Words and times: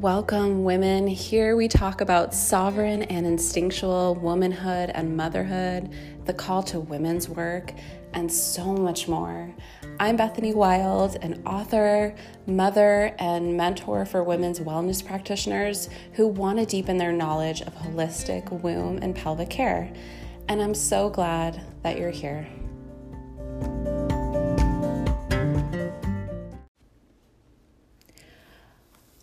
Welcome, 0.00 0.64
women. 0.64 1.06
Here 1.06 1.56
we 1.56 1.68
talk 1.68 2.00
about 2.00 2.32
sovereign 2.32 3.02
and 3.02 3.26
instinctual 3.26 4.14
womanhood 4.14 4.88
and 4.94 5.14
motherhood, 5.14 5.90
the 6.24 6.32
call 6.32 6.62
to 6.62 6.80
women's 6.80 7.28
work, 7.28 7.74
and 8.14 8.32
so 8.32 8.72
much 8.72 9.08
more. 9.08 9.54
I'm 9.98 10.16
Bethany 10.16 10.54
Wild, 10.54 11.16
an 11.16 11.42
author, 11.44 12.14
mother, 12.46 13.14
and 13.18 13.58
mentor 13.58 14.06
for 14.06 14.24
women's 14.24 14.60
wellness 14.60 15.04
practitioners 15.04 15.90
who 16.14 16.26
want 16.28 16.58
to 16.60 16.64
deepen 16.64 16.96
their 16.96 17.12
knowledge 17.12 17.60
of 17.60 17.74
holistic 17.74 18.50
womb 18.62 19.00
and 19.02 19.14
pelvic 19.14 19.50
care. 19.50 19.92
And 20.48 20.62
I'm 20.62 20.74
so 20.74 21.10
glad 21.10 21.60
that 21.82 21.98
you're 21.98 22.08
here. 22.08 22.48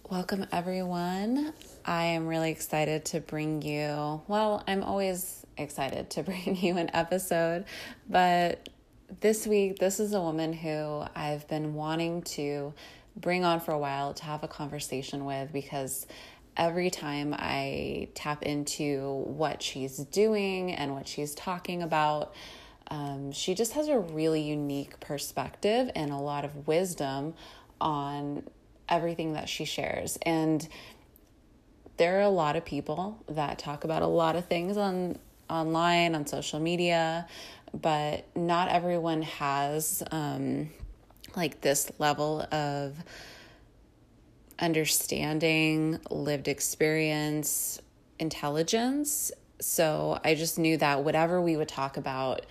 Welcome, 0.10 0.46
everyone. 0.54 1.52
I 1.84 2.06
am 2.06 2.28
really 2.28 2.50
excited 2.50 3.04
to 3.06 3.20
bring 3.20 3.62
you, 3.62 4.22
well, 4.30 4.64
I'm 4.66 4.82
always 4.82 5.46
excited 5.58 6.10
to 6.12 6.24
bring 6.24 6.56
you 6.56 6.78
an 6.78 6.90
episode, 6.94 7.66
but 8.08 8.70
this 9.20 9.46
week, 9.46 9.80
this 9.80 10.00
is 10.00 10.14
a 10.14 10.22
woman 10.22 10.54
who 10.54 11.04
I've 11.14 11.46
been 11.50 11.74
wanting 11.74 12.22
to 12.22 12.74
bring 13.18 13.44
on 13.44 13.60
for 13.60 13.74
a 13.74 13.78
while 13.78 14.14
to 14.14 14.24
have 14.24 14.44
a 14.44 14.48
conversation 14.48 15.26
with 15.26 15.52
because 15.52 16.08
every 16.56 16.90
time 16.90 17.36
I 17.38 18.08
tap 18.16 18.44
into 18.44 19.26
what 19.26 19.62
she's 19.62 19.98
doing 19.98 20.72
and 20.72 20.94
what 20.94 21.10
she's 21.10 21.36
talking 21.36 21.84
about, 21.84 22.34
um, 22.90 23.34
she 23.34 23.54
just 23.54 23.74
has 23.74 23.90
a 23.90 24.00
really 24.00 24.42
unique 24.42 25.02
perspective 25.02 25.92
and 25.96 26.12
a 26.12 26.18
lot 26.18 26.46
of 26.46 26.66
wisdom 26.66 27.34
on 27.82 28.44
everything 28.90 29.34
that 29.34 29.50
she 29.50 29.66
shares. 29.66 30.18
And 30.22 30.68
there 31.98 32.18
are 32.20 32.22
a 32.22 32.30
lot 32.30 32.56
of 32.56 32.64
people 32.64 33.24
that 33.28 33.60
talk 33.60 33.84
about 33.84 34.02
a 34.02 34.08
lot 34.08 34.36
of 34.36 34.46
things 34.46 34.78
on 34.78 35.18
online, 35.50 36.14
on 36.16 36.28
social 36.28 36.60
media, 36.60 37.28
but 37.74 38.26
not 38.36 38.70
everyone 38.70 39.22
has 39.24 40.04
um, 40.12 40.70
like 41.36 41.62
this 41.62 41.92
level 42.00 42.42
of 42.52 42.96
understanding, 44.60 46.00
lived 46.10 46.48
experience, 46.48 47.80
intelligence. 48.20 49.32
So 49.60 50.20
I 50.24 50.36
just 50.36 50.58
knew 50.58 50.78
that 50.78 51.04
whatever 51.04 51.42
we 51.42 51.58
would 51.58 51.68
talk 51.68 51.98
about 51.98 52.46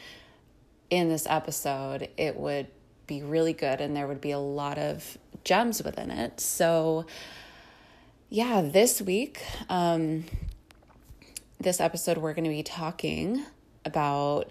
in 0.90 1.08
this 1.08 1.26
episode, 1.28 2.08
it 2.16 2.36
would 2.36 2.68
be 3.06 3.22
really 3.22 3.52
good 3.52 3.80
and 3.80 3.96
there 3.96 4.06
would 4.06 4.20
be 4.20 4.32
a 4.32 4.38
lot 4.38 4.78
of 4.78 5.18
gems 5.44 5.82
within 5.82 6.10
it. 6.10 6.40
So, 6.40 7.06
yeah, 8.28 8.60
this 8.62 9.00
week, 9.00 9.42
um, 9.68 10.24
this 11.60 11.80
episode, 11.80 12.18
we're 12.18 12.34
going 12.34 12.44
to 12.44 12.50
be 12.50 12.62
talking 12.62 13.44
about 13.84 14.50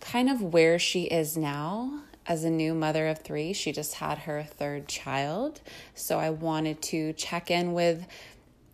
kind 0.00 0.28
of 0.28 0.42
where 0.42 0.78
she 0.78 1.04
is 1.04 1.36
now 1.36 2.00
as 2.26 2.42
a 2.42 2.50
new 2.50 2.74
mother 2.74 3.06
of 3.06 3.20
three. 3.20 3.52
She 3.52 3.70
just 3.72 3.94
had 3.94 4.18
her 4.18 4.42
third 4.42 4.88
child. 4.88 5.60
So, 5.94 6.18
I 6.18 6.30
wanted 6.30 6.82
to 6.82 7.12
check 7.12 7.50
in 7.50 7.72
with 7.72 8.06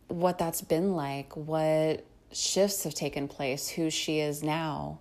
what 0.09 0.39
that's 0.39 0.63
been 0.63 0.95
like, 0.95 1.37
what 1.37 2.05
shifts 2.33 2.85
have 2.85 2.95
taken 2.95 3.29
place, 3.29 3.69
who 3.69 3.91
she 3.91 4.21
is 4.21 4.43
now. 4.43 4.99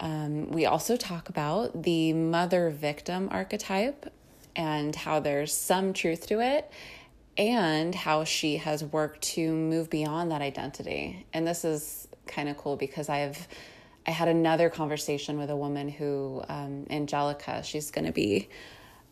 Um, 0.00 0.50
we 0.50 0.66
also 0.66 0.96
talk 0.96 1.28
about 1.28 1.82
the 1.82 2.12
mother 2.14 2.70
victim 2.70 3.28
archetype 3.30 4.12
and 4.56 4.96
how 4.96 5.20
there's 5.20 5.52
some 5.52 5.92
truth 5.92 6.26
to 6.28 6.40
it 6.40 6.70
and 7.36 7.94
how 7.94 8.24
she 8.24 8.56
has 8.56 8.82
worked 8.82 9.22
to 9.22 9.52
move 9.52 9.90
beyond 9.90 10.30
that 10.30 10.42
identity. 10.42 11.26
And 11.32 11.46
this 11.46 11.64
is 11.64 12.08
kind 12.26 12.48
of 12.48 12.56
cool 12.56 12.76
because 12.76 13.08
I've 13.08 13.46
I 14.06 14.12
had 14.12 14.28
another 14.28 14.70
conversation 14.70 15.38
with 15.38 15.50
a 15.50 15.56
woman 15.56 15.88
who 15.88 16.42
um, 16.48 16.86
Angelica. 16.90 17.62
She's 17.62 17.90
going 17.90 18.06
to 18.06 18.12
be. 18.12 18.48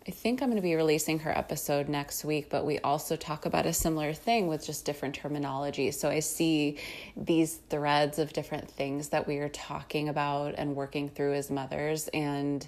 I 0.08 0.10
think 0.10 0.40
I'm 0.40 0.48
going 0.48 0.56
to 0.56 0.62
be 0.62 0.74
releasing 0.74 1.18
her 1.18 1.36
episode 1.36 1.86
next 1.86 2.24
week, 2.24 2.48
but 2.48 2.64
we 2.64 2.78
also 2.78 3.14
talk 3.14 3.44
about 3.44 3.66
a 3.66 3.74
similar 3.74 4.14
thing 4.14 4.46
with 4.46 4.64
just 4.64 4.86
different 4.86 5.14
terminology. 5.14 5.90
So 5.90 6.08
I 6.08 6.20
see 6.20 6.78
these 7.14 7.56
threads 7.68 8.18
of 8.18 8.32
different 8.32 8.70
things 8.70 9.10
that 9.10 9.26
we 9.26 9.36
are 9.36 9.50
talking 9.50 10.08
about 10.08 10.54
and 10.56 10.74
working 10.74 11.10
through 11.10 11.34
as 11.34 11.50
mothers. 11.50 12.08
And 12.14 12.66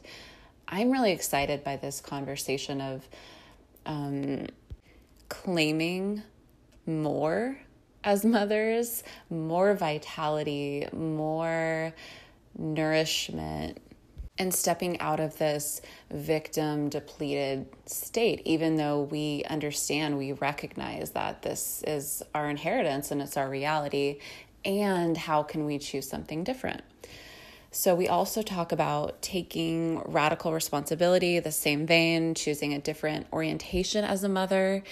I'm 0.68 0.90
really 0.90 1.12
excited 1.12 1.64
by 1.64 1.76
this 1.76 2.02
conversation 2.02 2.82
of 2.82 3.08
um, 3.86 4.46
claiming 5.30 6.22
more 6.84 7.56
as 8.04 8.22
mothers, 8.22 9.02
more 9.30 9.72
vitality, 9.72 10.88
more 10.92 11.94
nourishment, 12.58 13.80
and 14.40 14.54
stepping 14.54 14.98
out 15.00 15.20
of 15.20 15.36
this 15.36 15.82
victim 16.10 16.88
depleted 16.88 17.66
state, 17.84 18.40
even 18.46 18.76
though 18.76 19.02
we 19.02 19.44
understand, 19.50 20.16
we 20.16 20.32
recognize 20.32 21.10
that 21.10 21.42
this 21.42 21.84
is 21.86 22.22
our 22.34 22.48
inheritance 22.48 23.10
and 23.10 23.20
it's 23.20 23.36
our 23.36 23.50
reality. 23.50 24.18
And 24.64 25.14
how 25.14 25.42
can 25.42 25.66
we 25.66 25.78
choose 25.78 26.08
something 26.08 26.42
different? 26.42 26.80
So, 27.70 27.94
we 27.94 28.08
also 28.08 28.40
talk 28.40 28.72
about 28.72 29.20
taking 29.20 30.00
radical 30.06 30.54
responsibility, 30.54 31.38
the 31.38 31.52
same 31.52 31.86
vein, 31.86 32.34
choosing 32.34 32.72
a 32.72 32.78
different 32.78 33.26
orientation 33.34 34.04
as 34.04 34.24
a 34.24 34.28
mother 34.28 34.82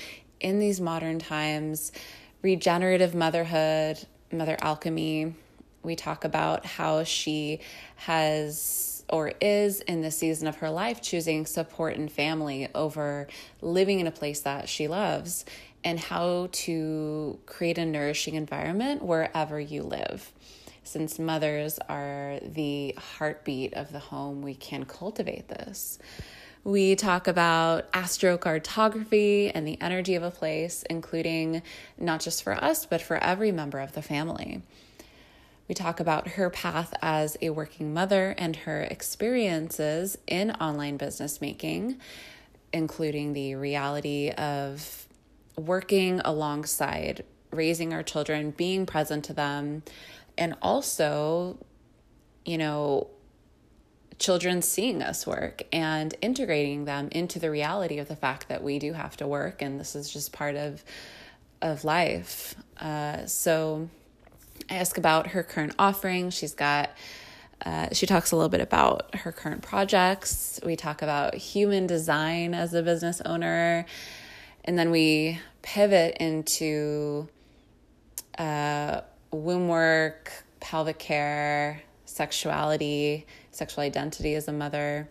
in 0.41 0.59
these 0.59 0.79
modern 0.79 1.19
times, 1.19 1.91
regenerative 2.43 3.15
motherhood, 3.15 3.99
mother 4.31 4.59
alchemy. 4.61 5.35
We 5.83 5.97
talk 5.97 6.25
about 6.25 6.67
how 6.67 7.05
she 7.05 7.61
has 7.97 9.05
or 9.09 9.33
is 9.41 9.81
in 9.81 10.03
the 10.03 10.11
season 10.11 10.47
of 10.49 10.57
her 10.57 10.71
life 10.71 11.01
choosing 11.01 11.47
support 11.47 11.97
and 11.97 12.13
family 12.13 12.69
over 12.75 13.27
living 13.63 14.01
in 14.01 14.07
a 14.07 14.11
place 14.11 14.41
that 14.41 14.69
she 14.69 14.87
loves 14.87 15.47
and 15.83 15.99
how 15.99 16.49
to 16.53 17.39
create 17.47 17.79
a 17.79 17.87
nourishing 17.87 18.35
environment 18.35 19.03
wherever 19.03 19.59
you 19.59 19.83
live 19.83 20.33
since 20.89 21.19
mothers 21.19 21.79
are 21.89 22.41
the 22.43 22.95
heartbeat 22.97 23.75
of 23.75 23.93
the 23.93 23.99
home, 23.99 24.43
we 24.43 24.55
can 24.55 24.85
cultivate 24.85 25.49
this. 25.49 25.99
We 26.65 26.97
talk 26.97 27.29
about 27.29 27.91
astrocartography 27.93 29.53
and 29.55 29.67
the 29.67 29.81
energy 29.81 30.15
of 30.15 30.23
a 30.23 30.31
place, 30.31 30.83
including 30.89 31.63
not 31.99 32.21
just 32.21 32.43
for 32.43 32.53
us, 32.55 32.87
but 32.87 33.01
for 33.01 33.17
every 33.19 33.53
member 33.53 33.79
of 33.79 33.93
the 33.93 34.03
family. 34.03 34.63
We 35.69 35.75
talk 35.75 36.01
about 36.01 36.29
her 36.29 36.49
path 36.49 36.95
as 37.03 37.37
a 37.43 37.51
working 37.51 37.93
mother 37.93 38.35
and 38.39 38.57
her 38.57 38.83
experiences 38.83 40.17
in 40.27 40.51
online 40.53 40.97
business 40.97 41.41
making, 41.43 42.01
including 42.73 43.35
the 43.35 43.55
reality 43.55 44.31
of 44.31 45.07
working 45.57 46.21
alongside 46.25 47.25
raising 47.51 47.93
our 47.93 48.03
children, 48.03 48.51
being 48.51 48.87
present 48.87 49.25
to 49.27 49.33
them, 49.33 49.83
and 50.39 50.55
also, 50.63 51.59
you 52.45 52.57
know, 52.57 53.09
children 54.19 54.63
seeing 54.63 55.03
us 55.03 55.27
work 55.27 55.63
and 55.73 56.15
integrating 56.21 56.87
them 56.87 57.09
into 57.13 57.39
the 57.39 57.51
reality 57.51 57.99
of 57.99 58.09
the 58.09 58.17
fact 58.17 58.49
that 58.49 58.63
we 58.63 58.79
do 58.79 58.93
have 58.93 59.17
to 59.17 59.27
work 59.27 59.63
and 59.63 59.79
this 59.79 59.95
is 59.95 60.13
just 60.13 60.33
part 60.33 60.57
of 60.57 60.83
of 61.63 61.85
life. 61.85 62.55
Uh, 62.81 63.27
so 63.27 63.89
Ask 64.71 64.99
about 64.99 65.29
her 65.29 65.43
current 65.43 65.75
offering. 65.79 66.31
She's 66.31 66.55
got 66.55 66.91
uh, 67.65 67.89
she 67.93 68.07
talks 68.07 68.31
a 68.31 68.37
little 68.37 68.49
bit 68.49 68.61
about 68.61 69.15
her 69.17 69.33
current 69.33 69.63
projects. 69.63 70.61
We 70.65 70.77
talk 70.77 71.03
about 71.03 71.35
human 71.35 71.87
design 71.87 72.55
as 72.55 72.73
a 72.73 72.83
business 72.83 73.21
owner. 73.23 73.85
And 74.65 74.79
then 74.79 74.91
we 74.91 75.41
pivot 75.63 76.17
into 76.21 77.29
uh, 78.39 79.01
womb 79.33 79.69
work, 79.69 80.33
pelvic 80.61 80.99
care, 80.99 81.83
sexuality, 82.05 83.27
sexual 83.51 83.83
identity 83.83 84.35
as 84.35 84.47
a 84.47 84.53
mother. 84.53 85.09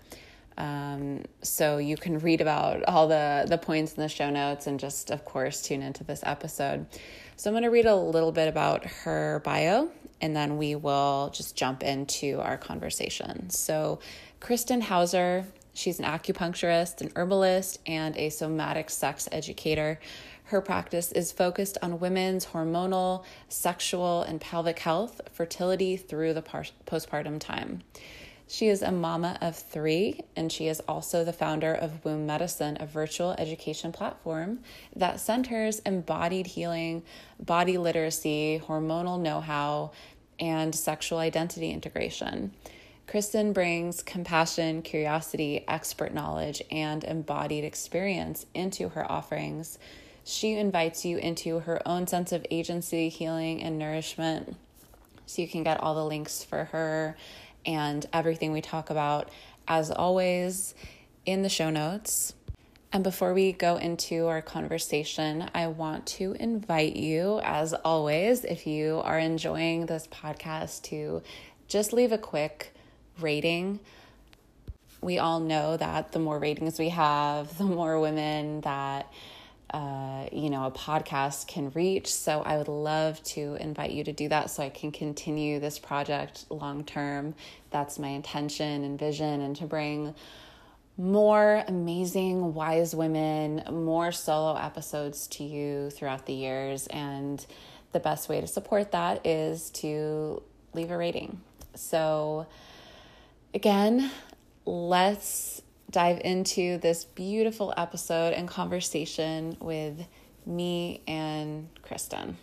Um, 0.57 1.23
so 1.41 1.77
you 1.77 1.97
can 1.97 2.17
read 2.19 2.41
about 2.41 2.83
all 2.85 3.07
the 3.07 3.45
the 3.47 3.59
points 3.59 3.93
in 3.93 4.01
the 4.01 4.09
show 4.09 4.31
notes 4.31 4.65
and 4.65 4.79
just 4.79 5.11
of 5.11 5.23
course 5.23 5.61
tune 5.61 5.83
into 5.83 6.03
this 6.03 6.21
episode. 6.23 6.87
So 7.39 7.51
I'm 7.51 7.53
going 7.53 7.65
to 7.65 7.69
read 7.69 7.85
a 7.85 7.95
little 7.95 8.31
bit 8.31 8.47
about 8.47 8.83
her 8.83 9.43
bio 9.45 9.91
and 10.19 10.35
then 10.35 10.57
we 10.57 10.73
will 10.73 11.29
just 11.31 11.55
jump 11.55 11.83
into 11.83 12.41
our 12.41 12.57
conversation. 12.57 13.51
So 13.51 13.99
Kristin 14.41 14.81
Hauser, 14.81 15.45
she's 15.75 15.99
an 15.99 16.05
acupuncturist, 16.05 16.99
an 17.01 17.11
herbalist, 17.15 17.77
and 17.85 18.17
a 18.17 18.29
somatic 18.29 18.89
sex 18.89 19.29
educator. 19.31 19.99
Her 20.45 20.61
practice 20.61 21.11
is 21.11 21.31
focused 21.31 21.77
on 21.83 21.99
women's 21.99 22.47
hormonal, 22.47 23.23
sexual, 23.49 24.23
and 24.23 24.41
pelvic 24.41 24.79
health, 24.79 25.21
fertility 25.31 25.95
through 25.95 26.33
the 26.33 26.41
postpartum 26.41 27.39
time. 27.39 27.83
She 28.49 28.69
is 28.69 28.81
a 28.81 28.93
mama 28.93 29.37
of 29.41 29.57
three, 29.57 30.21
and 30.35 30.49
she 30.49 30.67
is 30.67 30.79
also 30.87 31.25
the 31.25 31.33
founder 31.33 31.73
of 31.73 32.05
Womb 32.05 32.25
Medicine, 32.25 32.77
a 32.79 32.85
virtual 32.85 33.31
education 33.37 33.91
platform 33.91 34.59
that 34.95 35.19
centers 35.19 35.79
embodied 35.79 36.47
healing, 36.47 37.03
body 37.39 37.77
literacy, 37.77 38.61
hormonal 38.65 39.19
know 39.19 39.41
how, 39.41 39.91
and 40.39 40.73
sexual 40.73 41.17
identity 41.17 41.71
integration. 41.71 42.53
Kristin 43.05 43.53
brings 43.53 44.01
compassion, 44.01 44.81
curiosity, 44.81 45.65
expert 45.67 46.13
knowledge, 46.13 46.61
and 46.71 47.03
embodied 47.03 47.65
experience 47.65 48.45
into 48.53 48.89
her 48.89 49.09
offerings. 49.09 49.77
She 50.23 50.53
invites 50.53 51.05
you 51.05 51.17
into 51.17 51.59
her 51.59 51.85
own 51.85 52.07
sense 52.07 52.31
of 52.31 52.45
agency, 52.49 53.09
healing, 53.09 53.61
and 53.61 53.77
nourishment. 53.77 54.55
So 55.25 55.41
you 55.41 55.47
can 55.47 55.63
get 55.63 55.81
all 55.81 55.95
the 55.95 56.05
links 56.05 56.43
for 56.43 56.65
her 56.65 57.17
and 57.67 58.05
everything 58.13 58.51
we 58.51 58.61
talk 58.61 58.89
about, 58.89 59.29
as 59.67 59.91
always, 59.91 60.73
in 61.25 61.43
the 61.43 61.49
show 61.49 61.69
notes. 61.69 62.33
And 62.93 63.03
before 63.03 63.33
we 63.33 63.51
go 63.51 63.75
into 63.75 64.27
our 64.27 64.41
conversation, 64.41 65.49
I 65.53 65.67
want 65.67 66.05
to 66.07 66.37
invite 66.39 66.95
you, 66.95 67.41
as 67.43 67.73
always, 67.73 68.45
if 68.45 68.65
you 68.65 69.01
are 69.03 69.19
enjoying 69.19 69.85
this 69.85 70.07
podcast, 70.07 70.83
to 70.83 71.21
just 71.67 71.91
leave 71.91 72.13
a 72.13 72.17
quick 72.17 72.73
rating. 73.19 73.81
We 75.01 75.19
all 75.19 75.41
know 75.41 75.75
that 75.75 76.13
the 76.13 76.19
more 76.19 76.39
ratings 76.39 76.79
we 76.79 76.89
have, 76.89 77.57
the 77.59 77.65
more 77.65 77.99
women 77.99 78.61
that 78.61 79.11
uh, 79.71 80.25
you 80.31 80.49
know, 80.49 80.65
a 80.65 80.71
podcast 80.71 81.47
can 81.47 81.71
reach. 81.71 82.11
So 82.13 82.41
I 82.41 82.57
would 82.57 82.69
love 82.69 83.21
to 83.23 83.55
invite 83.59 83.91
you 83.91 84.03
to 84.05 84.13
do 84.13 84.29
that 84.29 84.49
so 84.49 84.63
I 84.63 84.69
can 84.69 84.91
continue 84.91 85.59
this 85.59 85.77
project 85.77 86.45
long 86.49 86.83
term. 86.83 87.35
That's 87.69 87.99
my 87.99 88.09
intention 88.09 88.83
and 88.83 88.97
vision, 88.97 89.41
and 89.41 89.55
to 89.57 89.65
bring 89.65 90.15
more 90.97 91.63
amazing, 91.67 92.53
wise 92.53 92.95
women, 92.95 93.63
more 93.69 94.11
solo 94.11 94.57
episodes 94.57 95.27
to 95.27 95.43
you 95.43 95.89
throughout 95.91 96.25
the 96.25 96.33
years. 96.33 96.87
And 96.87 97.45
the 97.91 97.99
best 97.99 98.29
way 98.29 98.41
to 98.41 98.47
support 98.47 98.91
that 98.91 99.25
is 99.25 99.69
to 99.71 100.41
leave 100.73 100.91
a 100.91 100.97
rating. 100.97 101.41
So, 101.75 102.47
again, 103.53 104.11
let's 104.65 105.61
dive 105.89 106.21
into 106.23 106.77
this 106.79 107.05
beautiful 107.05 107.73
episode 107.77 108.33
and 108.33 108.47
conversation 108.47 109.57
with 109.59 110.05
me 110.45 111.01
and 111.07 111.69
Kristin. 111.83 112.35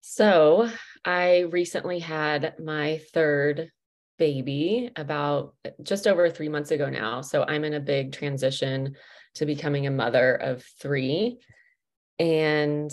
So, 0.00 0.68
I 1.04 1.40
recently 1.50 2.00
had 2.00 2.58
my 2.58 3.00
third 3.14 3.70
baby 4.20 4.90
about 4.94 5.54
eh, 5.64 5.70
just 5.82 6.06
over 6.06 6.30
three 6.30 6.50
months 6.50 6.70
ago 6.70 6.88
now. 6.88 7.22
So 7.22 7.42
I'm 7.42 7.64
in 7.64 7.74
a 7.74 7.80
big 7.80 8.12
transition 8.12 8.94
to 9.34 9.46
becoming 9.46 9.86
a 9.86 9.90
mother 9.90 10.34
of 10.34 10.62
three. 10.78 11.38
And 12.18 12.92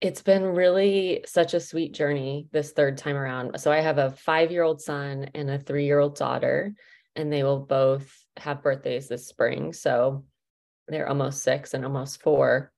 it's 0.00 0.22
been 0.22 0.42
really 0.42 1.24
such 1.24 1.54
a 1.54 1.60
sweet 1.60 1.94
journey 1.94 2.48
this 2.52 2.72
third 2.72 2.98
time 2.98 3.16
around. 3.16 3.60
So 3.60 3.70
I 3.70 3.80
have 3.80 3.98
a 3.98 4.10
five 4.10 4.50
year 4.50 4.64
old 4.64 4.82
son 4.82 5.30
and 5.34 5.48
a 5.48 5.58
three 5.58 5.86
year 5.86 6.00
old 6.00 6.16
daughter, 6.16 6.74
and 7.14 7.32
they 7.32 7.44
will 7.44 7.60
both 7.60 8.12
have 8.36 8.62
birthdays 8.62 9.08
this 9.08 9.28
spring. 9.28 9.72
So 9.72 10.24
they're 10.88 11.08
almost 11.08 11.42
six 11.42 11.74
and 11.74 11.84
almost 11.84 12.22
four. 12.22 12.72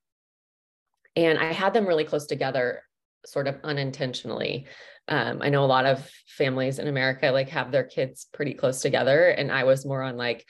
And 1.16 1.38
I 1.38 1.52
had 1.52 1.72
them 1.72 1.86
really 1.86 2.04
close 2.04 2.26
together, 2.26 2.82
sort 3.26 3.48
of 3.48 3.58
unintentionally. 3.64 4.66
Um, 5.08 5.42
i 5.42 5.48
know 5.48 5.64
a 5.64 5.66
lot 5.66 5.84
of 5.84 6.08
families 6.28 6.78
in 6.78 6.86
america 6.86 7.32
like 7.32 7.48
have 7.48 7.72
their 7.72 7.82
kids 7.82 8.28
pretty 8.32 8.54
close 8.54 8.80
together 8.80 9.30
and 9.30 9.50
i 9.50 9.64
was 9.64 9.84
more 9.84 10.00
on 10.00 10.16
like 10.16 10.46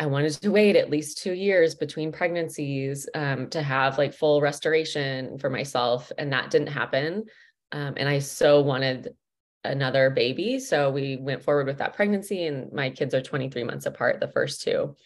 i 0.00 0.06
wanted 0.06 0.32
to 0.32 0.50
wait 0.50 0.74
at 0.74 0.90
least 0.90 1.18
two 1.18 1.32
years 1.32 1.76
between 1.76 2.10
pregnancies 2.10 3.08
um, 3.14 3.48
to 3.50 3.62
have 3.62 3.96
like 3.96 4.14
full 4.14 4.40
restoration 4.40 5.38
for 5.38 5.48
myself 5.48 6.10
and 6.18 6.32
that 6.32 6.50
didn't 6.50 6.68
happen. 6.68 7.24
Um, 7.70 7.94
and 7.96 8.08
i 8.08 8.18
so 8.18 8.60
wanted 8.62 9.14
another 9.62 10.10
baby 10.10 10.58
so 10.58 10.90
we 10.90 11.16
went 11.16 11.44
forward 11.44 11.68
with 11.68 11.78
that 11.78 11.94
pregnancy 11.94 12.46
and 12.46 12.72
my 12.72 12.90
kids 12.90 13.14
are 13.14 13.22
23 13.22 13.62
months 13.62 13.86
apart 13.86 14.18
the 14.18 14.28
first 14.28 14.62
two. 14.62 14.96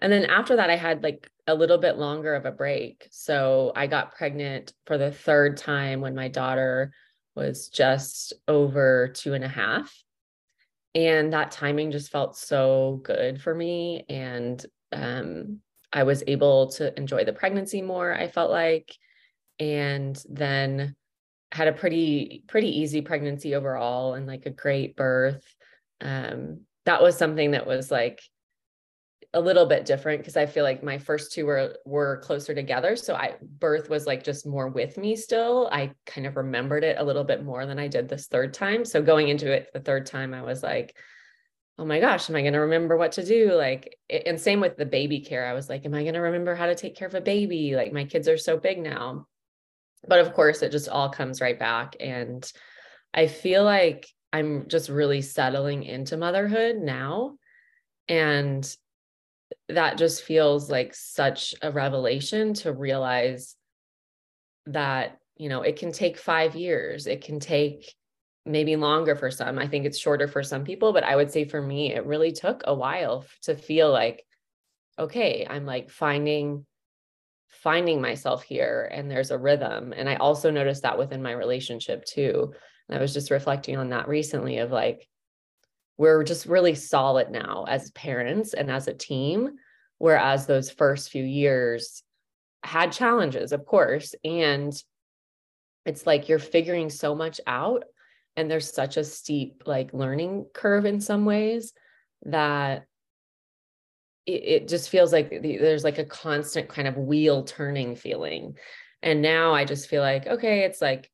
And 0.00 0.10
then 0.10 0.24
after 0.24 0.56
that 0.56 0.70
i 0.70 0.76
had 0.76 1.02
like 1.02 1.30
a 1.46 1.54
little 1.54 1.78
bit 1.78 1.96
longer 1.96 2.34
of 2.34 2.44
a 2.44 2.50
break 2.50 3.06
so 3.10 3.72
i 3.76 3.86
got 3.86 4.14
pregnant 4.14 4.72
for 4.86 4.98
the 4.98 5.10
third 5.10 5.56
time 5.56 6.00
when 6.00 6.14
my 6.14 6.28
daughter 6.28 6.92
was 7.36 7.68
just 7.68 8.32
over 8.48 9.08
two 9.08 9.34
and 9.34 9.44
a 9.44 9.48
half. 9.48 9.94
And 10.94 11.34
that 11.34 11.50
timing 11.52 11.92
just 11.92 12.10
felt 12.10 12.36
so 12.36 13.00
good 13.04 13.40
for 13.40 13.54
me. 13.54 14.06
And 14.08 14.64
um, 14.92 15.60
I 15.92 16.04
was 16.04 16.24
able 16.26 16.70
to 16.72 16.98
enjoy 16.98 17.24
the 17.24 17.34
pregnancy 17.34 17.82
more, 17.82 18.12
I 18.12 18.28
felt 18.28 18.50
like. 18.50 18.96
And 19.60 20.20
then 20.28 20.96
had 21.52 21.68
a 21.68 21.72
pretty, 21.72 22.42
pretty 22.48 22.80
easy 22.80 23.02
pregnancy 23.02 23.54
overall 23.54 24.14
and 24.14 24.26
like 24.26 24.46
a 24.46 24.50
great 24.50 24.96
birth. 24.96 25.44
Um, 26.00 26.62
that 26.86 27.02
was 27.02 27.16
something 27.16 27.50
that 27.50 27.66
was 27.66 27.90
like 27.90 28.22
a 29.34 29.40
little 29.40 29.66
bit 29.66 29.84
different 29.84 30.20
because 30.20 30.36
I 30.36 30.46
feel 30.46 30.64
like 30.64 30.82
my 30.82 30.98
first 30.98 31.32
two 31.32 31.46
were 31.46 31.76
were 31.84 32.18
closer 32.18 32.54
together. 32.54 32.96
So 32.96 33.14
I 33.14 33.34
birth 33.58 33.88
was 33.90 34.06
like 34.06 34.24
just 34.24 34.46
more 34.46 34.68
with 34.68 34.96
me 34.96 35.16
still. 35.16 35.68
I 35.70 35.92
kind 36.06 36.26
of 36.26 36.36
remembered 36.36 36.84
it 36.84 36.96
a 36.98 37.04
little 37.04 37.24
bit 37.24 37.44
more 37.44 37.66
than 37.66 37.78
I 37.78 37.88
did 37.88 38.08
this 38.08 38.26
third 38.26 38.54
time. 38.54 38.84
So 38.84 39.02
going 39.02 39.28
into 39.28 39.52
it 39.52 39.68
the 39.72 39.80
third 39.80 40.06
time, 40.06 40.34
I 40.34 40.42
was 40.42 40.62
like, 40.62 40.96
oh 41.78 41.84
my 41.84 42.00
gosh, 42.00 42.30
am 42.30 42.36
I 42.36 42.40
going 42.40 42.54
to 42.54 42.60
remember 42.60 42.96
what 42.96 43.12
to 43.12 43.24
do? 43.24 43.52
Like, 43.52 43.98
and 44.08 44.40
same 44.40 44.60
with 44.60 44.76
the 44.76 44.86
baby 44.86 45.20
care. 45.20 45.46
I 45.46 45.52
was 45.52 45.68
like, 45.68 45.84
am 45.84 45.94
I 45.94 46.02
going 46.02 46.14
to 46.14 46.20
remember 46.20 46.54
how 46.54 46.66
to 46.66 46.74
take 46.74 46.96
care 46.96 47.08
of 47.08 47.14
a 47.14 47.20
baby? 47.20 47.76
Like 47.76 47.92
my 47.92 48.04
kids 48.04 48.28
are 48.28 48.38
so 48.38 48.56
big 48.56 48.78
now. 48.78 49.26
But 50.08 50.20
of 50.20 50.32
course, 50.32 50.62
it 50.62 50.72
just 50.72 50.88
all 50.88 51.10
comes 51.10 51.40
right 51.40 51.58
back. 51.58 51.96
And 52.00 52.50
I 53.12 53.26
feel 53.26 53.64
like 53.64 54.06
I'm 54.32 54.68
just 54.68 54.88
really 54.88 55.20
settling 55.20 55.82
into 55.82 56.16
motherhood 56.16 56.76
now. 56.76 57.36
And 58.08 58.76
that 59.68 59.98
just 59.98 60.22
feels 60.22 60.70
like 60.70 60.94
such 60.94 61.54
a 61.62 61.70
revelation 61.70 62.54
to 62.54 62.72
realize 62.72 63.56
that 64.66 65.18
you 65.36 65.48
know 65.48 65.62
it 65.62 65.76
can 65.76 65.92
take 65.92 66.18
5 66.18 66.56
years 66.56 67.06
it 67.06 67.24
can 67.24 67.38
take 67.38 67.94
maybe 68.44 68.76
longer 68.76 69.14
for 69.14 69.30
some 69.30 69.58
i 69.58 69.66
think 69.66 69.86
it's 69.86 69.98
shorter 69.98 70.26
for 70.26 70.42
some 70.42 70.64
people 70.64 70.92
but 70.92 71.04
i 71.04 71.14
would 71.14 71.30
say 71.30 71.44
for 71.44 71.60
me 71.60 71.94
it 71.94 72.06
really 72.06 72.32
took 72.32 72.62
a 72.64 72.74
while 72.74 73.24
to 73.42 73.54
feel 73.54 73.90
like 73.90 74.24
okay 74.98 75.46
i'm 75.48 75.66
like 75.66 75.90
finding 75.90 76.64
finding 77.48 78.00
myself 78.00 78.42
here 78.42 78.88
and 78.92 79.10
there's 79.10 79.30
a 79.30 79.38
rhythm. 79.38 79.92
And 79.96 80.08
i 80.08 80.16
also 80.16 80.50
noticed 80.50 80.82
that 80.82 80.98
within 80.98 81.22
my 81.22 81.32
relationship 81.32 82.04
too. 82.04 82.52
And 82.88 82.98
i 82.98 83.00
was 83.00 83.12
just 83.12 83.30
reflecting 83.30 83.76
on 83.76 83.90
that 83.90 84.08
recently 84.08 84.58
of 84.58 84.70
like 84.70 85.08
we're 85.98 86.24
just 86.24 86.46
really 86.46 86.74
solid 86.74 87.30
now 87.30 87.64
as 87.68 87.90
parents 87.92 88.54
and 88.54 88.70
as 88.70 88.88
a 88.88 88.94
team 88.94 89.56
whereas 89.98 90.46
those 90.46 90.70
first 90.70 91.10
few 91.10 91.24
years 91.24 92.02
had 92.62 92.92
challenges 92.92 93.52
of 93.52 93.64
course 93.64 94.14
and 94.24 94.82
it's 95.84 96.06
like 96.06 96.28
you're 96.28 96.38
figuring 96.38 96.90
so 96.90 97.14
much 97.14 97.40
out 97.46 97.84
and 98.36 98.50
there's 98.50 98.72
such 98.72 98.96
a 98.96 99.04
steep 99.04 99.62
like 99.66 99.94
learning 99.94 100.46
curve 100.52 100.84
in 100.84 101.00
some 101.00 101.24
ways 101.24 101.72
that 102.24 102.84
it, 104.26 104.42
it 104.44 104.68
just 104.68 104.90
feels 104.90 105.12
like 105.12 105.30
there's 105.42 105.84
like 105.84 105.98
a 105.98 106.04
constant 106.04 106.68
kind 106.68 106.88
of 106.88 106.96
wheel 106.96 107.44
turning 107.44 107.94
feeling. 107.94 108.56
And 109.02 109.22
now 109.22 109.54
i 109.54 109.64
just 109.64 109.88
feel 109.88 110.02
like 110.02 110.26
okay 110.26 110.64
it's 110.64 110.82
like 110.82 111.10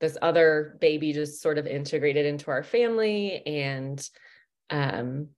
this 0.00 0.16
other 0.22 0.76
baby 0.80 1.12
just 1.12 1.42
sort 1.42 1.58
of 1.58 1.66
integrated 1.66 2.26
into 2.26 2.50
our 2.50 2.62
family 2.62 3.46
and 3.46 4.08
um, 4.70 5.28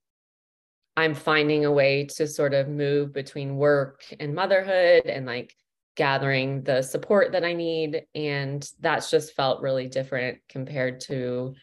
i'm 0.97 1.15
finding 1.15 1.65
a 1.65 1.73
way 1.73 2.07
to 2.07 2.27
sort 2.27 2.55
of 2.55 2.69
move 2.69 3.13
between 3.13 3.57
work 3.57 4.05
and 4.21 4.35
motherhood 4.35 5.07
and 5.07 5.27
like 5.27 5.55
gathering 5.97 6.63
the 6.63 6.81
support 6.81 7.33
that 7.33 7.45
i 7.45 7.53
need 7.53 8.05
and 8.15 8.71
that's 8.81 9.11
just 9.11 9.35
felt 9.35 9.61
really 9.61 9.89
different 9.89 10.39
compared 10.49 11.01
to 11.01 11.55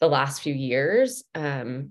the 0.00 0.08
last 0.08 0.40
few 0.40 0.54
years 0.54 1.24
um, 1.34 1.90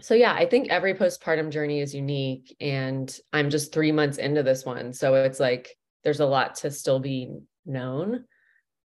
so 0.00 0.14
yeah 0.14 0.34
i 0.34 0.44
think 0.44 0.68
every 0.70 0.94
postpartum 0.94 1.50
journey 1.50 1.80
is 1.80 1.94
unique 1.94 2.56
and 2.60 3.18
i'm 3.32 3.48
just 3.48 3.72
three 3.72 3.92
months 3.92 4.18
into 4.18 4.42
this 4.42 4.64
one 4.64 4.92
so 4.92 5.14
it's 5.14 5.38
like 5.38 5.76
there's 6.02 6.20
a 6.20 6.26
lot 6.26 6.56
to 6.56 6.70
still 6.70 6.98
be 6.98 7.30
known 7.64 8.24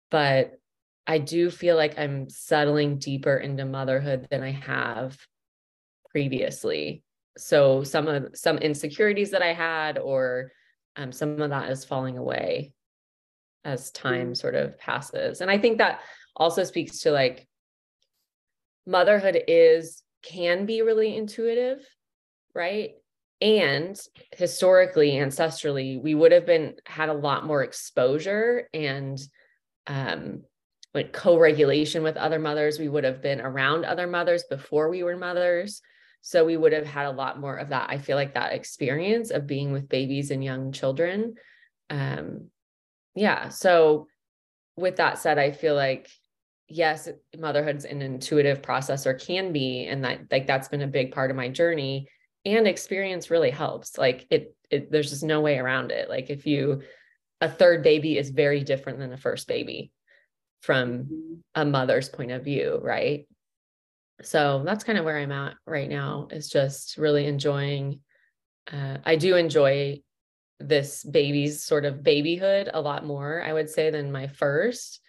but 0.10 0.60
I 1.08 1.18
do 1.18 1.50
feel 1.50 1.76
like 1.76 1.98
I'm 1.98 2.30
settling 2.30 2.98
deeper 3.00 3.36
into 3.36 3.66
motherhood 3.66 4.28
than 4.30 4.44
I 4.44 4.52
have 4.52 5.18
previously. 6.12 7.04
So 7.38 7.84
some 7.84 8.08
of 8.08 8.28
some 8.36 8.58
insecurities 8.58 9.32
that 9.32 9.42
I 9.42 9.54
had, 9.54 9.98
or 9.98 10.52
um, 10.96 11.12
some 11.12 11.42
of 11.42 11.50
that 11.50 11.70
is 11.70 11.86
falling 11.86 12.18
away 12.18 12.74
as 13.64 13.92
time 13.92 14.36
sort 14.36 14.56
of 14.56 14.78
passes. 14.78 15.42
And 15.42 15.50
I 15.50 15.58
think 15.58 15.78
that 15.80 16.02
also 16.36 16.64
speaks 16.64 17.00
to 17.00 17.12
like 17.12 17.48
motherhood 18.86 19.42
is 19.48 20.04
can 20.22 20.66
be 20.66 20.82
really 20.82 21.16
intuitive, 21.16 21.86
right? 22.54 22.92
And 23.42 24.00
historically, 24.36 25.12
ancestrally, 25.12 26.02
we 26.02 26.14
would 26.14 26.34
have 26.34 26.46
been 26.46 26.76
had 26.86 27.10
a 27.10 27.14
lot 27.14 27.46
more 27.46 27.64
exposure 27.64 28.70
and 28.74 29.20
um, 29.90 30.44
like 30.94 31.12
co-regulation 31.12 32.02
with 32.02 32.16
other 32.16 32.40
mothers. 32.40 32.80
We 32.80 32.88
would 32.88 33.04
have 33.04 33.22
been 33.22 33.42
around 33.42 33.84
other 33.84 34.08
mothers 34.08 34.46
before 34.50 34.90
we 34.90 35.04
were 35.04 35.18
mothers. 35.18 35.82
So 36.22 36.46
we 36.46 36.58
would 36.58 36.74
have 36.74 36.86
had 36.86 37.08
a 37.08 37.12
lot 37.12 37.40
more 37.40 37.56
of 37.56 37.70
that. 37.70 37.90
I 37.90 37.98
feel 37.98 38.16
like 38.16 38.34
that 38.36 38.54
experience 38.54 39.32
of 39.32 39.48
being 39.48 39.72
with 39.72 39.90
babies 39.90 40.32
and 40.32 40.44
young 40.44 40.72
children. 40.72 41.36
Um, 41.90 42.48
yeah. 43.16 43.50
So 43.50 44.08
with 44.78 44.98
that 44.98 45.18
said, 45.20 45.38
I 45.38 45.52
feel 45.52 45.76
like 45.76 46.10
yes, 46.68 47.10
motherhood's 47.38 47.86
an 47.86 48.02
intuitive 48.02 48.62
process 48.62 49.08
or 49.08 49.14
can 49.14 49.52
be, 49.52 49.86
and 49.86 50.04
that 50.04 50.32
like 50.32 50.48
that's 50.48 50.68
been 50.68 50.82
a 50.82 50.88
big 50.88 51.12
part 51.12 51.32
of 51.32 51.38
my 51.38 51.50
journey. 51.50 52.08
And 52.46 52.68
experience 52.68 53.30
really 53.30 53.50
helps. 53.50 53.98
Like 53.98 54.26
it, 54.30 54.56
it 54.70 54.92
there's 54.92 55.10
just 55.10 55.24
no 55.24 55.42
way 55.42 55.58
around 55.58 55.92
it. 55.92 56.10
Like 56.10 56.30
if 56.30 56.46
you 56.46 56.84
a 57.42 57.50
third 57.50 57.84
baby 57.84 58.18
is 58.18 58.30
very 58.30 58.64
different 58.64 59.00
than 59.00 59.14
a 59.14 59.18
first 59.18 59.48
baby 59.48 59.92
from 60.62 61.42
a 61.56 61.66
mother's 61.66 62.10
point 62.10 62.32
of 62.32 62.44
view, 62.44 62.80
right? 62.82 63.28
So 64.22 64.64
that's 64.66 64.84
kind 64.84 64.98
of 64.98 65.06
where 65.06 65.18
I'm 65.18 65.32
at 65.32 65.56
right 65.66 65.90
now 65.90 66.28
is 66.32 66.50
just 66.50 66.98
really 66.98 67.26
enjoying 67.26 68.02
uh, 68.72 68.98
I 69.06 69.16
do 69.16 69.36
enjoy 69.36 70.02
this 70.60 71.04
baby's 71.04 71.64
sort 71.64 71.86
of 71.86 72.04
babyhood 72.04 72.70
a 72.74 72.82
lot 72.82 73.06
more, 73.06 73.42
I 73.42 73.54
would 73.54 73.70
say, 73.70 73.90
than 73.90 74.12
my 74.12 74.28
first. 74.28 75.00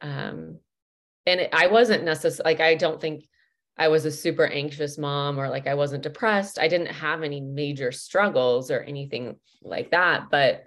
Um, 0.00 0.58
and 1.26 1.40
it, 1.40 1.50
I 1.52 1.66
wasn't 1.66 2.04
necessarily 2.04 2.52
like, 2.52 2.60
I 2.60 2.76
don't 2.76 3.00
think 3.00 3.28
I 3.76 3.88
was 3.88 4.04
a 4.04 4.10
super 4.10 4.46
anxious 4.46 4.96
mom 4.96 5.38
or 5.38 5.48
like 5.48 5.66
I 5.66 5.74
wasn't 5.74 6.04
depressed. 6.04 6.58
I 6.58 6.68
didn't 6.68 6.86
have 6.86 7.22
any 7.22 7.40
major 7.40 7.92
struggles 7.92 8.70
or 8.70 8.80
anything 8.80 9.36
like 9.62 9.90
that. 9.90 10.30
But 10.30 10.64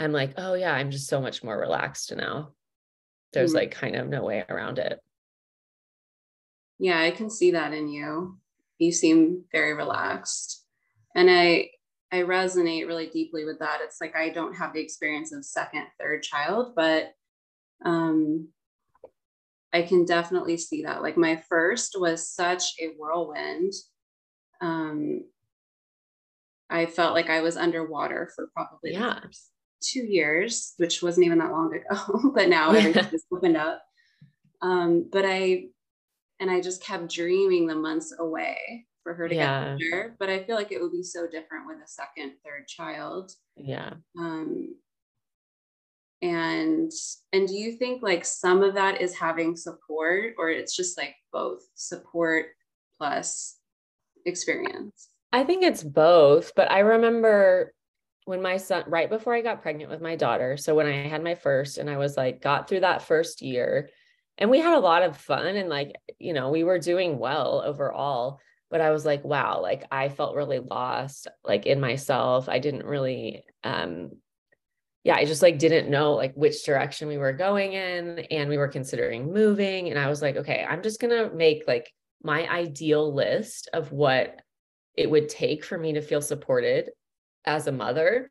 I'm 0.00 0.12
like, 0.12 0.32
oh, 0.38 0.54
yeah, 0.54 0.72
I'm 0.72 0.90
just 0.90 1.08
so 1.08 1.20
much 1.20 1.44
more 1.44 1.58
relaxed 1.58 2.14
now. 2.16 2.52
There's 3.32 3.50
mm-hmm. 3.50 3.58
like 3.58 3.70
kind 3.72 3.96
of 3.96 4.08
no 4.08 4.24
way 4.24 4.44
around 4.48 4.78
it. 4.78 4.98
Yeah, 6.78 6.98
I 6.98 7.10
can 7.10 7.28
see 7.28 7.50
that 7.52 7.74
in 7.74 7.88
you. 7.88 8.38
You 8.78 8.92
seem 8.92 9.44
very 9.52 9.74
relaxed. 9.74 10.64
And 11.14 11.30
I 11.30 11.70
I 12.12 12.22
resonate 12.22 12.86
really 12.86 13.06
deeply 13.06 13.44
with 13.44 13.60
that. 13.60 13.80
It's 13.82 14.00
like 14.00 14.16
I 14.16 14.30
don't 14.30 14.56
have 14.56 14.72
the 14.72 14.80
experience 14.80 15.32
of 15.32 15.44
second, 15.44 15.84
third 16.00 16.22
child, 16.22 16.72
but 16.74 17.12
um, 17.84 18.48
I 19.72 19.82
can 19.82 20.04
definitely 20.04 20.56
see 20.56 20.82
that. 20.82 21.02
Like 21.02 21.16
my 21.16 21.42
first 21.48 21.96
was 22.00 22.28
such 22.28 22.74
a 22.80 22.88
whirlwind. 22.98 23.72
Um, 24.60 25.24
I 26.68 26.86
felt 26.86 27.14
like 27.14 27.30
I 27.30 27.42
was 27.42 27.56
underwater 27.56 28.30
for 28.34 28.50
probably 28.54 28.92
yeah. 28.92 29.20
Two 29.80 30.00
years, 30.00 30.74
which 30.76 31.02
wasn't 31.02 31.26
even 31.26 31.38
that 31.38 31.52
long 31.52 31.74
ago, 31.74 32.30
but 32.34 32.48
now 32.48 32.72
yeah. 32.72 32.78
everything 32.78 33.10
just 33.10 33.26
opened 33.32 33.56
up. 33.56 33.82
Um, 34.62 35.08
but 35.10 35.24
I, 35.24 35.68
and 36.38 36.50
I 36.50 36.60
just 36.60 36.82
kept 36.82 37.12
dreaming 37.12 37.66
the 37.66 37.74
months 37.74 38.14
away 38.18 38.86
for 39.02 39.14
her 39.14 39.28
to 39.28 39.34
yeah. 39.34 39.76
get 39.76 39.78
better. 39.78 40.16
But 40.18 40.30
I 40.30 40.44
feel 40.44 40.56
like 40.56 40.72
it 40.72 40.80
would 40.80 40.92
be 40.92 41.02
so 41.02 41.26
different 41.26 41.66
with 41.66 41.78
a 41.78 41.88
second, 41.88 42.34
third 42.44 42.66
child. 42.66 43.32
Yeah. 43.56 43.94
Um, 44.18 44.74
and 46.22 46.92
and 47.32 47.48
do 47.48 47.54
you 47.54 47.72
think 47.72 48.02
like 48.02 48.24
some 48.24 48.62
of 48.62 48.74
that 48.74 49.00
is 49.00 49.16
having 49.16 49.56
support 49.56 50.34
or 50.36 50.50
it's 50.50 50.76
just 50.76 50.98
like 50.98 51.14
both 51.32 51.62
support 51.74 52.46
plus 52.98 53.56
experience? 54.26 55.08
I 55.32 55.44
think 55.44 55.62
it's 55.62 55.82
both, 55.82 56.52
but 56.54 56.70
I 56.70 56.80
remember 56.80 57.72
when 58.24 58.42
my 58.42 58.56
son 58.56 58.84
right 58.86 59.08
before 59.08 59.34
I 59.34 59.40
got 59.40 59.62
pregnant 59.62 59.90
with 59.90 60.00
my 60.00 60.16
daughter, 60.16 60.56
so 60.56 60.74
when 60.74 60.86
I 60.86 61.08
had 61.08 61.22
my 61.22 61.34
first 61.34 61.78
and 61.78 61.88
I 61.88 61.96
was 61.96 62.16
like 62.16 62.40
got 62.42 62.68
through 62.68 62.80
that 62.80 63.02
first 63.02 63.42
year 63.42 63.90
and 64.38 64.50
we 64.50 64.58
had 64.58 64.76
a 64.76 64.80
lot 64.80 65.02
of 65.02 65.16
fun 65.16 65.56
and 65.56 65.68
like, 65.68 65.92
you 66.18 66.32
know, 66.32 66.50
we 66.50 66.64
were 66.64 66.78
doing 66.78 67.18
well 67.18 67.62
overall 67.64 68.40
but 68.70 68.80
I 68.80 68.92
was 68.92 69.04
like, 69.04 69.24
wow, 69.24 69.60
like 69.60 69.84
I 69.90 70.08
felt 70.08 70.36
really 70.36 70.60
lost 70.60 71.26
like 71.44 71.66
in 71.66 71.80
myself. 71.80 72.48
I 72.48 72.60
didn't 72.60 72.86
really 72.86 73.44
um 73.64 74.12
yeah, 75.02 75.16
I 75.16 75.24
just 75.24 75.42
like 75.42 75.58
didn't 75.58 75.90
know 75.90 76.12
like 76.12 76.34
which 76.34 76.64
direction 76.64 77.08
we 77.08 77.16
were 77.16 77.32
going 77.32 77.72
in 77.72 78.20
and 78.30 78.50
we 78.50 78.58
were 78.58 78.68
considering 78.68 79.32
moving 79.32 79.88
and 79.88 79.98
I 79.98 80.08
was 80.08 80.20
like, 80.20 80.36
okay, 80.36 80.64
I'm 80.68 80.82
just 80.82 81.00
going 81.00 81.10
to 81.10 81.34
make 81.34 81.64
like 81.66 81.90
my 82.22 82.46
ideal 82.46 83.14
list 83.14 83.70
of 83.72 83.92
what 83.92 84.42
it 84.94 85.10
would 85.10 85.30
take 85.30 85.64
for 85.64 85.78
me 85.78 85.94
to 85.94 86.02
feel 86.02 86.20
supported 86.20 86.90
as 87.44 87.66
a 87.66 87.72
mother. 87.72 88.30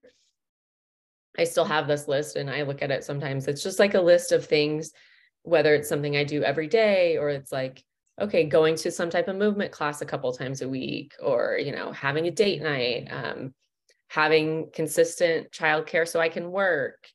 I 1.38 1.44
still 1.44 1.66
have 1.66 1.88
this 1.88 2.08
list 2.08 2.36
and 2.36 2.50
I 2.50 2.64
look 2.64 2.82
at 2.82 2.92
it 2.92 3.04
sometimes. 3.04 3.48
It's 3.48 3.64
just 3.64 3.80
like 3.80 3.94
a 3.94 4.02
list 4.02 4.32
of 4.32 4.46
things 4.46 4.92
whether 5.44 5.74
it's 5.74 5.88
something 5.88 6.18
I 6.18 6.26
do 6.26 6.44
every 6.44 6.68
day 6.68 7.18
or 7.18 7.30
it's 7.30 7.52
like 7.52 7.84
okay 8.20 8.44
going 8.44 8.76
to 8.76 8.92
some 8.92 9.10
type 9.10 9.28
of 9.28 9.36
movement 9.36 9.72
class 9.72 10.02
a 10.02 10.06
couple 10.06 10.32
times 10.34 10.62
a 10.62 10.70
week 10.70 11.16
or 11.22 11.58
you 11.62 11.72
know 11.72 11.92
having 11.92 12.28
a 12.28 12.32
date 12.32 12.62
night 12.62 13.08
um, 13.12 13.54
having 14.08 14.70
consistent 14.74 15.52
childcare 15.52 16.08
so 16.08 16.20
i 16.20 16.30
can 16.30 16.52
work 16.52 17.08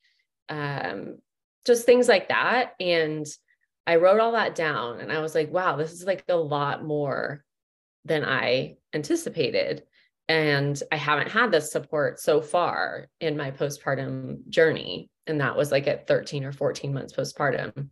um, 0.48 1.18
just 1.64 1.84
things 1.84 2.08
like 2.08 2.28
that 2.28 2.72
and 2.80 3.26
i 3.86 3.96
wrote 3.96 4.20
all 4.20 4.32
that 4.32 4.54
down 4.54 5.00
and 5.00 5.12
i 5.12 5.20
was 5.20 5.34
like 5.34 5.52
wow 5.52 5.76
this 5.76 5.92
is 5.92 6.04
like 6.04 6.24
a 6.28 6.36
lot 6.36 6.84
more 6.84 7.44
than 8.04 8.24
i 8.24 8.76
anticipated 8.92 9.82
and 10.28 10.82
i 10.90 10.96
haven't 10.96 11.30
had 11.30 11.50
this 11.50 11.70
support 11.70 12.18
so 12.18 12.40
far 12.40 13.08
in 13.20 13.36
my 13.36 13.50
postpartum 13.50 14.46
journey 14.48 15.10
and 15.26 15.40
that 15.40 15.56
was 15.56 15.70
like 15.70 15.86
at 15.86 16.06
13 16.06 16.44
or 16.44 16.52
14 16.52 16.92
months 16.92 17.14
postpartum 17.14 17.88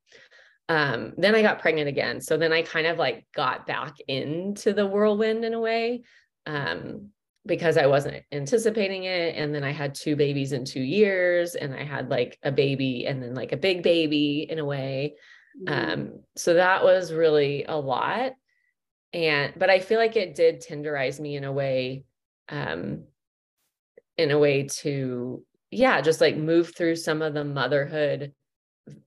um, 0.69 1.13
then 1.19 1.35
I 1.35 1.43
got 1.43 1.61
pregnant 1.61 1.89
again. 1.89 2.21
So 2.21 2.37
then 2.37 2.53
I 2.53 2.63
kind 2.63 2.87
of 2.87 2.99
like 2.99 3.27
got 3.35 3.67
back 3.67 3.97
into 4.09 4.73
the 4.73 4.87
whirlwind 4.87 5.45
in 5.45 5.55
a 5.55 5.61
way 5.61 6.03
um, 6.47 7.11
because 7.45 7.77
I 7.77 7.87
wasn't 7.87 8.23
anticipating 8.33 9.05
it. 9.05 9.37
And 9.37 9.55
then 9.55 9.65
I 9.65 9.73
had 9.73 9.95
two 9.95 10.17
babies 10.17 10.53
in 10.53 10.65
two 10.65 10.81
years, 10.81 11.55
and 11.55 11.75
I 11.75 11.85
had 11.85 12.09
like 12.09 12.39
a 12.43 12.53
baby 12.53 13.07
and 13.07 13.23
then 13.23 13.35
like 13.35 13.53
a 13.53 13.57
big 13.57 13.83
baby 13.83 14.47
in 14.49 14.59
a 14.59 14.65
way. 14.65 15.17
Mm-hmm. 15.61 15.93
Um, 15.93 16.21
so 16.37 16.55
that 16.55 16.85
was 16.85 17.13
really 17.13 17.65
a 17.65 17.77
lot. 17.77 18.33
And, 19.13 19.53
but 19.57 19.69
I 19.69 19.81
feel 19.81 19.99
like 19.99 20.17
it 20.17 20.35
did 20.35 20.63
tenderize 20.63 21.21
me 21.21 21.37
in 21.37 21.45
a 21.45 21.53
way, 21.53 22.05
um, 22.53 23.03
in 24.17 24.31
a 24.31 24.39
way 24.39 24.69
to, 24.69 25.45
yeah, 25.73 26.01
just 26.01 26.21
like 26.21 26.37
move 26.37 26.73
through 26.77 26.95
some 26.95 27.21
of 27.21 27.35
the 27.35 27.45
motherhood 27.45 28.33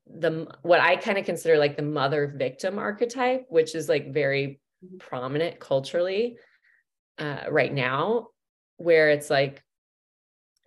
the 0.07 0.47
what 0.61 0.79
I 0.79 0.95
kind 0.95 1.17
of 1.17 1.25
consider 1.25 1.57
like 1.57 1.75
the 1.75 1.83
mother 1.83 2.33
victim 2.35 2.79
archetype, 2.79 3.45
which 3.49 3.75
is 3.75 3.89
like 3.89 4.13
very 4.13 4.59
mm-hmm. 4.83 4.97
prominent 4.97 5.59
culturally 5.59 6.37
uh, 7.17 7.43
right 7.49 7.73
now, 7.73 8.27
where 8.77 9.09
it's 9.09 9.29
like 9.29 9.63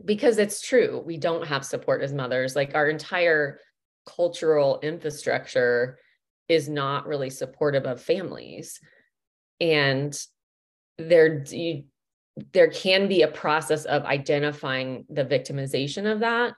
because 0.04 0.38
it's 0.38 0.60
true, 0.60 1.02
we 1.04 1.16
don't 1.16 1.46
have 1.46 1.64
support 1.64 2.02
as 2.02 2.12
mothers. 2.12 2.54
Like 2.54 2.74
our 2.74 2.88
entire 2.88 3.60
cultural 4.06 4.78
infrastructure 4.82 5.98
is 6.48 6.68
not 6.68 7.06
really 7.06 7.30
supportive 7.30 7.84
of 7.84 8.00
families, 8.00 8.80
and 9.60 10.18
there 10.98 11.44
you, 11.48 11.84
there 12.52 12.70
can 12.70 13.08
be 13.08 13.22
a 13.22 13.28
process 13.28 13.84
of 13.84 14.04
identifying 14.04 15.04
the 15.08 15.24
victimization 15.24 16.10
of 16.10 16.20
that 16.20 16.54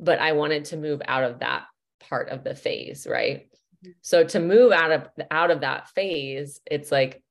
but 0.00 0.18
I 0.18 0.32
wanted 0.32 0.66
to 0.66 0.76
move 0.76 1.02
out 1.06 1.24
of 1.24 1.40
that 1.40 1.64
part 2.00 2.28
of 2.28 2.44
the 2.44 2.54
phase, 2.54 3.06
right? 3.08 3.48
Mm-hmm. 3.84 3.90
So 4.02 4.24
to 4.24 4.40
move 4.40 4.72
out 4.72 4.92
of 4.92 5.08
out 5.30 5.50
of 5.50 5.60
that 5.60 5.88
phase, 5.90 6.60
it's 6.66 6.90
like 6.90 7.22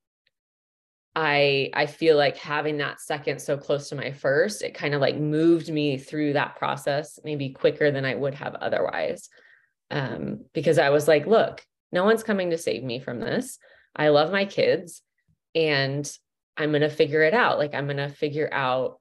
I 1.16 1.70
I 1.74 1.86
feel 1.86 2.18
like 2.18 2.38
having 2.38 2.78
that 2.78 3.02
second 3.02 3.42
so 3.42 3.58
close 3.58 3.90
to 3.90 3.96
my 3.96 4.12
first, 4.12 4.62
it 4.62 4.74
kind 4.74 4.94
of 4.94 5.02
like 5.02 5.18
moved 5.18 5.72
me 5.72 5.98
through 5.98 6.34
that 6.34 6.56
process 6.56 7.20
maybe 7.24 7.50
quicker 7.50 7.92
than 7.92 8.06
I 8.06 8.16
would 8.16 8.36
have 8.36 8.56
otherwise. 8.56 9.30
Um, 9.92 10.46
because 10.54 10.80
I 10.80 10.90
was 10.90 11.08
like, 11.08 11.28
look, 11.28 11.64
no 11.92 12.04
one's 12.04 12.24
coming 12.24 12.50
to 12.50 12.58
save 12.58 12.84
me 12.84 13.00
from 13.00 13.20
this. 13.20 13.60
I 13.96 14.10
love 14.10 14.32
my 14.32 14.46
kids 14.46 15.04
and 15.54 16.12
I'm 16.58 16.70
going 16.70 16.82
to 16.82 16.90
figure 16.90 17.24
it 17.24 17.34
out. 17.34 17.58
Like 17.58 17.74
I'm 17.74 17.86
going 17.86 17.98
to 17.98 18.10
figure 18.10 18.50
out 18.52 19.00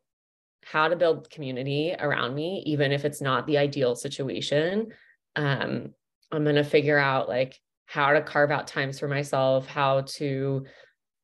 how 0.64 0.88
to 0.88 0.96
build 0.96 1.28
community 1.28 1.94
around 1.98 2.34
me 2.34 2.62
even 2.66 2.92
if 2.92 3.04
it's 3.04 3.20
not 3.20 3.48
the 3.48 3.58
ideal 3.58 3.96
situation 3.96 4.92
um, 5.34 5.92
I'm 6.30 6.44
going 6.44 6.56
to 6.56 6.64
figure 6.64 6.98
out 6.98 7.28
like 7.28 7.58
how 7.86 8.12
to 8.12 8.22
carve 8.22 8.50
out 8.50 8.66
times 8.66 8.98
for 8.98 9.06
myself, 9.06 9.66
how 9.66 10.02
to 10.16 10.64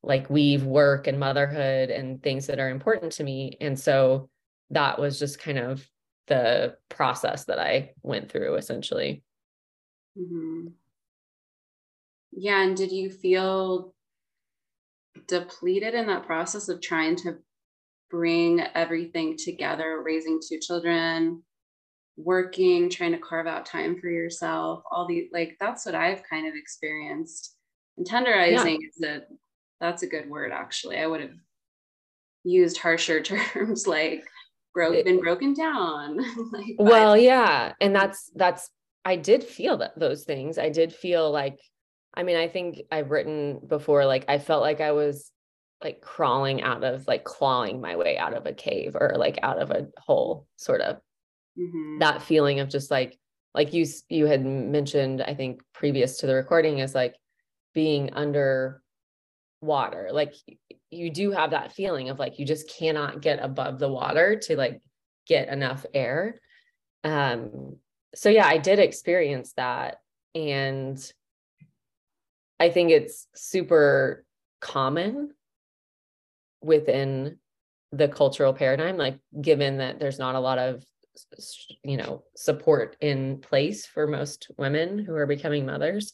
like 0.03 0.29
weave 0.29 0.65
work 0.65 1.07
and 1.07 1.19
motherhood 1.19 1.91
and 1.91 2.23
things 2.23 2.47
that 2.47 2.59
are 2.59 2.69
important 2.69 3.13
to 3.13 3.25
me. 3.25 3.57
And 3.61 3.79
so 3.79 4.29
that 4.71 4.99
was 4.99 5.19
just 5.19 5.41
kind 5.41 5.59
of 5.59 5.89
the 6.27 6.77
process 6.91 7.47
that 7.47 7.59
I 7.59 7.93
went 8.03 8.31
through 8.31 8.57
essentially. 8.57 9.23
Mm-hmm. 10.19 10.69
Yeah. 12.33 12.63
And 12.63 12.77
did 12.77 12.93
you 12.93 13.11
feel 13.11 13.95
depleted 15.27 15.95
in 15.95 16.07
that 16.07 16.27
process 16.27 16.69
of 16.69 16.81
trying 16.81 17.17
to 17.17 17.39
bring 18.11 18.61
everything 18.75 19.37
together, 19.37 20.03
raising 20.05 20.41
two 20.47 20.59
children, 20.59 21.43
working, 22.17 22.91
trying 22.91 23.13
to 23.13 23.19
carve 23.19 23.47
out 23.47 23.67
time 23.67 23.99
for 24.01 24.09
yourself, 24.09 24.83
all 24.91 25.07
the 25.07 25.29
like 25.33 25.57
that's 25.61 25.87
what 25.87 25.95
I've 25.95 26.23
kind 26.29 26.47
of 26.47 26.55
experienced. 26.55 27.55
And 27.97 28.07
tenderizing 28.07 28.79
yeah. 28.81 28.89
is 28.97 29.03
a 29.05 29.23
that's 29.81 30.03
a 30.03 30.09
good 30.09 30.29
word 30.29 30.53
actually. 30.53 30.99
I 30.99 31.07
would 31.07 31.21
have 31.21 31.35
used 32.45 32.79
harsher 32.79 33.21
terms 33.23 33.87
like 33.87 34.25
broke 34.75 35.05
been 35.05 35.21
broken 35.21 35.55
down. 35.55 36.19
like, 36.53 36.77
well, 36.79 37.17
yeah. 37.17 37.73
And 37.81 37.95
that's 37.95 38.31
that's 38.35 38.71
I 39.05 39.17
did 39.17 39.45
feel 39.45 39.79
that 39.79 39.99
those 39.99 40.25
things. 40.25 40.59
I 40.59 40.69
did 40.69 40.93
feel 40.93 41.31
like 41.31 41.59
I 42.15 42.23
mean, 42.23 42.37
I 42.37 42.49
think 42.49 42.83
I've 42.91 43.11
written 43.11 43.61
before, 43.67 44.05
like 44.07 44.25
I 44.29 44.39
felt 44.39 44.63
like 44.63 44.81
I 44.81 44.93
was 44.93 45.31
like 45.83 46.01
crawling 46.01 46.63
out 46.63 46.83
of 46.83 47.07
like 47.07 47.25
clawing 47.25 47.81
my 47.81 47.97
way 47.97 48.19
out 48.19 48.35
of 48.35 48.47
a 48.47 48.53
cave 48.53 48.97
or 48.97 49.15
like 49.17 49.39
out 49.43 49.61
of 49.61 49.71
a 49.71 49.89
hole, 49.99 50.47
sort 50.57 50.81
of. 50.81 50.97
Mm-hmm. 51.59 51.99
That 52.01 52.23
feeling 52.23 52.61
of 52.61 52.69
just 52.69 52.91
like 52.91 53.19
like 53.55 53.73
you 53.73 53.87
you 54.09 54.27
had 54.27 54.45
mentioned, 54.45 55.23
I 55.23 55.35
think 55.35 55.63
previous 55.73 56.19
to 56.19 56.27
the 56.27 56.35
recording 56.35 56.79
is 56.79 56.95
like 56.95 57.17
being 57.75 58.13
under 58.13 58.83
water. 59.61 60.09
Like 60.13 60.35
you 60.91 61.11
do 61.11 61.31
have 61.33 61.51
that 61.51 61.73
feeling 61.73 62.09
of 62.09 62.19
like 62.19 62.39
you 62.39 62.47
just 62.47 62.71
cannot 62.71 63.21
get 63.21 63.41
above 63.43 63.79
the 63.79 63.89
water 63.89 64.37
to 64.45 64.57
like 64.57 64.81
get 65.27 65.49
enough 65.49 65.85
air. 65.95 66.37
Um 67.05 67.77
so 68.15 68.29
yeah, 68.31 68.47
I 68.47 68.59
did 68.59 68.79
experience 68.79 69.53
that 69.57 69.99
and 70.35 71.13
I 72.61 72.71
think 72.71 72.91
it's 72.91 73.27
super 73.35 74.25
common 74.61 75.31
within 76.61 77.39
the 77.93 78.09
cultural 78.09 78.53
paradigm, 78.53 78.97
like 78.97 79.19
given 79.41 79.79
that 79.79 79.99
there's 79.99 80.19
not 80.19 80.35
a 80.35 80.41
lot 80.41 80.59
of 80.59 80.85
you 81.83 81.97
know 81.97 82.23
support 82.37 82.97
in 83.01 83.41
place 83.41 83.87
for 83.87 84.07
most 84.07 84.51
women 84.57 84.99
who 84.99 85.15
are 85.15 85.27
becoming 85.27 85.67
mothers. 85.67 86.13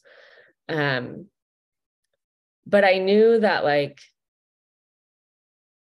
Um 0.67 1.27
but 2.67 2.83
i 2.83 2.97
knew 2.97 3.39
that 3.39 3.63
like 3.63 3.99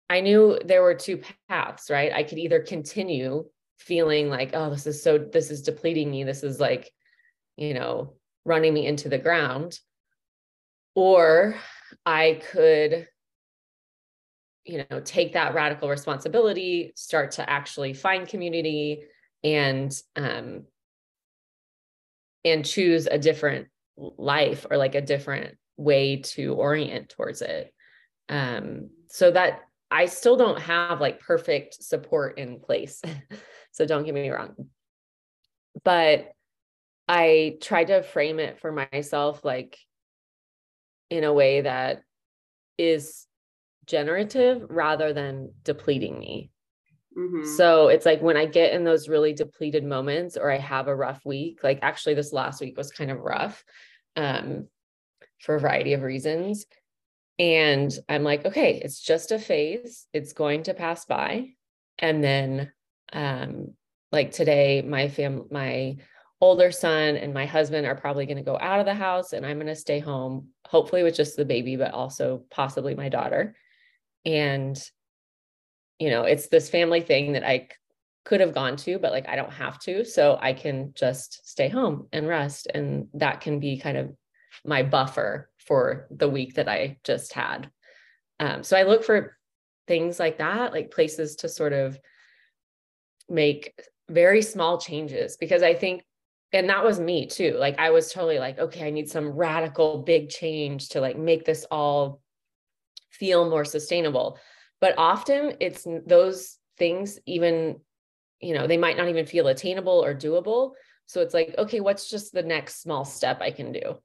i 0.10 0.20
knew 0.20 0.60
there 0.66 0.82
were 0.82 0.94
two 0.96 1.22
paths 1.48 1.90
right? 1.90 2.12
I 2.12 2.24
could 2.24 2.38
either 2.38 2.60
continue 2.60 3.46
feeling 3.80 4.30
like 4.30 4.52
oh 4.54 4.70
this 4.70 4.88
is 4.88 5.02
so 5.02 5.18
this 5.18 5.52
is 5.52 5.62
depleting 5.62 6.12
me. 6.12 6.24
This 6.24 6.44
is 6.44 6.60
like 6.60 6.92
you 7.56 7.74
know 7.74 8.16
running 8.46 8.74
me 8.74 8.86
into 8.86 9.10
the 9.10 9.18
ground 9.18 9.80
or 10.98 11.56
I 12.08 12.42
could 12.52 13.08
you 14.66 14.84
know 14.90 15.00
take 15.00 15.34
that 15.34 15.54
radical 15.54 15.88
responsibility 15.90 16.92
start 16.96 17.32
to 17.34 17.48
actually 17.48 17.94
find 17.94 18.28
community 18.28 19.04
and 19.44 20.02
um 20.16 20.64
and 22.44 22.66
choose 22.66 23.06
a 23.06 23.20
different 23.20 23.68
life 23.96 24.66
or 24.72 24.78
like 24.78 24.96
a 24.96 25.02
different 25.02 25.56
way 25.78 26.18
to 26.18 26.56
orient 26.56 27.10
towards 27.10 27.44
it. 27.44 27.72
Um 28.28 28.90
so 29.10 29.30
that 29.32 29.62
i 29.92 30.08
still 30.08 30.36
don't 30.36 30.60
have 30.60 31.00
like 31.00 31.20
perfect 31.20 31.84
support 31.84 32.40
in 32.40 32.60
place. 32.60 33.02
So 33.72 33.86
don't 33.86 34.06
get 34.06 34.16
me 34.16 34.32
wrong. 34.32 34.56
But 35.84 36.32
i 37.08 37.58
tried 37.62 37.88
to 37.88 38.02
frame 38.02 38.40
it 38.40 38.60
for 38.60 38.72
myself 38.72 39.46
like 39.46 39.78
in 41.10 41.24
a 41.24 41.34
way 41.34 41.62
that 41.62 42.02
is 42.78 43.26
generative 43.86 44.66
rather 44.70 45.14
than 45.14 45.52
depleting 45.64 46.20
me. 46.20 46.52
Mm-hmm. 47.18 47.46
So 47.56 47.88
it's 47.88 48.06
like 48.06 48.22
when 48.22 48.38
I 48.38 48.46
get 48.46 48.74
in 48.74 48.84
those 48.84 49.10
really 49.10 49.34
depleted 49.34 49.84
moments 49.84 50.38
or 50.38 50.52
I 50.52 50.58
have 50.58 50.88
a 50.88 50.96
rough 50.96 51.26
week, 51.26 51.60
like 51.64 51.80
actually 51.82 52.14
this 52.14 52.32
last 52.32 52.62
week 52.62 52.78
was 52.78 52.92
kind 52.92 53.10
of 53.10 53.20
rough 53.20 53.64
um, 54.16 54.68
for 55.40 55.56
a 55.56 55.60
variety 55.60 55.94
of 55.94 56.04
reasons. 56.04 56.66
And 57.40 57.98
I'm 58.08 58.24
like, 58.24 58.46
okay, 58.46 58.80
it's 58.84 59.00
just 59.00 59.32
a 59.32 59.40
phase. 59.40 60.08
It's 60.14 60.34
going 60.34 60.64
to 60.64 60.74
pass 60.74 61.06
by. 61.06 61.50
And 61.98 62.24
then 62.24 62.72
um, 63.14 63.74
like 64.12 64.32
today, 64.32 64.82
my 64.82 65.08
fam 65.08 65.46
my 65.52 65.98
older 66.40 66.72
son 66.72 67.16
and 67.16 67.34
my 67.34 67.46
husband 67.46 67.88
are 67.88 67.96
probably 67.96 68.26
going 68.26 68.38
to 68.38 68.44
go 68.44 68.58
out 68.60 68.80
of 68.80 68.86
the 68.86 68.94
house 68.94 69.34
and 69.34 69.46
I'm 69.46 69.58
going 69.58 69.68
to 69.68 69.76
stay 69.76 70.00
home, 70.00 70.50
hopefully 70.66 71.04
with 71.04 71.16
just 71.16 71.36
the 71.36 71.46
baby, 71.46 71.76
but 71.76 71.94
also 71.94 72.44
possibly 72.50 72.96
my 72.96 73.10
daughter. 73.10 73.56
And, 74.26 74.80
you 76.00 76.10
know, 76.10 76.24
it's 76.24 76.48
this 76.48 76.70
family 76.70 77.02
thing 77.02 77.34
that 77.34 77.44
I 77.44 77.70
could 78.24 78.42
have 78.42 78.54
gone 78.54 78.76
to, 78.76 79.00
but 79.00 79.12
like 79.12 79.28
I 79.28 79.36
don't 79.36 79.54
have 79.54 79.80
to. 79.80 80.06
So 80.06 80.38
I 80.40 80.54
can 80.54 80.92
just 80.96 81.50
stay 81.50 81.70
home 81.70 82.08
and 82.12 82.28
rest. 82.28 82.68
And 82.74 83.08
that 83.16 83.42
can 83.42 83.60
be 83.60 83.80
kind 83.80 83.98
of 83.98 84.14
my 84.64 84.84
buffer 84.84 85.50
for 85.66 86.08
the 86.12 86.30
week 86.30 86.56
that 86.56 86.68
I 86.68 86.98
just 87.04 87.34
had. 87.34 87.72
Um, 88.40 88.64
so 88.64 88.78
I 88.78 88.84
look 88.84 89.04
for 89.04 89.38
things 89.88 90.20
like 90.20 90.38
that, 90.38 90.72
like 90.72 90.92
places 90.92 91.38
to 91.38 91.50
sort 91.50 91.74
of 91.74 91.98
make 93.30 93.74
very 94.10 94.42
small 94.42 94.78
changes 94.78 95.38
because 95.38 95.64
I 95.64 95.74
think 95.74 96.04
and 96.54 96.70
that 96.70 96.84
was 96.84 97.00
me 97.00 97.28
too 97.28 97.56
like 97.60 97.78
i 97.80 97.90
was 97.90 98.12
totally 98.12 98.40
like 98.40 98.58
okay 98.58 98.88
i 98.88 98.90
need 98.90 99.10
some 99.10 99.30
radical 99.30 100.04
big 100.04 100.30
change 100.30 100.90
to 100.90 101.02
like 101.02 101.18
make 101.18 101.46
this 101.46 101.66
all 101.70 102.22
feel 103.18 103.50
more 103.50 103.66
sustainable. 103.66 104.40
But 104.80 104.96
often 104.98 105.56
it's 105.60 105.86
those 106.06 106.58
things 106.78 107.20
even 107.26 107.80
you 108.40 108.54
know 108.54 108.68
they 108.68 108.78
might 108.78 108.98
not 108.98 109.10
even 109.10 109.26
feel 109.26 109.48
attainable 109.48 110.04
or 110.04 110.14
doable. 110.14 110.72
So 111.08 111.22
it's 111.22 111.34
like 111.34 111.56
okay 111.58 111.80
what's 111.80 112.10
just 112.10 112.34
the 112.34 112.44
next 112.44 112.82
small 112.82 113.06
step 113.06 113.42
i 113.42 113.52
can 113.52 113.72
do? 113.72 113.98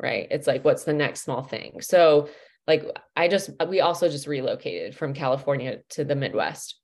Right? 0.00 0.26
It's 0.30 0.46
like 0.46 0.64
what's 0.64 0.84
the 0.84 0.94
next 0.94 1.22
small 1.22 1.42
thing? 1.42 1.80
So 1.80 2.28
like 2.66 2.84
i 3.16 3.28
just 3.28 3.50
uh, 3.60 3.66
we 3.68 3.80
also 3.80 4.08
just 4.08 4.26
relocated 4.26 4.94
from 4.94 5.14
california 5.14 5.78
to 5.90 6.04
the 6.04 6.16
midwest. 6.16 6.76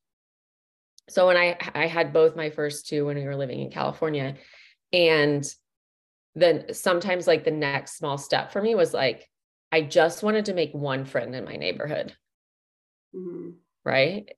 So 1.08 1.26
when 1.26 1.36
i 1.36 1.56
i 1.74 1.86
had 1.86 2.12
both 2.12 2.36
my 2.36 2.50
first 2.50 2.86
two 2.88 3.06
when 3.06 3.16
we 3.16 3.24
were 3.24 3.36
living 3.36 3.60
in 3.60 3.70
california 3.70 4.34
and 4.92 5.54
then 6.34 6.72
sometimes 6.72 7.26
like 7.26 7.44
the 7.44 7.50
next 7.50 7.96
small 7.96 8.18
step 8.18 8.52
for 8.52 8.62
me 8.62 8.74
was 8.74 8.94
like 8.94 9.28
i 9.72 9.80
just 9.80 10.22
wanted 10.22 10.46
to 10.46 10.54
make 10.54 10.72
one 10.72 11.04
friend 11.04 11.34
in 11.34 11.44
my 11.44 11.56
neighborhood 11.56 12.14
mm-hmm. 13.14 13.50
right 13.84 14.30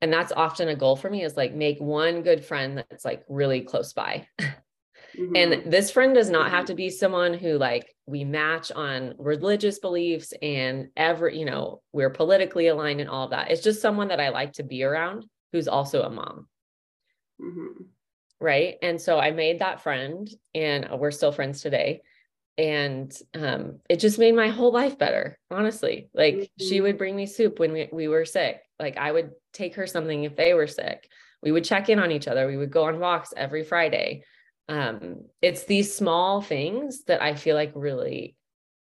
and 0.00 0.12
that's 0.12 0.32
often 0.32 0.68
a 0.68 0.76
goal 0.76 0.96
for 0.96 1.10
me 1.10 1.24
is 1.24 1.36
like 1.36 1.54
make 1.54 1.80
one 1.80 2.22
good 2.22 2.44
friend 2.44 2.76
that's 2.76 3.04
like 3.04 3.24
really 3.28 3.62
close 3.62 3.92
by 3.92 4.26
mm-hmm. 4.40 5.34
and 5.34 5.72
this 5.72 5.90
friend 5.90 6.14
does 6.14 6.30
not 6.30 6.50
have 6.50 6.60
mm-hmm. 6.60 6.66
to 6.66 6.74
be 6.74 6.90
someone 6.90 7.34
who 7.34 7.58
like 7.58 7.92
we 8.06 8.24
match 8.24 8.70
on 8.72 9.14
religious 9.18 9.78
beliefs 9.78 10.32
and 10.40 10.88
every 10.96 11.38
you 11.38 11.44
know 11.44 11.80
we're 11.92 12.10
politically 12.10 12.68
aligned 12.68 13.00
and 13.00 13.10
all 13.10 13.24
of 13.24 13.30
that 13.30 13.50
it's 13.50 13.62
just 13.62 13.82
someone 13.82 14.08
that 14.08 14.20
i 14.20 14.28
like 14.28 14.52
to 14.52 14.62
be 14.62 14.82
around 14.82 15.24
who's 15.52 15.68
also 15.68 16.02
a 16.02 16.10
mom 16.10 16.46
mm-hmm 17.40 17.82
right? 18.40 18.76
And 18.82 19.00
so 19.00 19.18
i 19.18 19.30
made 19.30 19.60
that 19.60 19.82
friend 19.82 20.28
and 20.54 20.88
we're 20.98 21.10
still 21.10 21.32
friends 21.32 21.60
today. 21.60 22.02
And 22.56 23.16
um, 23.34 23.78
it 23.88 24.00
just 24.00 24.18
made 24.18 24.34
my 24.34 24.48
whole 24.48 24.72
life 24.72 24.98
better 24.98 25.38
honestly. 25.50 26.08
Like 26.14 26.34
mm-hmm. 26.34 26.66
she 26.68 26.80
would 26.80 26.98
bring 26.98 27.14
me 27.14 27.26
soup 27.26 27.58
when 27.58 27.72
we, 27.72 27.88
we 27.92 28.08
were 28.08 28.24
sick. 28.24 28.60
Like 28.78 28.96
i 28.96 29.10
would 29.10 29.30
take 29.52 29.74
her 29.76 29.86
something 29.86 30.24
if 30.24 30.36
they 30.36 30.54
were 30.54 30.66
sick. 30.66 31.08
We 31.42 31.52
would 31.52 31.64
check 31.64 31.88
in 31.88 31.98
on 32.00 32.10
each 32.10 32.28
other. 32.28 32.46
We 32.46 32.56
would 32.56 32.70
go 32.70 32.84
on 32.84 32.98
walks 32.98 33.32
every 33.36 33.64
friday. 33.64 34.24
Um, 34.68 35.24
it's 35.40 35.64
these 35.64 35.96
small 35.96 36.42
things 36.42 37.04
that 37.04 37.22
i 37.22 37.34
feel 37.34 37.56
like 37.56 37.72
really 37.74 38.36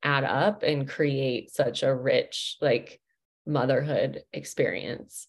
add 0.06 0.24
up 0.24 0.64
and 0.64 0.88
create 0.88 1.52
such 1.52 1.84
a 1.84 1.94
rich 1.94 2.58
like 2.62 3.02
motherhood 3.46 4.24
experience 4.32 5.28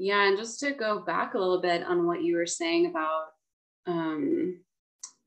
yeah, 0.00 0.26
and 0.26 0.38
just 0.38 0.60
to 0.60 0.72
go 0.72 1.00
back 1.00 1.34
a 1.34 1.38
little 1.38 1.60
bit 1.60 1.82
on 1.82 2.06
what 2.06 2.22
you 2.22 2.36
were 2.36 2.46
saying 2.46 2.86
about 2.86 3.24
um, 3.86 4.60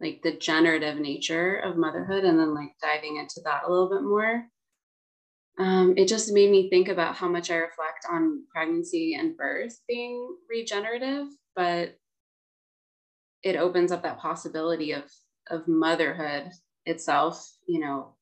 like 0.02 0.22
the 0.24 0.36
generative 0.36 1.00
nature 1.00 1.58
of 1.58 1.78
motherhood, 1.78 2.24
and 2.24 2.40
then 2.40 2.56
like 2.56 2.72
diving 2.82 3.18
into 3.18 3.40
that 3.46 3.64
a 3.68 3.72
little 3.72 3.90
bit 3.90 4.02
more. 4.02 4.46
Um, 5.60 5.94
it 5.96 6.08
just 6.08 6.34
made 6.34 6.50
me 6.50 6.72
think 6.72 6.88
about 6.88 7.16
how 7.16 7.28
much 7.30 7.52
I 7.52 7.56
reflect 7.58 8.08
on 8.10 8.46
pregnancy 8.52 9.14
and 9.14 9.38
birth 9.38 9.80
being 9.88 10.36
regenerative, 10.50 11.28
but 11.56 11.96
it 13.44 13.56
opens 13.56 13.92
up 13.92 14.02
that 14.02 14.18
possibility 14.18 14.94
of 14.94 15.04
of 15.52 15.68
motherhood 15.68 16.50
itself, 16.88 17.48
you 17.68 17.80
know, 17.80 18.16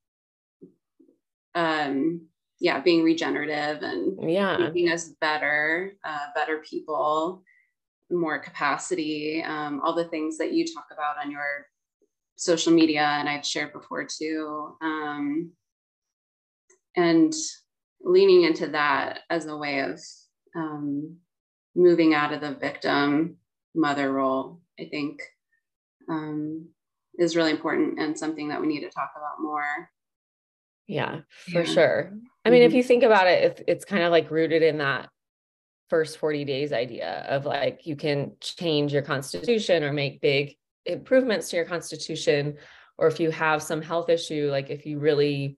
um, 1.55 2.27
yeah, 2.61 2.79
being 2.79 3.03
regenerative 3.03 3.81
and 3.81 4.31
yeah, 4.31 4.55
making 4.55 4.91
us 4.91 5.09
better, 5.19 5.93
uh, 6.03 6.27
better 6.35 6.59
people, 6.59 7.43
more 8.11 8.37
capacity, 8.37 9.43
um, 9.43 9.81
all 9.83 9.95
the 9.95 10.05
things 10.05 10.37
that 10.37 10.53
you 10.53 10.63
talk 10.65 10.85
about 10.93 11.17
on 11.17 11.31
your 11.31 11.65
social 12.35 12.71
media 12.71 13.01
and 13.01 13.27
I've 13.27 13.45
shared 13.45 13.73
before 13.73 14.05
too. 14.05 14.75
Um, 14.79 15.53
and 16.95 17.33
leaning 18.03 18.43
into 18.43 18.67
that 18.67 19.21
as 19.31 19.47
a 19.47 19.57
way 19.57 19.79
of 19.79 19.99
um, 20.55 21.17
moving 21.75 22.13
out 22.13 22.31
of 22.31 22.41
the 22.41 22.53
victim 22.53 23.37
mother 23.73 24.13
role, 24.13 24.61
I 24.79 24.85
think 24.85 25.19
um, 26.07 26.67
is 27.17 27.35
really 27.35 27.51
important 27.51 27.99
and 27.99 28.17
something 28.17 28.49
that 28.49 28.61
we 28.61 28.67
need 28.67 28.81
to 28.81 28.89
talk 28.89 29.13
about 29.17 29.41
more. 29.41 29.89
Yeah, 30.85 31.21
for 31.51 31.63
yeah. 31.63 31.73
sure. 31.73 32.13
I 32.43 32.49
mean, 32.49 32.61
mm-hmm. 32.61 32.67
if 32.67 32.73
you 32.73 32.83
think 32.83 33.03
about 33.03 33.27
it, 33.27 33.43
it's, 33.43 33.61
it's 33.67 33.85
kind 33.85 34.03
of 34.03 34.11
like 34.11 34.31
rooted 34.31 34.63
in 34.63 34.79
that 34.79 35.09
first 35.91 36.17
40 36.19 36.45
days 36.45 36.71
idea 36.71 37.25
of 37.27 37.45
like 37.45 37.85
you 37.85 37.97
can 37.97 38.31
change 38.39 38.93
your 38.93 39.01
constitution 39.01 39.83
or 39.83 39.91
make 39.91 40.21
big 40.21 40.55
improvements 40.85 41.49
to 41.49 41.57
your 41.57 41.65
constitution 41.65 42.55
or 42.97 43.07
if 43.07 43.19
you 43.19 43.29
have 43.29 43.61
some 43.61 43.81
health 43.81 44.07
issue 44.09 44.47
like 44.49 44.69
if 44.69 44.85
you 44.85 44.99
really 44.99 45.57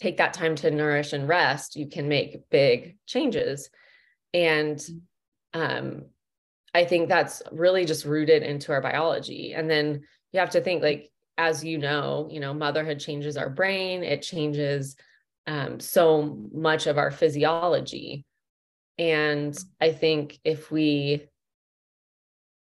take 0.00 0.16
that 0.16 0.32
time 0.32 0.56
to 0.56 0.70
nourish 0.70 1.12
and 1.12 1.28
rest 1.28 1.76
you 1.76 1.86
can 1.86 2.08
make 2.08 2.48
big 2.48 2.96
changes. 3.06 3.68
And 4.32 4.82
um 5.52 6.06
i 6.72 6.84
think 6.84 7.10
that's 7.10 7.42
really 7.52 7.84
just 7.84 8.06
rooted 8.06 8.42
into 8.42 8.72
our 8.72 8.80
biology. 8.80 9.52
And 9.52 9.68
then 9.68 10.00
you 10.32 10.40
have 10.40 10.50
to 10.50 10.62
think 10.62 10.82
like 10.82 11.10
as 11.36 11.62
you 11.62 11.76
know 11.76 12.26
you 12.30 12.40
know 12.40 12.54
motherhood 12.54 13.00
changes 13.00 13.36
our 13.36 13.50
brain 13.50 14.02
it 14.02 14.22
changes 14.22 14.96
um, 15.48 15.80
so 15.80 16.46
much 16.52 16.86
of 16.86 16.96
our 16.96 17.10
physiology 17.10 18.24
and 18.98 19.56
I 19.80 19.92
think 19.92 20.38
if 20.44 20.70
we 20.70 21.26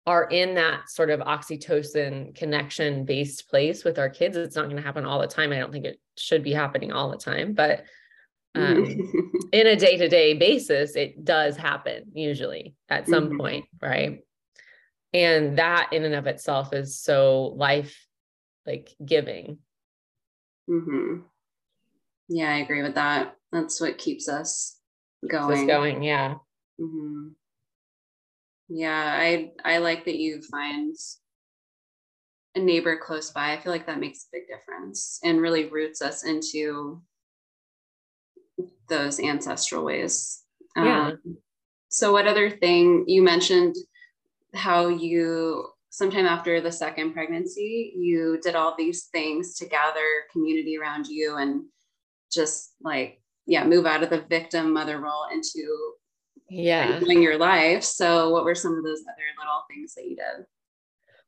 are 0.06 0.24
in 0.24 0.54
that 0.54 0.88
sort 0.88 1.10
of 1.10 1.20
oxytocin 1.20 2.34
connection 2.34 3.04
based 3.04 3.48
place 3.48 3.84
with 3.84 3.98
our 3.98 4.08
kids, 4.08 4.36
it's 4.36 4.56
not 4.56 4.64
going 4.64 4.76
to 4.76 4.82
happen 4.82 5.04
all 5.04 5.20
the 5.20 5.26
time. 5.26 5.52
I 5.52 5.58
don't 5.58 5.72
think 5.72 5.84
it 5.84 6.00
should 6.16 6.42
be 6.42 6.52
happening 6.52 6.92
all 6.92 7.10
the 7.10 7.18
time, 7.18 7.54
but 7.54 7.84
um, 8.54 8.84
in 9.52 9.66
a 9.66 9.76
day 9.76 9.96
to 9.96 10.08
day 10.08 10.34
basis, 10.34 10.94
it 10.96 11.24
does 11.24 11.56
happen 11.56 12.04
usually 12.14 12.74
at 12.88 13.08
some 13.08 13.28
mm-hmm. 13.28 13.38
point, 13.38 13.64
right? 13.80 14.20
And 15.12 15.58
that 15.58 15.92
in 15.92 16.04
and 16.04 16.14
of 16.14 16.26
itself 16.26 16.72
is 16.72 17.00
so 17.00 17.52
life 17.56 18.06
like 18.66 18.90
giving. 19.04 19.58
Mm-hmm. 20.70 21.22
Yeah, 22.32 22.50
I 22.50 22.58
agree 22.58 22.82
with 22.82 22.94
that. 22.94 23.36
That's 23.52 23.80
what 23.80 23.98
keeps 23.98 24.28
us 24.28 24.78
going. 25.28 25.66
going, 25.66 26.02
yeah. 26.02 26.36
Mm-hmm. 26.80 27.28
Yeah, 28.70 29.16
I 29.18 29.52
I 29.64 29.78
like 29.78 30.06
that 30.06 30.16
you 30.16 30.40
find 30.40 30.96
a 32.54 32.58
neighbor 32.58 32.96
close 32.96 33.30
by. 33.30 33.52
I 33.52 33.60
feel 33.60 33.70
like 33.70 33.86
that 33.86 34.00
makes 34.00 34.24
a 34.24 34.32
big 34.32 34.46
difference 34.48 35.20
and 35.22 35.42
really 35.42 35.66
roots 35.66 36.00
us 36.00 36.24
into 36.24 37.02
those 38.88 39.20
ancestral 39.20 39.84
ways. 39.84 40.42
Yeah. 40.74 41.08
Um, 41.08 41.36
so, 41.88 42.12
what 42.12 42.26
other 42.26 42.48
thing 42.48 43.04
you 43.06 43.22
mentioned? 43.22 43.76
How 44.54 44.88
you 44.88 45.66
sometime 45.90 46.26
after 46.26 46.62
the 46.62 46.72
second 46.72 47.12
pregnancy, 47.12 47.92
you 47.94 48.38
did 48.42 48.54
all 48.54 48.74
these 48.76 49.04
things 49.12 49.54
to 49.56 49.66
gather 49.66 50.24
community 50.32 50.78
around 50.78 51.06
you 51.06 51.36
and 51.36 51.64
just 52.32 52.74
like 52.80 53.20
yeah 53.46 53.64
move 53.64 53.86
out 53.86 54.02
of 54.02 54.10
the 54.10 54.24
victim 54.28 54.72
mother 54.72 54.98
role 54.98 55.26
into 55.32 55.94
yeah. 56.48 56.98
your 57.00 57.38
life. 57.38 57.82
So 57.82 58.30
what 58.30 58.44
were 58.44 58.54
some 58.54 58.76
of 58.76 58.84
those 58.84 59.00
other 59.00 59.22
little 59.38 59.62
things 59.70 59.94
that 59.94 60.04
you 60.04 60.16
did? 60.16 60.46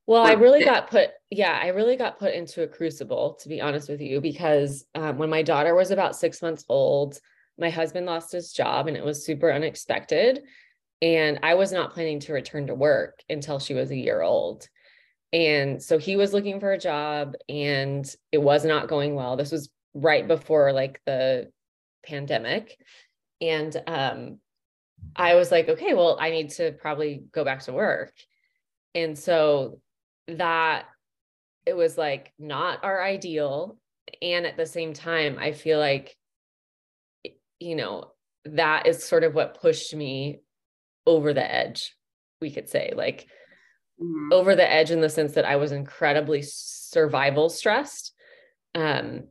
Well 0.07 0.23
i 0.23 0.33
really 0.33 0.62
got 0.62 0.90
put 0.90 1.11
yeah 1.31 1.59
i 1.62 1.69
really 1.69 1.97
got 1.97 2.19
put 2.19 2.35
into 2.35 2.62
a 2.62 2.69
crucible 2.69 3.38
to 3.40 3.49
be 3.49 3.62
honest 3.62 3.88
with 3.88 4.03
you 4.03 4.21
because 4.21 4.85
um, 4.95 5.17
when 5.17 5.31
my 5.31 5.40
daughter 5.40 5.75
was 5.75 5.90
about 5.90 6.14
six 6.14 6.43
months 6.43 6.62
old 6.69 7.19
my 7.59 7.71
husband 7.71 8.07
lost 8.07 8.33
his 8.33 8.53
job 8.53 8.87
and 8.87 8.97
it 8.97 9.05
was 9.05 9.25
super 9.25 9.53
unexpected. 9.53 10.43
And 11.03 11.40
i 11.43 11.55
was 11.55 11.73
not 11.73 11.93
planning 11.93 12.21
to 12.21 12.33
return 12.33 12.67
to 12.69 12.75
work 12.75 13.23
until 13.29 13.59
she 13.59 13.75
was 13.75 13.90
a 13.90 13.97
year 13.97 14.23
old. 14.23 14.69
And 15.33 15.83
so 15.83 15.99
he 15.99 16.17
was 16.17 16.33
looking 16.33 16.61
for 16.61 16.73
a 16.73 16.79
job 16.79 17.35
and 17.49 18.07
it 18.31 18.38
was 18.38 18.64
not 18.64 18.88
going 18.88 19.14
well. 19.14 19.37
This 19.37 19.51
was 19.51 19.69
right 19.94 20.26
before 20.26 20.72
like 20.72 21.00
the 21.07 21.50
pandemic. 22.04 22.76
And 23.40 23.74
um, 23.87 24.38
I 25.16 25.35
was 25.35 25.50
like, 25.50 25.68
okay, 25.68 25.94
well, 25.94 26.18
I 26.20 26.30
need 26.30 26.50
to 26.50 26.72
probably 26.72 27.24
go 27.33 27.44
back 27.44 27.62
to 27.62 27.72
work. 27.72 28.12
And 28.94 29.18
so 29.18 29.80
that 30.28 30.87
it 31.66 31.76
was 31.76 31.96
like 31.96 32.33
not 32.38 32.85
our 32.85 33.02
ideal. 33.02 33.78
And 34.20 34.46
at 34.46 34.57
the 34.57 34.66
same 34.66 34.92
time, 34.92 35.38
I 35.38 35.52
feel 35.52 35.78
like, 35.78 36.16
you 37.59 37.76
know, 37.76 38.12
that 38.44 38.87
is 38.87 39.04
sort 39.04 39.24
of 39.24 39.35
what 39.35 39.61
pushed 39.61 39.94
me 39.94 40.40
over 41.07 41.33
the 41.33 41.54
edge, 41.54 41.94
we 42.40 42.50
could 42.50 42.68
say, 42.68 42.92
like 42.94 43.26
mm-hmm. 44.00 44.33
over 44.33 44.54
the 44.54 44.70
edge 44.70 44.90
in 44.90 45.00
the 45.00 45.09
sense 45.09 45.33
that 45.33 45.44
I 45.44 45.57
was 45.57 45.72
incredibly 45.72 46.42
survival 46.42 47.48
stressed. 47.48 48.12
Um, 48.74 49.24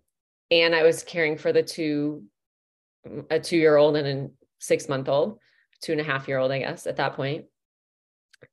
and 0.53 0.75
I 0.75 0.83
was 0.83 1.03
caring 1.03 1.37
for 1.37 1.51
the 1.51 1.63
two 1.63 2.23
a 3.31 3.39
two 3.39 3.57
year 3.57 3.75
old 3.75 3.97
and 3.97 4.07
a 4.07 4.31
six 4.59 4.87
month 4.87 5.09
old, 5.09 5.39
two 5.81 5.91
and 5.91 5.99
a 5.99 6.03
half 6.03 6.27
year 6.27 6.37
old, 6.37 6.51
I 6.51 6.59
guess, 6.59 6.85
at 6.85 6.97
that 6.97 7.15
point. 7.15 7.45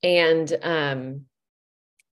And 0.02 0.50
um, 0.62 1.26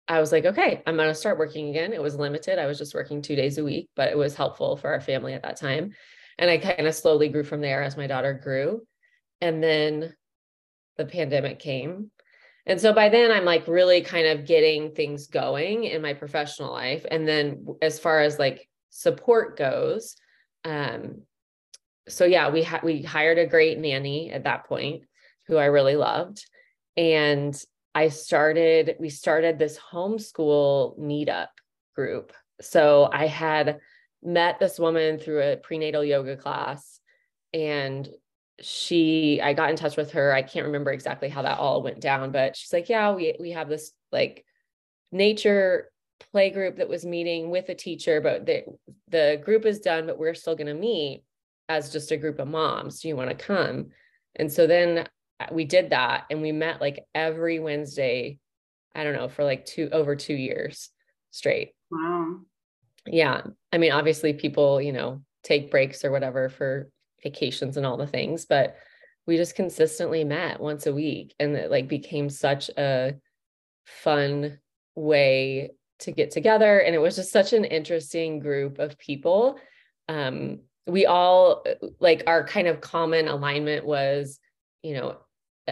I 0.08 0.20
was 0.20 0.32
like, 0.32 0.46
okay, 0.46 0.84
I'm 0.86 0.98
going 0.98 1.08
to 1.08 1.16
start 1.16 1.40
working 1.40 1.70
again. 1.70 1.94
It 1.94 2.02
was 2.02 2.16
limited. 2.16 2.60
I 2.60 2.66
was 2.66 2.78
just 2.78 2.94
working 2.94 3.22
two 3.22 3.36
days 3.36 3.58
a 3.58 3.64
week, 3.64 3.90
but 3.96 4.10
it 4.10 4.18
was 4.18 4.36
helpful 4.36 4.76
for 4.76 4.92
our 4.92 5.02
family 5.02 5.34
at 5.34 5.44
that 5.44 5.58
time. 5.58 5.94
And 6.38 6.50
I 6.50 6.58
kind 6.58 6.86
of 6.86 6.94
slowly 6.94 7.30
grew 7.30 7.44
from 7.44 7.62
there 7.62 7.82
as 7.82 7.98
my 7.98 8.08
daughter 8.08 8.34
grew. 8.34 8.82
And 9.40 9.64
then 9.64 10.14
the 10.98 11.06
pandemic 11.06 11.60
came. 11.60 12.12
And 12.66 12.82
so 12.82 12.92
by 12.94 13.08
then, 13.08 13.32
I'm 13.32 13.46
like 13.46 13.68
really 13.68 14.02
kind 14.02 14.28
of 14.28 14.46
getting 14.46 14.92
things 14.92 15.28
going 15.28 15.86
in 15.86 16.02
my 16.02 16.14
professional 16.14 16.74
life. 16.74 17.06
And 17.10 17.26
then 17.26 17.66
as 17.82 17.98
far 17.98 18.20
as 18.20 18.38
like 18.38 18.67
support 18.90 19.58
goes, 19.58 20.16
um, 20.66 21.22
so 22.08 22.26
yeah, 22.26 22.50
we 22.50 22.64
had 22.64 22.84
we 22.84 23.02
hired 23.02 23.38
a 23.38 23.46
great 23.46 23.78
nanny 23.80 24.32
at 24.32 24.44
that 24.44 24.66
point 24.66 25.04
who 25.48 25.58
I 25.58 25.66
really 25.66 25.96
loved. 25.96 26.46
And 26.96 27.60
I 27.94 28.10
started, 28.10 28.96
we 29.00 29.10
started 29.10 29.58
this 29.58 29.78
homeschool 29.78 31.00
meetup 31.00 31.48
group. 31.96 32.34
So 32.62 33.10
I 33.12 33.28
had 33.28 33.80
met 34.24 34.60
this 34.60 34.80
woman 34.80 35.20
through 35.20 35.42
a 35.42 35.58
prenatal 35.58 36.04
yoga 36.04 36.36
class 36.36 37.00
and 37.54 38.08
she 38.60 39.40
I 39.42 39.54
got 39.54 39.70
in 39.70 39.76
touch 39.76 39.98
with 39.98 40.12
her. 40.12 40.34
I 40.34 40.42
can't 40.42 40.66
remember 40.66 40.92
exactly 40.92 41.30
how 41.30 41.44
that 41.44 41.60
all 41.60 41.84
went 41.84 42.02
down, 42.02 42.32
but 42.32 42.56
she's 42.56 42.74
like, 42.74 42.90
"Yeah, 42.90 43.14
we 43.14 43.36
we 43.40 43.52
have 43.52 43.70
this 43.70 43.92
like 44.12 44.46
nature 45.12 45.92
play 46.32 46.50
group 46.50 46.78
that 46.78 46.90
was 46.90 47.06
meeting 47.06 47.50
with 47.50 47.70
a 47.70 47.76
teacher, 47.76 48.22
but 48.22 48.46
the 48.46 48.64
the 49.10 49.42
group 49.44 49.66
is 49.66 49.80
done, 49.80 50.06
but 50.06 50.18
we're 50.18 50.34
still 50.34 50.56
going 50.56 50.68
to 50.68 50.74
meet." 50.74 51.24
as 51.70 51.92
just 51.92 52.12
a 52.12 52.18
group 52.18 52.40
of 52.40 52.48
moms. 52.48 53.02
Do 53.02 53.08
you 53.08 53.16
want 53.16 53.30
to 53.30 53.36
come? 53.36 53.88
And 54.36 54.52
so 54.52 54.68
then 54.68 55.08
uh, 55.40 55.46
we 55.52 55.66
did 55.66 55.90
that 55.90 56.26
and 56.30 56.42
we 56.42 56.52
met 56.52 56.82
like 56.82 57.06
every 57.14 57.60
Wednesday, 57.60 58.40
I 58.96 59.04
don't 59.04 59.14
know, 59.16 59.30
for 59.30 59.44
like 59.44 59.66
two 59.66 59.90
over 59.92 60.16
two 60.16 60.36
years 60.36 60.90
straight. 61.32 61.72
Wow. 61.92 62.40
Yeah. 63.06 63.42
I 63.72 63.78
mean, 63.78 63.92
obviously 63.92 64.34
people, 64.34 64.82
you 64.82 64.94
know, 64.94 65.22
take 65.44 65.72
breaks 65.72 66.04
or 66.04 66.12
whatever 66.12 66.50
for 66.50 66.90
vacations 67.24 67.78
and 67.78 67.86
all 67.86 67.98
the 67.98 68.08
things, 68.08 68.46
but 68.46 68.76
we 69.26 69.38
just 69.38 69.56
consistently 69.56 70.24
met 70.24 70.60
once 70.60 70.88
a 70.88 70.94
week 70.94 71.36
and 71.40 71.56
it 71.56 71.70
like 71.70 71.88
became 71.88 72.30
such 72.30 72.70
a 72.78 73.16
fun 73.86 74.60
way 74.96 75.72
to 76.00 76.12
get 76.12 76.32
together. 76.32 76.80
And 76.80 76.94
it 76.94 77.00
was 77.00 77.16
just 77.16 77.32
such 77.32 77.54
an 77.54 77.66
interesting 77.66 78.40
group 78.40 78.80
of 78.80 78.98
people. 78.98 79.60
Um, 80.08 80.60
we 80.88 81.06
all 81.06 81.66
like 82.00 82.24
our 82.28 82.46
kind 82.46 82.68
of 82.68 82.82
common 82.82 83.28
alignment 83.28 83.86
was 83.86 84.40
you 84.82 84.94
know 84.94 85.18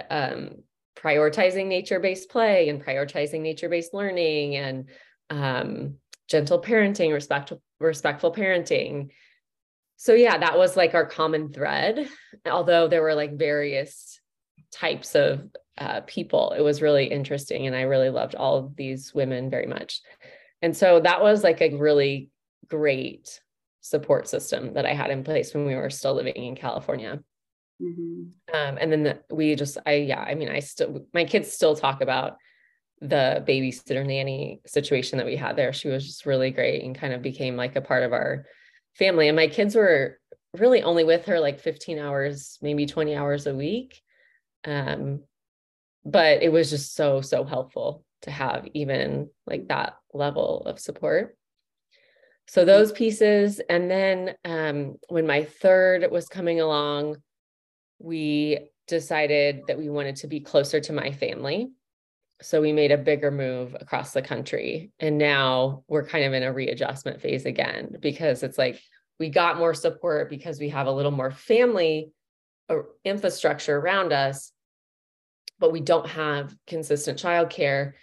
um, 0.09 0.49
prioritizing 0.97 1.67
nature-based 1.67 2.29
play 2.29 2.69
and 2.69 2.83
prioritizing 2.83 3.41
nature-based 3.41 3.93
learning 3.93 4.55
and 4.55 4.89
um, 5.29 5.95
gentle 6.27 6.61
parenting 6.61 7.13
respectful 7.13 7.61
respectful 7.79 8.33
parenting 8.33 9.09
so 9.95 10.13
yeah 10.13 10.37
that 10.37 10.57
was 10.57 10.75
like 10.75 10.93
our 10.93 11.05
common 11.05 11.51
thread 11.51 12.07
although 12.45 12.87
there 12.87 13.01
were 13.01 13.15
like 13.15 13.37
various 13.37 14.19
types 14.71 15.15
of 15.15 15.49
uh, 15.77 16.01
people 16.07 16.53
it 16.57 16.61
was 16.61 16.81
really 16.81 17.05
interesting 17.05 17.67
and 17.67 17.75
i 17.75 17.81
really 17.81 18.09
loved 18.09 18.35
all 18.35 18.57
of 18.57 18.75
these 18.75 19.13
women 19.13 19.49
very 19.49 19.65
much 19.65 20.01
and 20.61 20.75
so 20.75 20.99
that 20.99 21.21
was 21.21 21.43
like 21.43 21.61
a 21.61 21.75
really 21.75 22.29
great 22.69 23.39
support 23.81 24.27
system 24.27 24.73
that 24.73 24.85
I 24.85 24.93
had 24.93 25.11
in 25.11 25.23
place 25.23 25.53
when 25.53 25.65
we 25.65 25.75
were 25.75 25.91
still 25.91 26.15
living 26.15 26.33
in 26.35 26.55
California. 26.55 27.19
Mm-hmm. 27.79 28.23
Um, 28.55 28.77
and 28.81 28.91
then 28.91 29.03
the, 29.03 29.19
we 29.29 29.53
just, 29.53 29.77
I, 29.85 29.93
yeah, 29.93 30.21
I 30.21 30.33
mean, 30.33 30.49
I 30.49 30.59
still, 30.59 31.05
my 31.13 31.23
kids 31.23 31.51
still 31.51 31.75
talk 31.75 32.01
about 32.01 32.37
the 32.99 33.43
babysitter 33.47 34.03
nanny 34.03 34.61
situation 34.65 35.17
that 35.17 35.27
we 35.27 35.35
had 35.35 35.55
there. 35.55 35.71
She 35.71 35.89
was 35.89 36.03
just 36.03 36.25
really 36.25 36.49
great 36.49 36.83
and 36.83 36.97
kind 36.97 37.13
of 37.13 37.21
became 37.21 37.55
like 37.55 37.75
a 37.75 37.81
part 37.81 38.01
of 38.01 38.11
our 38.11 38.47
family. 38.95 39.27
And 39.27 39.35
my 39.35 39.47
kids 39.47 39.75
were 39.75 40.19
really 40.57 40.81
only 40.81 41.03
with 41.03 41.25
her 41.25 41.39
like 41.39 41.59
15 41.59 41.99
hours, 41.99 42.57
maybe 42.63 42.87
20 42.87 43.15
hours 43.15 43.45
a 43.45 43.53
week. 43.53 44.01
Um, 44.63 45.21
but 46.05 46.43
it 46.43 46.51
was 46.51 46.69
just 46.69 46.95
so, 46.95 47.21
so 47.21 47.43
helpful 47.43 48.05
to 48.21 48.31
have 48.31 48.67
even 48.73 49.29
like 49.45 49.67
that 49.67 49.95
level 50.13 50.63
of 50.65 50.79
support. 50.79 51.37
So 52.47 52.63
those 52.63 52.91
pieces. 52.91 53.59
And 53.69 53.89
then 53.89 54.35
um, 54.45 54.97
when 55.09 55.25
my 55.25 55.43
third 55.43 56.09
was 56.11 56.27
coming 56.27 56.61
along, 56.61 57.17
we 57.99 58.59
decided 58.87 59.63
that 59.67 59.77
we 59.77 59.89
wanted 59.89 60.17
to 60.17 60.27
be 60.27 60.41
closer 60.41 60.79
to 60.79 60.93
my 60.93 61.11
family. 61.11 61.71
So 62.41 62.61
we 62.61 62.71
made 62.71 62.91
a 62.91 62.97
bigger 62.97 63.31
move 63.31 63.75
across 63.79 64.11
the 64.11 64.21
country. 64.21 64.91
And 64.99 65.17
now 65.17 65.83
we're 65.87 66.05
kind 66.05 66.25
of 66.25 66.33
in 66.33 66.43
a 66.43 66.53
readjustment 66.53 67.21
phase 67.21 67.45
again 67.45 67.95
because 67.99 68.43
it's 68.43 68.57
like 68.57 68.79
we 69.19 69.29
got 69.29 69.57
more 69.57 69.73
support 69.73 70.29
because 70.29 70.59
we 70.59 70.69
have 70.69 70.87
a 70.87 70.91
little 70.91 71.11
more 71.11 71.31
family 71.31 72.11
infrastructure 73.03 73.77
around 73.77 74.11
us, 74.11 74.51
but 75.59 75.71
we 75.71 75.81
don't 75.81 76.07
have 76.07 76.55
consistent 76.67 77.19
childcare. 77.19 77.93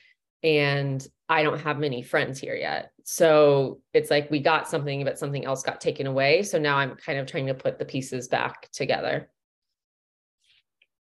And 0.43 1.07
I 1.29 1.43
don't 1.43 1.61
have 1.61 1.79
many 1.79 2.03
friends 2.03 2.39
here 2.39 2.55
yet. 2.55 2.91
So 3.05 3.81
it's 3.95 4.11
like 4.11 4.31
we 4.31 4.41
got 4.41 4.69
something, 4.69 5.05
but 5.05 5.19
something 5.19 5.45
else 5.45 5.63
got 5.63 5.81
taken 5.81 6.07
away. 6.07 6.43
So 6.43 6.59
now 6.59 6.77
I'm 6.77 6.97
kind 6.97 7.19
of 7.19 7.27
trying 7.27 7.47
to 7.47 7.55
put 7.55 7.79
the 7.79 7.85
pieces 7.85 8.29
back 8.29 8.71
together. 8.73 9.31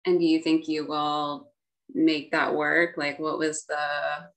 And 0.04 0.18
do 0.18 0.24
you 0.24 0.42
think 0.42 0.68
you 0.68 0.86
will 0.86 1.52
make 1.94 2.32
that 2.32 2.54
work? 2.54 2.96
Like, 2.96 3.18
what 3.18 3.38
was 3.38 3.64
the, 3.64 3.76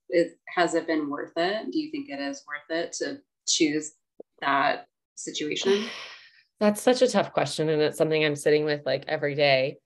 it, 0.10 0.38
has 0.56 0.76
it 0.76 0.88
been 0.88 1.10
worth 1.10 1.34
it? 1.36 1.72
Do 1.72 1.80
you 1.80 1.92
think 1.92 2.10
it 2.10 2.20
is 2.20 2.44
worth 2.48 2.78
it 2.78 2.94
to 3.00 3.20
choose 3.48 3.94
that 4.42 4.88
situation? 5.16 5.86
That's 6.60 6.82
such 6.82 7.02
a 7.02 7.08
tough 7.08 7.34
question. 7.34 7.70
And 7.70 7.82
it's 7.82 7.98
something 7.98 8.24
I'm 8.24 8.36
sitting 8.36 8.64
with 8.64 8.86
like 8.86 9.06
every 9.08 9.36
day. 9.36 9.78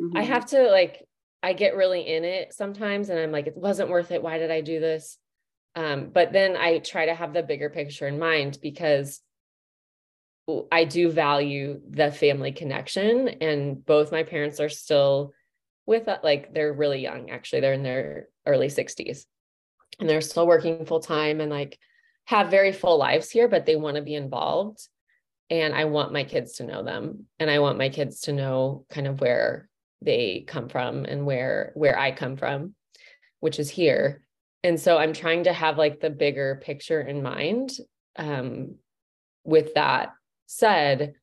Mm-hmm. 0.00 0.16
I 0.16 0.22
have 0.22 0.46
to 0.46 0.70
like, 0.70 1.04
I 1.42 1.52
get 1.52 1.76
really 1.76 2.02
in 2.02 2.24
it 2.24 2.52
sometimes 2.52 3.10
and 3.10 3.18
I'm 3.18 3.32
like, 3.32 3.46
it 3.46 3.56
wasn't 3.56 3.90
worth 3.90 4.10
it. 4.10 4.22
Why 4.22 4.38
did 4.38 4.50
I 4.50 4.60
do 4.60 4.80
this? 4.80 5.18
Um, 5.74 6.10
but 6.12 6.32
then 6.32 6.56
I 6.56 6.78
try 6.78 7.06
to 7.06 7.14
have 7.14 7.32
the 7.32 7.42
bigger 7.42 7.70
picture 7.70 8.08
in 8.08 8.18
mind 8.18 8.58
because 8.60 9.20
I 10.72 10.84
do 10.84 11.10
value 11.10 11.80
the 11.88 12.10
family 12.10 12.52
connection, 12.52 13.28
and 13.28 13.84
both 13.84 14.12
my 14.12 14.22
parents 14.22 14.60
are 14.60 14.70
still 14.70 15.32
with 15.86 16.08
us. 16.08 16.20
Like 16.22 16.54
they're 16.54 16.72
really 16.72 17.00
young, 17.00 17.30
actually. 17.30 17.60
They're 17.60 17.74
in 17.74 17.82
their 17.82 18.28
early 18.46 18.68
60s 18.68 19.24
and 20.00 20.08
they're 20.08 20.20
still 20.20 20.46
working 20.46 20.86
full 20.86 21.00
time 21.00 21.40
and 21.40 21.50
like 21.50 21.78
have 22.24 22.50
very 22.50 22.72
full 22.72 22.98
lives 22.98 23.30
here, 23.30 23.48
but 23.48 23.66
they 23.66 23.76
want 23.76 23.96
to 23.96 24.02
be 24.02 24.14
involved. 24.14 24.86
And 25.50 25.74
I 25.74 25.86
want 25.86 26.12
my 26.12 26.24
kids 26.24 26.56
to 26.56 26.64
know 26.64 26.82
them. 26.82 27.26
And 27.38 27.50
I 27.50 27.58
want 27.58 27.78
my 27.78 27.88
kids 27.88 28.22
to 28.22 28.32
know 28.32 28.84
kind 28.90 29.06
of 29.06 29.20
where 29.20 29.68
they 30.02 30.44
come 30.46 30.68
from 30.68 31.04
and 31.04 31.26
where 31.26 31.72
where 31.74 31.98
I 31.98 32.12
come 32.12 32.36
from, 32.36 32.74
which 33.40 33.58
is 33.58 33.70
here. 33.70 34.22
And 34.64 34.78
so 34.78 34.98
I'm 34.98 35.12
trying 35.12 35.44
to 35.44 35.52
have 35.52 35.78
like 35.78 36.00
the 36.00 36.10
bigger 36.10 36.60
picture 36.62 37.00
in 37.00 37.22
mind 37.22 37.72
um, 38.16 38.74
with 39.44 39.74
that 39.74 40.10
said, 40.46 41.14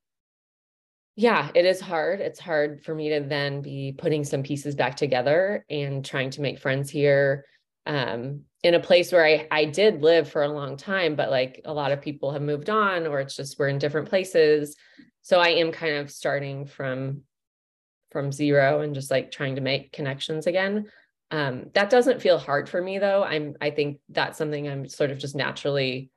yeah, 1.15 1.49
it 1.53 1.65
is 1.65 1.79
hard. 1.79 2.19
It's 2.19 2.39
hard 2.39 2.83
for 2.83 2.93
me 2.93 3.09
to 3.09 3.21
then 3.21 3.61
be 3.61 3.93
putting 3.97 4.23
some 4.23 4.43
pieces 4.43 4.75
back 4.75 4.95
together 4.95 5.65
and 5.69 6.03
trying 6.03 6.29
to 6.31 6.41
make 6.41 6.59
friends 6.59 6.89
here 6.89 7.45
um, 7.85 8.41
in 8.63 8.73
a 8.73 8.79
place 8.79 9.11
where 9.11 9.25
I, 9.25 9.47
I 9.51 9.65
did 9.65 10.01
live 10.01 10.29
for 10.29 10.43
a 10.43 10.49
long 10.49 10.75
time, 10.75 11.15
but 11.15 11.29
like 11.29 11.61
a 11.65 11.73
lot 11.73 11.91
of 11.91 12.01
people 12.01 12.31
have 12.31 12.41
moved 12.41 12.69
on 12.69 13.07
or 13.07 13.19
it's 13.19 13.35
just 13.35 13.59
we're 13.59 13.69
in 13.69 13.77
different 13.77 14.09
places. 14.09 14.75
So 15.21 15.39
I 15.39 15.49
am 15.49 15.71
kind 15.71 15.97
of 15.97 16.11
starting 16.11 16.65
from 16.65 17.21
from 18.15 18.31
zero 18.31 18.79
and 18.79 18.95
just 18.95 19.11
like 19.11 19.29
trying 19.29 19.55
to 19.55 19.61
make 19.61 19.91
connections 19.91 20.47
again. 20.47 20.85
Um, 21.31 21.65
that 21.73 21.89
doesn't 21.89 22.21
feel 22.21 22.37
hard 22.37 22.69
for 22.69 22.81
me 22.81 22.97
though. 22.97 23.25
I'm 23.25 23.57
I 23.59 23.71
think 23.71 23.99
that's 24.07 24.37
something 24.37 24.69
I'm 24.69 24.87
sort 24.87 25.11
of 25.11 25.17
just 25.17 25.35
naturally 25.35 26.11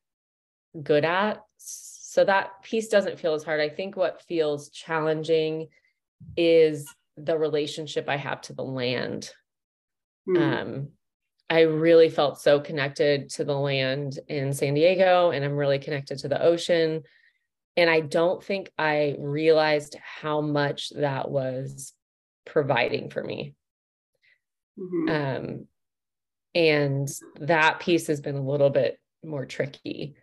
good 0.81 1.05
at. 1.05 1.43
So 1.57 2.25
that 2.25 2.63
piece 2.63 2.87
doesn't 2.87 3.19
feel 3.19 3.35
as 3.35 3.43
hard. 3.43 3.59
I 3.59 3.69
think 3.69 3.97
what 3.97 4.23
feels 4.29 4.71
challenging 4.71 5.71
is 6.37 6.87
the 7.17 7.37
relationship 7.37 8.09
I 8.09 8.17
have 8.17 8.43
to 8.43 8.53
the 8.53 8.63
land. 8.63 9.33
Mm. 10.29 10.41
Um, 10.41 10.89
I 11.51 11.63
really 11.63 12.11
felt 12.11 12.41
so 12.41 12.61
connected 12.61 13.31
to 13.31 13.45
the 13.45 13.59
land 13.59 14.21
in 14.29 14.53
San 14.53 14.75
Diego, 14.75 15.33
and 15.33 15.45
I'm 15.45 15.57
really 15.57 15.81
connected 15.81 16.19
to 16.19 16.29
the 16.29 16.41
ocean. 16.41 17.03
And 17.79 17.89
I 17.89 18.01
don't 18.01 18.43
think 18.43 18.71
I 18.77 19.17
realized 19.19 19.97
how 20.03 20.43
much 20.43 20.91
that 20.91 21.31
was 21.31 21.95
providing 22.45 23.09
for 23.09 23.25
me. 23.25 23.55
Mm-hmm. 24.79 25.09
Um, 25.09 25.67
and 26.55 27.09
that 27.41 27.81
piece 27.81 28.09
has 28.09 28.21
been 28.21 28.37
a 28.37 28.47
little 28.47 28.71
bit 28.71 28.99
more 29.25 29.47
tricky 29.47 30.17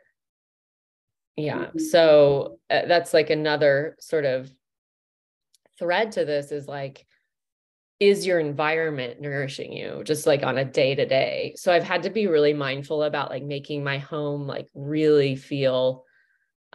yeah 1.36 1.66
mm-hmm. 1.66 1.80
so 1.80 2.60
uh, 2.70 2.86
that's 2.88 3.14
like 3.14 3.30
another 3.30 3.96
sort 4.00 4.26
of 4.26 4.50
thread 5.78 6.14
to 6.14 6.26
this 6.26 6.52
is 6.52 6.68
like 6.68 7.06
is 8.00 8.26
your 8.26 8.40
environment 8.40 9.22
nourishing 9.22 9.72
you 9.72 10.02
just 10.06 10.26
like 10.26 10.44
on 10.44 10.58
a 10.58 10.66
day 10.66 10.96
to 10.96 11.06
day 11.06 11.54
so 11.58 11.72
i've 11.72 11.84
had 11.84 12.04
to 12.04 12.10
be 12.10 12.28
really 12.28 12.54
mindful 12.54 13.04
about 13.04 13.30
like 13.30 13.44
making 13.44 13.84
my 13.84 13.98
home 13.98 14.48
like 14.48 14.68
really 14.74 15.36
feel 15.36 16.04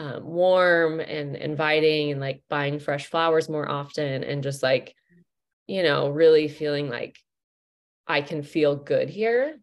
um, 0.01 0.25
warm 0.25 0.99
and 0.99 1.37
inviting 1.37 2.11
and 2.11 2.21
like 2.21 2.43
buying 2.49 2.81
fresh 2.81 3.07
flowers 3.07 3.49
more 3.49 3.69
often 3.69 4.25
and 4.25 4.43
just 4.43 4.63
like 4.63 4.95
you 5.69 5.83
know 5.83 6.09
really 6.09 6.49
feeling 6.49 6.89
like 6.89 7.17
i 8.09 8.21
can 8.21 8.43
feel 8.43 8.75
good 8.75 9.09
here 9.09 9.59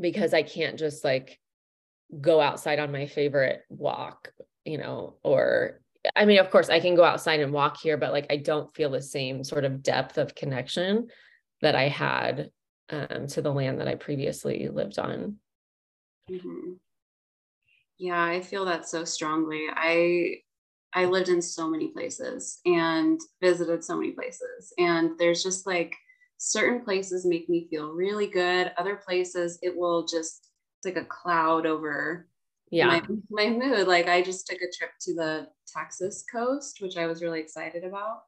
because 0.00 0.34
i 0.34 0.42
can't 0.42 0.78
just 0.78 1.04
like 1.04 1.38
go 2.20 2.40
outside 2.40 2.78
on 2.78 2.92
my 2.92 3.06
favorite 3.06 3.62
walk, 3.68 4.32
you 4.64 4.78
know, 4.78 5.16
or 5.22 5.80
I 6.14 6.24
mean, 6.24 6.38
of 6.38 6.50
course, 6.50 6.68
I 6.68 6.80
can 6.80 6.94
go 6.94 7.04
outside 7.04 7.40
and 7.40 7.52
walk 7.52 7.78
here, 7.80 7.96
but 7.96 8.12
like 8.12 8.26
I 8.30 8.36
don't 8.36 8.72
feel 8.74 8.90
the 8.90 9.02
same 9.02 9.42
sort 9.42 9.64
of 9.64 9.82
depth 9.82 10.18
of 10.18 10.34
connection 10.34 11.08
that 11.62 11.74
I 11.74 11.88
had 11.88 12.50
um, 12.90 13.26
to 13.28 13.42
the 13.42 13.52
land 13.52 13.80
that 13.80 13.88
I 13.88 13.96
previously 13.96 14.68
lived 14.68 14.98
on. 14.98 15.36
Mm-hmm. 16.30 16.74
Yeah, 17.98 18.22
I 18.22 18.40
feel 18.40 18.64
that 18.66 18.88
so 18.88 19.04
strongly. 19.04 19.66
I 19.74 20.36
I 20.94 21.06
lived 21.06 21.28
in 21.28 21.42
so 21.42 21.68
many 21.68 21.88
places 21.88 22.60
and 22.66 23.20
visited 23.42 23.84
so 23.84 23.96
many 23.96 24.12
places, 24.12 24.72
and 24.78 25.18
there's 25.18 25.42
just 25.42 25.66
like 25.66 25.94
certain 26.38 26.84
places 26.84 27.26
make 27.26 27.48
me 27.48 27.68
feel 27.70 27.92
really 27.92 28.26
good. 28.28 28.72
Other 28.78 28.96
places, 28.96 29.58
it 29.62 29.76
will 29.76 30.06
just 30.06 30.50
like 30.84 30.96
a 30.96 31.04
cloud 31.04 31.66
over 31.66 32.28
yeah 32.70 32.86
my, 32.86 33.02
my 33.30 33.48
mood 33.48 33.88
like 33.88 34.06
i 34.08 34.22
just 34.22 34.46
took 34.46 34.58
a 34.58 34.70
trip 34.78 34.90
to 35.00 35.14
the 35.14 35.48
texas 35.66 36.24
coast 36.30 36.78
which 36.80 36.96
i 36.96 37.06
was 37.06 37.22
really 37.22 37.40
excited 37.40 37.82
about 37.84 38.22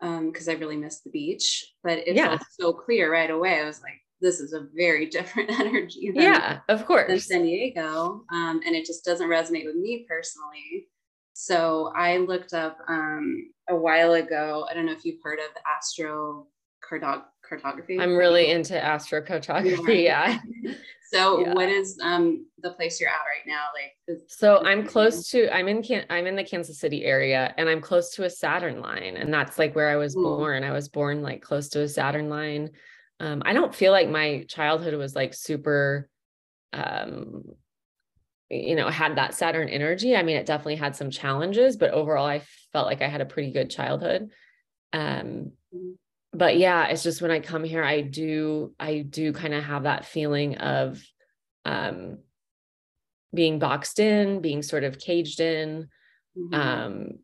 Um, 0.00 0.30
because 0.32 0.48
i 0.48 0.52
really 0.54 0.76
missed 0.76 1.04
the 1.04 1.10
beach 1.10 1.74
but 1.82 1.98
it 1.98 2.16
yeah. 2.16 2.28
felt 2.28 2.42
so 2.60 2.72
clear 2.72 3.12
right 3.12 3.30
away 3.30 3.60
i 3.60 3.64
was 3.64 3.80
like 3.82 4.00
this 4.22 4.40
is 4.40 4.54
a 4.54 4.66
very 4.74 5.06
different 5.16 5.50
energy 5.50 6.10
than, 6.14 6.22
yeah 6.22 6.60
of 6.68 6.86
course 6.86 7.08
than 7.08 7.20
san 7.20 7.42
diego 7.42 8.24
um, 8.32 8.60
and 8.64 8.74
it 8.74 8.86
just 8.86 9.04
doesn't 9.04 9.28
resonate 9.28 9.66
with 9.66 9.76
me 9.76 10.06
personally 10.08 10.88
so 11.34 11.92
i 11.96 12.16
looked 12.16 12.54
up 12.54 12.78
um, 12.88 13.50
a 13.68 13.76
while 13.76 14.14
ago 14.14 14.66
i 14.70 14.74
don't 14.74 14.86
know 14.86 14.92
if 14.92 15.04
you've 15.04 15.22
heard 15.22 15.38
of 15.38 15.50
astro 15.66 16.46
cartography 16.88 18.00
i'm 18.00 18.16
really 18.16 18.50
into 18.50 18.74
astrocartography 18.74 20.04
yeah 20.04 20.38
So 21.12 21.40
yeah. 21.40 21.52
what 21.52 21.68
is 21.68 21.98
um 22.02 22.46
the 22.62 22.70
place 22.70 22.98
you're 22.98 23.10
at 23.10 23.14
right 23.14 23.46
now? 23.46 23.64
Like 23.74 24.18
so 24.28 24.64
I'm 24.64 24.86
close 24.86 25.28
to 25.30 25.54
I'm 25.54 25.68
in 25.68 25.82
Can 25.82 26.06
I'm 26.08 26.26
in 26.26 26.36
the 26.36 26.44
Kansas 26.44 26.78
City 26.78 27.04
area 27.04 27.54
and 27.58 27.68
I'm 27.68 27.82
close 27.82 28.10
to 28.14 28.24
a 28.24 28.30
Saturn 28.30 28.80
line. 28.80 29.16
And 29.18 29.32
that's 29.32 29.58
like 29.58 29.76
where 29.76 29.90
I 29.90 29.96
was 29.96 30.14
born. 30.14 30.64
I 30.64 30.72
was 30.72 30.88
born 30.88 31.22
like 31.22 31.42
close 31.42 31.68
to 31.70 31.82
a 31.82 31.88
Saturn 31.88 32.30
line. 32.30 32.70
Um, 33.22 33.42
I 33.46 33.52
don't 33.52 33.74
feel 33.74 33.92
like 33.92 34.08
my 34.08 34.44
childhood 34.48 34.94
was 34.94 35.14
like 35.14 35.32
super 35.32 36.08
um 36.74 37.44
you 38.50 38.74
know 38.74 38.88
had 38.88 39.16
that 39.16 39.34
saturn 39.34 39.68
energy 39.68 40.16
i 40.16 40.22
mean 40.22 40.36
it 40.36 40.46
definitely 40.46 40.76
had 40.76 40.96
some 40.96 41.10
challenges 41.10 41.76
but 41.76 41.90
overall 41.90 42.26
i 42.26 42.40
felt 42.72 42.86
like 42.86 43.02
i 43.02 43.08
had 43.08 43.20
a 43.20 43.26
pretty 43.26 43.52
good 43.52 43.70
childhood 43.70 44.30
um 44.92 45.52
mm 45.74 45.94
but 46.34 46.56
yeah, 46.56 46.86
it's 46.86 47.02
just 47.02 47.20
when 47.20 47.30
I 47.30 47.40
come 47.40 47.62
here, 47.62 47.84
I 47.84 48.00
do, 48.00 48.74
I 48.80 49.00
do 49.00 49.34
kind 49.34 49.52
of 49.52 49.62
have 49.64 49.82
that 49.82 50.06
feeling 50.06 50.56
of, 50.56 51.02
um, 51.66 52.20
being 53.34 53.58
boxed 53.58 53.98
in, 53.98 54.40
being 54.40 54.62
sort 54.62 54.84
of 54.84 54.98
caged 54.98 55.40
in, 55.40 55.88
Mhm. 56.36 56.54
um, 56.54 57.18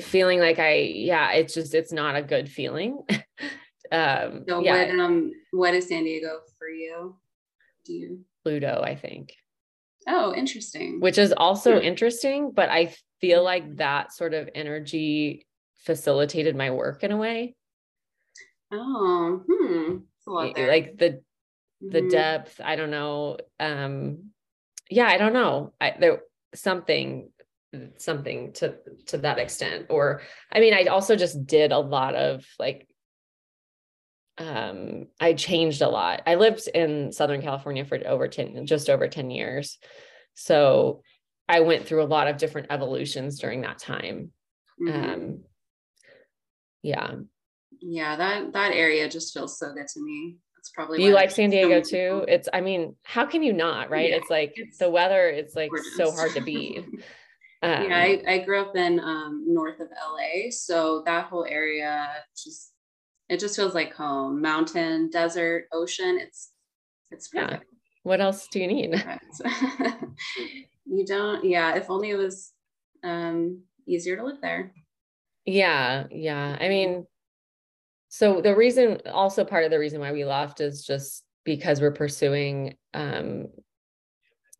feeling 0.00 0.38
like 0.38 0.58
I, 0.58 0.74
yeah, 0.74 1.32
it's 1.32 1.54
just, 1.54 1.74
it's 1.74 1.92
not 1.92 2.14
a 2.14 2.22
good 2.22 2.48
feeling. 2.48 3.02
um, 3.92 4.44
so 4.48 4.60
yeah, 4.60 4.86
what 4.86 5.00
um 5.00 5.32
what 5.52 5.74
is 5.74 5.88
San 5.88 6.04
Diego 6.04 6.40
for 6.58 6.68
you? 6.68 7.16
Do 7.84 7.92
you 7.92 8.24
Pluto, 8.42 8.80
I 8.82 8.94
think, 8.96 9.34
oh 10.08 10.34
interesting. 10.34 11.00
which 11.00 11.18
is 11.18 11.32
also 11.36 11.74
Yeah. 11.76 11.80
interesting, 11.90 12.50
but 12.52 12.68
I 12.70 12.94
feel 13.20 13.38
Mm-hmm. 13.38 13.44
like 13.44 13.76
that 13.76 14.12
sort 14.12 14.34
of 14.34 14.48
energy 14.54 15.46
facilitated 15.84 16.56
my 16.56 16.70
work 16.70 17.04
in 17.04 17.12
a 17.12 17.16
way. 17.16 17.54
oh 18.72 19.42
hmm. 19.46 19.96
A 20.26 20.30
lot. 20.30 20.56
Like 20.58 20.96
the 20.98 21.22
the 21.80 22.00
Mhm. 22.02 22.10
depth 22.10 22.60
i 22.64 22.76
don't 22.76 22.90
know 22.92 23.38
um 23.58 24.30
yeah 24.88 25.06
i 25.08 25.18
don't 25.18 25.32
know 25.32 25.72
i 25.80 25.92
there 25.98 26.22
something 26.54 27.30
something 27.96 28.52
to 28.52 28.76
to 29.06 29.18
that 29.18 29.38
extent 29.40 29.86
or 29.90 30.22
i 30.52 30.60
mean 30.60 30.74
i 30.74 30.84
also 30.84 31.16
just 31.16 31.44
did 31.44 31.72
a 31.72 31.78
lot 31.80 32.14
of 32.14 32.46
like 32.60 32.86
um 34.42 35.06
i 35.20 35.32
changed 35.32 35.82
a 35.82 35.88
lot 35.88 36.22
i 36.26 36.34
lived 36.34 36.68
in 36.74 37.12
southern 37.12 37.40
california 37.42 37.84
for 37.84 37.98
over 38.06 38.26
10 38.28 38.66
just 38.66 38.90
over 38.90 39.06
10 39.08 39.30
years 39.30 39.78
so 40.34 41.02
i 41.48 41.60
went 41.60 41.86
through 41.86 42.02
a 42.02 42.04
lot 42.16 42.28
of 42.28 42.36
different 42.38 42.66
evolutions 42.70 43.38
during 43.38 43.60
that 43.62 43.78
time 43.78 44.32
Mhm. 44.80 45.12
um 45.14 45.38
yeah 46.82 47.14
yeah, 47.80 48.14
that 48.16 48.52
that 48.52 48.72
area 48.74 49.08
just 49.08 49.32
feels 49.34 49.58
so 49.58 49.72
good 49.74 49.88
to 49.88 50.00
me. 50.04 50.36
That's 50.56 50.70
probably 50.70 51.02
you 51.02 51.12
like 51.14 51.30
San 51.32 51.50
Diego 51.50 51.80
too? 51.80 51.88
people- 51.90 52.24
It's, 52.28 52.48
I 52.52 52.60
mean, 52.60 52.94
how 53.02 53.26
can 53.26 53.42
you 53.42 53.52
not, 53.52 53.90
right? 53.90 54.10
Yeah, 54.10 54.16
it's 54.18 54.30
like 54.30 54.52
it's 54.54 54.78
the 54.78 54.88
weather 54.90 55.28
is 55.28 55.56
like 55.56 55.70
so 55.96 56.12
hard 56.12 56.32
to 56.34 56.40
beat. 56.40 56.84
Um, 57.64 57.84
yeah, 57.84 57.96
I, 57.96 58.22
I 58.26 58.38
grew 58.38 58.60
up 58.60 58.74
in 58.74 58.98
um, 58.98 59.44
north 59.46 59.78
of 59.78 59.88
LA, 59.90 60.50
so 60.50 61.02
that 61.06 61.26
whole 61.26 61.44
area 61.48 62.08
just 62.36 62.71
it 63.32 63.40
just 63.40 63.56
feels 63.56 63.74
like 63.74 63.94
home. 63.94 64.42
Mountain, 64.42 65.08
desert, 65.10 65.66
ocean. 65.72 66.18
It's 66.20 66.50
it's 67.10 67.30
Yeah. 67.32 67.46
perfect. 67.46 67.64
what 68.02 68.20
else 68.20 68.46
do 68.48 68.60
you 68.60 68.66
need? 68.66 69.04
You 70.84 71.06
don't. 71.06 71.42
Yeah, 71.42 71.74
if 71.76 71.88
only 71.88 72.10
it 72.10 72.16
was 72.16 72.52
um, 73.02 73.62
easier 73.86 74.16
to 74.16 74.24
live 74.24 74.42
there. 74.42 74.72
Yeah, 75.46 76.04
yeah. 76.10 76.58
I 76.60 76.68
mean, 76.68 77.06
so 78.10 78.42
the 78.42 78.54
reason, 78.54 78.98
also 79.10 79.44
part 79.46 79.64
of 79.64 79.70
the 79.70 79.78
reason 79.78 80.00
why 80.00 80.12
we 80.12 80.26
left 80.26 80.60
is 80.60 80.84
just 80.84 81.24
because 81.44 81.80
we're 81.80 81.92
pursuing 81.92 82.76
um 82.92 83.46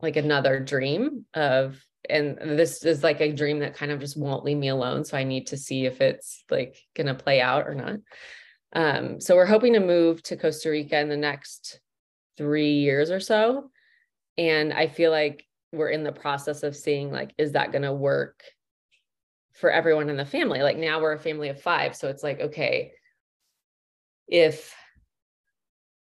like 0.01 0.17
another 0.17 0.59
dream 0.59 1.27
of, 1.35 1.85
and 2.09 2.39
this 2.39 2.83
is 2.85 3.03
like 3.03 3.21
a 3.21 3.33
dream 3.33 3.59
that 3.59 3.75
kind 3.75 3.93
of 3.93 4.01
just 4.01 4.17
won't 4.17 4.45
leave 4.45 4.57
me 4.57 4.69
alone. 4.69 5.05
So 5.05 5.19
I 5.19 5.25
need 5.25 5.49
to 5.49 5.59
see 5.59 5.85
if 5.85 6.01
it's 6.01 6.45
like 6.51 6.77
gonna 6.97 7.15
play 7.15 7.43
out 7.43 7.69
or 7.69 7.75
not. 7.75 7.97
Um, 8.73 9.21
so 9.21 9.37
we're 9.37 9.47
hoping 9.47 9.75
to 9.75 9.81
move 9.81 10.23
to 10.25 10.37
Costa 10.37 10.71
Rica 10.71 10.99
in 10.99 11.09
the 11.09 11.17
next 11.17 11.81
three 12.37 12.75
years 12.75 13.11
or 13.11 13.21
so. 13.21 13.71
And 14.39 14.73
I 14.73 14.87
feel 14.87 15.11
like 15.11 15.45
we're 15.73 15.91
in 15.91 16.05
the 16.05 16.13
process 16.13 16.63
of 16.63 16.77
seeing 16.77 17.11
like, 17.11 17.35
is 17.39 17.53
that 17.53 17.73
gonna 17.73 17.93
work 17.93 18.43
for 19.53 19.71
everyone 19.71 20.09
in 20.09 20.17
the 20.17 20.25
family. 20.25 20.63
Like 20.63 20.79
now 20.79 21.01
we're 21.01 21.13
a 21.13 21.19
family 21.19 21.49
of 21.49 21.61
five. 21.61 21.95
So 21.95 22.09
it's 22.09 22.23
like, 22.23 22.41
okay, 22.41 22.93
if 24.27 24.75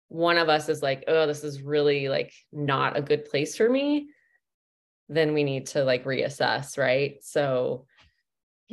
one 0.08 0.38
of 0.38 0.48
us 0.48 0.70
is 0.70 0.82
like, 0.82 1.04
oh, 1.08 1.28
this 1.28 1.44
is 1.44 1.62
really 1.62 2.08
like 2.08 2.34
not 2.52 2.98
a 2.98 3.02
good 3.02 3.26
place 3.26 3.58
for 3.58 3.70
me, 3.70 4.08
then 5.10 5.34
we 5.34 5.44
need 5.44 5.68
to 5.68 5.84
like 5.84 6.06
reassess. 6.06 6.78
Right. 6.78 7.18
So 7.22 7.86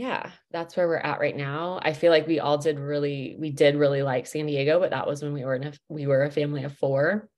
yeah, 0.00 0.30
that's 0.50 0.78
where 0.78 0.88
we're 0.88 0.96
at 0.96 1.20
right 1.20 1.36
now. 1.36 1.78
I 1.82 1.92
feel 1.92 2.10
like 2.10 2.26
we 2.26 2.40
all 2.40 2.56
did 2.56 2.78
really, 2.78 3.36
we 3.38 3.50
did 3.50 3.76
really 3.76 4.02
like 4.02 4.26
San 4.26 4.46
Diego, 4.46 4.80
but 4.80 4.92
that 4.92 5.06
was 5.06 5.22
when 5.22 5.34
we 5.34 5.44
were 5.44 5.54
in 5.56 5.64
a, 5.64 5.72
we 5.90 6.06
were 6.06 6.22
a 6.22 6.30
family 6.30 6.64
of 6.64 6.74
four. 6.78 7.28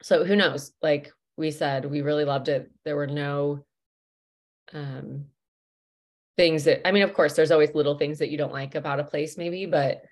So 0.00 0.24
who 0.24 0.36
knows? 0.36 0.70
Like 0.80 1.10
we 1.36 1.50
said, 1.50 1.84
we 1.84 2.02
really 2.02 2.24
loved 2.24 2.48
it. 2.48 2.70
There 2.84 2.94
were 2.94 3.08
no, 3.08 3.64
um, 4.72 5.24
things 6.36 6.64
that 6.64 6.86
I 6.86 6.92
mean, 6.92 7.02
of 7.02 7.14
course, 7.14 7.34
there's 7.34 7.50
always 7.50 7.74
little 7.74 7.98
things 7.98 8.20
that 8.20 8.30
you 8.30 8.38
don't 8.38 8.52
like 8.52 8.76
about 8.76 9.00
a 9.00 9.04
place, 9.04 9.36
maybe, 9.36 9.66
but 9.66 10.02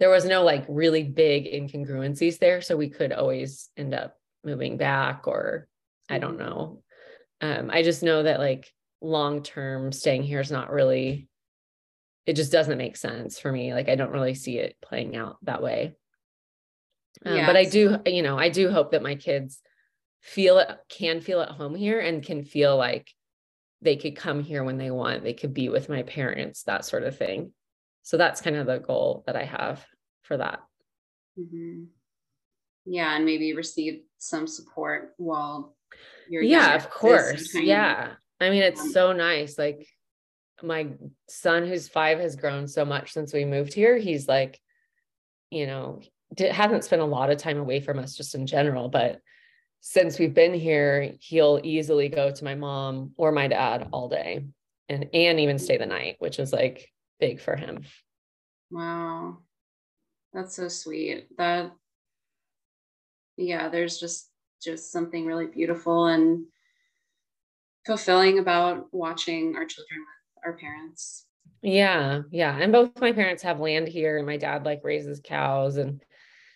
there 0.00 0.10
was 0.10 0.26
no 0.26 0.44
like 0.44 0.66
really 0.68 1.02
big 1.02 1.46
incongruencies 1.46 2.38
there. 2.38 2.60
So 2.60 2.76
we 2.76 2.90
could 2.90 3.12
always 3.12 3.70
end 3.74 3.94
up 3.94 4.18
moving 4.44 4.76
back, 4.76 5.26
or 5.26 5.66
I 6.10 6.18
don't 6.18 6.36
Mhm. 6.36 6.40
know. 6.40 6.82
Um, 7.40 7.70
I 7.70 7.82
just 7.82 8.02
know 8.02 8.22
that 8.24 8.38
like 8.38 8.70
long 9.00 9.42
term 9.42 9.92
staying 9.92 10.22
here 10.22 10.40
is 10.40 10.50
not 10.50 10.70
really, 10.70 11.28
it 12.26 12.34
just 12.34 12.52
doesn't 12.52 12.78
make 12.78 12.96
sense 12.96 13.38
for 13.38 13.50
me. 13.50 13.72
Like 13.74 13.88
I 13.88 13.94
don't 13.94 14.12
really 14.12 14.34
see 14.34 14.58
it 14.58 14.76
playing 14.82 15.16
out 15.16 15.36
that 15.42 15.62
way. 15.62 15.94
Um, 17.24 17.36
Yeah, 17.36 17.46
but 17.46 17.56
I 17.56 17.64
do, 17.64 17.98
you 18.06 18.22
know, 18.22 18.38
I 18.38 18.48
do 18.48 18.70
hope 18.70 18.92
that 18.92 19.02
my 19.02 19.14
kids 19.14 19.60
feel 20.20 20.58
it, 20.58 20.68
can 20.88 21.20
feel 21.20 21.40
at 21.40 21.50
home 21.50 21.74
here 21.74 22.00
and 22.00 22.22
can 22.22 22.44
feel 22.44 22.76
like 22.76 23.10
they 23.82 23.96
could 23.96 24.16
come 24.16 24.42
here 24.42 24.62
when 24.62 24.76
they 24.76 24.90
want 24.90 25.22
they 25.22 25.32
could 25.32 25.54
be 25.54 25.68
with 25.68 25.88
my 25.88 26.02
parents 26.02 26.64
that 26.64 26.84
sort 26.84 27.02
of 27.02 27.16
thing 27.16 27.52
so 28.02 28.16
that's 28.16 28.40
kind 28.40 28.56
of 28.56 28.66
the 28.66 28.78
goal 28.78 29.24
that 29.26 29.36
i 29.36 29.44
have 29.44 29.84
for 30.22 30.36
that 30.36 30.60
Mhm. 31.38 31.86
Yeah, 32.84 33.14
and 33.14 33.24
maybe 33.24 33.54
receive 33.54 34.02
some 34.18 34.46
support 34.46 35.14
while 35.16 35.76
you're 36.28 36.42
yeah 36.42 36.74
of 36.74 36.90
course 36.90 37.54
yeah 37.54 38.14
i 38.40 38.50
mean 38.50 38.62
it's 38.62 38.92
so 38.92 39.12
nice 39.12 39.58
like 39.58 39.86
my 40.62 40.88
son 41.28 41.66
who's 41.66 41.88
five 41.88 42.18
has 42.18 42.36
grown 42.36 42.66
so 42.66 42.84
much 42.84 43.12
since 43.12 43.32
we 43.32 43.44
moved 43.44 43.72
here 43.72 43.96
he's 43.96 44.28
like 44.28 44.60
you 45.50 45.66
know 45.66 46.00
hasn't 46.38 46.84
spent 46.84 47.02
a 47.02 47.04
lot 47.04 47.30
of 47.30 47.38
time 47.38 47.58
away 47.58 47.80
from 47.80 47.98
us 47.98 48.14
just 48.14 48.34
in 48.34 48.46
general 48.46 48.88
but 48.88 49.20
since 49.80 50.18
we've 50.18 50.34
been 50.34 50.54
here 50.54 51.14
he'll 51.20 51.60
easily 51.64 52.08
go 52.08 52.30
to 52.30 52.44
my 52.44 52.54
mom 52.54 53.12
or 53.16 53.32
my 53.32 53.48
dad 53.48 53.88
all 53.92 54.08
day 54.08 54.44
and 54.88 55.08
and 55.14 55.40
even 55.40 55.58
stay 55.58 55.78
the 55.78 55.86
night 55.86 56.16
which 56.18 56.38
is 56.38 56.52
like 56.52 56.88
big 57.18 57.40
for 57.40 57.56
him 57.56 57.82
Wow. 58.70 59.38
That's 60.32 60.54
so 60.54 60.68
sweet. 60.68 61.26
That 61.36 61.72
yeah, 63.36 63.68
there's 63.68 63.98
just 63.98 64.28
just 64.62 64.92
something 64.92 65.26
really 65.26 65.46
beautiful 65.46 66.06
and 66.06 66.44
fulfilling 67.86 68.38
about 68.38 68.92
watching 68.92 69.56
our 69.56 69.66
children 69.66 70.00
with 70.00 70.44
our 70.46 70.56
parents. 70.58 71.26
Yeah, 71.62 72.22
yeah. 72.30 72.56
And 72.56 72.72
both 72.72 72.98
my 73.00 73.12
parents 73.12 73.42
have 73.42 73.60
land 73.60 73.86
here 73.88 74.16
and 74.16 74.26
my 74.26 74.36
dad 74.38 74.64
like 74.64 74.80
raises 74.82 75.20
cows 75.22 75.76
and 75.76 76.02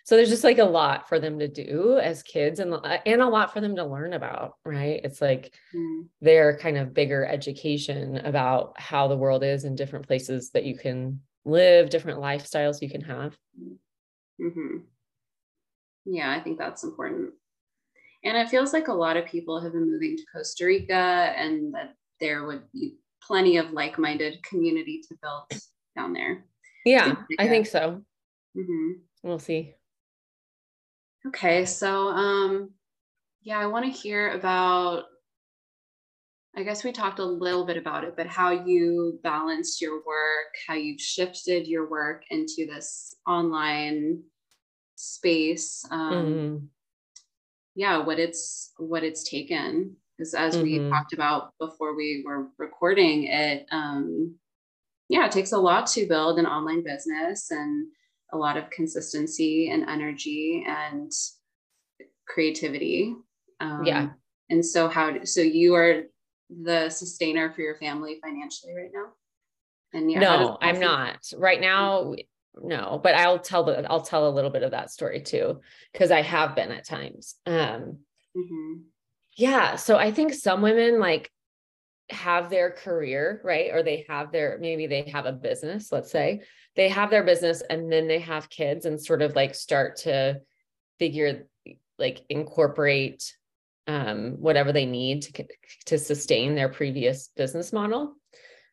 so 0.04 0.16
there's 0.16 0.30
just 0.30 0.44
like 0.44 0.58
a 0.58 0.64
lot 0.64 1.08
for 1.08 1.20
them 1.20 1.38
to 1.40 1.48
do 1.48 1.98
as 1.98 2.22
kids 2.22 2.60
and 2.60 2.74
and 3.06 3.22
a 3.22 3.28
lot 3.28 3.52
for 3.52 3.60
them 3.60 3.76
to 3.76 3.84
learn 3.86 4.12
about, 4.14 4.54
right? 4.64 5.00
It's 5.04 5.20
like 5.22 5.54
Mm, 5.74 6.08
their 6.22 6.58
kind 6.58 6.78
of 6.78 6.94
bigger 6.94 7.26
education 7.26 8.18
about 8.18 8.80
how 8.80 9.08
the 9.08 9.16
world 9.16 9.44
is 9.44 9.64
in 9.64 9.76
different 9.76 10.06
places 10.06 10.50
that 10.52 10.64
you 10.64 10.78
can 10.78 11.22
live, 11.44 11.90
different 11.90 12.20
lifestyles 12.20 12.82
you 12.82 12.90
can 12.90 13.02
have. 13.02 13.36
mhm. 14.38 14.86
Yeah, 16.06 16.30
I 16.30 16.40
think 16.40 16.58
that's 16.58 16.84
important. 16.84 17.34
And 18.24 18.36
it 18.36 18.48
feels 18.48 18.72
like 18.72 18.88
a 18.88 18.92
lot 18.92 19.16
of 19.16 19.26
people 19.26 19.60
have 19.60 19.72
been 19.72 19.90
moving 19.90 20.16
to 20.16 20.24
Costa 20.32 20.64
Rica 20.64 20.94
and 21.36 21.74
that 21.74 21.94
there 22.20 22.46
would 22.46 22.62
be 22.72 22.96
plenty 23.22 23.58
of 23.58 23.72
like-minded 23.72 24.42
community 24.42 25.02
to 25.08 25.14
build 25.22 25.62
down 25.96 26.12
there. 26.12 26.44
Yeah, 26.84 27.16
I 27.38 27.48
think 27.48 27.66
so. 27.66 28.02
hmm 28.54 28.92
We'll 29.22 29.38
see. 29.38 29.74
Okay, 31.26 31.64
so 31.64 32.08
um 32.08 32.70
yeah, 33.42 33.58
I 33.58 33.66
want 33.66 33.84
to 33.86 33.90
hear 33.90 34.32
about 34.32 35.04
I 36.56 36.62
guess 36.62 36.84
we 36.84 36.92
talked 36.92 37.18
a 37.18 37.24
little 37.24 37.64
bit 37.64 37.76
about 37.76 38.04
it, 38.04 38.14
but 38.16 38.26
how 38.28 38.50
you 38.50 39.18
balanced 39.22 39.80
your 39.80 39.96
work, 40.04 40.54
how 40.68 40.74
you've 40.74 41.00
shifted 41.00 41.66
your 41.66 41.90
work 41.90 42.22
into 42.30 42.66
this 42.66 43.14
online 43.26 44.22
space. 44.94 45.84
Um 45.90 46.24
Mhm. 46.24 46.68
Yeah, 47.74 47.98
what 47.98 48.18
it's 48.18 48.72
what 48.78 49.02
it's 49.04 49.28
taken 49.28 49.96
because 50.16 50.34
as 50.34 50.56
we 50.56 50.78
Mhm. 50.78 50.90
talked 50.90 51.12
about 51.12 51.52
before 51.58 51.94
we 51.96 52.22
were 52.24 52.48
recording 52.58 53.24
it 53.24 53.66
um 53.72 54.38
yeah, 55.08 55.26
it 55.26 55.32
takes 55.32 55.52
a 55.52 55.58
lot 55.58 55.86
to 55.88 56.06
build 56.06 56.38
an 56.38 56.46
online 56.46 56.82
business 56.82 57.50
and 57.50 57.88
a 58.32 58.38
lot 58.38 58.56
of 58.56 58.70
consistency 58.70 59.70
and 59.70 59.84
energy 59.88 60.64
and 60.66 61.12
creativity. 62.26 63.14
Um, 63.60 63.84
Yeah. 63.84 64.10
And 64.50 64.64
so, 64.64 64.88
how? 64.88 65.24
So 65.24 65.40
you 65.40 65.74
are 65.74 66.04
the 66.50 66.90
sustainer 66.90 67.52
for 67.52 67.62
your 67.62 67.76
family 67.76 68.18
financially 68.22 68.74
right 68.74 68.90
now? 68.92 69.12
And 69.92 70.10
yeah, 70.10 70.20
no, 70.20 70.58
I'm 70.60 70.80
not. 70.80 71.32
Right 71.36 71.60
now, 71.60 72.14
no, 72.62 73.00
but 73.02 73.14
I'll 73.14 73.38
tell 73.38 73.64
the 73.64 73.90
I'll 73.90 74.02
tell 74.02 74.28
a 74.28 74.30
little 74.34 74.50
bit 74.50 74.62
of 74.62 74.72
that 74.72 74.90
story 74.90 75.20
too, 75.22 75.60
because 75.92 76.10
I 76.10 76.22
have 76.22 76.54
been 76.54 76.70
at 76.72 76.86
times. 76.86 77.34
Um, 77.46 77.98
Mhm. 78.36 78.82
yeah 79.36 79.76
so 79.76 79.96
i 79.96 80.10
think 80.10 80.34
some 80.34 80.60
women 80.60 80.98
like 80.98 81.30
have 82.10 82.50
their 82.50 82.70
career 82.70 83.40
right 83.44 83.70
or 83.72 83.82
they 83.82 84.04
have 84.08 84.30
their 84.32 84.58
maybe 84.60 84.86
they 84.86 85.08
have 85.10 85.24
a 85.24 85.32
business 85.32 85.90
let's 85.90 86.10
say 86.10 86.42
they 86.76 86.88
have 86.88 87.10
their 87.10 87.22
business 87.22 87.62
and 87.70 87.90
then 87.90 88.06
they 88.08 88.18
have 88.18 88.50
kids 88.50 88.84
and 88.86 89.00
sort 89.00 89.22
of 89.22 89.34
like 89.34 89.54
start 89.54 89.96
to 89.96 90.40
figure 90.98 91.46
like 91.98 92.24
incorporate 92.28 93.34
um, 93.86 94.36
whatever 94.40 94.72
they 94.72 94.86
need 94.86 95.22
to 95.22 95.44
to 95.86 95.98
sustain 95.98 96.54
their 96.54 96.68
previous 96.68 97.28
business 97.36 97.72
model 97.72 98.16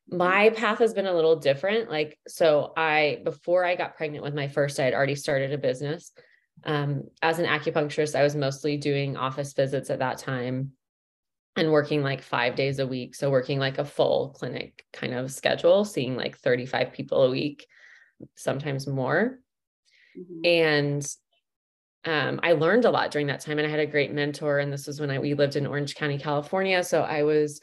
my 0.10 0.50
path 0.52 0.80
has 0.80 0.94
been 0.94 1.06
a 1.06 1.14
little 1.14 1.38
different 1.38 1.90
like 1.90 2.18
so 2.28 2.74
i 2.76 3.20
before 3.24 3.64
i 3.64 3.76
got 3.76 3.96
pregnant 3.96 4.24
with 4.24 4.34
my 4.34 4.48
first 4.48 4.80
i 4.80 4.84
had 4.84 4.94
already 4.94 5.16
started 5.16 5.54
a 5.54 5.58
business 5.58 6.12
um, 6.64 7.04
as 7.22 7.40
an 7.40 7.46
acupuncturist 7.46 8.18
i 8.18 8.24
was 8.24 8.36
mostly 8.36 8.78
doing 8.78 9.18
office 9.18 9.54
visits 9.54 9.90
at 9.90 10.00
that 10.00 10.18
time 10.18 10.72
and 11.56 11.72
working 11.72 12.02
like 12.02 12.22
five 12.22 12.56
days 12.56 12.80
a 12.80 12.88
week 12.88 13.16
so 13.16 13.30
working 13.30 13.60
like 13.60 13.78
a 13.78 13.86
full 13.86 14.30
clinic 14.38 14.86
kind 14.94 15.14
of 15.14 15.32
schedule 15.32 15.86
seeing 15.86 16.16
like 16.16 16.38
35 16.38 16.94
people 16.94 17.24
a 17.24 17.32
week 17.32 17.66
sometimes 18.36 18.88
more 18.88 19.40
mm-hmm. 20.18 20.46
and 20.46 21.16
um, 22.04 22.40
I 22.42 22.54
learned 22.54 22.86
a 22.86 22.92
lot 22.92 23.12
during 23.12 23.28
that 23.28 23.42
time 23.42 23.60
and 23.60 23.68
I 23.68 23.70
had 23.70 23.80
a 23.80 23.86
great 23.86 24.12
mentor. 24.12 24.58
And 24.58 24.74
this 24.74 24.88
was 24.88 25.00
when 25.00 25.12
I, 25.12 25.20
we 25.20 25.36
lived 25.36 25.56
in 25.56 25.68
Orange 25.68 25.94
County, 25.94 26.18
California. 26.18 26.84
So 26.84 27.04
I 27.04 27.24
was 27.24 27.62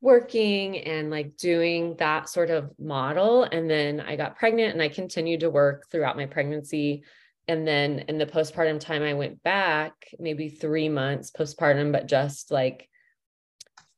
working 0.00 0.78
and 0.78 1.10
like 1.10 1.36
doing 1.36 1.96
that 1.98 2.28
sort 2.28 2.50
of 2.50 2.70
model. 2.78 3.44
And 3.44 3.68
then 3.68 4.00
I 4.00 4.16
got 4.16 4.36
pregnant 4.36 4.72
and 4.72 4.82
I 4.82 4.88
continued 4.88 5.40
to 5.40 5.50
work 5.50 5.86
throughout 5.90 6.16
my 6.16 6.26
pregnancy. 6.26 7.04
And 7.48 7.66
then 7.66 8.00
in 8.08 8.18
the 8.18 8.26
postpartum 8.26 8.80
time, 8.80 9.02
I 9.02 9.14
went 9.14 9.42
back 9.42 9.92
maybe 10.18 10.48
three 10.48 10.88
months 10.88 11.30
postpartum, 11.30 11.92
but 11.92 12.06
just 12.06 12.50
like 12.50 12.88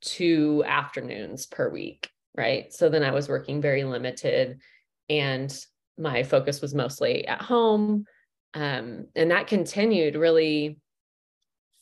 two 0.01 0.63
afternoons 0.67 1.47
per 1.47 1.69
week. 1.69 2.11
Right. 2.37 2.73
So 2.73 2.89
then 2.89 3.03
I 3.03 3.11
was 3.11 3.29
working 3.29 3.61
very 3.61 3.83
limited 3.83 4.61
and 5.09 5.53
my 5.99 6.23
focus 6.23 6.61
was 6.61 6.75
mostly 6.75 7.27
at 7.27 7.43
home 7.43 8.07
um, 8.55 9.07
and 9.15 9.31
that 9.31 9.47
continued 9.47 10.17
really 10.17 10.79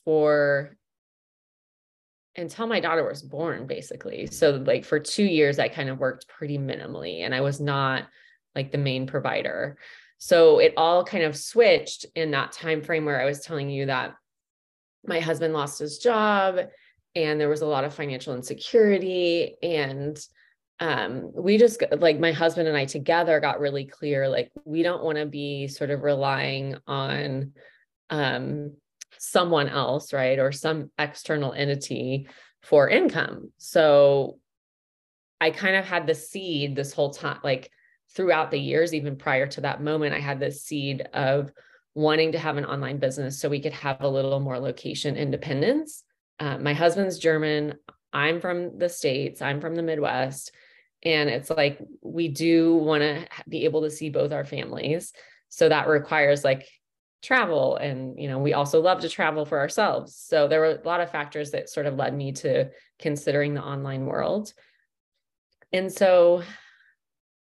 for 0.05 0.77
until 2.37 2.67
my 2.67 2.81
daughter 2.81 3.07
was 3.07 3.23
born 3.23 3.67
basically. 3.67 4.27
So 4.27 4.63
like 4.65 4.85
for 4.85 5.01
two 5.01 5.25
years 5.25 5.59
i 5.59 5.69
kind 5.69 5.89
of 5.89 5.99
worked 5.99 6.29
pretty 6.29 6.59
minimally 6.59 7.21
and 7.21 7.35
i 7.35 7.41
was 7.41 7.61
not 7.61 8.05
like 8.55 8.73
the 8.73 8.79
main 8.79 9.07
provider. 9.07 9.79
So 10.19 10.59
it 10.61 10.73
all 10.77 11.05
kind 11.05 11.25
of 11.25 11.37
switched 11.37 12.07
in 12.15 12.31
that 12.31 12.53
time 12.53 12.83
frame 12.83 13.05
where 13.05 13.21
i 13.21 13.25
was 13.25 13.41
telling 13.41 13.71
you 13.71 13.87
that 13.87 14.15
my 15.05 15.21
husband 15.21 15.55
lost 15.55 15.79
his 15.79 15.99
job 15.99 16.59
and 17.15 17.41
there 17.41 17.49
was 17.49 17.63
a 17.63 17.67
lot 17.67 17.85
of 17.85 17.95
financial 17.95 18.35
insecurity 18.35 19.57
and 19.63 20.19
um, 20.79 21.33
we 21.35 21.57
just 21.57 21.83
like 21.99 22.21
my 22.21 22.33
husband 22.33 22.69
and 22.69 22.77
I 22.77 22.85
together 22.85 23.41
got 23.41 23.61
really 23.61 23.87
clear 23.87 24.29
like 24.29 24.53
we 24.65 24.83
don't 24.83 25.03
want 25.03 25.17
to 25.17 25.25
be 25.25 25.69
sort 25.69 25.91
of 25.91 26.03
relying 26.03 26.77
on 26.87 27.53
um, 28.11 28.75
someone 29.31 29.69
else, 29.69 30.13
right? 30.13 30.39
Or 30.39 30.53
some 30.53 30.91
external 30.99 31.53
entity 31.53 32.29
for 32.63 32.89
income. 32.89 33.53
So 33.59 34.39
I 35.41 35.51
kind 35.51 35.77
of 35.77 35.85
had 35.85 36.07
the 36.07 36.15
seed 36.15 36.75
this 36.75 36.93
whole 36.93 37.11
time, 37.11 37.41
like 37.45 37.71
throughout 38.15 38.51
the 38.51 38.59
years, 38.59 38.95
even 38.95 39.17
prior 39.17 39.47
to 39.49 39.61
that 39.63 39.83
moment, 39.83 40.15
I 40.15 40.21
had 40.21 40.41
this 40.41 40.63
seed 40.63 41.09
of 41.13 41.53
wanting 41.95 42.33
to 42.33 42.39
have 42.39 42.57
an 42.57 42.65
online 42.65 42.99
business 42.99 43.41
so 43.41 43.49
we 43.49 43.61
could 43.61 43.73
have 43.73 44.01
a 44.01 44.09
little 44.09 44.41
more 44.41 44.59
location 44.59 45.17
independence. 45.17 46.05
Uh, 46.39 46.59
my 46.59 46.73
husband's 46.73 47.19
German. 47.19 47.75
I'm 48.13 48.41
from 48.41 48.79
the 48.79 48.89
States, 48.89 49.43
I'm 49.43 49.61
from 49.61 49.75
the 49.75 49.83
Midwest. 49.83 50.53
And 51.03 51.29
it's 51.29 51.51
like 51.51 51.79
we 52.03 52.29
do 52.29 52.77
want 52.77 53.03
to 53.03 53.27
be 53.49 53.65
able 53.65 53.83
to 53.83 53.91
see 53.91 54.09
both 54.09 54.33
our 54.33 54.45
families. 54.45 55.13
So 55.49 55.69
that 55.69 55.89
requires 55.89 56.43
like 56.43 56.67
travel. 57.27 57.77
And, 57.77 58.19
you 58.21 58.29
know, 58.29 58.39
we 58.39 58.53
also 58.55 58.81
love 58.81 59.01
to 59.01 59.09
travel 59.09 59.45
for 59.45 59.59
ourselves. 59.59 60.15
So 60.17 60.47
there 60.47 60.61
were 60.61 60.81
a 60.83 60.87
lot 60.87 61.01
of 61.01 61.11
factors 61.11 61.51
that 61.51 61.69
sort 61.69 61.87
of 61.87 61.97
led 61.97 62.15
me 62.15 62.33
to 62.33 62.71
considering 63.01 63.55
the 63.55 63.63
online 63.63 64.07
world. 64.07 64.53
And 65.73 65.93
so 65.93 66.43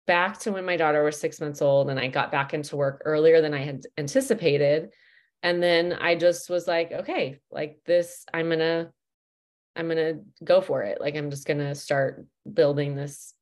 back 0.05 0.39
to 0.39 0.53
when 0.53 0.65
my 0.65 0.77
daughter 0.77 1.03
was 1.03 1.19
six 1.19 1.41
months 1.41 1.61
old 1.61 1.89
and 1.89 1.99
I 1.99 2.07
got 2.07 2.31
back 2.31 2.53
into 2.53 2.77
work 2.77 3.01
earlier 3.03 3.41
than 3.41 3.53
I 3.53 3.63
had 3.63 3.83
anticipated. 3.97 4.93
And 5.43 5.61
then 5.61 5.93
I 5.93 6.15
just 6.15 6.49
was 6.49 6.65
like, 6.65 6.91
okay, 6.91 7.39
like 7.51 7.79
this, 7.85 8.25
I'm 8.33 8.47
going 8.47 8.59
to 8.59 8.91
I'm 9.77 9.87
going 9.87 9.97
to 9.97 10.21
go 10.43 10.59
for 10.59 10.81
it. 10.81 10.99
Like, 10.99 11.15
I'm 11.15 11.29
just 11.29 11.45
going 11.45 11.59
to 11.59 11.75
start 11.75 12.25
building 12.51 12.95
this. 12.95 13.35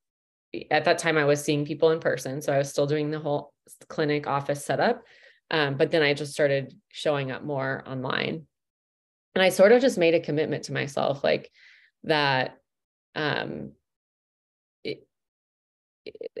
At 0.70 0.84
that 0.84 0.98
time, 0.98 1.16
I 1.16 1.24
was 1.24 1.42
seeing 1.42 1.64
people 1.64 1.90
in 1.92 1.98
person. 1.98 2.42
So 2.42 2.52
I 2.52 2.58
was 2.58 2.68
still 2.68 2.86
doing 2.86 3.10
the 3.10 3.18
whole 3.18 3.54
clinic 3.88 4.26
office 4.26 4.62
setup. 4.62 5.02
Um, 5.50 5.76
but 5.76 5.90
then 5.90 6.02
I 6.02 6.14
just 6.14 6.32
started 6.32 6.74
showing 6.88 7.30
up 7.30 7.44
more 7.44 7.82
online. 7.86 8.46
And 9.34 9.42
I 9.42 9.50
sort 9.50 9.72
of 9.72 9.80
just 9.80 9.98
made 9.98 10.14
a 10.14 10.20
commitment 10.20 10.64
to 10.64 10.72
myself, 10.72 11.22
like 11.22 11.50
that. 12.04 12.58
Um, 13.14 13.72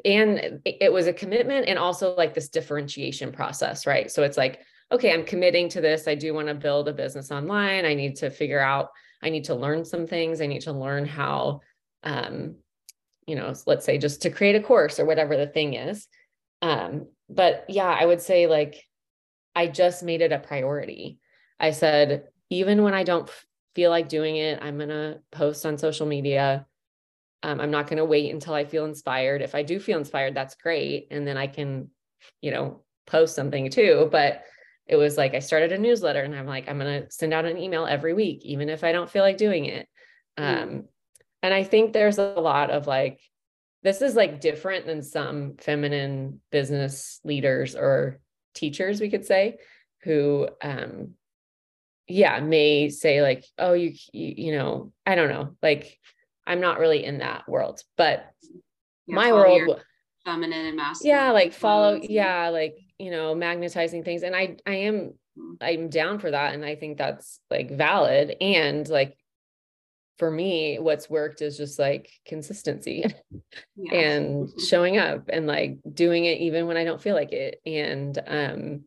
and 0.04 0.60
it 0.64 0.92
was 0.92 1.06
a 1.06 1.12
commitment 1.12 1.68
and 1.68 1.78
also 1.78 2.14
like 2.14 2.34
this 2.34 2.48
differentiation 2.48 3.32
process, 3.32 3.86
right? 3.86 4.10
So 4.10 4.22
it's 4.22 4.36
like, 4.36 4.60
okay, 4.92 5.12
I'm 5.12 5.24
committing 5.24 5.68
to 5.70 5.80
this. 5.80 6.06
I 6.06 6.14
do 6.14 6.32
want 6.32 6.48
to 6.48 6.54
build 6.54 6.88
a 6.88 6.92
business 6.92 7.30
online. 7.30 7.84
I 7.84 7.94
need 7.94 8.16
to 8.16 8.30
figure 8.30 8.60
out 8.60 8.90
I 9.22 9.30
need 9.30 9.44
to 9.44 9.54
learn 9.54 9.84
some 9.84 10.06
things. 10.06 10.40
I 10.40 10.46
need 10.46 10.62
to 10.62 10.72
learn 10.72 11.06
how, 11.06 11.60
um, 12.02 12.56
you 13.26 13.34
know, 13.34 13.52
let's 13.66 13.84
say 13.84 13.98
just 13.98 14.22
to 14.22 14.30
create 14.30 14.54
a 14.54 14.62
course 14.62 15.00
or 15.00 15.04
whatever 15.04 15.36
the 15.36 15.46
thing 15.46 15.74
is. 15.74 16.06
Um, 16.62 17.08
but 17.28 17.64
yeah, 17.68 17.88
I 17.88 18.04
would 18.04 18.20
say 18.20 18.46
like 18.46 18.84
I 19.56 19.66
just 19.66 20.02
made 20.02 20.20
it 20.20 20.32
a 20.32 20.38
priority. 20.38 21.18
I 21.58 21.70
said, 21.70 22.28
even 22.50 22.82
when 22.82 22.94
I 22.94 23.02
don't 23.02 23.28
feel 23.74 23.90
like 23.90 24.08
doing 24.08 24.36
it, 24.36 24.58
I'm 24.62 24.76
going 24.76 24.90
to 24.90 25.20
post 25.32 25.64
on 25.64 25.78
social 25.78 26.06
media. 26.06 26.66
Um, 27.42 27.60
I'm 27.60 27.70
not 27.70 27.88
going 27.88 27.96
to 27.96 28.04
wait 28.04 28.32
until 28.32 28.54
I 28.54 28.66
feel 28.66 28.84
inspired. 28.84 29.40
If 29.40 29.54
I 29.54 29.62
do 29.62 29.80
feel 29.80 29.98
inspired, 29.98 30.34
that's 30.34 30.54
great. 30.56 31.08
And 31.10 31.26
then 31.26 31.38
I 31.38 31.46
can, 31.46 31.88
you 32.42 32.50
know, 32.50 32.82
post 33.06 33.34
something 33.34 33.70
too. 33.70 34.08
But 34.12 34.42
it 34.86 34.96
was 34.96 35.16
like 35.16 35.34
I 35.34 35.38
started 35.38 35.72
a 35.72 35.78
newsletter 35.78 36.22
and 36.22 36.36
I'm 36.36 36.46
like, 36.46 36.68
I'm 36.68 36.78
going 36.78 37.02
to 37.02 37.10
send 37.10 37.32
out 37.32 37.46
an 37.46 37.58
email 37.58 37.86
every 37.86 38.12
week, 38.12 38.44
even 38.44 38.68
if 38.68 38.84
I 38.84 38.92
don't 38.92 39.10
feel 39.10 39.22
like 39.22 39.38
doing 39.38 39.64
it. 39.64 39.88
Mm. 40.38 40.62
Um, 40.62 40.84
and 41.42 41.54
I 41.54 41.64
think 41.64 41.92
there's 41.92 42.18
a 42.18 42.22
lot 42.22 42.70
of 42.70 42.86
like, 42.86 43.20
this 43.82 44.02
is 44.02 44.14
like 44.14 44.40
different 44.40 44.84
than 44.84 45.02
some 45.02 45.54
feminine 45.58 46.40
business 46.50 47.20
leaders 47.24 47.74
or 47.74 48.20
teachers, 48.56 49.00
we 49.00 49.10
could 49.10 49.24
say, 49.24 49.58
who, 50.02 50.48
um, 50.62 51.14
yeah, 52.08 52.40
may 52.40 52.88
say 52.88 53.22
like, 53.22 53.44
oh, 53.58 53.74
you, 53.74 53.92
you, 54.12 54.34
you 54.36 54.52
know, 54.52 54.92
I 55.04 55.14
don't 55.14 55.28
know, 55.28 55.56
like, 55.62 55.98
I'm 56.46 56.60
not 56.60 56.78
really 56.78 57.04
in 57.04 57.18
that 57.18 57.48
world, 57.48 57.82
but 57.96 58.26
yeah, 59.06 59.14
my 59.14 59.32
world, 59.32 59.80
feminine 60.24 60.66
and 60.66 60.76
masculine. 60.76 61.16
Yeah, 61.16 61.30
like 61.32 61.52
follow, 61.52 62.00
yeah, 62.02 62.48
like 62.48 62.76
you 62.98 63.10
know 63.10 63.34
magnetizing 63.34 64.04
things 64.04 64.22
and 64.22 64.34
i 64.34 64.56
i 64.66 64.74
am 64.74 64.94
mm-hmm. 65.38 65.52
i'm 65.60 65.88
down 65.88 66.18
for 66.18 66.30
that 66.30 66.54
and 66.54 66.64
i 66.64 66.74
think 66.74 66.96
that's 66.96 67.40
like 67.50 67.70
valid 67.70 68.36
and 68.40 68.88
like 68.88 69.16
for 70.18 70.30
me 70.30 70.78
what's 70.78 71.10
worked 71.10 71.42
is 71.42 71.56
just 71.56 71.78
like 71.78 72.10
consistency 72.26 73.04
yeah. 73.76 73.94
and 73.94 74.48
showing 74.68 74.98
up 74.98 75.28
and 75.28 75.46
like 75.46 75.78
doing 75.92 76.24
it 76.24 76.40
even 76.40 76.66
when 76.66 76.76
i 76.76 76.84
don't 76.84 77.02
feel 77.02 77.14
like 77.14 77.32
it 77.32 77.60
and 77.66 78.18
um 78.26 78.84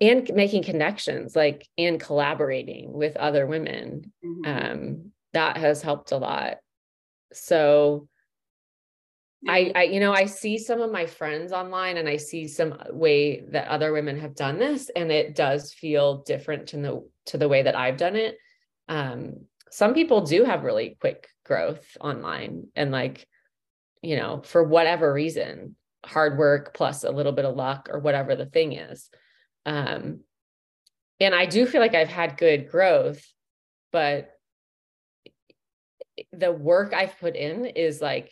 and 0.00 0.30
making 0.34 0.62
connections 0.62 1.36
like 1.36 1.66
and 1.76 2.00
collaborating 2.00 2.92
with 2.92 3.16
other 3.16 3.46
women 3.46 4.12
mm-hmm. 4.24 4.44
um 4.44 5.12
that 5.32 5.56
has 5.56 5.82
helped 5.82 6.12
a 6.12 6.16
lot 6.16 6.58
so 7.32 8.08
I, 9.48 9.72
I, 9.74 9.82
you 9.84 10.00
know, 10.00 10.12
I 10.12 10.26
see 10.26 10.58
some 10.58 10.82
of 10.82 10.92
my 10.92 11.06
friends 11.06 11.52
online 11.52 11.96
and 11.96 12.08
I 12.08 12.18
see 12.18 12.46
some 12.46 12.76
way 12.90 13.40
that 13.52 13.68
other 13.68 13.92
women 13.92 14.18
have 14.18 14.34
done 14.34 14.58
this 14.58 14.90
and 14.94 15.10
it 15.10 15.34
does 15.34 15.72
feel 15.72 16.18
different 16.24 16.68
to 16.68 16.76
the 16.76 17.08
to 17.26 17.38
the 17.38 17.48
way 17.48 17.62
that 17.62 17.74
I've 17.74 17.96
done 17.96 18.16
it. 18.16 18.36
Um, 18.88 19.46
some 19.70 19.94
people 19.94 20.22
do 20.22 20.44
have 20.44 20.64
really 20.64 20.96
quick 21.00 21.28
growth 21.44 21.84
online 22.00 22.68
and 22.74 22.90
like, 22.90 23.26
you 24.02 24.16
know, 24.16 24.42
for 24.44 24.62
whatever 24.62 25.12
reason, 25.12 25.76
hard 26.04 26.38
work 26.38 26.74
plus 26.74 27.04
a 27.04 27.10
little 27.10 27.32
bit 27.32 27.44
of 27.44 27.56
luck 27.56 27.88
or 27.90 27.98
whatever 27.98 28.34
the 28.34 28.46
thing 28.46 28.72
is. 28.72 29.08
Um, 29.66 30.20
and 31.20 31.34
I 31.34 31.46
do 31.46 31.66
feel 31.66 31.80
like 31.80 31.94
I've 31.94 32.08
had 32.08 32.38
good 32.38 32.70
growth, 32.70 33.24
but 33.92 34.30
the 36.32 36.52
work 36.52 36.92
I've 36.92 37.18
put 37.18 37.36
in 37.36 37.66
is 37.66 38.00
like 38.00 38.30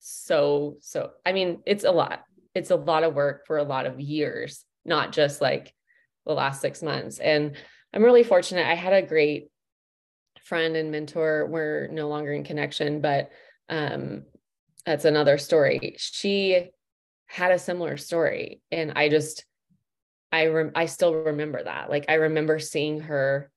so 0.00 0.76
so 0.80 1.10
i 1.26 1.32
mean 1.32 1.60
it's 1.66 1.84
a 1.84 1.90
lot. 1.90 2.24
It's 2.54 2.70
a 2.70 2.76
lot 2.76 3.04
of 3.04 3.14
work 3.14 3.46
for 3.46 3.58
a 3.58 3.64
lot 3.64 3.86
of 3.86 4.00
years 4.00 4.64
not 4.84 5.12
just 5.12 5.40
like 5.40 5.74
the 6.26 6.32
last 6.32 6.60
six 6.60 6.82
months. 6.82 7.18
And 7.18 7.56
i'm 7.92 8.04
really 8.04 8.22
fortunate. 8.22 8.66
I 8.66 8.74
had 8.74 8.92
a 8.92 9.06
great 9.06 9.49
friend 10.44 10.76
and 10.76 10.90
mentor. 10.90 11.46
We're 11.46 11.88
no 11.88 12.08
longer 12.08 12.32
in 12.32 12.44
connection, 12.44 13.00
but 13.00 13.30
um, 13.68 14.24
that's 14.84 15.04
another 15.04 15.38
story. 15.38 15.94
She 15.98 16.70
had 17.26 17.52
a 17.52 17.58
similar 17.58 17.96
story, 17.96 18.60
and 18.70 18.92
I 18.96 19.08
just, 19.08 19.44
I 20.32 20.46
rem- 20.46 20.72
I 20.74 20.86
still 20.86 21.14
remember 21.14 21.62
that. 21.62 21.90
Like 21.90 22.06
I 22.08 22.14
remember 22.14 22.58
seeing 22.58 23.00
her 23.00 23.50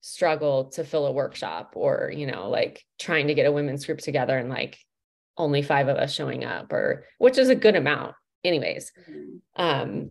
struggle 0.00 0.66
to 0.70 0.84
fill 0.84 1.06
a 1.06 1.12
workshop, 1.12 1.72
or 1.74 2.12
you 2.14 2.26
know, 2.26 2.48
like 2.48 2.84
trying 2.98 3.28
to 3.28 3.34
get 3.34 3.46
a 3.46 3.52
women's 3.52 3.84
group 3.84 3.98
together, 3.98 4.36
and 4.38 4.48
like 4.48 4.78
only 5.36 5.62
five 5.62 5.88
of 5.88 5.96
us 5.96 6.14
showing 6.14 6.44
up, 6.44 6.72
or 6.72 7.04
which 7.18 7.38
is 7.38 7.48
a 7.48 7.54
good 7.54 7.76
amount, 7.76 8.14
anyways. 8.44 8.92
Mm-hmm. 9.10 9.62
Um, 9.62 10.10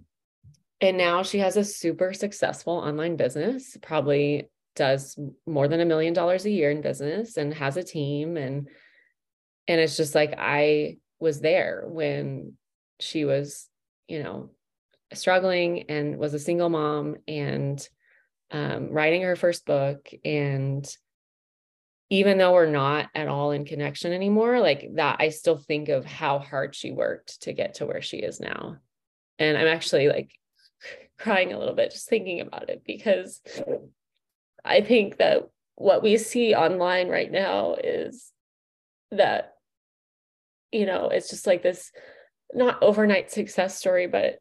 and 0.82 0.98
now 0.98 1.24
she 1.24 1.40
has 1.40 1.58
a 1.58 1.64
super 1.64 2.14
successful 2.14 2.74
online 2.74 3.16
business, 3.16 3.78
probably 3.82 4.50
does 4.76 5.18
more 5.46 5.68
than 5.68 5.80
a 5.80 5.86
million 5.86 6.14
dollars 6.14 6.46
a 6.46 6.52
year 6.52 6.72
in 6.72 6.82
business 6.82 7.38
and 7.38 7.54
has 7.54 7.78
a 7.78 7.84
team 7.84 8.38
and 8.38 8.68
and 9.68 9.82
it's 9.82 9.98
just 9.98 10.14
like 10.14 10.36
I 10.38 10.98
was 11.20 11.40
there 11.40 11.86
when 11.88 12.54
she 13.00 13.26
was, 13.26 13.68
you 14.08 14.22
know, 14.22 14.52
struggling 15.14 15.84
and 15.90 16.18
was 16.18 16.34
a 16.34 16.40
single 16.40 16.70
mom 16.70 17.16
and 17.28 17.88
um, 18.52 18.90
writing 18.90 19.24
her 19.24 19.36
first 19.36 19.66
book. 19.66 20.08
And 20.24 20.88
even 22.10 22.38
though 22.38 22.54
we're 22.54 22.70
not 22.70 23.10
at 23.16 23.28
all 23.28 23.52
in 23.52 23.66
connection 23.66 24.14
anymore 24.14 24.60
like 24.60 24.88
that 24.94 25.18
i 25.20 25.30
still 25.30 25.58
think 25.58 25.90
of 25.90 26.06
how 26.06 26.38
hard 26.38 26.76
she 26.76 26.92
worked 26.92 27.42
to 27.42 27.52
get 27.52 27.76
to 27.76 27.86
where 27.86 28.02
she 28.02 28.18
is 28.18 28.40
now. 28.40 28.78
And 29.40 29.58
i'm 29.58 29.68
actually 29.68 30.08
like 30.08 30.32
crying 31.18 31.52
a 31.52 31.60
little 31.60 31.74
bit 31.74 31.92
just 31.92 32.08
thinking 32.08 32.42
about 32.42 32.70
it 32.70 32.84
because 32.86 33.42
I 34.66 34.82
think 34.82 35.18
that 35.18 35.44
what 35.76 36.02
we 36.02 36.18
see 36.18 36.56
online 36.56 37.08
right 37.10 37.32
now 37.32 37.76
is 37.76 38.32
that, 39.12 39.54
you 40.72 40.86
know, 40.86 41.10
it's 41.10 41.30
just 41.30 41.46
like 41.46 41.62
this 41.62 41.92
not 42.54 42.82
overnight 42.82 43.32
success 43.32 43.78
story, 43.78 44.08
but 44.08 44.40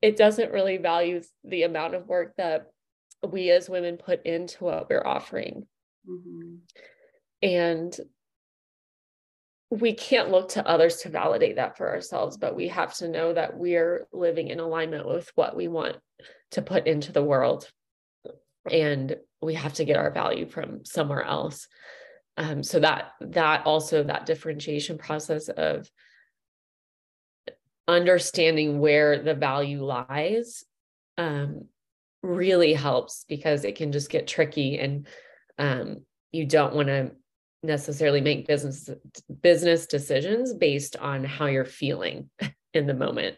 it 0.00 0.16
doesn't 0.16 0.52
really 0.52 0.78
value 0.78 1.22
the 1.44 1.62
amount 1.62 1.94
of 1.94 2.08
work 2.08 2.34
that 2.36 2.66
we 3.26 3.50
as 3.50 3.70
women 3.70 3.96
put 3.96 4.26
into 4.26 4.64
what 4.64 4.90
we're 4.90 5.06
offering. 5.06 5.66
Mm-hmm. 6.08 6.56
And 7.42 7.96
we 9.70 9.94
can't 9.94 10.30
look 10.30 10.50
to 10.50 10.66
others 10.66 10.98
to 10.98 11.08
validate 11.08 11.56
that 11.56 11.78
for 11.78 11.88
ourselves, 11.88 12.36
but 12.36 12.54
we 12.54 12.68
have 12.68 12.94
to 12.94 13.08
know 13.08 13.32
that 13.32 13.56
we're 13.56 14.06
living 14.12 14.48
in 14.48 14.60
alignment 14.60 15.06
with 15.08 15.30
what 15.34 15.56
we 15.56 15.66
want 15.66 15.96
to 16.50 16.62
put 16.62 16.86
into 16.86 17.10
the 17.10 17.22
world. 17.22 17.70
And 18.70 19.16
we 19.42 19.54
have 19.54 19.74
to 19.74 19.84
get 19.84 19.96
our 19.96 20.10
value 20.10 20.46
from 20.46 20.84
somewhere 20.84 21.22
else. 21.22 21.68
Um, 22.36 22.62
so 22.62 22.80
that 22.80 23.12
that 23.20 23.66
also 23.66 24.04
that 24.04 24.24
differentiation 24.24 24.96
process 24.96 25.48
of 25.48 25.90
understanding 27.88 28.78
where 28.78 29.22
the 29.22 29.34
value 29.34 29.84
lies 29.84 30.64
um, 31.18 31.66
really 32.22 32.72
helps 32.72 33.24
because 33.28 33.64
it 33.64 33.76
can 33.76 33.92
just 33.92 34.08
get 34.08 34.26
tricky 34.26 34.78
and 34.78 35.06
um, 35.58 36.04
you 36.30 36.46
don't 36.46 36.74
want 36.74 36.88
to 36.88 37.12
necessarily 37.62 38.20
make 38.20 38.46
business 38.46 38.88
business 39.40 39.86
decisions 39.86 40.52
based 40.52 40.96
on 40.96 41.22
how 41.22 41.46
you're 41.46 41.64
feeling 41.64 42.28
in 42.74 42.86
the 42.86 42.94
moment 42.94 43.36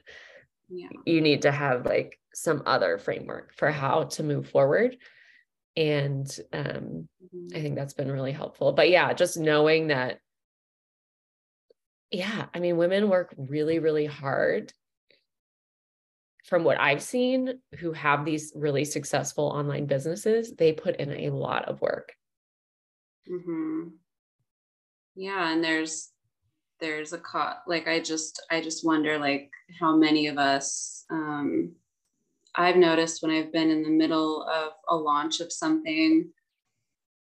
yeah. 0.71 0.89
you 1.05 1.21
need 1.21 1.43
to 1.43 1.53
have 1.53 1.85
like 1.85 2.19
some 2.33 2.63
other 2.65 2.97
framework 2.97 3.55
for 3.55 3.71
how 3.71 4.05
to 4.05 4.23
move 4.23 4.49
forward 4.49 4.97
and 5.77 6.39
um, 6.53 7.09
mm-hmm. 7.23 7.57
i 7.57 7.61
think 7.61 7.75
that's 7.75 7.95
been 7.95 8.11
really 8.11 8.33
helpful. 8.33 8.73
But 8.73 8.91
yeah 8.91 9.13
just 9.13 9.37
knowing 9.37 9.89
that 9.89 10.19
yeah 12.11 12.47
i 12.55 12.61
mean 12.61 12.77
women 12.77 13.09
work 13.09 13.35
really 13.37 13.79
really 13.79 14.07
hard 14.07 14.73
from 16.45 16.63
what 16.63 16.79
i've 16.79 17.03
seen 17.03 17.59
who 17.79 17.93
have 17.93 18.25
these 18.25 18.53
really 18.55 18.85
successful 18.85 19.45
online 19.47 19.87
businesses 19.87 20.55
they 20.55 20.73
put 20.73 20.97
in 20.97 21.11
a 21.13 21.31
lot 21.31 21.65
of 21.65 21.81
work. 21.81 22.13
Mm-hmm. 23.31 23.89
Yeah 25.17 25.53
and 25.53 25.65
there's 25.65 26.11
there's 26.81 27.13
a 27.13 27.19
co- 27.19 27.55
like 27.67 27.89
i 27.89 28.01
just 28.01 28.45
i 28.51 28.61
just 28.61 28.85
wonder 28.85 29.19
like 29.19 29.51
how 29.81 29.97
many 29.97 30.27
of 30.27 30.39
us 30.39 31.05
um 31.11 31.73
i've 32.57 32.77
noticed 32.77 33.23
when 33.23 33.31
i've 33.31 33.53
been 33.53 33.71
in 33.71 33.83
the 33.83 33.91
middle 33.91 34.43
of 34.45 34.73
a 34.89 34.97
launch 34.97 35.41
of 35.41 35.53
something 35.53 36.29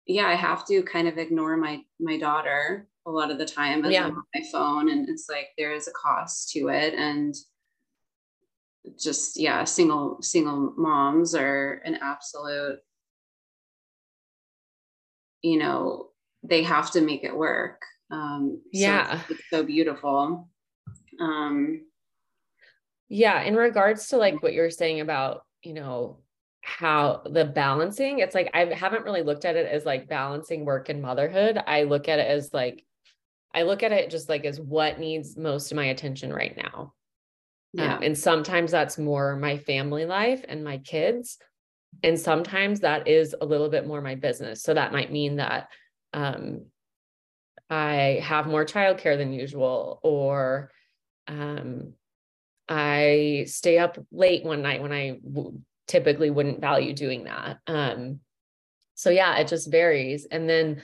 yeah 0.06 0.26
i 0.26 0.34
have 0.34 0.66
to 0.66 0.82
kind 0.82 1.08
of 1.08 1.18
ignore 1.18 1.56
my 1.56 1.80
my 2.00 2.18
daughter 2.18 2.88
a 3.06 3.10
lot 3.10 3.30
of 3.30 3.38
the 3.38 3.46
time 3.46 3.84
as 3.84 3.92
yeah. 3.92 4.06
I'm 4.06 4.16
on 4.16 4.24
my 4.34 4.42
phone 4.50 4.90
and 4.90 5.08
it's 5.08 5.26
like 5.30 5.50
there 5.56 5.72
is 5.72 5.86
a 5.86 5.92
cost 5.92 6.50
to 6.50 6.68
it 6.68 6.92
and 6.94 7.34
just 8.98 9.38
yeah 9.38 9.62
single 9.62 10.20
single 10.22 10.74
moms 10.76 11.34
are 11.36 11.80
an 11.84 11.98
absolute 12.02 12.80
you 15.42 15.56
know 15.56 16.08
they 16.48 16.62
have 16.62 16.90
to 16.92 17.00
make 17.00 17.24
it 17.24 17.36
work. 17.36 17.82
Um, 18.10 18.60
yeah, 18.72 19.20
so 19.20 19.24
it's, 19.30 19.42
so 19.50 19.62
beautiful. 19.62 20.48
Um, 21.20 21.82
yeah, 23.08 23.42
in 23.42 23.54
regards 23.54 24.08
to 24.08 24.16
like 24.16 24.42
what 24.42 24.52
you're 24.52 24.70
saying 24.70 25.00
about 25.00 25.42
you 25.62 25.74
know 25.74 26.18
how 26.62 27.22
the 27.24 27.44
balancing, 27.44 28.18
it's 28.18 28.34
like 28.34 28.50
I 28.54 28.64
haven't 28.66 29.04
really 29.04 29.22
looked 29.22 29.44
at 29.44 29.56
it 29.56 29.66
as 29.66 29.84
like 29.84 30.08
balancing 30.08 30.64
work 30.64 30.88
and 30.88 31.00
motherhood. 31.00 31.58
I 31.66 31.84
look 31.84 32.08
at 32.08 32.18
it 32.18 32.28
as 32.28 32.52
like 32.52 32.84
I 33.54 33.62
look 33.62 33.82
at 33.82 33.92
it 33.92 34.10
just 34.10 34.28
like 34.28 34.44
as 34.44 34.60
what 34.60 34.98
needs 34.98 35.36
most 35.36 35.70
of 35.70 35.76
my 35.76 35.86
attention 35.86 36.32
right 36.32 36.56
now. 36.56 36.92
Yeah. 37.72 37.96
Um, 37.96 38.02
and 38.02 38.18
sometimes 38.18 38.70
that's 38.70 38.98
more 38.98 39.36
my 39.36 39.58
family 39.58 40.06
life 40.06 40.44
and 40.48 40.64
my 40.64 40.78
kids. 40.78 41.38
And 42.02 42.18
sometimes 42.18 42.80
that 42.80 43.08
is 43.08 43.34
a 43.40 43.46
little 43.46 43.68
bit 43.68 43.86
more 43.86 44.00
my 44.00 44.14
business. 44.14 44.62
So 44.62 44.74
that 44.74 44.92
might 44.92 45.12
mean 45.12 45.36
that 45.36 45.68
um, 46.12 46.66
I 47.70 48.20
have 48.22 48.46
more 48.46 48.64
childcare 48.64 49.16
than 49.16 49.32
usual, 49.32 50.00
or 50.02 50.70
um, 51.26 51.94
I 52.68 53.44
stay 53.46 53.78
up 53.78 53.98
late 54.10 54.44
one 54.44 54.62
night 54.62 54.82
when 54.82 54.92
I 54.92 55.18
w- 55.22 55.60
typically 55.86 56.30
wouldn't 56.30 56.60
value 56.60 56.92
doing 56.92 57.24
that. 57.24 57.58
Um, 57.66 58.20
so 58.94 59.10
yeah, 59.10 59.36
it 59.36 59.48
just 59.48 59.70
varies. 59.70 60.26
And 60.30 60.48
then 60.48 60.82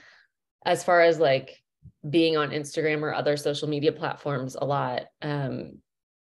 as 0.64 0.84
far 0.84 1.00
as 1.00 1.18
like 1.18 1.62
being 2.08 2.36
on 2.36 2.50
Instagram 2.50 3.02
or 3.02 3.14
other 3.14 3.36
social 3.36 3.68
media 3.68 3.92
platforms 3.92 4.54
a 4.54 4.64
lot, 4.64 5.04
um, 5.22 5.78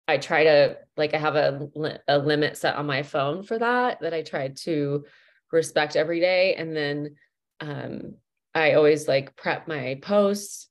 I 0.07 0.17
try 0.17 0.43
to 0.43 0.77
like 0.97 1.13
I 1.13 1.17
have 1.17 1.35
a 1.35 1.69
a 2.07 2.17
limit 2.17 2.57
set 2.57 2.75
on 2.75 2.85
my 2.85 3.03
phone 3.03 3.43
for 3.43 3.57
that 3.57 4.01
that 4.01 4.13
I 4.13 4.21
try 4.21 4.49
to 4.49 5.05
respect 5.51 5.95
every 5.95 6.19
day, 6.19 6.55
and 6.55 6.75
then 6.75 7.15
um, 7.61 8.15
I 8.53 8.73
always 8.73 9.07
like 9.07 9.35
prep 9.35 9.67
my 9.67 9.99
posts. 10.01 10.67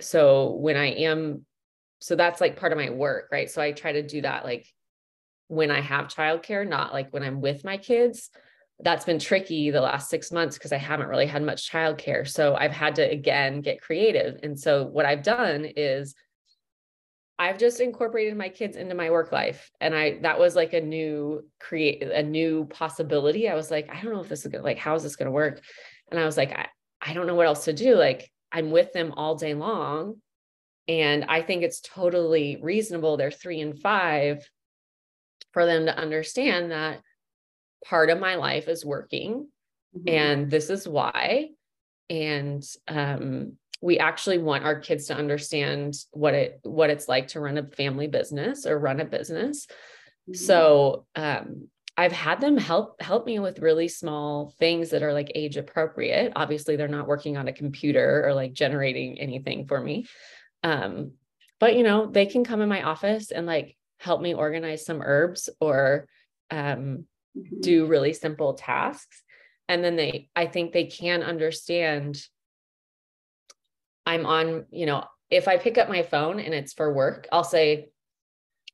So 0.00 0.52
when 0.52 0.76
I 0.76 0.86
am, 0.86 1.44
so 2.02 2.16
that's 2.16 2.40
like 2.40 2.56
part 2.56 2.72
of 2.72 2.78
my 2.78 2.90
work, 2.90 3.28
right? 3.30 3.48
So 3.48 3.62
I 3.62 3.70
try 3.70 3.92
to 3.92 4.02
do 4.02 4.22
that 4.22 4.44
like 4.44 4.66
when 5.46 5.70
I 5.70 5.80
have 5.80 6.08
childcare, 6.08 6.68
not 6.68 6.92
like 6.92 7.12
when 7.12 7.22
I'm 7.22 7.40
with 7.40 7.64
my 7.64 7.76
kids. 7.76 8.28
That's 8.80 9.04
been 9.04 9.20
tricky 9.20 9.70
the 9.70 9.80
last 9.80 10.10
six 10.10 10.32
months 10.32 10.58
because 10.58 10.72
I 10.72 10.78
haven't 10.78 11.06
really 11.06 11.26
had 11.26 11.44
much 11.44 11.70
childcare. 11.70 12.26
So 12.26 12.56
I've 12.56 12.72
had 12.72 12.96
to 12.96 13.02
again 13.08 13.60
get 13.60 13.80
creative. 13.80 14.40
And 14.42 14.58
so 14.58 14.84
what 14.84 15.06
I've 15.06 15.22
done 15.22 15.64
is 15.64 16.16
I've 17.38 17.58
just 17.58 17.80
incorporated 17.80 18.36
my 18.36 18.48
kids 18.48 18.76
into 18.76 18.96
my 18.96 19.10
work 19.10 19.30
life. 19.30 19.70
And 19.80 19.94
I 19.94 20.18
that 20.22 20.40
was 20.40 20.56
like 20.56 20.72
a 20.72 20.80
new 20.80 21.46
create 21.60 22.02
a 22.02 22.24
new 22.24 22.64
possibility. 22.64 23.48
I 23.48 23.54
was 23.54 23.70
like, 23.70 23.88
I 23.94 24.02
don't 24.02 24.12
know 24.12 24.22
if 24.22 24.28
this 24.28 24.44
is 24.44 24.50
gonna 24.50 24.64
like, 24.64 24.78
how 24.78 24.96
is 24.96 25.04
this 25.04 25.14
gonna 25.14 25.30
work? 25.30 25.62
And 26.10 26.18
I 26.18 26.24
was 26.24 26.36
like, 26.36 26.50
I, 26.50 26.66
I 27.00 27.14
don't 27.14 27.28
know 27.28 27.36
what 27.36 27.46
else 27.46 27.66
to 27.66 27.72
do. 27.72 27.94
Like 27.94 28.28
I'm 28.50 28.72
with 28.72 28.92
them 28.92 29.12
all 29.16 29.36
day 29.36 29.54
long. 29.54 30.16
And 30.88 31.24
I 31.28 31.42
think 31.42 31.62
it's 31.62 31.80
totally 31.80 32.58
reasonable. 32.60 33.16
They're 33.16 33.30
three 33.30 33.60
and 33.60 33.78
five 33.78 34.48
for 35.52 35.66
them 35.66 35.86
to 35.86 35.96
understand 35.96 36.70
that 36.70 37.00
part 37.84 38.10
of 38.10 38.20
my 38.20 38.36
life 38.36 38.68
is 38.68 38.84
working 38.84 39.48
mm-hmm. 39.96 40.08
and 40.08 40.50
this 40.50 40.70
is 40.70 40.88
why. 40.88 41.50
And 42.10 42.62
um, 42.88 43.56
we 43.80 43.98
actually 43.98 44.38
want 44.38 44.64
our 44.64 44.78
kids 44.78 45.06
to 45.06 45.16
understand 45.16 45.94
what 46.12 46.34
it 46.34 46.60
what 46.62 46.90
it's 46.90 47.08
like 47.08 47.28
to 47.28 47.40
run 47.40 47.58
a 47.58 47.66
family 47.66 48.06
business 48.06 48.66
or 48.66 48.78
run 48.78 49.00
a 49.00 49.04
business. 49.04 49.66
Mm-hmm. 49.66 50.34
So 50.34 51.06
um, 51.16 51.68
I've 51.96 52.12
had 52.12 52.40
them 52.40 52.56
help 52.56 53.02
help 53.02 53.26
me 53.26 53.38
with 53.38 53.58
really 53.58 53.88
small 53.88 54.54
things 54.58 54.90
that 54.90 55.02
are 55.02 55.12
like 55.12 55.32
age 55.34 55.56
appropriate. 55.56 56.32
Obviously, 56.36 56.76
they're 56.76 56.88
not 56.88 57.08
working 57.08 57.36
on 57.36 57.48
a 57.48 57.52
computer 57.52 58.24
or 58.26 58.34
like 58.34 58.52
generating 58.52 59.18
anything 59.18 59.66
for 59.66 59.80
me. 59.80 60.06
Um, 60.62 61.12
but 61.60 61.76
you 61.76 61.82
know, 61.82 62.06
they 62.06 62.26
can 62.26 62.44
come 62.44 62.60
in 62.60 62.68
my 62.68 62.82
office 62.82 63.30
and 63.30 63.46
like 63.46 63.76
help 63.98 64.20
me 64.20 64.34
organize 64.34 64.84
some 64.84 65.00
herbs 65.00 65.48
or 65.60 66.08
um, 66.50 67.06
mm-hmm. 67.36 67.60
do 67.60 67.86
really 67.86 68.12
simple 68.12 68.54
tasks. 68.54 69.22
and 69.68 69.82
then 69.82 69.96
they 69.96 70.28
i 70.34 70.44
think 70.44 70.72
they 70.72 70.86
can 70.86 71.22
understand 71.22 72.20
i'm 74.04 74.26
on 74.26 74.66
you 74.70 74.86
know 74.86 75.04
if 75.30 75.46
i 75.46 75.56
pick 75.56 75.78
up 75.78 75.88
my 75.88 76.02
phone 76.02 76.40
and 76.40 76.52
it's 76.52 76.72
for 76.72 76.92
work 76.92 77.28
i'll 77.32 77.44
say 77.44 77.88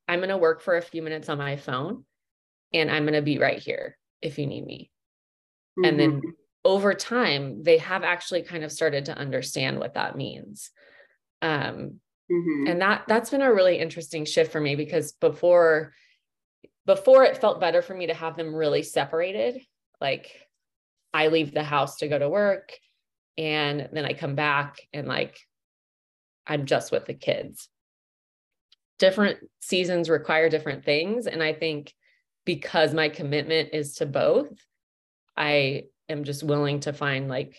i'm 0.07 0.19
going 0.19 0.29
to 0.29 0.37
work 0.37 0.61
for 0.61 0.75
a 0.77 0.81
few 0.81 1.01
minutes 1.01 1.29
on 1.29 1.37
my 1.37 1.55
phone 1.55 2.03
and 2.73 2.89
i'm 2.89 3.03
going 3.03 3.13
to 3.13 3.21
be 3.21 3.37
right 3.37 3.59
here 3.59 3.97
if 4.21 4.39
you 4.39 4.47
need 4.47 4.65
me 4.65 4.89
mm-hmm. 5.77 5.85
and 5.85 5.99
then 5.99 6.11
mm-hmm. 6.13 6.29
over 6.65 6.93
time 6.93 7.61
they 7.63 7.77
have 7.77 8.03
actually 8.03 8.41
kind 8.41 8.63
of 8.63 8.71
started 8.71 9.05
to 9.05 9.17
understand 9.17 9.79
what 9.79 9.93
that 9.93 10.17
means 10.17 10.71
um, 11.41 11.99
mm-hmm. 12.31 12.67
and 12.67 12.81
that 12.81 13.03
that's 13.07 13.29
been 13.29 13.41
a 13.41 13.53
really 13.53 13.79
interesting 13.79 14.25
shift 14.25 14.51
for 14.51 14.61
me 14.61 14.75
because 14.75 15.13
before 15.13 15.93
before 16.85 17.23
it 17.23 17.37
felt 17.37 17.59
better 17.59 17.81
for 17.81 17.93
me 17.93 18.07
to 18.07 18.13
have 18.13 18.35
them 18.35 18.53
really 18.53 18.83
separated 18.83 19.61
like 20.01 20.31
I 21.13 21.27
leave 21.27 21.53
the 21.53 21.63
house 21.63 21.97
to 21.97 22.07
go 22.07 22.17
to 22.17 22.29
work 22.29 22.73
and 23.37 23.89
then 23.91 24.05
I 24.05 24.13
come 24.13 24.35
back 24.35 24.77
and 24.93 25.07
like 25.07 25.39
I'm 26.45 26.65
just 26.65 26.91
with 26.91 27.05
the 27.05 27.13
kids. 27.13 27.69
Different 28.97 29.37
seasons 29.61 30.09
require 30.09 30.49
different 30.49 30.83
things. 30.83 31.27
And 31.27 31.41
I 31.41 31.53
think 31.53 31.93
because 32.43 32.93
my 32.93 33.07
commitment 33.07 33.69
is 33.71 33.95
to 33.95 34.05
both, 34.05 34.51
I 35.37 35.83
am 36.09 36.23
just 36.23 36.43
willing 36.43 36.81
to 36.81 36.91
find 36.91 37.29
like 37.29 37.55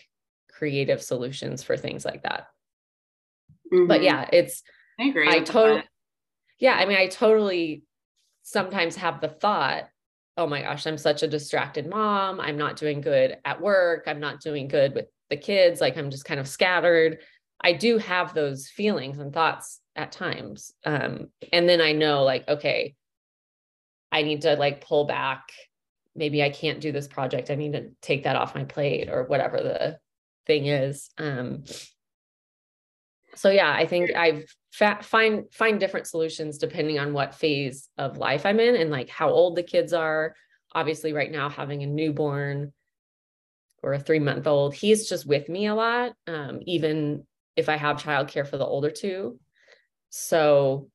creative 0.51 1.01
solutions 1.01 1.63
for 1.63 1.77
things 1.77 2.05
like 2.05 2.23
that. 2.23 2.47
Mm-hmm. 3.73 3.87
But 3.87 4.03
yeah, 4.03 4.27
it's, 4.31 4.63
I 4.99 5.05
agree. 5.05 5.29
I 5.29 5.39
totally, 5.39 5.83
yeah, 6.59 6.73
I 6.73 6.85
mean, 6.85 6.97
I 6.97 7.07
totally 7.07 7.83
sometimes 8.43 8.95
have 8.97 9.21
the 9.21 9.29
thought 9.29 9.87
oh 10.37 10.47
my 10.47 10.61
gosh, 10.61 10.87
I'm 10.87 10.97
such 10.97 11.23
a 11.23 11.27
distracted 11.27 11.87
mom. 11.87 12.39
I'm 12.39 12.57
not 12.57 12.77
doing 12.77 13.01
good 13.01 13.37
at 13.45 13.61
work. 13.61 14.05
I'm 14.07 14.19
not 14.19 14.41
doing 14.41 14.67
good 14.67 14.95
with 14.95 15.05
the 15.29 15.37
kids. 15.37 15.81
Like 15.81 15.97
I'm 15.97 16.09
just 16.09 16.25
kind 16.25 16.39
of 16.39 16.47
scattered. 16.47 17.19
I 17.61 17.73
do 17.73 17.97
have 17.97 18.33
those 18.33 18.67
feelings 18.67 19.19
and 19.19 19.33
thoughts 19.33 19.81
at 19.95 20.11
times. 20.11 20.73
Um, 20.85 21.27
and 21.51 21.67
then 21.67 21.81
I 21.81 21.91
know, 21.91 22.23
like, 22.23 22.47
okay, 22.47 22.95
I 24.11 24.23
need 24.23 24.41
to 24.41 24.55
like 24.55 24.85
pull 24.85 25.05
back. 25.05 25.51
Maybe 26.15 26.41
I 26.41 26.49
can't 26.49 26.81
do 26.81 26.91
this 26.91 27.07
project. 27.07 27.51
I 27.51 27.55
need 27.55 27.73
to 27.73 27.91
take 28.01 28.23
that 28.23 28.35
off 28.35 28.55
my 28.55 28.63
plate 28.63 29.09
or 29.09 29.23
whatever 29.25 29.57
the 29.57 29.99
thing 30.47 30.65
is. 30.65 31.09
Um, 31.17 31.63
so 33.35 33.49
yeah, 33.49 33.71
I 33.71 33.85
think 33.85 34.15
I've 34.15 34.45
fa- 34.71 34.99
find 35.01 35.45
find 35.53 35.79
different 35.79 36.07
solutions 36.07 36.57
depending 36.57 36.99
on 36.99 37.13
what 37.13 37.35
phase 37.35 37.89
of 37.97 38.17
life 38.17 38.45
I'm 38.45 38.59
in 38.59 38.75
and 38.75 38.89
like 38.89 39.09
how 39.09 39.29
old 39.29 39.55
the 39.55 39.63
kids 39.63 39.93
are. 39.93 40.35
Obviously, 40.73 41.13
right 41.13 41.31
now 41.31 41.49
having 41.49 41.83
a 41.83 41.87
newborn 41.87 42.73
or 43.83 43.93
a 43.93 43.99
three 43.99 44.19
month 44.19 44.47
old, 44.47 44.73
he's 44.73 45.09
just 45.09 45.25
with 45.25 45.49
me 45.49 45.67
a 45.67 45.75
lot, 45.75 46.13
um, 46.27 46.59
even 46.65 47.25
if 47.55 47.67
I 47.69 47.77
have 47.77 47.97
childcare 47.97 48.47
for 48.47 48.57
the 48.57 48.65
older 48.65 48.91
two. 48.91 49.39
So 50.09 50.89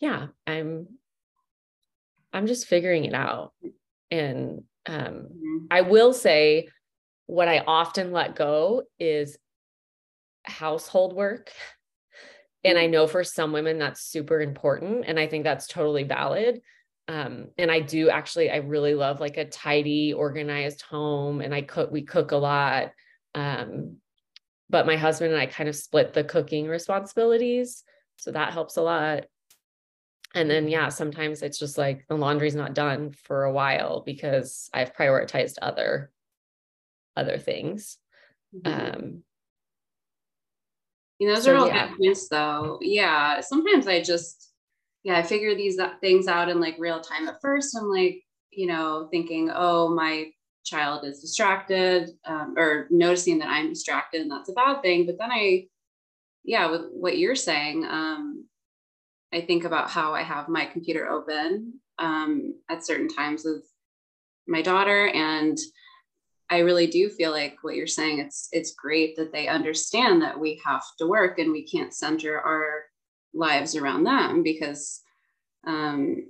yeah, 0.00 0.28
I'm 0.46 0.86
I'm 2.32 2.46
just 2.46 2.66
figuring 2.66 3.04
it 3.04 3.14
out. 3.14 3.52
And 4.10 4.62
um, 4.86 4.96
mm-hmm. 4.96 5.56
I 5.70 5.82
will 5.82 6.12
say 6.12 6.68
what 7.26 7.48
I 7.48 7.58
often 7.66 8.12
let 8.12 8.36
go 8.36 8.84
is 8.98 9.36
household 10.48 11.14
work. 11.14 11.52
And 12.64 12.76
i 12.76 12.86
know 12.86 13.06
for 13.06 13.22
some 13.22 13.52
women 13.52 13.78
that's 13.78 14.02
super 14.02 14.40
important 14.40 15.04
and 15.06 15.18
i 15.18 15.26
think 15.26 15.44
that's 15.44 15.66
totally 15.66 16.02
valid. 16.02 16.60
Um, 17.06 17.48
and 17.56 17.70
i 17.70 17.80
do 17.80 18.10
actually 18.10 18.50
i 18.50 18.56
really 18.56 18.94
love 18.94 19.20
like 19.20 19.36
a 19.36 19.44
tidy 19.44 20.12
organized 20.12 20.82
home 20.82 21.40
and 21.40 21.54
i 21.54 21.62
cook 21.62 21.90
we 21.90 22.02
cook 22.02 22.32
a 22.32 22.36
lot. 22.36 22.92
Um, 23.34 23.98
but 24.68 24.86
my 24.86 24.96
husband 24.96 25.32
and 25.32 25.40
i 25.40 25.46
kind 25.46 25.68
of 25.68 25.76
split 25.76 26.12
the 26.12 26.24
cooking 26.24 26.66
responsibilities 26.66 27.84
so 28.16 28.32
that 28.32 28.52
helps 28.52 28.76
a 28.76 28.82
lot. 28.82 29.26
And 30.34 30.50
then 30.50 30.68
yeah 30.68 30.88
sometimes 30.88 31.42
it's 31.42 31.58
just 31.58 31.78
like 31.78 32.06
the 32.08 32.16
laundry's 32.16 32.56
not 32.56 32.74
done 32.74 33.12
for 33.12 33.44
a 33.44 33.52
while 33.52 34.02
because 34.04 34.68
i've 34.74 34.94
prioritized 34.94 35.54
other 35.62 36.10
other 37.16 37.38
things. 37.38 37.98
Mm-hmm. 38.54 38.96
um 38.96 39.22
you 41.18 41.26
know, 41.26 41.34
those 41.34 41.44
so, 41.44 41.54
are 41.54 41.56
all 41.56 41.68
yeah. 41.68 41.88
good 41.88 41.98
points 41.98 42.28
though. 42.28 42.78
Yeah. 42.80 43.40
Sometimes 43.40 43.86
I 43.86 44.02
just, 44.02 44.52
yeah, 45.02 45.18
I 45.18 45.22
figure 45.22 45.54
these 45.54 45.78
things 46.00 46.28
out 46.28 46.48
in 46.48 46.60
like 46.60 46.76
real 46.78 47.00
time. 47.00 47.28
At 47.28 47.40
first, 47.40 47.76
I'm 47.76 47.90
like, 47.90 48.22
you 48.50 48.66
know, 48.66 49.08
thinking, 49.10 49.50
oh, 49.54 49.94
my 49.94 50.30
child 50.64 51.04
is 51.04 51.20
distracted 51.20 52.10
um, 52.24 52.54
or 52.56 52.86
noticing 52.90 53.38
that 53.38 53.48
I'm 53.48 53.70
distracted 53.70 54.20
and 54.20 54.30
that's 54.30 54.48
a 54.48 54.54
bad 54.54 54.82
thing. 54.82 55.06
But 55.06 55.18
then 55.18 55.30
I, 55.32 55.66
yeah, 56.44 56.70
with 56.70 56.82
what 56.92 57.18
you're 57.18 57.36
saying, 57.36 57.84
um, 57.84 58.46
I 59.32 59.40
think 59.40 59.64
about 59.64 59.90
how 59.90 60.14
I 60.14 60.22
have 60.22 60.48
my 60.48 60.66
computer 60.66 61.08
open 61.08 61.80
um, 61.98 62.54
at 62.70 62.86
certain 62.86 63.08
times 63.08 63.42
with 63.44 63.64
my 64.46 64.62
daughter 64.62 65.08
and 65.08 65.58
I 66.50 66.58
really 66.60 66.86
do 66.86 67.10
feel 67.10 67.30
like 67.30 67.58
what 67.62 67.76
you're 67.76 67.86
saying 67.86 68.20
it's 68.20 68.48
it's 68.52 68.74
great 68.74 69.16
that 69.16 69.32
they 69.32 69.48
understand 69.48 70.22
that 70.22 70.38
we 70.38 70.60
have 70.64 70.82
to 70.98 71.06
work 71.06 71.38
and 71.38 71.52
we 71.52 71.66
can't 71.66 71.94
center 71.94 72.40
our 72.40 72.84
lives 73.34 73.76
around 73.76 74.04
them 74.04 74.42
because 74.42 75.00
um 75.66 76.24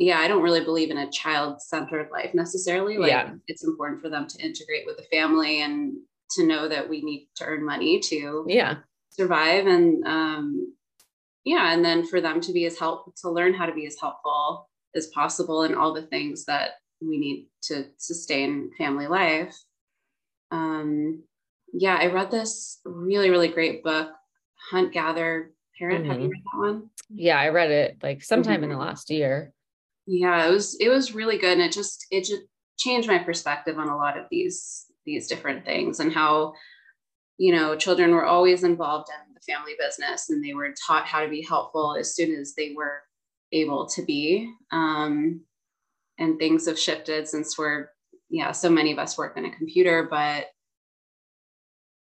yeah, 0.00 0.20
I 0.20 0.28
don't 0.28 0.44
really 0.44 0.62
believe 0.62 0.92
in 0.92 0.98
a 0.98 1.10
child-centered 1.10 2.10
life 2.12 2.32
necessarily. 2.32 2.98
Like 2.98 3.10
yeah. 3.10 3.32
it's 3.48 3.64
important 3.64 4.00
for 4.00 4.08
them 4.08 4.28
to 4.28 4.38
integrate 4.38 4.86
with 4.86 4.96
the 4.96 5.02
family 5.02 5.62
and 5.62 5.96
to 6.36 6.46
know 6.46 6.68
that 6.68 6.88
we 6.88 7.02
need 7.02 7.28
to 7.36 7.44
earn 7.44 7.64
money 7.64 7.98
to 8.00 8.44
yeah 8.48 8.76
survive 9.10 9.66
and 9.66 10.06
um 10.06 10.72
yeah, 11.48 11.72
and 11.72 11.82
then 11.82 12.04
for 12.04 12.20
them 12.20 12.42
to 12.42 12.52
be 12.52 12.66
as 12.66 12.78
help 12.78 13.14
to 13.22 13.30
learn 13.30 13.54
how 13.54 13.64
to 13.64 13.72
be 13.72 13.86
as 13.86 13.96
helpful 13.98 14.68
as 14.94 15.06
possible 15.08 15.62
and 15.62 15.74
all 15.74 15.94
the 15.94 16.02
things 16.02 16.44
that 16.44 16.72
we 17.00 17.18
need 17.18 17.48
to 17.62 17.86
sustain 17.96 18.70
family 18.78 19.06
life. 19.06 19.56
Um, 20.50 21.22
yeah, 21.72 21.96
I 22.00 22.06
read 22.06 22.30
this 22.30 22.80
really, 22.84 23.30
really 23.30 23.48
great 23.48 23.82
book, 23.84 24.10
Hunt 24.70 24.92
Gather 24.92 25.52
Parent. 25.78 26.02
Mm-hmm. 26.02 26.10
Have 26.10 26.20
you 26.20 26.26
mm-hmm. 26.26 26.32
read 26.32 26.42
that 26.52 26.58
one? 26.58 26.90
Yeah, 27.10 27.38
I 27.38 27.48
read 27.48 27.70
it 27.70 27.98
like 28.02 28.22
sometime 28.22 28.56
mm-hmm. 28.56 28.64
in 28.64 28.68
the 28.70 28.74
mm-hmm. 28.76 28.84
last 28.84 29.10
year. 29.10 29.52
Yeah, 30.06 30.46
it 30.46 30.50
was 30.50 30.76
it 30.80 30.88
was 30.88 31.14
really 31.14 31.36
good, 31.36 31.52
and 31.52 31.60
it 31.60 31.72
just 31.72 32.06
it 32.10 32.24
just 32.24 32.42
changed 32.78 33.08
my 33.08 33.18
perspective 33.18 33.78
on 33.78 33.88
a 33.88 33.96
lot 33.96 34.16
of 34.18 34.24
these 34.30 34.86
these 35.04 35.26
different 35.26 35.64
things 35.64 36.00
and 36.00 36.12
how 36.12 36.54
you 37.38 37.54
know 37.54 37.76
children 37.76 38.12
were 38.12 38.26
always 38.26 38.62
involved 38.62 39.08
in 39.08 39.34
the 39.34 39.40
family 39.40 39.72
business 39.78 40.30
and 40.30 40.44
they 40.44 40.54
were 40.54 40.74
taught 40.86 41.06
how 41.06 41.22
to 41.22 41.28
be 41.28 41.42
helpful 41.42 41.96
as 41.98 42.14
soon 42.14 42.34
as 42.34 42.54
they 42.54 42.74
were 42.76 43.00
able 43.52 43.86
to 43.86 44.02
be 44.02 44.52
um, 44.70 45.40
and 46.18 46.38
things 46.38 46.66
have 46.66 46.78
shifted 46.78 47.28
since 47.28 47.56
we're 47.56 47.90
yeah 48.30 48.52
so 48.52 48.68
many 48.68 48.92
of 48.92 48.98
us 48.98 49.16
work 49.16 49.36
in 49.36 49.44
a 49.44 49.56
computer 49.56 50.06
but 50.10 50.46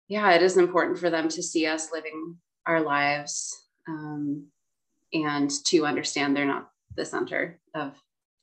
yeah 0.08 0.32
it 0.32 0.42
is 0.42 0.56
important 0.56 0.98
for 0.98 1.10
them 1.10 1.28
to 1.28 1.42
see 1.42 1.66
us 1.66 1.92
living 1.92 2.36
our 2.66 2.80
lives 2.80 3.64
um, 3.88 4.46
and 5.12 5.50
to 5.66 5.86
understand 5.86 6.36
they're 6.36 6.44
not 6.44 6.70
the 6.96 7.04
center 7.04 7.60
of 7.74 7.94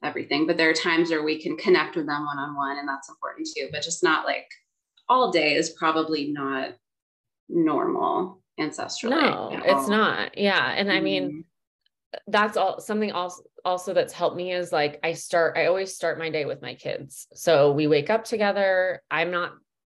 everything. 0.04 0.46
But 0.48 0.58
there 0.58 0.70
are 0.70 0.74
times 0.74 1.10
where 1.10 1.24
we 1.24 1.42
can 1.42 1.58
connect 1.58 1.96
with 1.96 2.06
them 2.06 2.26
one-on-one 2.26 2.78
and 2.78 2.88
that's 2.88 3.10
important 3.10 3.48
too 3.56 3.70
but 3.72 3.82
just 3.82 4.04
not 4.04 4.26
like 4.26 4.48
all 5.10 5.32
day 5.32 5.56
is 5.56 5.72
probably 5.72 6.32
not 6.32 6.72
normal 7.50 8.42
ancestrally 8.60 9.10
no 9.10 9.62
it's 9.66 9.88
not. 9.88 10.38
Yeah 10.38 10.72
and 10.72 10.88
mm-hmm. 10.88 10.98
i 10.98 11.02
mean 11.02 11.24
mm-hmm 11.24 11.40
that's 12.28 12.58
all 12.58 12.80
something 12.80 13.12
also 13.12 13.44
also 13.66 13.94
that's 13.94 14.14
helped 14.14 14.36
me 14.36 14.52
is 14.54 14.72
like 14.72 15.00
I 15.04 15.14
start 15.14 15.58
I 15.58 15.66
always 15.66 15.96
start 15.96 16.20
my 16.20 16.30
day 16.30 16.46
with 16.46 16.62
my 16.62 16.76
kids. 16.76 17.28
So 17.34 17.72
we 17.72 17.88
wake 17.88 18.10
up 18.10 18.26
together. 18.26 19.02
I'm 19.10 19.32
not 19.32 19.54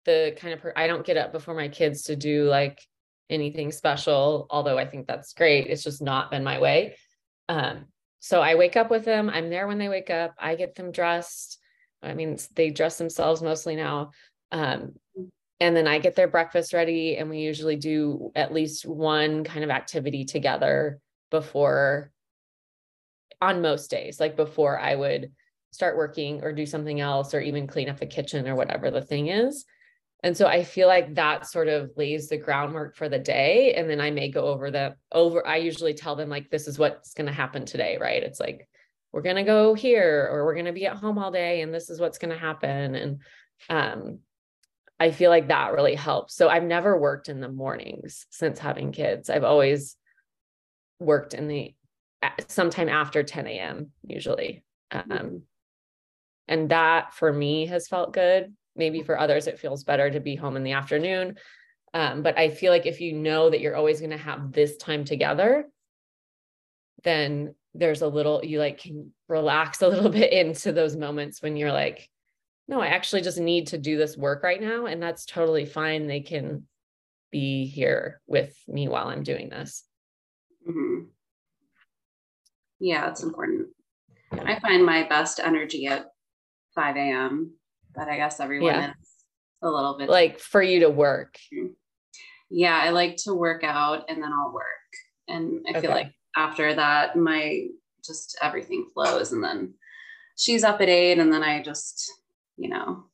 the 0.05 0.36
kind 0.38 0.53
of 0.53 0.61
per- 0.61 0.74
I 0.76 0.88
don't 0.88 1.05
get 1.05 1.18
up 1.18 1.32
before 1.32 1.55
my 1.55 1.68
kids 1.68 2.03
to 2.03 2.16
do 2.16 2.45
like 2.45 2.80
anything 3.30 3.72
special, 3.72 4.45
although 4.49 4.78
I 4.78 4.86
think 4.86 5.07
that's 5.07 5.34
great. 5.34 5.68
It's 5.68 5.84
just 5.84 6.01
not 6.01 6.32
been 6.32 6.43
my 6.43 6.59
way. 6.59 6.95
Um 7.49 7.86
so 8.20 8.41
I 8.41 8.55
wake 8.55 8.76
up 8.76 8.89
with 8.89 9.05
them. 9.05 9.30
I'm 9.30 9.49
there 9.49 9.68
when 9.68 9.78
they 9.78 9.89
wake 9.89 10.09
up. 10.09 10.34
I 10.39 10.55
get 10.55 10.76
them 10.76 10.91
dressed. 10.91 11.59
I 12.01 12.13
mean, 12.13 12.38
they 12.55 12.72
dress 12.72 12.97
themselves 12.97 13.41
mostly 13.41 13.76
now. 13.76 14.11
Um 14.51 14.93
and 15.59 15.76
then 15.76 15.88
I 15.88 15.99
get 15.99 16.16
their 16.16 16.28
breakfast 16.28 16.74
ready 16.74 17.18
and 17.18 17.30
we 17.30 17.39
usually 17.39 17.78
do 17.78 18.32
at 18.36 18.53
least 18.53 18.86
one 18.86 19.43
kind 19.43 19.63
of 19.63 19.70
activity 19.70 20.26
together 20.26 20.99
before 21.32 22.11
on 23.41 23.61
most 23.61 23.89
days, 23.89 24.19
like 24.19 24.36
before 24.36 24.80
I 24.80 24.95
would 24.95 25.32
start 25.71 25.97
working 25.97 26.43
or 26.43 26.53
do 26.53 26.65
something 26.65 27.01
else 27.01 27.34
or 27.34 27.41
even 27.41 27.67
clean 27.67 27.89
up 27.89 27.99
the 27.99 28.05
kitchen 28.05 28.47
or 28.47 28.55
whatever 28.55 28.89
the 28.89 29.01
thing 29.01 29.28
is. 29.28 29.65
And 30.23 30.36
so 30.36 30.47
I 30.47 30.63
feel 30.63 30.88
like 30.88 31.15
that 31.15 31.45
sort 31.45 31.67
of 31.67 31.91
lays 31.97 32.30
the 32.30 32.38
groundwork 32.38 32.95
for 32.95 33.09
the 33.09 33.19
day. 33.19 33.73
And 33.76 33.89
then 33.89 34.01
I 34.01 34.09
may 34.09 34.32
go 34.32 34.45
over 34.45 34.71
the 34.71 34.95
over, 35.11 35.45
I 35.45 35.57
usually 35.57 35.93
tell 35.93 36.15
them 36.15 36.30
like, 36.30 36.49
this 36.49 36.67
is 36.67 36.80
what's 36.80 37.13
going 37.13 37.28
to 37.28 37.34
happen 37.34 37.65
today, 37.65 37.97
right? 37.99 38.23
It's 38.23 38.39
like, 38.39 38.67
we're 39.11 39.21
going 39.21 39.36
to 39.36 39.43
go 39.43 39.76
here 39.76 40.28
or 40.32 40.45
we're 40.45 40.55
going 40.55 40.65
to 40.65 40.73
be 40.73 40.88
at 40.88 40.97
home 40.97 41.17
all 41.17 41.32
day 41.32 41.61
and 41.61 41.73
this 41.73 41.89
is 41.89 41.99
what's 41.99 42.17
going 42.17 42.34
to 42.34 42.39
happen. 42.39 42.95
And 42.95 43.21
um, 43.69 44.19
I 44.99 45.11
feel 45.11 45.30
like 45.30 45.49
that 45.49 45.73
really 45.73 45.95
helps. 45.95 46.36
So 46.36 46.49
I've 46.49 46.63
never 46.63 46.99
worked 46.99 47.30
in 47.30 47.39
the 47.39 47.49
mornings 47.49 48.26
since 48.30 48.59
having 48.59 48.91
kids. 48.91 49.30
I've 49.30 49.43
always 49.43 49.95
worked 51.00 51.34
in 51.34 51.48
the 51.48 51.74
sometime 52.48 52.89
after 52.89 53.24
10 53.24 53.48
a.m. 53.48 53.91
usually. 54.04 54.64
Um, 54.91 55.43
and 56.48 56.70
that 56.70 57.14
for 57.14 57.32
me 57.32 57.66
has 57.68 57.88
felt 57.88 58.14
good. 58.14 58.54
Maybe 58.76 59.04
for 59.04 59.18
others, 59.18 59.48
it 59.48 59.60
feels 59.60 59.84
better 59.84 60.10
to 60.10 60.20
be 60.20 60.36
home 60.36 60.58
in 60.58 60.64
the 60.64 60.74
afternoon. 60.74 61.38
Um, 61.93 62.24
but 62.24 62.38
I 62.38 62.50
feel 62.50 62.72
like 62.72 62.86
if 62.86 63.00
you 63.00 63.14
know 63.14 63.50
that 63.50 63.62
you're 63.62 63.76
always 63.76 64.00
going 64.00 64.12
to 64.12 64.18
have 64.18 64.52
this 64.52 64.76
time 64.78 65.06
together, 65.06 65.70
then 67.04 67.56
there's 67.74 68.02
a 68.02 68.08
little, 68.08 68.43
you 68.43 68.60
like 68.60 68.80
can 68.80 69.14
relax 69.30 69.82
a 69.82 69.88
little 69.89 70.10
bit 70.10 70.34
into 70.34 70.72
those 70.72 70.96
moments 70.96 71.41
when 71.41 71.56
you're 71.56 71.72
like, 71.72 72.10
no, 72.68 72.82
I 72.82 72.88
actually 72.88 73.22
just 73.22 73.39
need 73.39 73.68
to 73.68 73.78
do 73.78 73.98
this 73.98 74.18
work 74.18 74.43
right 74.43 74.60
now. 74.60 74.88
And 74.88 75.02
that's 75.02 75.26
totally 75.26 75.66
fine. 75.66 76.08
They 76.08 76.22
can 76.22 76.68
be 77.32 77.68
here 77.68 78.22
with 78.28 78.58
me 78.68 78.88
while 78.88 79.08
I'm 79.08 79.24
doing 79.24 79.50
this. 79.50 79.84
Mm-hmm. 80.68 81.05
Yeah, 82.80 83.09
it's 83.09 83.24
important. 83.24 83.70
I 84.32 84.59
find 84.59 84.86
my 84.86 85.07
best 85.07 85.39
energy 85.39 85.88
at 85.88 86.07
5 86.76 86.95
a.m., 86.97 87.53
but 87.95 88.09
I 88.09 88.18
guess 88.18 88.39
everyone 88.39 88.74
yeah. 88.74 88.89
is 88.89 89.09
a 89.63 89.70
little 89.70 89.97
bit 89.97 90.09
like 90.09 90.39
for 90.39 90.61
you 90.61 90.82
to 90.82 90.89
work. 90.89 91.38
Mm-hmm. 91.53 91.68
Yeah, 92.49 92.80
I 92.82 92.89
like 92.89 93.18
to 93.24 93.34
work 93.34 93.63
out 93.63 94.05
and 94.09 94.22
then 94.22 94.32
I'll 94.32 94.53
work. 94.53 94.63
And 95.28 95.66
I 95.68 95.72
okay. 95.72 95.82
feel 95.82 95.91
like 95.91 96.11
after 96.36 96.74
that, 96.76 97.16
my 97.16 97.68
just 98.05 98.38
everything 98.41 98.88
flows. 98.93 99.32
And 99.32 99.43
then 99.43 99.74
she's 100.38 100.63
up 100.63 100.82
at 100.82 100.89
eight, 100.89 101.20
and 101.20 101.32
then 101.34 101.43
I 101.43 101.61
just, 101.61 102.11
you 102.57 102.70
know, 102.70 103.05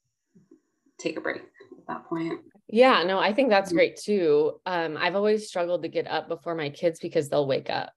take 1.00 1.18
a 1.18 1.22
break 1.22 1.38
at 1.38 1.88
that 1.88 2.06
point. 2.06 2.40
Yeah, 2.72 3.04
no, 3.04 3.20
I 3.20 3.34
think 3.34 3.50
that's 3.50 3.70
mm-hmm. 3.70 3.78
great 3.78 3.98
too. 3.98 4.60
Um, 4.66 4.98
I've 4.98 5.16
always 5.16 5.48
struggled 5.48 5.84
to 5.84 5.90
get 5.90 6.08
up 6.08 6.28
before 6.28 6.56
my 6.56 6.70
kids 6.70 7.00
because 7.00 7.30
they'll 7.30 7.48
wake 7.48 7.70
up. 7.70 7.92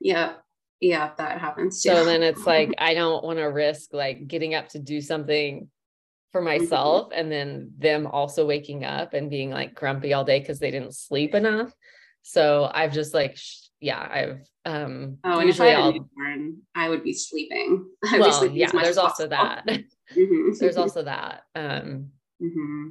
Yeah. 0.00 0.34
Yeah, 0.80 1.12
that 1.16 1.40
happens 1.40 1.80
too. 1.80 1.90
So 1.90 2.04
then 2.04 2.24
it's 2.24 2.44
like 2.44 2.74
I 2.78 2.94
don't 2.94 3.22
want 3.22 3.38
to 3.38 3.44
risk 3.44 3.92
like 3.92 4.26
getting 4.26 4.54
up 4.54 4.70
to 4.70 4.80
do 4.80 5.00
something 5.00 5.68
for 6.32 6.40
mm-hmm. 6.40 6.62
myself 6.62 7.10
mm-hmm. 7.10 7.20
and 7.20 7.30
then 7.30 7.70
them 7.78 8.06
also 8.06 8.46
waking 8.46 8.84
up 8.84 9.14
and 9.14 9.30
being 9.30 9.50
like 9.50 9.74
grumpy 9.74 10.12
all 10.12 10.24
day 10.24 10.40
because 10.40 10.58
they 10.58 10.72
didn't 10.72 10.96
sleep 10.96 11.34
enough. 11.34 11.72
So 12.22 12.68
I've 12.72 12.92
just 12.92 13.14
like 13.14 13.38
yeah, 13.78 14.00
I've 14.00 14.40
um 14.64 15.18
oh, 15.22 15.38
and 15.38 15.50
if 15.50 15.60
I, 15.60 15.66
had 15.66 15.94
newborn, 15.94 16.62
I 16.74 16.88
would 16.88 17.04
be 17.04 17.12
sleeping. 17.12 17.88
I'd 18.04 18.20
well, 18.20 18.30
be 18.30 18.36
sleeping 18.36 18.56
yeah, 18.56 18.70
there's 18.72 18.98
also 18.98 19.28
that. 19.28 19.64
Mm-hmm. 20.12 20.58
there's 20.60 20.76
also 20.76 21.04
that. 21.04 21.44
Um 21.54 22.10
mm-hmm 22.42 22.88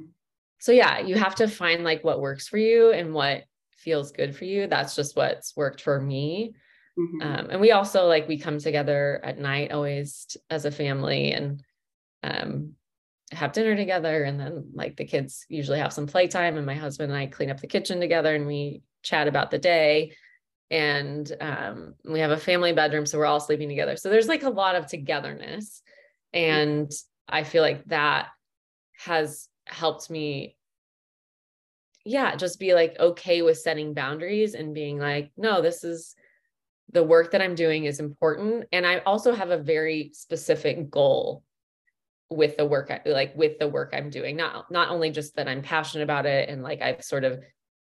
so 0.62 0.70
yeah, 0.70 1.00
you 1.00 1.16
have 1.16 1.34
to 1.34 1.48
find 1.48 1.82
like 1.82 2.04
what 2.04 2.20
works 2.20 2.46
for 2.46 2.56
you 2.56 2.92
and 2.92 3.12
what 3.12 3.42
feels 3.78 4.12
good 4.12 4.36
for 4.36 4.44
you. 4.44 4.68
That's 4.68 4.94
just 4.94 5.16
what's 5.16 5.56
worked 5.56 5.80
for 5.80 6.00
me. 6.00 6.54
Mm-hmm. 6.96 7.20
Um, 7.20 7.50
and 7.50 7.60
we 7.60 7.72
also 7.72 8.06
like 8.06 8.28
we 8.28 8.38
come 8.38 8.60
together 8.60 9.20
at 9.24 9.40
night 9.40 9.72
always 9.72 10.36
as 10.50 10.64
a 10.64 10.70
family 10.70 11.32
and 11.32 11.64
um, 12.22 12.74
have 13.32 13.50
dinner 13.50 13.74
together 13.74 14.22
and 14.22 14.38
then 14.38 14.70
like 14.72 14.94
the 14.96 15.04
kids 15.04 15.46
usually 15.48 15.80
have 15.80 15.92
some 15.92 16.06
playtime 16.06 16.56
and 16.56 16.64
my 16.64 16.76
husband 16.76 17.10
and 17.10 17.20
I 17.20 17.26
clean 17.26 17.50
up 17.50 17.60
the 17.60 17.66
kitchen 17.66 17.98
together 17.98 18.32
and 18.32 18.46
we 18.46 18.82
chat 19.02 19.26
about 19.26 19.50
the 19.50 19.58
day 19.58 20.12
and 20.70 21.28
um, 21.40 21.94
we 22.04 22.20
have 22.20 22.30
a 22.30 22.36
family 22.36 22.72
bedroom 22.72 23.04
so 23.04 23.18
we're 23.18 23.26
all 23.26 23.40
sleeping 23.40 23.68
together 23.68 23.96
so 23.96 24.10
there's 24.10 24.28
like 24.28 24.44
a 24.44 24.50
lot 24.50 24.76
of 24.76 24.86
togetherness 24.86 25.82
and 26.32 26.86
mm-hmm. 26.86 27.34
I 27.34 27.42
feel 27.42 27.62
like 27.62 27.84
that 27.86 28.28
has 28.98 29.48
helped 29.66 30.10
me 30.10 30.56
yeah 32.04 32.34
just 32.34 32.58
be 32.58 32.74
like 32.74 32.96
okay 32.98 33.42
with 33.42 33.58
setting 33.58 33.94
boundaries 33.94 34.54
and 34.54 34.74
being 34.74 34.98
like 34.98 35.30
no 35.36 35.62
this 35.62 35.84
is 35.84 36.14
the 36.92 37.02
work 37.02 37.32
that 37.32 37.42
i'm 37.42 37.54
doing 37.54 37.84
is 37.84 38.00
important. 38.00 38.66
And 38.72 38.86
i 38.86 38.98
also 38.98 39.34
have 39.34 39.50
a 39.50 39.58
very 39.58 40.10
specific 40.12 40.90
goal 40.90 41.42
with 42.30 42.56
the 42.56 42.66
work 42.66 42.90
like 43.06 43.34
with 43.36 43.58
the 43.58 43.68
work 43.68 43.92
i'm 43.94 44.10
doing 44.10 44.36
not 44.36 44.70
not 44.70 44.90
only 44.90 45.10
just 45.10 45.36
that 45.36 45.48
i'm 45.48 45.62
passionate 45.62 46.04
about 46.04 46.26
it 46.26 46.48
and 46.48 46.62
like 46.62 46.80
i've 46.80 47.04
sort 47.04 47.24
of 47.24 47.40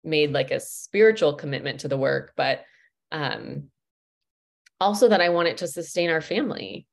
made 0.05 0.33
like 0.33 0.51
a 0.51 0.59
spiritual 0.59 1.35
commitment 1.35 1.81
to 1.81 1.89
the 1.89 1.99
work 1.99 2.33
but 2.37 2.65
um 3.13 3.65
also 4.81 5.09
that 5.09 5.21
i 5.21 5.29
want 5.29 5.49
it 5.49 5.59
to 5.59 5.69
sustain 5.69 6.11
our 6.11 6.21
family 6.23 6.87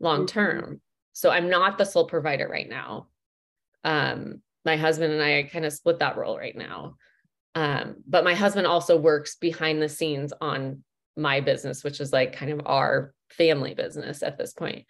long 0.00 0.20
mm-hmm. 0.20 0.26
term. 0.26 0.80
So 1.12 1.30
i'm 1.30 1.50
not 1.50 1.78
the 1.78 1.84
sole 1.84 2.06
provider 2.06 2.48
right 2.48 2.68
now 2.68 3.08
um, 3.84 4.42
my 4.64 4.76
husband 4.76 5.12
and 5.12 5.22
I 5.22 5.42
kind 5.44 5.64
of 5.64 5.72
split 5.72 5.98
that 6.00 6.16
role 6.16 6.38
right 6.38 6.56
now. 6.56 6.96
Um, 7.54 7.96
but 8.06 8.24
my 8.24 8.34
husband 8.34 8.66
also 8.66 8.96
works 8.96 9.36
behind 9.36 9.82
the 9.82 9.88
scenes 9.88 10.32
on 10.40 10.84
my 11.16 11.40
business, 11.40 11.84
which 11.84 12.00
is 12.00 12.12
like 12.12 12.34
kind 12.34 12.52
of 12.52 12.62
our 12.66 13.12
family 13.30 13.74
business 13.74 14.22
at 14.22 14.38
this 14.38 14.52
point. 14.52 14.86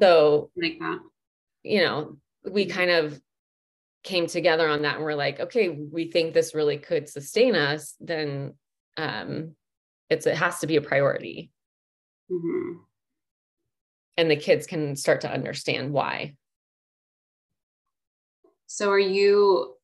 So, 0.00 0.50
like 0.56 0.78
that. 0.80 0.98
you 1.62 1.82
know, 1.82 2.16
we 2.50 2.66
kind 2.66 2.90
of 2.90 3.20
came 4.02 4.26
together 4.26 4.68
on 4.68 4.82
that 4.82 4.96
and 4.96 5.04
we're 5.04 5.14
like, 5.14 5.38
okay, 5.38 5.68
we 5.68 6.10
think 6.10 6.34
this 6.34 6.54
really 6.54 6.78
could 6.78 7.08
sustain 7.08 7.54
us, 7.54 7.94
then 8.00 8.54
um, 8.96 9.54
it's 10.10 10.26
it 10.26 10.36
has 10.36 10.60
to 10.60 10.66
be 10.66 10.76
a 10.76 10.82
priority. 10.82 11.50
Mm-hmm. 12.30 12.78
And 14.16 14.30
the 14.30 14.36
kids 14.36 14.66
can 14.66 14.96
start 14.96 15.22
to 15.22 15.32
understand 15.32 15.92
why. 15.92 16.34
So 18.72 18.88
are 18.90 18.98
you 18.98 19.74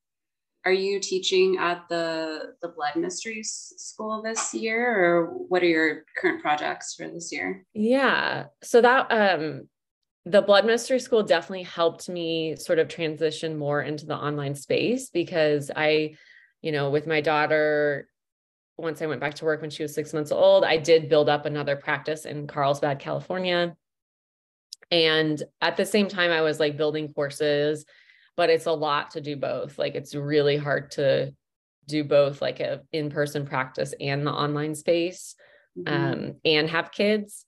are 0.64 0.72
you 0.72 0.98
teaching 0.98 1.58
at 1.58 1.86
the 1.90 2.54
the 2.62 2.68
blood 2.68 2.96
mysteries 2.96 3.74
school 3.76 4.22
this 4.22 4.54
year 4.54 5.04
or 5.04 5.26
what 5.26 5.62
are 5.62 5.66
your 5.66 6.04
current 6.16 6.40
projects 6.40 6.94
for 6.94 7.06
this 7.06 7.30
year? 7.30 7.66
Yeah. 7.74 8.46
So 8.62 8.80
that 8.80 9.12
um 9.12 9.68
the 10.24 10.40
blood 10.40 10.64
mystery 10.64 11.00
school 11.00 11.22
definitely 11.22 11.64
helped 11.64 12.08
me 12.08 12.56
sort 12.56 12.78
of 12.78 12.88
transition 12.88 13.58
more 13.58 13.82
into 13.82 14.06
the 14.06 14.16
online 14.16 14.54
space 14.54 15.10
because 15.10 15.70
I, 15.76 16.14
you 16.62 16.72
know, 16.72 16.88
with 16.88 17.06
my 17.06 17.20
daughter, 17.20 18.08
once 18.78 19.02
I 19.02 19.06
went 19.06 19.20
back 19.20 19.34
to 19.34 19.44
work 19.44 19.60
when 19.60 19.70
she 19.70 19.82
was 19.82 19.94
six 19.94 20.14
months 20.14 20.32
old, 20.32 20.64
I 20.64 20.78
did 20.78 21.10
build 21.10 21.28
up 21.28 21.44
another 21.44 21.76
practice 21.76 22.24
in 22.24 22.46
Carlsbad, 22.46 23.00
California. 23.00 23.76
And 24.90 25.42
at 25.60 25.76
the 25.76 25.84
same 25.84 26.08
time, 26.08 26.30
I 26.30 26.40
was 26.40 26.58
like 26.58 26.78
building 26.78 27.12
courses 27.12 27.84
but 28.38 28.50
it's 28.50 28.66
a 28.66 28.72
lot 28.72 29.10
to 29.10 29.20
do 29.20 29.36
both. 29.36 29.78
Like 29.78 29.96
it's 29.96 30.14
really 30.14 30.56
hard 30.56 30.92
to 30.92 31.34
do 31.88 32.04
both 32.04 32.40
like 32.40 32.60
a 32.60 32.82
in-person 32.92 33.46
practice 33.46 33.92
and 34.00 34.24
the 34.24 34.30
online 34.30 34.76
space 34.76 35.34
mm-hmm. 35.76 35.92
um, 35.92 36.34
and 36.44 36.70
have 36.70 36.92
kids. 36.92 37.44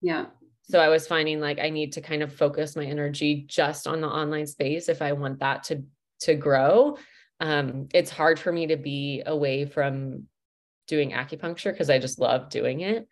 Yeah. 0.00 0.26
So 0.64 0.80
I 0.80 0.88
was 0.88 1.06
finding 1.06 1.38
like 1.38 1.60
I 1.60 1.70
need 1.70 1.92
to 1.92 2.00
kind 2.00 2.24
of 2.24 2.34
focus 2.34 2.74
my 2.74 2.84
energy 2.84 3.44
just 3.46 3.86
on 3.86 4.00
the 4.00 4.08
online 4.08 4.48
space 4.48 4.88
if 4.88 5.02
I 5.02 5.12
want 5.12 5.38
that 5.38 5.62
to 5.64 5.84
to 6.22 6.34
grow. 6.34 6.98
Um, 7.38 7.88
it's 7.94 8.10
hard 8.10 8.40
for 8.40 8.52
me 8.52 8.66
to 8.68 8.76
be 8.76 9.22
away 9.24 9.66
from 9.66 10.24
doing 10.88 11.12
acupuncture 11.12 11.72
because 11.72 11.90
I 11.90 12.00
just 12.00 12.18
love 12.18 12.50
doing 12.50 12.80
it 12.80 13.06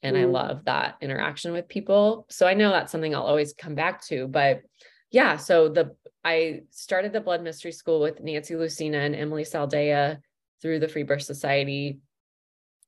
and 0.00 0.16
mm. 0.16 0.20
I 0.20 0.24
love 0.26 0.66
that 0.66 0.98
interaction 1.00 1.52
with 1.52 1.66
people. 1.66 2.26
So 2.30 2.46
I 2.46 2.54
know 2.54 2.70
that's 2.70 2.92
something 2.92 3.16
I'll 3.16 3.22
always 3.22 3.52
come 3.52 3.74
back 3.74 4.04
to, 4.06 4.28
but 4.28 4.60
yeah, 5.16 5.38
so 5.38 5.70
the 5.70 5.96
I 6.22 6.64
started 6.72 7.14
the 7.14 7.22
blood 7.22 7.42
mystery 7.42 7.72
school 7.72 8.02
with 8.02 8.20
Nancy 8.20 8.54
Lucina 8.54 8.98
and 8.98 9.16
Emilee 9.16 9.44
Saldaya 9.44 10.18
through 10.60 10.78
the 10.78 10.88
Free 10.88 11.04
Birth 11.04 11.22
Society. 11.22 12.00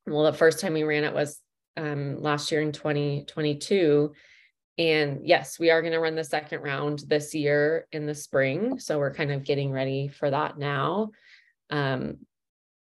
Well, 0.06 0.24
the 0.24 0.34
first 0.34 0.60
time 0.60 0.74
we 0.74 0.82
ran 0.82 1.04
it 1.04 1.14
was 1.14 1.40
um, 1.78 2.20
last 2.20 2.52
year 2.52 2.60
in 2.60 2.72
2022. 2.72 4.12
And 4.76 5.20
yes, 5.26 5.58
we 5.58 5.70
are 5.70 5.80
going 5.80 5.94
to 5.94 6.00
run 6.00 6.16
the 6.16 6.22
second 6.22 6.60
round 6.60 7.02
this 7.06 7.34
year 7.34 7.86
in 7.92 8.04
the 8.04 8.14
spring. 8.14 8.78
So 8.78 8.98
we're 8.98 9.14
kind 9.14 9.32
of 9.32 9.42
getting 9.42 9.70
ready 9.70 10.08
for 10.08 10.28
that 10.28 10.58
now. 10.58 11.12
Um, 11.70 12.18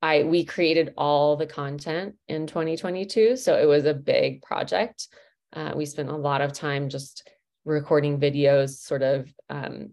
I 0.02 0.24
we 0.24 0.44
created 0.44 0.92
all 0.96 1.36
the 1.36 1.46
content 1.46 2.16
in 2.26 2.48
2022, 2.48 3.36
so 3.36 3.56
it 3.56 3.66
was 3.66 3.84
a 3.84 3.94
big 3.94 4.42
project. 4.42 5.06
Uh, 5.52 5.72
we 5.76 5.86
spent 5.86 6.08
a 6.08 6.16
lot 6.16 6.40
of 6.40 6.52
time 6.52 6.88
just 6.88 7.30
recording 7.66 8.18
videos, 8.18 8.70
sort 8.78 9.02
of 9.02 9.30
um, 9.50 9.90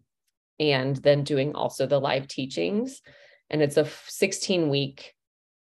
and 0.59 0.95
then 0.97 1.23
doing 1.23 1.53
also 1.55 1.85
the 1.85 1.99
live 1.99 2.27
teachings. 2.27 3.01
And 3.49 3.61
it's 3.61 3.77
a 3.77 3.89
16 4.07 4.69
week 4.69 5.13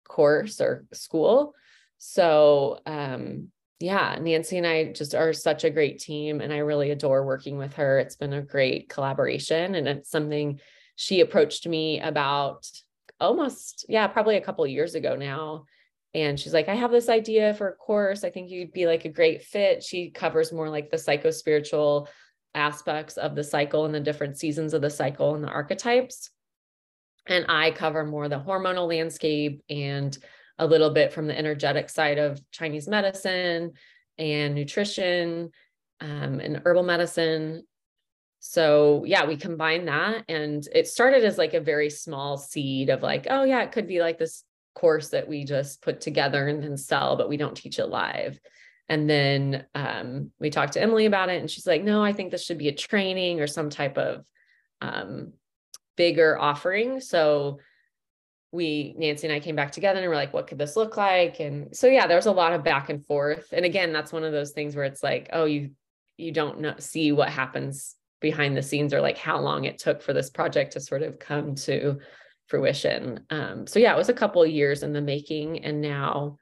course 0.07 0.61
or 0.61 0.85
school. 0.93 1.55
So, 1.99 2.81
um, 2.87 3.49
yeah, 3.79 4.19
Nancy 4.21 4.59
and 4.59 4.67
I 4.67 4.93
just 4.93 5.15
are 5.15 5.33
such 5.33 5.65
a 5.65 5.71
great 5.71 6.01
team, 6.01 6.43
and 6.43 6.53
I 6.53 6.59
really 6.59 6.91
adore 6.91 7.25
working 7.25 7.57
with 7.57 7.75
her. 7.75 7.99
It's 7.99 8.17
been 8.17 8.35
a 8.35 8.43
great 8.43 8.91
collaboration, 8.91 9.75
and 9.75 9.89
it's 9.89 10.11
something 10.11 10.61
she 10.97 11.21
approached 11.21 11.67
me 11.67 11.99
about 12.01 12.69
almost, 13.21 13.87
yeah, 13.89 14.07
probably 14.07 14.37
a 14.37 14.41
couple 14.43 14.67
years 14.67 14.95
ago 14.95 15.17
now. 15.17 15.65
And 16.15 16.39
she's 16.39 16.53
like, 16.53 16.69
I 16.69 16.75
have 16.75 16.91
this 16.91 17.09
idea 17.09 17.55
for 17.55 17.69
a 17.69 17.75
course. 17.75 18.25
I 18.25 18.31
think 18.31 18.51
you'd 18.51 18.73
be 18.73 18.87
like 18.87 19.05
a 19.05 19.11
great 19.11 19.43
fit. 19.43 19.83
She 19.83 20.11
covers 20.11 20.53
more 20.53 20.69
like 20.69 20.91
the 20.91 20.99
psycho 20.99 21.31
spiritual 21.31 22.09
aspects 22.55 23.17
of 23.17 23.37
the 23.37 23.45
cycle 23.45 23.85
and 23.85 23.95
the 23.95 24.01
different 24.01 24.37
seasons 24.37 24.75
of 24.75 24.83
the 24.83 24.91
cycle 24.91 25.35
and 25.35 25.45
the 25.45 25.49
archetypes. 25.49 26.31
And 27.27 27.47
I 27.49 27.71
cover 27.71 28.05
more 28.05 28.29
the 28.29 28.41
hormonal 28.41 28.89
landscape 28.89 29.63
and 29.71 30.17
a 30.59 30.67
little 30.67 30.91
bit 30.91 31.13
from 31.13 31.27
the 31.27 31.39
energetic 31.39 31.89
side 31.89 32.19
of 32.19 32.41
Chinese 32.51 32.89
medicine 32.89 33.73
and 34.19 34.55
nutrition 34.55 35.51
um, 36.01 36.41
and 36.41 36.61
herbal 36.65 36.83
medicine. 36.83 37.63
So, 38.41 39.05
yeah, 39.07 39.27
we 39.27 39.37
combine 39.37 39.85
that. 39.85 40.25
And 40.29 40.67
it 40.75 40.89
started 40.89 41.25
as 41.25 41.39
like 41.39 41.55
a 41.55 41.61
very 41.61 41.89
small 41.89 42.37
seed 42.37 42.91
of 42.91 43.03
like, 43.03 43.27
oh, 43.31 43.45
yeah, 43.45 43.63
it 43.63 43.71
could 43.71 43.87
be 43.87 44.01
like 44.01 44.19
this 44.19 44.45
course 44.81 45.11
that 45.11 45.29
we 45.29 45.45
just 45.45 45.83
put 45.83 46.01
together 46.01 46.49
and 46.49 46.63
then 46.63 46.77
sell, 46.77 47.17
but 47.17 47.29
we 47.29 47.37
don't 47.37 47.57
teach 47.57 47.79
it 47.79 47.87
live. 47.87 48.41
And 48.89 49.09
then 49.09 49.67
um, 49.75 50.33
we 50.41 50.51
talked 50.51 50.73
to 50.73 50.83
Emilee 50.83 51.07
about 51.07 51.29
it, 51.29 51.41
and 51.41 51.51
she's 51.51 51.67
like, 51.67 51.85
no, 51.85 52.03
I 52.03 52.13
think 52.13 52.31
this 52.31 52.45
should 52.45 52.59
be 52.59 52.69
a 52.69 52.75
training 52.75 53.41
or 53.41 53.47
some 53.47 53.71
type 53.71 53.99
of 53.99 54.25
um, 54.81 55.35
bigger 55.97 56.39
offering. 56.39 57.01
So 57.01 57.61
we, 58.53 58.95
Nancy 58.99 59.29
and 59.29 59.37
I 59.37 59.39
came 59.39 59.55
back 59.55 59.71
together 59.71 60.01
and 60.01 60.09
we're 60.09 60.17
like, 60.17 60.33
what 60.33 60.49
could 60.49 60.59
this 60.59 60.75
look 60.75 60.97
like? 60.97 61.39
And 61.39 61.77
so, 61.77 61.87
yeah, 61.87 62.07
there 62.07 62.17
was 62.17 62.27
a 62.27 62.33
lot 62.33 62.53
of 62.53 62.65
back 62.65 62.89
and 62.89 63.05
forth. 63.07 63.53
And 63.53 63.65
again, 63.65 63.93
that's 63.93 64.13
one 64.13 64.25
of 64.25 64.33
those 64.33 64.51
things 64.51 64.75
where 64.75 64.87
it's 64.87 65.03
like, 65.03 65.29
oh, 65.33 65.45
you, 65.45 65.71
you 66.17 66.33
don't 66.33 66.61
know, 66.61 66.75
see 66.79 67.13
what 67.13 67.29
happens 67.29 67.95
behind 68.21 68.57
the 68.57 68.63
scenes 68.63 68.93
or 68.93 69.01
like 69.01 69.19
how 69.19 69.39
long 69.39 69.65
it 69.65 69.79
took 69.79 70.03
for 70.03 70.13
this 70.13 70.31
project 70.31 70.73
to 70.73 70.81
sort 70.81 71.03
of 71.03 71.19
come 71.19 71.55
to 71.55 72.01
fruition. 72.51 73.21
Um, 73.31 73.67
so 73.69 73.79
yeah, 73.79 73.95
it 73.95 73.97
was 73.97 74.09
a 74.09 74.15
couple 74.15 74.45
years 74.45 74.83
in 74.83 74.93
the 74.93 75.01
making. 75.01 75.65
And 75.65 75.81
now 75.81 76.37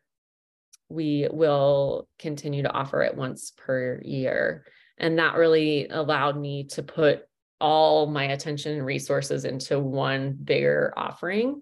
we 0.89 1.29
will 1.31 2.09
continue 2.19 2.63
to 2.63 2.73
offer 2.73 3.03
it 3.03 3.15
once 3.15 3.53
per 3.57 4.01
year. 4.03 4.65
And 4.97 5.19
that 5.19 5.37
really 5.37 5.87
allowed 5.89 6.41
me 6.41 6.65
to 6.69 6.83
put 6.83 7.23
all 7.61 8.07
my 8.07 8.25
attention 8.25 8.73
and 8.73 8.87
resources 8.87 9.45
into 9.45 9.79
one 9.79 10.33
bigger 10.43 10.95
offering. 10.97 11.61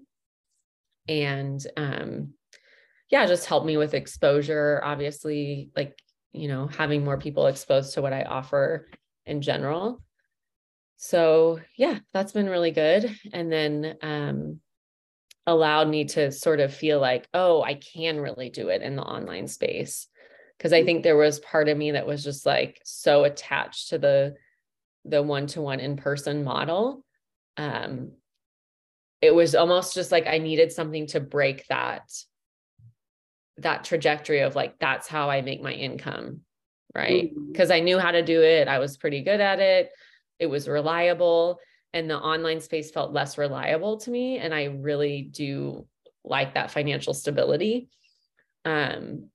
And 1.09 1.65
um, 1.77 2.35
yeah, 3.11 3.27
just 3.27 3.47
help 3.47 3.67
me 3.67 3.77
with 3.77 3.95
exposure. 3.95 4.81
Obviously, 4.85 5.71
like, 5.75 5.99
you 6.33 6.47
know, 6.47 6.69
having 6.69 7.05
more 7.05 7.19
people 7.19 7.49
exposed 7.49 7.95
to 7.95 8.03
what 8.03 8.13
I 8.13 8.23
offer 8.23 8.87
in 9.25 9.43
general. 9.43 10.03
So 10.97 11.61
yeah, 11.77 11.99
that's 12.13 12.33
been 12.33 12.49
really 12.49 12.71
good. 12.71 13.15
And 13.33 13.53
then 13.53 13.97
um, 14.03 14.61
allowed 15.47 15.89
me 15.89 16.07
to 16.07 16.33
sort 16.33 16.61
of 16.61 16.75
feel 16.75 17.01
like, 17.01 17.29
oh, 17.35 17.63
I 17.63 17.75
can 17.75 18.21
really 18.21 18.51
do 18.51 18.69
it 18.69 18.83
in 18.83 18.97
the 18.97 19.03
online 19.03 19.49
space. 19.49 20.09
Cause 20.59 20.73
I 20.73 20.83
mm. 20.83 20.85
think 20.87 21.03
there 21.03 21.17
was 21.17 21.39
part 21.41 21.69
of 21.69 21.77
me 21.77 21.93
that 21.93 22.07
was 22.07 22.25
just 22.25 22.47
like 22.47 22.81
so 22.85 23.25
attached 23.25 23.91
to 23.91 23.99
the 23.99 24.35
the 25.05 25.23
one-to-one 25.23 25.79
in-person 25.79 26.43
model. 26.43 27.05
Um, 27.57 28.13
it 29.23 29.35
was 29.35 29.55
almost 29.55 29.95
just 29.95 30.11
like 30.11 30.27
I 30.27 30.39
needed 30.39 30.73
something 30.73 31.07
to 31.09 31.21
break 31.21 31.67
that 31.69 32.11
that 33.59 33.85
trajectory 33.85 34.41
of 34.41 34.55
like 34.55 34.79
that's 34.79 35.09
how 35.09 35.31
I 35.31 35.43
make 35.43 35.63
my 35.63 35.73
income, 35.73 36.41
right? 36.95 37.31
Because 37.53 37.69
mm-hmm. 37.69 37.77
I 37.77 37.81
knew 37.81 37.99
how 37.99 38.11
to 38.11 38.23
do 38.23 38.43
it. 38.43 38.69
I 38.69 38.79
was 38.79 38.97
pretty 38.97 39.23
good 39.23 39.41
at 39.41 39.61
it. 39.61 39.91
It 40.39 40.47
was 40.47 40.69
reliable 40.69 41.59
and 41.93 42.11
the 42.11 42.19
online 42.19 42.61
space 42.61 42.91
felt 42.91 43.13
less 43.13 43.39
reliable 43.39 43.99
to 43.99 44.11
me. 44.11 44.39
And 44.39 44.55
i 44.55 44.65
really 44.65 45.23
do 45.23 45.87
like 46.25 46.55
that 46.55 46.71
financial 46.71 47.15
stability. 47.15 47.89
Um 48.65 49.31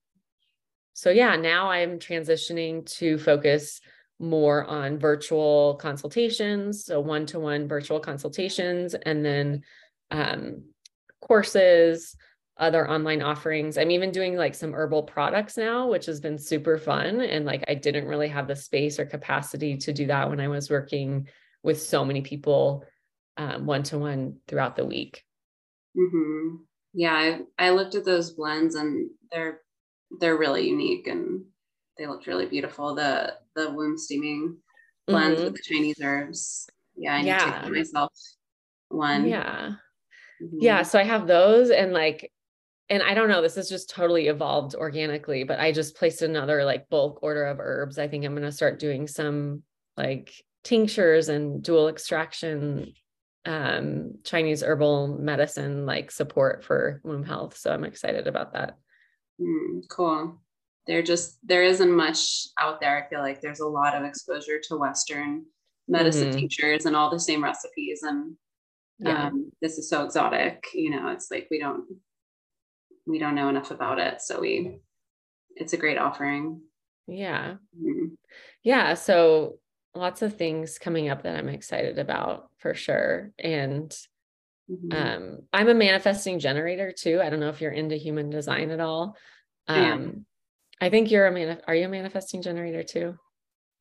so 0.94 1.10
yeah 1.10 1.36
now 1.36 1.72
i'm 1.72 2.00
transitioning 2.00 2.86
to 2.86 3.18
focus 3.18 3.82
more 4.20 4.64
on 4.66 5.00
virtual 5.00 5.76
consultations 5.82 6.86
so 6.86 7.00
one-to-one 7.00 7.68
virtual 7.68 8.00
consultations 8.00 8.94
and 8.94 9.26
then 9.26 9.64
um, 10.12 10.64
courses 11.22 12.16
other 12.62 12.90
online 12.90 13.22
offerings 13.22 13.78
i'm 13.78 13.92
even 13.92 14.12
doing 14.12 14.36
like 14.36 14.56
some 14.56 14.74
herbal 14.74 15.04
products 15.04 15.58
now 15.58 15.88
which 15.88 16.06
has 16.06 16.22
been 16.22 16.38
super 16.38 16.78
fun 16.78 17.20
and 17.20 17.46
like 17.46 17.64
i 17.68 17.74
didn't 17.74 18.08
really 18.08 18.30
have 18.30 18.48
the 18.48 18.56
space 18.56 19.00
or 19.00 19.06
capacity 19.06 19.76
to 19.76 19.92
do 19.92 20.06
that 20.06 20.30
when 20.30 20.40
i 20.40 20.48
was 20.48 20.70
working 20.70 21.28
with 21.64 21.82
so 21.82 22.06
many 22.06 22.22
people 22.22 22.86
one 23.60 23.84
to 23.84 23.98
one 23.98 24.38
throughout 24.48 24.76
the 24.76 24.86
week. 24.86 25.24
Mm-hmm. 25.98 26.56
Yeah, 26.94 27.14
I, 27.14 27.40
I 27.58 27.70
looked 27.72 27.96
at 27.96 28.06
those 28.06 28.32
blends 28.32 28.76
and 28.76 29.10
they're 29.32 29.60
they're 30.20 30.38
really 30.38 30.68
unique 30.68 31.08
and 31.08 31.46
they 31.98 32.08
looked 32.08 32.28
really 32.28 32.46
beautiful. 32.46 32.96
The 32.96 33.36
the 33.56 33.72
womb 33.72 33.98
steaming 33.98 34.58
blends 35.08 35.38
mm-hmm. 35.38 35.46
with 35.46 35.56
the 35.56 35.64
Chinese 35.64 36.00
herbs. 36.04 36.70
Yeah, 36.96 37.16
I 37.16 37.22
need 37.22 37.28
yeah. 37.28 37.46
to 37.46 37.62
get 37.64 37.72
myself 37.72 38.12
one. 38.90 39.28
Yeah. 39.28 39.72
Mm-hmm. 40.42 40.58
Yeah. 40.60 40.84
So 40.84 41.00
I 41.00 41.04
have 41.04 41.28
those 41.28 41.70
and 41.70 41.94
like 41.94 42.32
and 42.92 43.02
I 43.02 43.14
don't 43.14 43.30
know, 43.30 43.42
this 43.42 43.56
has 43.56 43.70
just 43.70 43.90
totally 43.90 44.28
evolved 44.28 44.76
organically, 44.76 45.46
but 45.46 45.62
I 45.62 45.72
just 45.72 45.96
placed 45.96 46.24
another 46.24 46.66
like 46.66 46.90
bulk 46.90 47.24
order 47.24 47.46
of 47.46 47.58
herbs. 47.62 47.98
I 47.98 48.10
think 48.10 48.26
I'm 48.26 48.34
going 48.34 48.44
to 48.44 48.52
start 48.52 48.80
doing 48.80 49.08
some 49.08 49.64
like 49.96 50.34
tinctures 50.66 51.30
and 51.30 51.64
dual 51.64 51.88
extraction 51.88 52.92
um, 53.46 54.16
Chinese 54.26 54.62
herbal 54.62 55.20
medicine 55.20 55.86
like 55.86 56.12
support 56.12 56.66
for 56.66 57.00
womb 57.06 57.24
health. 57.24 57.58
So 57.58 57.72
I'm 57.72 57.86
excited 57.86 58.28
about 58.28 58.52
that. 58.54 58.78
Mm, 59.40 59.88
cool. 59.90 60.42
There 60.86 61.02
just 61.02 61.40
there 61.44 61.64
isn't 61.64 61.92
much 61.92 62.48
out 62.60 62.82
there. 62.82 62.98
I 62.98 63.10
feel 63.10 63.22
like 63.22 63.40
there's 63.40 63.62
a 63.62 63.68
lot 63.68 63.96
of 63.96 64.04
exposure 64.04 64.60
to 64.68 64.76
Western 64.76 65.46
medicine 65.88 66.30
mm-hmm. 66.30 66.40
tinctures 66.40 66.86
and 66.86 66.98
all 66.98 67.10
the 67.10 67.20
same 67.20 67.42
recipes, 67.42 68.02
and 68.04 68.36
yeah. 69.00 69.28
um, 69.28 69.52
this 69.62 69.78
is 69.78 69.90
so 69.90 70.04
exotic. 70.04 70.66
You 70.74 70.90
know, 70.90 71.08
it's 71.10 71.32
like 71.32 71.48
we 71.50 71.60
don't 71.60 71.86
we 73.06 73.20
don't 73.20 73.36
know 73.36 73.50
enough 73.50 73.72
about 73.72 74.00
it, 74.00 74.22
so 74.22 74.40
we 74.40 74.80
it's 75.56 75.74
a 75.74 75.78
great 75.78 75.98
offering. 75.98 76.62
Yeah. 77.08 77.56
Mm-hmm. 77.78 78.14
Yeah. 78.64 78.94
So 78.94 79.58
lots 79.94 80.22
of 80.22 80.38
things 80.38 80.78
coming 80.78 81.10
up 81.10 81.24
that 81.24 81.36
I'm 81.36 81.50
excited 81.50 82.00
about 82.00 82.50
for 82.58 82.74
sure. 82.74 83.32
And 83.38 83.92
mm-hmm. 84.70 84.92
um, 84.96 85.40
I'm 85.52 85.70
a 85.70 85.74
manifesting 85.74 86.40
generator 86.40 86.94
too. 86.98 87.22
I 87.22 87.30
don't 87.30 87.40
know 87.40 87.50
if 87.50 87.62
you're 87.62 87.72
into 87.72 87.96
human 87.96 88.30
design 88.30 88.72
at 88.72 88.80
all. 88.80 89.18
Um, 89.68 90.26
I, 90.80 90.88
I 90.88 90.90
think 90.90 91.12
you're 91.12 91.28
a 91.28 91.32
man. 91.32 91.62
Are 91.68 91.76
you 91.76 91.86
a 91.86 91.90
manifesting 91.90 92.42
generator 92.42 92.84
too? 92.84 93.18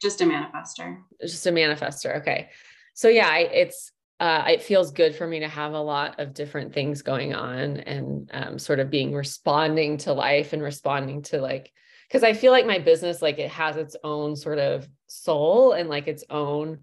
Just 0.02 0.20
a 0.20 0.24
manifester. 0.24 0.98
Just 1.20 1.46
a 1.46 1.52
manifester. 1.52 2.20
Okay. 2.20 2.48
So 2.94 3.08
yeah, 3.08 3.28
I, 3.28 3.40
it's 3.40 3.92
uh, 4.20 4.44
it 4.48 4.62
feels 4.62 4.90
good 4.90 5.16
for 5.16 5.26
me 5.26 5.40
to 5.40 5.48
have 5.48 5.72
a 5.72 5.80
lot 5.80 6.20
of 6.20 6.34
different 6.34 6.74
things 6.74 7.00
going 7.00 7.34
on 7.34 7.78
and 7.78 8.30
um, 8.34 8.58
sort 8.58 8.78
of 8.78 8.90
being 8.90 9.14
responding 9.14 9.96
to 9.96 10.12
life 10.12 10.52
and 10.52 10.62
responding 10.62 11.22
to 11.22 11.40
like 11.40 11.72
because 12.06 12.22
I 12.22 12.34
feel 12.34 12.52
like 12.52 12.66
my 12.66 12.78
business 12.78 13.22
like 13.22 13.38
it 13.38 13.50
has 13.50 13.76
its 13.76 13.96
own 14.04 14.36
sort 14.36 14.58
of 14.58 14.86
soul 15.06 15.72
and 15.72 15.88
like 15.88 16.06
its 16.06 16.22
own 16.28 16.80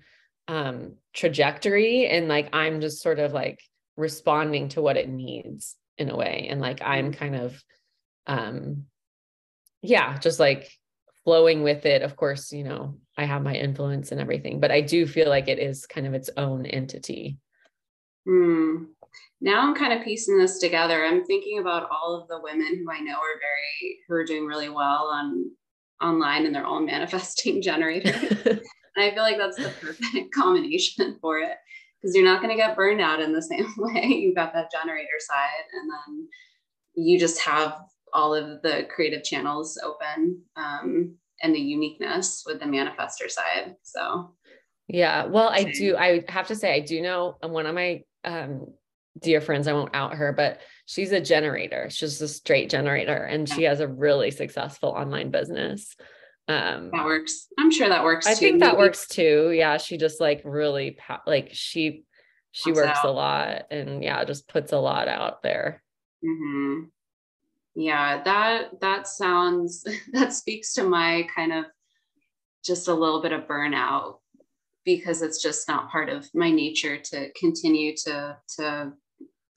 um 0.48 0.94
trajectory 1.14 2.08
and 2.08 2.28
like 2.28 2.50
I'm 2.54 2.82
just 2.82 3.04
sort 3.04 3.20
of 3.20 3.34
like 3.34 3.62
responding 3.98 4.70
to 4.70 4.82
what 4.82 4.98
it 4.98 5.08
needs 5.08 5.76
in 6.00 6.10
a 6.10 6.18
way 6.18 6.48
and 6.50 6.60
like 6.60 6.82
I'm 6.82 7.12
mm-hmm. 7.12 7.20
kind 7.20 7.36
of 7.36 7.64
um 8.26 8.86
yeah 9.84 10.18
just 10.18 10.40
like 10.40 10.72
flowing 11.24 11.62
with 11.62 11.86
it 11.86 12.02
of 12.02 12.16
course 12.16 12.52
you 12.52 12.64
know 12.64 12.98
I 13.18 13.26
have 13.26 13.44
my 13.44 13.56
influence 13.56 14.12
and 14.12 14.22
everything 14.22 14.60
but 14.60 14.72
I 14.72 14.82
do 14.82 15.06
feel 15.08 15.30
like 15.30 15.48
it 15.48 15.60
is 15.60 15.86
kind 15.86 16.08
of 16.08 16.14
its 16.14 16.30
own 16.38 16.66
entity 16.66 17.38
Hmm 18.26 18.86
now 19.42 19.62
I'm 19.62 19.76
kind 19.76 19.94
of 19.94 20.04
piecing 20.04 20.38
this 20.38 20.60
together. 20.60 21.06
I'm 21.06 21.24
thinking 21.26 21.60
about 21.60 21.90
all 21.92 22.20
of 22.20 22.28
the 22.28 22.42
women 22.42 22.78
who 22.78 22.92
I 22.92 23.00
know 23.00 23.14
are 23.14 23.40
very 23.40 24.00
who 24.08 24.16
are 24.16 24.26
doing 24.26 24.46
really 24.46 24.70
well 24.70 25.10
on 25.14 25.52
online 26.02 26.46
and 26.46 26.54
they're 26.54 26.66
all 26.66 26.82
manifesting 26.82 27.62
generators. 27.62 28.16
and 28.46 28.62
I 28.98 29.12
feel 29.12 29.24
like 29.24 29.38
that's 29.38 29.58
the 29.58 29.70
perfect 29.80 30.32
combination 30.36 31.18
for 31.22 31.40
it 31.40 31.56
because 32.02 32.16
you're 32.16 32.26
not 32.26 32.42
going 32.42 32.56
to 32.56 32.62
get 32.62 32.76
burned 32.76 33.02
out 33.02 33.22
in 33.22 33.34
the 33.34 33.42
same 33.42 33.68
way. 33.78 34.06
You've 34.06 34.36
got 34.36 34.54
that 34.54 34.72
generator 34.72 35.20
side 35.20 35.66
and 35.74 35.90
then 35.90 36.28
you 36.96 37.20
just 37.20 37.40
have 37.42 37.80
all 38.14 38.34
of 38.34 38.62
the 38.64 38.88
creative 38.90 39.24
channels 39.24 39.80
open 39.84 40.42
um, 40.56 41.16
and 41.42 41.54
the 41.54 41.60
uniqueness 41.60 42.44
with 42.46 42.60
the 42.60 42.66
manifester 42.66 43.30
side. 43.30 43.76
So 43.84 44.36
yeah, 44.88 45.26
well, 45.26 45.50
I 45.50 45.64
do. 45.64 45.98
I 45.98 46.24
have 46.30 46.48
to 46.48 46.56
say, 46.56 46.74
I 46.74 46.80
do 46.80 47.02
know 47.02 47.38
one 47.42 47.66
of 47.66 47.76
my 47.76 48.04
um, 48.24 48.68
dear 49.20 49.42
friends, 49.42 49.68
I 49.68 49.74
won't 49.74 49.96
out 49.96 50.16
her, 50.16 50.32
but 50.32 50.62
she's 50.86 51.12
a 51.12 51.22
generator. 51.22 51.90
She's 51.90 52.22
a 52.22 52.28
straight 52.28 52.70
generator 52.70 53.16
and 53.16 53.48
she 53.48 53.64
has 53.64 53.80
a 53.80 53.88
really 53.88 54.32
successful 54.32 54.90
online 54.90 55.32
business. 55.32 55.96
Um, 56.48 56.92
that 56.94 57.06
works. 57.06 57.48
I'm 57.58 57.72
sure 57.72 57.90
that 57.90 58.04
works. 58.04 58.26
I 58.26 58.34
too. 58.34 58.40
think 58.40 58.60
that 58.62 58.78
works 58.78 59.08
too. 59.08 59.52
Yeah. 59.52 59.78
She 59.78 59.98
just 59.98 60.22
like 60.22 60.42
really, 60.46 60.98
like 61.26 61.50
she, 61.52 62.04
she 62.52 62.72
works 62.72 63.00
out. 63.00 63.06
a 63.06 63.12
lot 63.12 63.64
and 63.72 64.04
yeah, 64.04 64.24
just 64.24 64.48
puts 64.48 64.72
a 64.72 64.78
lot 64.78 65.08
out 65.08 65.44
there. 65.44 65.84
Mm-hmm. 66.24 66.86
Yeah. 67.78 68.24
That, 68.24 68.82
that 68.82 69.08
sounds, 69.08 69.86
that 70.14 70.34
speaks 70.34 70.74
to 70.74 70.84
my 70.84 71.28
kind 71.34 71.54
of 71.54 71.66
just 72.66 72.88
a 72.88 72.94
little 72.94 73.22
bit 73.22 73.32
of 73.32 73.48
burnout 73.48 74.18
because 74.84 75.22
it's 75.22 75.42
just 75.42 75.68
not 75.68 75.90
part 75.92 76.10
of 76.10 76.28
my 76.34 76.50
nature 76.50 76.98
to 76.98 77.30
continue 77.40 77.94
to 77.96 78.38
to 78.58 78.92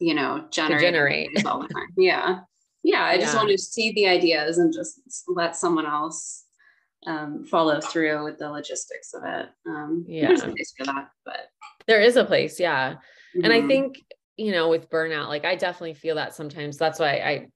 you 0.00 0.12
know 0.14 0.44
generate, 0.50 0.80
generate. 0.82 1.46
all 1.46 1.60
the 1.60 1.68
time. 1.68 1.86
Yeah. 1.96 2.40
Yeah. 2.82 3.04
I 3.04 3.16
just 3.18 3.34
want 3.34 3.48
to 3.50 3.58
see 3.58 3.92
the 3.92 4.06
ideas 4.08 4.58
and 4.58 4.72
just 4.72 5.00
let 5.28 5.56
someone 5.56 5.86
else 5.86 6.44
um, 7.06 7.44
follow 7.44 7.80
through 7.80 8.24
with 8.24 8.38
the 8.38 8.50
logistics 8.50 9.14
of 9.14 9.22
it. 9.24 9.48
Um, 9.66 10.04
there's 10.08 10.42
a 10.42 10.46
Yeah. 10.46 10.52
place 10.52 10.74
for 10.76 10.84
that, 10.86 11.08
but 11.24 11.48
There 11.86 12.00
is 12.00 12.16
a 12.16 12.24
place, 12.24 12.60
yeah. 12.60 12.96
And 13.42 13.52
I 13.52 13.60
mhm. 13.60 13.68
think, 13.68 14.04
you 14.36 14.52
know, 14.52 14.68
with 14.68 14.90
burnout, 14.90 15.28
like 15.28 15.44
I 15.44 15.54
definitely 15.54 15.94
feel 15.94 16.16
that 16.16 16.34
sometimes. 16.34 16.76
That's 16.76 16.98
why 16.98 17.12
I 17.18 17.46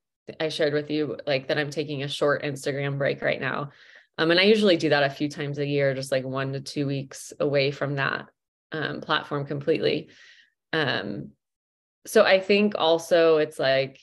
I 0.40 0.48
shared 0.48 0.72
with 0.72 0.90
you 0.90 1.18
like 1.26 1.48
that 1.48 1.58
I'm 1.58 1.70
taking 1.70 2.02
a 2.02 2.08
short 2.08 2.42
Instagram 2.42 2.98
break 2.98 3.22
right 3.22 3.40
now. 3.40 3.70
Um, 4.16 4.30
and 4.30 4.38
I 4.38 4.44
usually 4.44 4.76
do 4.76 4.90
that 4.90 5.02
a 5.02 5.10
few 5.10 5.28
times 5.28 5.58
a 5.58 5.66
year, 5.66 5.94
just 5.94 6.12
like 6.12 6.24
one 6.24 6.52
to 6.52 6.60
two 6.60 6.86
weeks 6.86 7.32
away 7.40 7.70
from 7.70 7.96
that 7.96 8.26
um, 8.72 9.00
platform 9.00 9.44
completely. 9.44 10.08
Um, 10.72 11.30
so 12.06 12.22
I 12.22 12.40
think 12.40 12.74
also 12.76 13.38
it's 13.38 13.58
like 13.58 13.98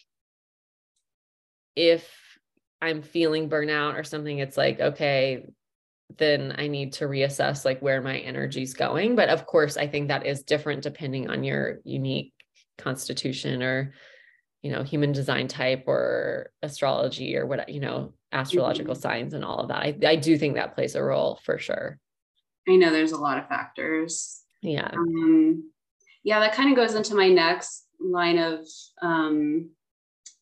if 1.76 2.12
I'm 2.82 3.02
feeling 3.02 3.50
burnout 3.50 3.98
or 3.98 4.04
something, 4.04 4.40
it's 4.40 4.58
like, 4.58 4.80
okay, 4.80 5.46
then 6.18 6.56
I 6.58 6.68
need 6.68 6.94
to 6.94 7.06
reassess 7.06 7.64
like 7.64 7.82
where 7.82 8.02
my 8.02 8.18
energy's 8.18 8.74
going. 8.74 9.16
But 9.16 9.30
of 9.30 9.46
course, 9.46 9.78
I 9.78 9.88
think 9.88 10.10
that 10.10 10.26
is 10.26 10.44
different 10.44 10.84
depending 10.84 11.30
on 11.30 11.44
your 11.44 11.80
unique 11.84 12.34
constitution 12.78 13.64
or, 13.64 13.94
you 14.62 14.72
know, 14.72 14.84
human 14.84 15.12
design 15.12 15.48
type 15.48 15.86
or 15.88 16.52
astrology 16.62 17.36
or 17.36 17.46
what, 17.46 17.70
you 17.70 17.80
know, 17.80 18.14
astrological 18.32 18.96
signs 18.96 19.34
and 19.34 19.44
all 19.44 19.60
of 19.60 19.68
that. 19.70 19.78
I, 19.78 19.96
I 20.06 20.16
do 20.16 20.38
think 20.38 20.56
that 20.56 20.76
plays 20.76 20.96
a 20.96 21.04
role 21.04 21.40
for 21.44 21.58
sure. 21.58 22.00
I 22.70 22.76
know 22.76 22.92
there's 22.92 23.12
a 23.12 23.18
lot 23.18 23.38
of 23.38 23.48
factors. 23.48 24.42
Yeah. 24.62 24.90
Um, 24.94 25.72
yeah, 26.24 26.40
that 26.40 26.54
kind 26.54 26.70
of 26.70 26.76
goes 26.76 26.96
into 26.96 27.16
my 27.16 27.28
next 27.28 27.86
line 28.00 28.38
of 28.38 28.60
um, 29.02 29.72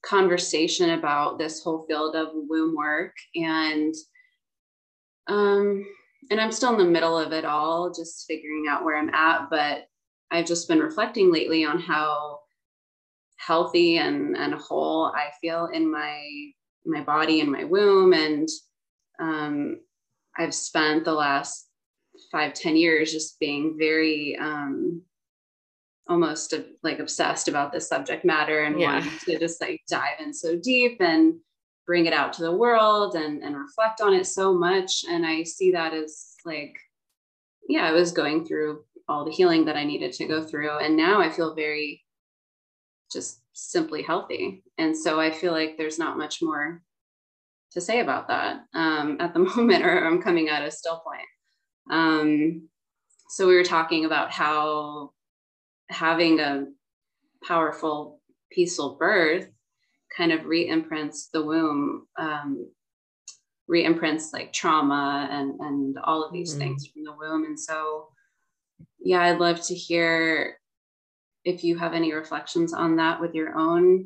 conversation 0.04 0.92
about 0.92 1.40
this 1.40 1.64
whole 1.64 1.86
field 1.88 2.16
of 2.16 2.30
womb 2.34 2.76
work 2.76 3.14
and 3.36 3.94
um, 5.28 5.86
and 6.32 6.42
I'm 6.42 6.52
still 6.52 6.72
in 6.72 6.80
the 6.80 6.92
middle 6.92 7.18
of 7.18 7.32
it 7.34 7.46
all, 7.46 7.94
just 7.94 8.26
figuring 8.28 8.66
out 8.68 8.84
where 8.84 8.98
I'm 8.98 9.14
at. 9.14 9.50
But 9.50 9.88
I've 10.32 10.46
just 10.46 10.68
been 10.68 10.80
reflecting 10.80 11.32
lately 11.32 11.66
on 11.66 11.80
how 11.80 12.40
healthy 13.40 13.98
and 13.98 14.36
and 14.38 14.54
whole 14.54 15.06
I 15.16 15.30
feel 15.42 15.70
in 15.74 15.90
my 15.92 16.52
my 16.86 17.02
body 17.02 17.42
and 17.42 17.52
my 17.52 17.64
womb, 17.64 18.14
and 18.14 18.48
um, 19.20 19.80
I've 20.38 20.54
spent 20.54 21.06
the 21.06 21.14
last 21.14 21.68
five 22.32 22.54
ten 22.54 22.76
years 22.76 23.12
just 23.12 23.40
being 23.40 23.76
very 23.78 24.38
um, 24.38 25.02
almost 26.08 26.54
uh, 26.54 26.60
like 26.84 27.00
obsessed 27.00 27.48
about 27.48 27.72
this 27.72 27.88
subject 27.88 28.26
matter 28.26 28.64
and 28.64 28.80
Yeah. 28.80 28.94
wanting 28.96 29.20
to 29.26 29.40
just 29.40 29.62
like 29.62 29.82
dive 29.90 30.20
in 30.20 30.34
so 30.34 30.56
deep 30.58 30.98
and 31.02 31.36
bring 31.86 32.06
it 32.08 32.14
out 32.14 32.34
to 32.34 32.42
the 32.44 32.56
world 32.56 33.16
and 33.16 33.42
and 33.44 33.56
reflect 33.58 34.02
on 34.02 34.14
it 34.14 34.26
so 34.26 34.54
much. 34.54 35.04
And 35.10 35.26
i 35.26 35.44
see 35.44 35.72
that 35.72 35.94
as 35.94 36.36
like 36.46 36.76
yeah 37.68 37.86
i 37.86 37.92
was 37.92 38.12
going 38.12 38.46
through 38.46 38.84
all 39.08 39.24
the 39.26 39.32
healing 39.32 39.66
that 39.66 39.76
i 39.78 39.84
needed 39.84 40.12
to 40.14 40.26
go 40.28 40.44
through. 40.44 40.78
And 40.80 40.96
now 40.98 41.22
i 41.22 41.30
feel 41.30 41.56
very 41.56 42.04
just 43.12 43.42
simply 43.54 44.02
healthy. 44.04 44.64
And 44.78 44.96
so 44.98 45.20
i 45.20 45.32
feel 45.32 45.52
like 45.52 45.78
there's 45.78 46.00
not 46.00 46.18
much 46.18 46.42
more 46.42 46.82
to 47.72 47.82
say 47.82 48.00
about 48.00 48.28
that 48.30 48.62
um, 48.74 49.18
at 49.24 49.34
the 49.34 49.40
moment 49.40 49.86
or 49.86 50.06
i'm 50.06 50.22
coming 50.22 50.50
at 50.50 50.64
a 50.66 50.72
still 50.72 51.00
point. 51.00 51.28
Um, 51.92 52.70
so 53.30 53.48
we 53.48 53.56
were 53.56 53.64
talking 53.64 54.06
about 54.06 54.32
how 54.32 55.12
having 55.90 56.40
a 56.40 56.66
powerful 57.44 58.22
peaceful 58.52 58.96
birth 59.00 59.50
kind 60.16 60.32
of 60.32 60.46
re-imprints 60.46 61.30
the 61.34 61.44
womb 61.44 62.08
um, 62.18 62.70
re-imprints 63.68 64.34
like 64.34 64.52
trauma 64.54 65.28
and 65.32 65.60
and 65.60 65.98
all 66.04 66.24
of 66.24 66.34
these 66.34 66.56
Mhm. 66.56 66.60
things 66.60 66.88
from 66.88 67.04
the 67.04 67.14
womb. 67.14 67.46
And 67.46 67.60
so 67.60 68.10
yeah 69.02 69.22
i'd 69.24 69.40
love 69.40 69.62
to 69.62 69.74
hear 69.76 70.59
if 71.46 71.64
you 71.64 71.78
have 71.78 71.94
any 71.94 72.14
reflections 72.14 72.74
on 72.74 72.98
that 72.98 73.22
with 73.22 73.34
your 73.34 73.58
own 73.58 74.06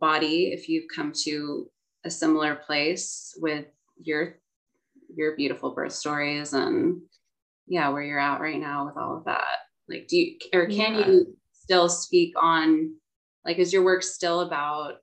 body 0.00 0.48
if 0.52 0.68
you've 0.68 0.88
come 0.94 1.12
to 1.24 1.70
a 2.04 2.10
similar 2.10 2.54
place 2.54 3.34
with 3.40 3.66
your 4.00 4.38
your 5.14 5.34
beautiful 5.36 5.74
birth 5.74 5.92
stories 5.92 6.52
and 6.52 7.00
yeah 7.66 7.88
where 7.88 8.02
you're 8.02 8.18
at 8.18 8.40
right 8.40 8.60
now 8.60 8.86
with 8.86 8.96
all 8.96 9.16
of 9.16 9.24
that 9.24 9.58
like 9.88 10.06
do 10.06 10.16
you 10.18 10.36
or 10.52 10.66
can 10.66 10.94
Yeah. 10.94 11.08
you 11.08 11.36
still 11.52 11.88
speak 11.88 12.34
on 12.36 12.94
like 13.44 13.58
is 13.58 13.72
your 13.72 13.82
work 13.84 14.02
still 14.02 14.40
about 14.40 14.96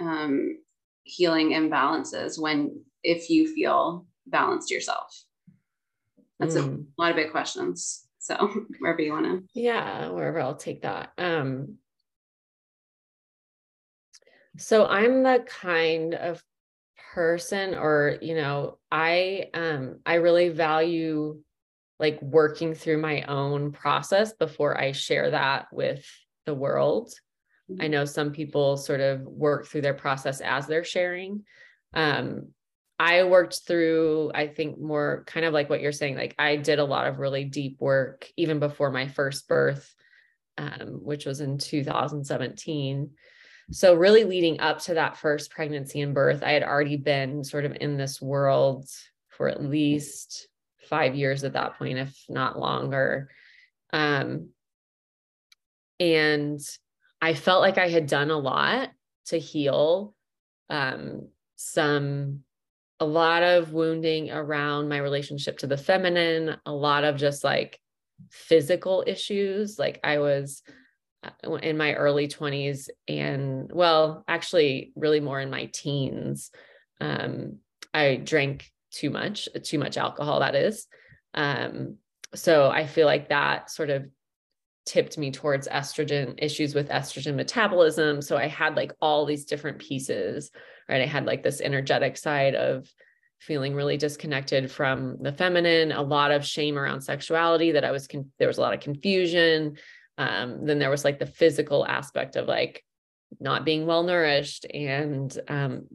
um 0.00 0.58
healing 1.04 1.50
imbalances 1.50 2.40
when 2.40 2.82
if 3.02 3.28
you 3.28 3.52
feel 3.54 4.06
balanced 4.26 4.70
yourself 4.70 5.24
that's 6.38 6.56
a 6.56 6.62
Mm. 6.62 6.86
lot 6.96 7.10
of 7.10 7.16
big 7.16 7.30
questions 7.30 8.06
so 8.20 8.36
wherever 8.78 9.00
you 9.00 9.12
want 9.12 9.26
to 9.26 9.42
Yeah, 9.54 10.10
wherever 10.10 10.40
I'll 10.40 10.56
take 10.56 10.82
that. 10.82 11.12
Um 11.18 11.78
so 14.58 14.86
I'm 14.86 15.22
the 15.22 15.44
kind 15.46 16.14
of 16.14 16.42
person 17.12 17.74
or 17.74 18.18
you 18.20 18.34
know, 18.34 18.78
I 18.90 19.50
um 19.54 20.00
I 20.04 20.14
really 20.14 20.50
value 20.50 21.42
like 21.98 22.20
working 22.22 22.74
through 22.74 22.98
my 22.98 23.22
own 23.22 23.72
process 23.72 24.32
before 24.32 24.78
I 24.78 24.92
share 24.92 25.30
that 25.32 25.66
with 25.72 26.04
the 26.46 26.54
world. 26.54 27.12
I 27.78 27.86
know 27.86 28.04
some 28.04 28.32
people 28.32 28.76
sort 28.76 29.00
of 29.00 29.20
work 29.22 29.66
through 29.66 29.82
their 29.82 29.94
process 29.94 30.40
as 30.40 30.66
they're 30.66 30.82
sharing. 30.82 31.44
Um, 31.94 32.48
I 33.00 33.22
worked 33.24 33.62
through, 33.66 34.30
I 34.34 34.46
think, 34.46 34.78
more 34.78 35.24
kind 35.26 35.46
of 35.46 35.54
like 35.54 35.70
what 35.70 35.80
you're 35.80 35.90
saying. 35.90 36.16
Like, 36.16 36.34
I 36.38 36.56
did 36.56 36.78
a 36.78 36.84
lot 36.84 37.06
of 37.06 37.18
really 37.18 37.44
deep 37.44 37.80
work 37.80 38.30
even 38.36 38.58
before 38.58 38.90
my 38.90 39.08
first 39.08 39.48
birth, 39.48 39.94
um, 40.58 41.00
which 41.02 41.24
was 41.24 41.40
in 41.40 41.56
2017. 41.56 43.10
So, 43.72 43.94
really 43.94 44.24
leading 44.24 44.60
up 44.60 44.80
to 44.80 44.94
that 44.94 45.16
first 45.16 45.50
pregnancy 45.50 46.02
and 46.02 46.12
birth, 46.12 46.42
I 46.42 46.52
had 46.52 46.62
already 46.62 46.98
been 46.98 47.42
sort 47.42 47.64
of 47.64 47.74
in 47.80 47.96
this 47.96 48.20
world 48.20 48.86
for 49.30 49.48
at 49.48 49.64
least 49.64 50.48
five 50.90 51.14
years 51.14 51.42
at 51.42 51.54
that 51.54 51.78
point, 51.78 51.96
if 51.96 52.14
not 52.28 52.58
longer. 52.58 53.30
Um, 53.94 54.50
and 55.98 56.60
I 57.22 57.32
felt 57.32 57.62
like 57.62 57.78
I 57.78 57.88
had 57.88 58.06
done 58.06 58.30
a 58.30 58.38
lot 58.38 58.90
to 59.28 59.38
heal 59.38 60.14
um, 60.68 61.28
some, 61.56 62.44
a 63.00 63.06
lot 63.06 63.42
of 63.42 63.72
wounding 63.72 64.30
around 64.30 64.88
my 64.88 64.98
relationship 64.98 65.58
to 65.58 65.66
the 65.66 65.76
feminine, 65.76 66.56
a 66.66 66.72
lot 66.72 67.04
of 67.04 67.16
just 67.16 67.42
like 67.42 67.80
physical 68.30 69.02
issues. 69.06 69.78
Like 69.78 69.98
I 70.04 70.18
was 70.18 70.62
uh, 71.24 71.54
in 71.56 71.78
my 71.78 71.94
early 71.94 72.28
20s 72.28 72.88
and, 73.08 73.70
well, 73.72 74.24
actually, 74.28 74.92
really 74.94 75.20
more 75.20 75.40
in 75.40 75.50
my 75.50 75.70
teens. 75.72 76.50
Um, 77.00 77.58
I 77.94 78.16
drank 78.16 78.70
too 78.90 79.10
much, 79.10 79.48
too 79.64 79.78
much 79.78 79.96
alcohol, 79.96 80.40
that 80.40 80.54
is. 80.54 80.86
Um, 81.34 81.96
so 82.34 82.68
I 82.68 82.86
feel 82.86 83.06
like 83.06 83.30
that 83.30 83.70
sort 83.70 83.90
of 83.90 84.06
tipped 84.86 85.18
me 85.18 85.30
towards 85.30 85.68
estrogen 85.68 86.34
issues 86.38 86.74
with 86.74 86.88
estrogen 86.88 87.34
metabolism. 87.34 88.22
So 88.22 88.36
I 88.36 88.46
had 88.46 88.76
like 88.76 88.92
all 89.00 89.26
these 89.26 89.44
different 89.44 89.78
pieces, 89.78 90.50
right? 90.90 91.02
I 91.02 91.06
had 91.06 91.24
like 91.24 91.42
this 91.42 91.60
energetic 91.60 92.16
side 92.16 92.54
of 92.54 92.92
feeling 93.38 93.74
really 93.74 93.96
disconnected 93.96 94.70
from 94.70 95.16
the 95.22 95.32
feminine, 95.32 95.92
a 95.92 96.02
lot 96.02 96.32
of 96.32 96.44
shame 96.44 96.76
around 96.76 97.00
sexuality 97.00 97.72
that 97.72 97.84
I 97.84 97.92
was, 97.92 98.06
con- 98.06 98.30
there 98.38 98.48
was 98.48 98.58
a 98.58 98.60
lot 98.60 98.74
of 98.74 98.80
confusion. 98.80 99.78
Um, 100.18 100.66
then 100.66 100.78
there 100.78 100.90
was 100.90 101.04
like 101.04 101.18
the 101.18 101.26
physical 101.26 101.86
aspect 101.86 102.36
of 102.36 102.46
like 102.46 102.84
not 103.38 103.64
being 103.64 103.86
well 103.86 104.02
nourished 104.02 104.66
and 104.74 105.34
um, 105.48 105.86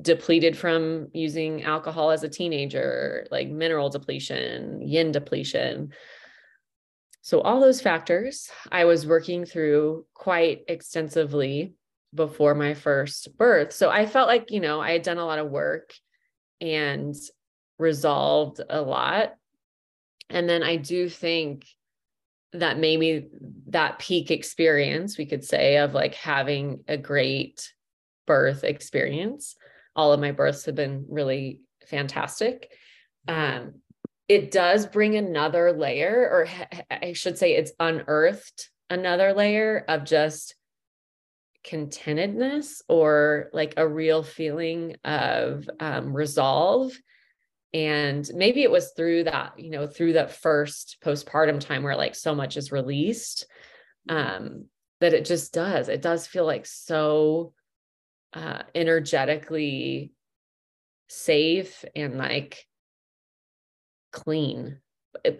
depleted 0.00 0.56
from 0.56 1.08
using 1.12 1.64
alcohol 1.64 2.10
as 2.10 2.22
a 2.22 2.28
teenager, 2.28 3.26
like 3.30 3.48
mineral 3.48 3.90
depletion, 3.90 4.80
yin 4.80 5.12
depletion. 5.12 5.92
So, 7.20 7.40
all 7.40 7.60
those 7.60 7.80
factors 7.80 8.50
I 8.70 8.84
was 8.84 9.06
working 9.06 9.44
through 9.44 10.06
quite 10.14 10.62
extensively 10.68 11.74
before 12.14 12.54
my 12.54 12.74
first 12.74 13.36
birth. 13.36 13.72
So, 13.72 13.90
I 13.90 14.06
felt 14.06 14.28
like, 14.28 14.50
you 14.50 14.60
know, 14.60 14.80
I 14.80 14.92
had 14.92 15.02
done 15.02 15.18
a 15.18 15.26
lot 15.26 15.38
of 15.38 15.50
work 15.50 15.92
and 16.60 17.14
resolved 17.78 18.60
a 18.68 18.80
lot. 18.80 19.34
And 20.30 20.48
then 20.48 20.62
I 20.62 20.76
do 20.76 21.08
think 21.08 21.66
that 22.52 22.78
maybe 22.78 23.26
that 23.68 23.98
peak 23.98 24.30
experience, 24.30 25.18
we 25.18 25.26
could 25.26 25.44
say, 25.44 25.78
of 25.78 25.92
like 25.92 26.14
having 26.14 26.84
a 26.86 26.96
great 26.96 27.72
birth 28.26 28.64
experience. 28.64 29.56
All 29.96 30.12
of 30.12 30.20
my 30.20 30.30
births 30.30 30.64
have 30.66 30.74
been 30.76 31.06
really 31.08 31.60
fantastic. 31.86 32.70
Um, 33.26 33.74
it 34.28 34.50
does 34.50 34.86
bring 34.86 35.16
another 35.16 35.72
layer, 35.72 36.28
or 36.30 36.46
I 36.90 37.12
should 37.12 37.36
say, 37.36 37.54
it's 37.54 37.72
unearthed 37.78 38.70
another 38.88 39.32
layer 39.32 39.84
of 39.88 40.04
just 40.04 40.54
contentedness 41.64 42.82
or 42.88 43.48
like 43.52 43.74
a 43.76 43.88
real 43.88 44.22
feeling 44.22 44.96
of 45.04 45.68
um, 45.80 46.14
resolve. 46.14 46.92
And 47.72 48.28
maybe 48.34 48.62
it 48.62 48.70
was 48.70 48.92
through 48.96 49.24
that, 49.24 49.58
you 49.58 49.70
know, 49.70 49.86
through 49.86 50.14
that 50.14 50.32
first 50.32 50.98
postpartum 51.04 51.58
time 51.58 51.82
where 51.82 51.96
like 51.96 52.14
so 52.14 52.34
much 52.34 52.56
is 52.56 52.70
released, 52.70 53.46
um, 54.08 54.66
that 55.00 55.14
it 55.14 55.24
just 55.24 55.52
does. 55.52 55.88
It 55.88 56.02
does 56.02 56.26
feel 56.26 56.46
like 56.46 56.66
so 56.66 57.52
uh, 58.32 58.62
energetically 58.74 60.12
safe 61.08 61.84
and 61.94 62.16
like 62.16 62.64
clean 64.12 64.78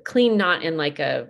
clean 0.04 0.36
not 0.36 0.62
in 0.62 0.76
like 0.76 0.98
a 0.98 1.28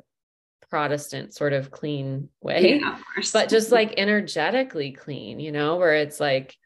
protestant 0.75 1.33
sort 1.33 1.53
of 1.53 1.71
clean 1.71 2.29
way. 2.43 2.81
Yeah, 2.81 2.99
but 3.33 3.49
just 3.49 3.71
like 3.71 3.95
energetically 3.97 4.91
clean 4.91 5.39
you 5.39 5.53
know 5.53 5.77
where 5.77 5.95
it's 5.95 6.19
like 6.19 6.57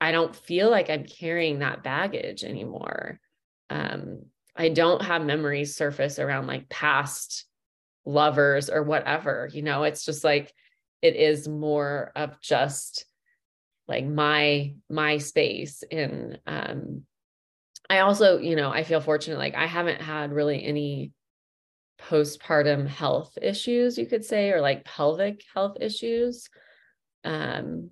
i 0.00 0.12
don't 0.12 0.36
feel 0.36 0.70
like 0.70 0.88
i'm 0.88 1.04
carrying 1.04 1.58
that 1.58 1.82
baggage 1.82 2.44
anymore. 2.44 3.18
Um 3.68 4.26
i 4.54 4.68
don't 4.68 5.02
have 5.02 5.24
memories 5.24 5.74
surface 5.74 6.20
around 6.20 6.46
like 6.46 6.68
past 6.68 7.46
lovers 8.06 8.70
or 8.70 8.84
whatever 8.84 9.50
you 9.52 9.62
know? 9.62 9.82
It's 9.82 10.04
just 10.04 10.22
like 10.22 10.54
it 11.02 11.16
is 11.16 11.48
more 11.48 12.12
of 12.14 12.40
just 12.40 13.06
like 13.88 14.06
my 14.06 14.74
my 14.88 15.18
space. 15.18 15.82
And 15.90 16.38
um 16.46 17.02
I 17.90 18.00
also, 18.00 18.38
you 18.38 18.54
know, 18.54 18.70
I 18.70 18.84
feel 18.84 19.00
fortunate. 19.00 19.38
Like 19.38 19.56
I 19.56 19.66
haven't 19.66 20.00
had 20.00 20.30
really 20.30 20.62
any 20.62 21.10
postpartum 22.00 22.86
health 22.86 23.36
issues, 23.40 23.98
you 23.98 24.06
could 24.06 24.24
say, 24.24 24.50
or 24.50 24.60
like 24.60 24.84
pelvic 24.84 25.42
health 25.52 25.76
issues. 25.80 26.48
Um, 27.24 27.90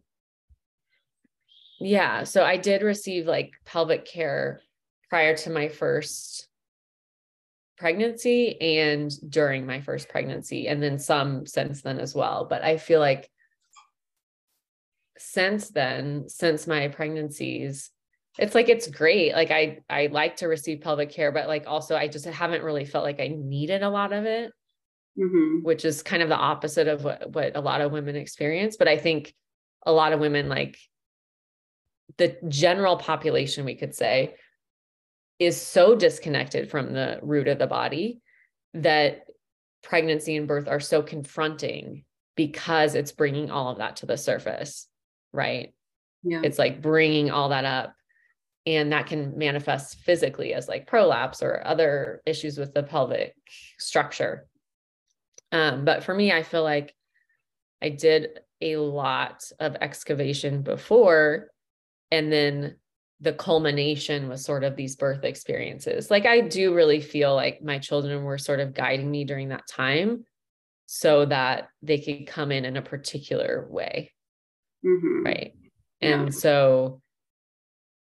yeah. 1.80 2.24
So 2.24 2.44
I 2.44 2.56
did 2.56 2.82
receive 2.82 3.26
like 3.26 3.52
pelvic 3.64 4.04
care 4.06 4.60
prior 5.10 5.36
to 5.36 5.50
my 5.50 5.68
first 5.68 6.48
pregnancy 7.76 8.60
and 8.60 9.12
during 9.30 9.66
my 9.66 9.80
first 9.80 10.08
pregnancy, 10.08 10.68
and 10.68 10.82
then 10.82 10.98
some 10.98 11.46
since 11.46 11.82
then 11.82 11.98
as 11.98 12.14
well. 12.14 12.46
But 12.48 12.62
I 12.62 12.78
feel 12.78 13.00
like 13.00 13.30
since 15.18 15.68
then, 15.68 16.28
since 16.28 16.66
my 16.66 16.88
pregnancies, 16.88 17.90
it's 18.38 18.54
like 18.54 18.68
it's 18.68 18.86
great 18.88 19.32
like 19.32 19.50
i 19.50 19.78
i 19.88 20.06
like 20.06 20.36
to 20.36 20.46
receive 20.46 20.80
pelvic 20.80 21.10
care 21.10 21.32
but 21.32 21.48
like 21.48 21.64
also 21.66 21.96
i 21.96 22.08
just 22.08 22.24
haven't 22.26 22.62
really 22.62 22.84
felt 22.84 23.04
like 23.04 23.20
i 23.20 23.28
needed 23.28 23.82
a 23.82 23.88
lot 23.88 24.12
of 24.12 24.24
it 24.24 24.52
mm-hmm. 25.18 25.62
which 25.62 25.84
is 25.84 26.02
kind 26.02 26.22
of 26.22 26.28
the 26.28 26.36
opposite 26.36 26.88
of 26.88 27.04
what 27.04 27.30
what 27.32 27.56
a 27.56 27.60
lot 27.60 27.80
of 27.80 27.92
women 27.92 28.16
experience 28.16 28.76
but 28.76 28.88
i 28.88 28.96
think 28.96 29.34
a 29.84 29.92
lot 29.92 30.12
of 30.12 30.20
women 30.20 30.48
like 30.48 30.78
the 32.18 32.36
general 32.48 32.96
population 32.96 33.64
we 33.64 33.74
could 33.74 33.94
say 33.94 34.34
is 35.38 35.60
so 35.60 35.94
disconnected 35.94 36.70
from 36.70 36.92
the 36.92 37.18
root 37.22 37.48
of 37.48 37.58
the 37.58 37.66
body 37.66 38.20
that 38.74 39.24
pregnancy 39.82 40.36
and 40.36 40.48
birth 40.48 40.68
are 40.68 40.80
so 40.80 41.02
confronting 41.02 42.04
because 42.36 42.94
it's 42.94 43.12
bringing 43.12 43.50
all 43.50 43.70
of 43.70 43.78
that 43.78 43.96
to 43.96 44.06
the 44.06 44.16
surface 44.16 44.88
right 45.32 45.74
yeah. 46.22 46.40
it's 46.42 46.58
like 46.58 46.82
bringing 46.82 47.30
all 47.30 47.50
that 47.50 47.64
up 47.64 47.94
and 48.66 48.92
that 48.92 49.06
can 49.06 49.38
manifest 49.38 50.00
physically 50.00 50.52
as 50.52 50.68
like 50.68 50.88
prolapse 50.88 51.42
or 51.42 51.64
other 51.64 52.20
issues 52.26 52.58
with 52.58 52.74
the 52.74 52.82
pelvic 52.82 53.34
structure 53.78 54.46
um, 55.52 55.84
but 55.84 56.02
for 56.02 56.14
me 56.14 56.32
i 56.32 56.42
feel 56.42 56.62
like 56.62 56.94
i 57.80 57.88
did 57.88 58.40
a 58.60 58.76
lot 58.76 59.44
of 59.60 59.76
excavation 59.76 60.62
before 60.62 61.48
and 62.10 62.32
then 62.32 62.76
the 63.20 63.32
culmination 63.32 64.28
was 64.28 64.44
sort 64.44 64.64
of 64.64 64.76
these 64.76 64.96
birth 64.96 65.24
experiences 65.24 66.10
like 66.10 66.26
i 66.26 66.40
do 66.40 66.74
really 66.74 67.00
feel 67.00 67.34
like 67.34 67.62
my 67.62 67.78
children 67.78 68.24
were 68.24 68.38
sort 68.38 68.60
of 68.60 68.74
guiding 68.74 69.10
me 69.10 69.24
during 69.24 69.48
that 69.48 69.66
time 69.68 70.24
so 70.86 71.24
that 71.24 71.68
they 71.82 71.98
could 71.98 72.26
come 72.26 72.52
in 72.52 72.64
in 72.64 72.76
a 72.76 72.82
particular 72.82 73.66
way 73.70 74.12
mm-hmm. 74.84 75.24
right 75.24 75.54
and 76.00 76.24
yeah. 76.24 76.30
so 76.30 77.00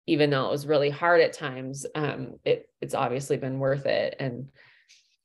even 0.07 0.31
though 0.31 0.47
it 0.47 0.51
was 0.51 0.67
really 0.67 0.91
hard 0.91 1.21
at 1.21 1.33
times, 1.33 1.87
um, 1.95 2.35
it 2.45 2.69
it's 2.81 2.95
obviously 2.95 3.37
been 3.37 3.59
worth 3.59 3.87
it. 3.87 4.17
And 4.19 4.49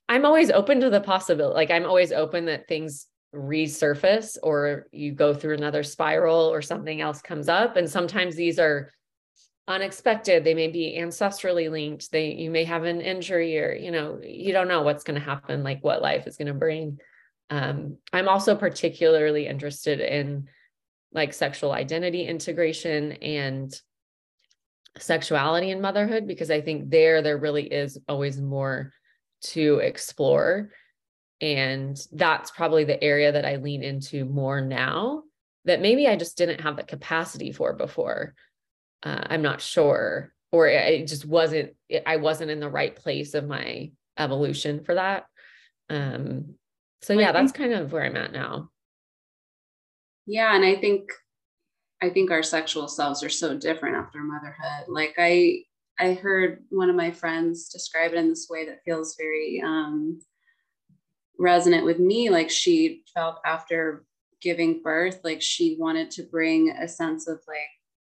I'm 0.10 0.26
always 0.26 0.52
open 0.52 0.82
to 0.82 0.90
the 0.90 1.02
possibility. 1.02 1.56
Like 1.56 1.72
I'm 1.72 1.86
always 1.86 2.12
open 2.12 2.46
that 2.46 2.68
things 2.68 3.08
resurface 3.36 4.38
or 4.42 4.88
you 4.92 5.12
go 5.12 5.34
through 5.34 5.56
another 5.56 5.84
spiral 5.84 6.52
or 6.52 6.62
something 6.62 7.02
else 7.02 7.22
comes 7.22 7.50
up. 7.50 7.76
And 7.76 7.90
sometimes 7.90 8.36
these 8.36 8.60
are 8.60 8.92
unexpected. 9.68 10.44
They 10.44 10.54
may 10.54 10.70
be 10.70 10.98
ancestrally 10.98 11.70
linked. 11.70 12.12
They 12.12 12.32
you 12.32 12.50
may 12.50 12.64
have 12.64 12.84
an 12.84 13.02
injury 13.02 13.60
or 13.60 13.74
you 13.74 13.92
know 13.92 14.20
you 14.24 14.54
don't 14.54 14.70
know 14.70 14.84
what's 14.84 15.04
going 15.04 15.20
to 15.20 15.26
happen. 15.26 15.64
Like 15.64 15.84
what 15.84 16.02
life 16.02 16.28
is 16.28 16.38
going 16.38 16.48
to 16.48 16.54
bring. 16.54 17.00
Um, 17.50 17.98
I'm 18.14 18.30
also 18.30 18.56
particularly 18.56 19.48
interested 19.48 20.00
in 20.00 20.48
like 21.14 21.34
sexual 21.34 21.72
identity 21.72 22.26
integration 22.26 23.14
and 23.14 23.74
sexuality 25.00 25.72
and 25.72 25.82
motherhood 25.82 26.28
because 26.28 26.52
I 26.52 26.62
think 26.62 26.89
there 26.89 27.22
there 27.22 27.38
really 27.38 27.66
is 27.66 28.00
always 28.08 28.39
more 28.39 28.91
to 29.41 29.80
explore 29.80 30.72
and 31.41 31.98
that's 32.12 32.52
probably 32.52 32.84
the 32.84 33.02
area 33.04 33.32
that 33.32 33.45
I 33.45 33.58
lean 33.58 33.84
into 33.84 34.26
more 34.26 34.62
now 34.62 35.24
that 35.66 35.82
maybe 35.82 36.08
I 36.08 36.16
just 36.16 36.38
didn't 36.38 36.62
have 36.62 36.78
the 36.78 36.84
capacity 36.84 37.52
for 37.52 37.74
before. 37.74 38.34
Uh, 39.04 39.24
I'm 39.30 39.41
not 39.41 39.62
sure 39.62 40.34
or 40.52 40.68
it 40.68 41.08
just 41.08 41.26
wasn't 41.26 41.74
I 42.06 42.18
wasn't 42.18 42.52
in 42.52 42.60
the 42.60 42.70
right 42.70 42.95
place 42.95 43.34
of 43.34 43.48
my 43.48 43.91
evolution 44.18 44.84
for 44.84 44.95
that. 44.95 45.26
Um 45.89 46.56
so 47.02 47.14
yeah, 47.14 47.32
that's 47.32 47.52
kind 47.52 47.74
of 47.74 47.91
where 47.91 48.04
I'm 48.04 48.18
at 48.18 48.32
now. 48.32 48.72
Yeah, 50.26 50.54
and 50.56 50.66
I 50.66 50.76
think 50.76 51.12
I 52.02 52.10
think 52.10 52.32
our 52.32 52.43
sexual 52.43 52.88
selves 52.88 53.24
are 53.24 53.30
so 53.30 53.58
different 53.58 53.95
after 53.95 54.20
motherhood. 54.20 54.88
Like 54.88 55.16
I 55.18 55.64
I 56.00 56.14
heard 56.14 56.64
one 56.70 56.89
of 56.89 56.95
my 56.95 57.12
friends 57.12 57.70
describe 57.70 58.12
it 58.12 58.18
in 58.18 58.30
this 58.30 58.48
way 58.50 58.66
that 58.68 58.84
feels 58.86 59.15
very 59.15 59.61
um, 59.65 60.19
resonant 61.40 61.86
with 61.86 61.99
me. 61.99 62.30
Like 62.30 62.52
she 62.52 63.03
felt 63.14 63.40
after 63.45 64.06
giving 64.41 64.82
birth, 64.84 65.22
like 65.24 65.41
she 65.41 65.76
wanted 65.80 66.11
to 66.11 66.24
bring 66.24 66.69
a 66.69 66.88
sense 66.88 67.28
of 67.28 67.40
like 67.48 67.69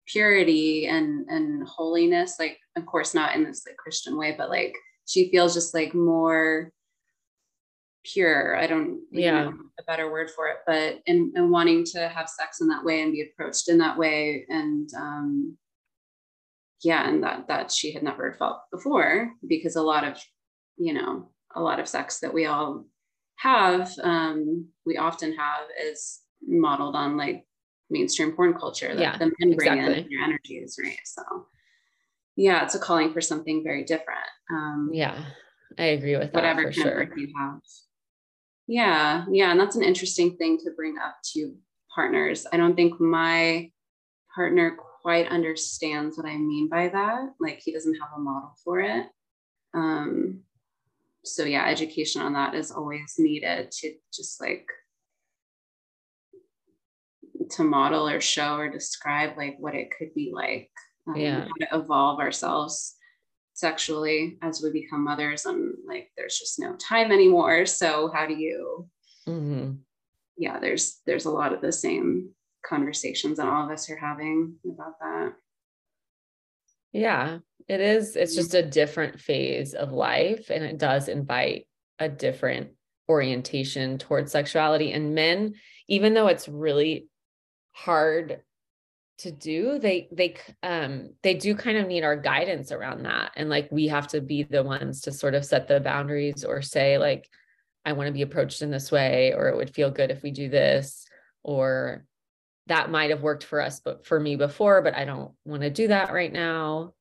purity 0.07 0.87
and 0.87 1.27
and 1.29 1.67
holiness. 1.67 2.37
Like 2.39 2.57
of 2.75 2.85
course 2.85 3.13
not 3.13 3.35
in 3.35 3.43
this 3.43 3.65
like 3.67 3.77
Christian 3.77 4.17
way, 4.17 4.33
but 4.37 4.49
like 4.49 4.75
she 5.05 5.29
feels 5.29 5.53
just 5.53 5.73
like 5.75 5.93
more 5.93 6.71
pure 8.05 8.55
i 8.57 8.67
don't 8.67 8.99
yeah 9.11 9.49
a 9.79 9.83
better 9.83 10.11
word 10.11 10.29
for 10.29 10.47
it 10.47 10.57
but 10.65 11.01
in, 11.05 11.31
in 11.35 11.49
wanting 11.49 11.83
to 11.83 12.07
have 12.07 12.29
sex 12.29 12.61
in 12.61 12.67
that 12.67 12.83
way 12.83 13.01
and 13.01 13.11
be 13.11 13.21
approached 13.23 13.69
in 13.69 13.77
that 13.77 13.97
way 13.97 14.45
and 14.49 14.89
um 14.97 15.57
yeah 16.83 17.07
and 17.07 17.23
that 17.23 17.47
that 17.47 17.71
she 17.71 17.91
had 17.91 18.03
never 18.03 18.33
felt 18.33 18.59
before 18.71 19.31
because 19.47 19.75
a 19.75 19.81
lot 19.81 20.03
of 20.03 20.17
you 20.77 20.93
know 20.93 21.29
a 21.55 21.61
lot 21.61 21.79
of 21.79 21.87
sex 21.87 22.19
that 22.19 22.33
we 22.33 22.45
all 22.45 22.85
have 23.37 23.91
um 24.03 24.67
we 24.85 24.97
often 24.97 25.33
have 25.33 25.63
is 25.83 26.21
modeled 26.47 26.95
on 26.95 27.17
like 27.17 27.45
mainstream 27.89 28.31
porn 28.31 28.53
culture 28.53 28.93
that 28.93 29.01
yeah, 29.01 29.17
the 29.17 29.25
men 29.25 29.55
bring 29.55 29.73
exactly. 29.73 30.01
in 30.01 30.09
their 30.09 30.23
energies 30.23 30.77
right 30.83 30.99
so 31.03 31.21
yeah 32.35 32.63
it's 32.63 32.75
a 32.75 32.79
calling 32.79 33.11
for 33.11 33.21
something 33.21 33.63
very 33.63 33.83
different 33.83 34.27
um 34.51 34.89
yeah 34.93 35.25
I 35.77 35.85
agree 35.85 36.15
with 36.17 36.31
that 36.31 36.35
whatever 36.35 36.63
for 36.63 36.71
sure. 36.71 37.09
you 37.15 37.33
have. 37.37 37.59
Yeah, 38.67 39.25
yeah, 39.29 39.51
and 39.51 39.59
that's 39.59 39.75
an 39.75 39.83
interesting 39.83 40.37
thing 40.37 40.57
to 40.59 40.71
bring 40.75 40.97
up 40.97 41.17
to 41.33 41.55
partners. 41.93 42.45
I 42.51 42.57
don't 42.57 42.75
think 42.75 42.99
my 42.99 43.71
partner 44.33 44.77
quite 45.01 45.27
understands 45.27 46.17
what 46.17 46.25
I 46.25 46.35
mean 46.35 46.67
by 46.67 46.89
that. 46.89 47.29
Like 47.39 47.59
he 47.63 47.71
doesn't 47.71 47.95
have 47.95 48.09
a 48.15 48.19
model 48.19 48.55
for 48.63 48.81
it. 48.81 49.05
Um, 49.73 50.41
so 51.23 51.43
yeah, 51.43 51.67
education 51.67 52.21
on 52.21 52.33
that 52.33 52.55
is 52.55 52.71
always 52.71 53.15
needed 53.17 53.71
to 53.71 53.93
just 54.13 54.41
like 54.41 54.67
to 57.51 57.63
model 57.63 58.07
or 58.07 58.19
show 58.19 58.55
or 58.55 58.69
describe 58.69 59.37
like 59.37 59.57
what 59.59 59.75
it 59.75 59.93
could 59.95 60.13
be 60.13 60.31
like. 60.33 60.71
Um, 61.07 61.15
yeah. 61.15 61.41
How 61.41 61.77
to 61.77 61.83
evolve 61.83 62.19
ourselves 62.19 62.95
sexually 63.55 64.37
as 64.41 64.61
we 64.61 64.71
become 64.71 65.03
mothers 65.03 65.45
and 65.45 65.73
like 65.87 66.11
there's 66.15 66.37
just 66.37 66.59
no 66.59 66.75
time 66.75 67.11
anymore 67.11 67.65
so 67.65 68.11
how 68.13 68.27
do 68.27 68.35
you 68.35 68.87
mm-hmm. 69.27 69.71
yeah 70.37 70.59
there's 70.59 70.99
there's 71.05 71.25
a 71.25 71.31
lot 71.31 71.53
of 71.53 71.61
the 71.61 71.71
same 71.71 72.29
conversations 72.65 73.37
that 73.37 73.47
all 73.47 73.65
of 73.65 73.71
us 73.71 73.89
are 73.89 73.97
having 73.97 74.55
about 74.65 74.99
that 74.99 75.33
yeah 76.91 77.37
it 77.67 77.81
is. 77.81 78.15
It's 78.15 78.35
just 78.35 78.53
a 78.53 78.61
different 78.61 79.19
phase 79.19 79.73
of 79.73 79.91
life 79.91 80.49
and 80.51 80.63
it 80.63 80.77
does 80.77 81.07
invite 81.07 81.67
a 81.97 82.07
different 82.07 82.69
orientation 83.09 83.97
towards 83.97 84.31
sexuality. 84.31 84.91
And 84.91 85.15
men, 85.15 85.55
even 85.87 86.13
though 86.13 86.27
it's 86.27 86.47
really 86.47 87.07
hard 87.71 88.41
to 89.17 89.31
do 89.31 89.79
they 89.79 90.09
they 90.11 90.35
um 90.63 91.09
they 91.23 91.33
do 91.33 91.55
kind 91.55 91.77
of 91.77 91.87
need 91.87 92.03
our 92.03 92.17
guidance 92.17 92.71
around 92.71 93.03
that 93.03 93.31
and 93.35 93.49
like 93.49 93.69
we 93.71 93.87
have 93.87 94.07
to 94.07 94.19
be 94.19 94.43
the 94.43 94.63
ones 94.63 95.01
to 95.01 95.11
sort 95.11 95.33
of 95.33 95.45
set 95.45 95.67
the 95.67 95.79
boundaries 95.79 96.43
or 96.43 96.61
say 96.61 96.97
like 96.97 97.29
i 97.85 97.93
want 97.93 98.07
to 98.07 98.13
be 98.13 98.23
approached 98.23 98.61
in 98.61 98.71
this 98.71 98.91
way 98.91 99.33
or 99.33 99.47
it 99.47 99.55
would 99.55 99.73
feel 99.73 99.89
good 99.89 100.11
if 100.11 100.21
we 100.21 100.31
do 100.31 100.49
this 100.49 101.05
or 101.43 102.05
that 102.67 102.89
might 102.89 103.09
have 103.09 103.21
worked 103.21 103.45
for 103.45 103.61
us 103.61 103.79
but 103.79 104.05
for 104.05 104.19
me 104.19 104.35
before 104.35 104.81
but 104.81 104.95
i 104.95 105.05
don't 105.05 105.31
want 105.45 105.61
to 105.61 105.69
do 105.69 105.87
that 105.87 106.11
right 106.11 106.33
now 106.33 106.93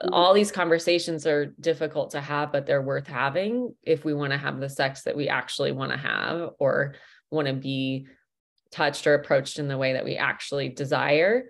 mm-hmm. 0.00 0.14
all 0.14 0.32
these 0.32 0.52
conversations 0.52 1.26
are 1.26 1.46
difficult 1.46 2.10
to 2.10 2.20
have 2.20 2.52
but 2.52 2.64
they're 2.64 2.80
worth 2.80 3.08
having 3.08 3.74
if 3.82 4.04
we 4.04 4.14
want 4.14 4.30
to 4.30 4.38
have 4.38 4.60
the 4.60 4.68
sex 4.68 5.02
that 5.02 5.16
we 5.16 5.28
actually 5.28 5.72
want 5.72 5.90
to 5.90 5.98
have 5.98 6.50
or 6.60 6.94
want 7.28 7.48
to 7.48 7.54
be 7.54 8.06
touched 8.70 9.06
or 9.06 9.14
approached 9.14 9.58
in 9.58 9.68
the 9.68 9.78
way 9.78 9.94
that 9.94 10.04
we 10.04 10.16
actually 10.16 10.68
desire. 10.68 11.48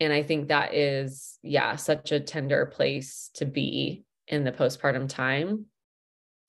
And 0.00 0.12
i 0.12 0.22
think 0.22 0.48
that 0.48 0.74
is 0.74 1.38
yeah 1.42 1.76
such 1.76 2.12
a 2.12 2.20
tender 2.20 2.66
place 2.66 3.30
to 3.34 3.44
be 3.44 4.04
in 4.26 4.44
the 4.44 4.52
postpartum 4.52 5.08
time. 5.08 5.66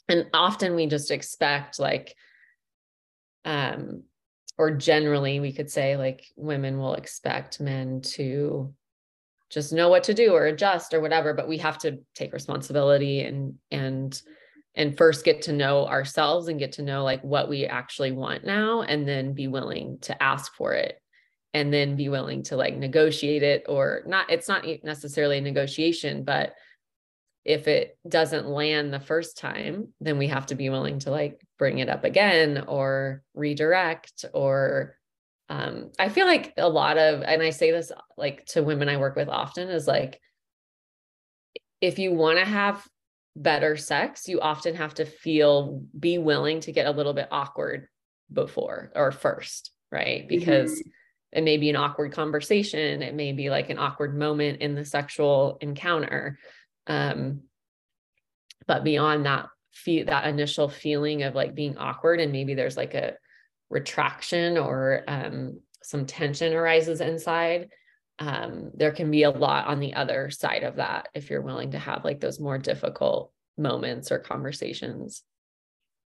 And 0.08 0.28
often 0.34 0.76
we 0.76 0.88
just 0.88 1.12
expect 1.12 1.80
like 1.80 2.16
um 3.46 4.04
or 4.58 4.72
generally 4.72 5.40
we 5.40 5.54
could 5.54 5.72
say 5.72 5.96
like 5.96 6.26
women 6.36 6.78
will 6.78 6.96
expect 6.96 7.62
men 7.62 8.02
to 8.02 8.74
just 9.50 9.74
know 9.74 9.90
what 9.90 10.04
to 10.04 10.14
do 10.14 10.34
or 10.34 10.46
adjust 10.46 10.94
or 10.94 11.00
whatever 11.00 11.34
but 11.34 11.48
we 11.48 11.58
have 11.58 11.78
to 11.78 12.00
take 12.14 12.34
responsibility 12.34 13.22
and 13.22 13.56
and 13.72 14.22
and 14.80 14.98
first 14.98 15.26
get 15.26 15.42
to 15.42 15.52
know 15.52 15.86
ourselves 15.86 16.48
and 16.48 16.58
get 16.58 16.72
to 16.72 16.82
know 16.82 17.04
like 17.04 17.22
what 17.22 17.50
we 17.50 17.66
actually 17.66 18.14
want 18.14 18.46
now 18.46 18.82
and 18.82 19.06
then 19.06 19.34
be 19.34 19.48
willing 19.48 20.00
to 20.00 20.24
ask 20.24 20.56
for 20.56 20.74
it 20.74 21.00
and 21.54 21.74
then 21.74 21.98
be 21.98 22.08
willing 22.08 22.44
to 22.44 22.56
like 22.56 22.76
negotiate 22.78 23.44
it 23.44 23.66
or 23.68 24.02
not 24.08 24.32
it's 24.32 24.48
not 24.48 24.66
necessarily 24.84 25.38
a 25.38 25.42
negotiation 25.42 26.24
but 26.24 26.54
if 27.44 27.68
it 27.68 27.98
doesn't 28.08 28.48
land 28.48 28.94
the 28.94 29.00
first 29.02 29.38
time 29.38 29.90
then 30.00 30.18
we 30.18 30.28
have 30.28 30.46
to 30.46 30.56
be 30.56 30.70
willing 30.70 30.98
to 30.98 31.12
like 31.12 31.42
bring 31.58 31.80
it 31.80 31.90
up 31.90 32.06
again 32.06 32.64
or 32.66 33.22
redirect 33.34 34.24
or 34.34 34.96
um, 35.50 35.92
i 36.00 36.08
feel 36.08 36.26
like 36.26 36.54
a 36.58 36.70
lot 36.70 36.98
of 36.98 37.22
and 37.22 37.42
i 37.42 37.50
say 37.50 37.72
this 37.72 37.92
like 38.16 38.46
to 38.46 38.64
women 38.64 38.88
i 38.88 38.96
work 38.96 39.18
with 39.18 39.28
often 39.28 39.68
is 39.68 39.88
like 39.88 40.22
if 41.82 42.00
you 42.00 42.14
want 42.14 42.40
to 42.40 42.46
have 42.46 42.88
better 43.40 43.78
sex, 43.78 44.28
you 44.28 44.42
often 44.42 44.76
have 44.76 44.94
to 44.96 45.06
feel, 45.06 45.82
be 45.98 46.18
willing 46.18 46.60
to 46.62 46.74
get 46.74 46.86
a 46.86 46.92
little 46.92 47.14
bit 47.14 47.30
awkward 47.32 47.88
before 48.32 48.92
or 48.94 49.12
first, 49.12 49.72
right? 49.92 50.28
Because 50.28 50.74
mm-hmm. 50.74 50.90
it 51.40 51.44
may 51.44 51.58
be 51.58 51.70
an 51.70 51.78
awkward 51.78 52.12
conversation, 52.12 53.02
it 53.02 53.16
may 53.16 53.32
be 53.32 53.50
like 53.50 53.70
an 53.70 53.80
awkward 53.80 54.16
moment 54.16 54.62
in 54.62 54.76
the 54.76 54.84
sexual 54.84 55.58
encounter. 55.62 56.38
Um, 56.86 57.44
but 58.68 58.84
beyond 58.84 59.26
that, 59.26 59.48
feel 59.72 60.06
that 60.08 60.28
initial 60.28 60.68
feeling 60.68 61.24
of 61.24 61.34
like 61.34 61.56
being 61.56 61.78
awkward, 61.78 62.20
and 62.20 62.34
maybe 62.34 62.56
there's 62.56 62.78
like 62.78 62.94
a 62.94 63.14
retraction 63.70 64.58
or 64.58 65.04
um, 65.08 65.62
some 65.82 66.06
tension 66.06 66.54
arises 66.54 67.00
inside 67.00 67.70
um, 68.20 68.72
there 68.74 68.92
can 68.92 69.10
be 69.10 69.24
a 69.24 69.30
lot 69.30 69.68
on 69.68 69.80
the 69.80 69.94
other 69.94 70.30
side 70.30 70.64
of 70.64 70.76
that 70.76 71.08
if 71.14 71.30
you're 71.30 71.42
willing 71.42 71.72
to 71.72 71.80
have 71.80 72.04
like 72.04 72.20
those 72.20 72.40
more 72.40 72.58
difficult 72.58 73.32
moments 73.58 74.12
or 74.12 74.20
conversations. 74.20 75.24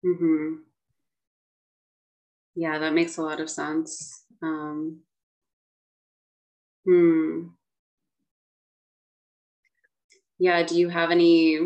Mm-hmm. 0.03 0.55
Yeah, 2.55 2.79
that 2.79 2.93
makes 2.93 3.17
a 3.17 3.21
lot 3.21 3.39
of 3.39 3.49
sense. 3.49 4.23
Um, 4.41 5.01
hmm. 6.85 7.47
Yeah, 10.39 10.63
do 10.63 10.79
you 10.79 10.89
have 10.89 11.11
any 11.11 11.59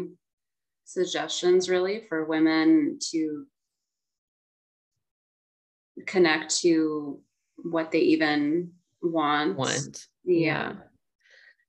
suggestions 0.83 1.69
really 1.69 2.01
for 2.09 2.25
women 2.25 2.99
to 3.11 3.45
connect 6.05 6.57
to 6.61 7.21
what 7.57 7.91
they 7.91 7.99
even 7.99 8.71
want? 9.01 9.55
Want 9.55 10.07
yeah. 10.23 10.73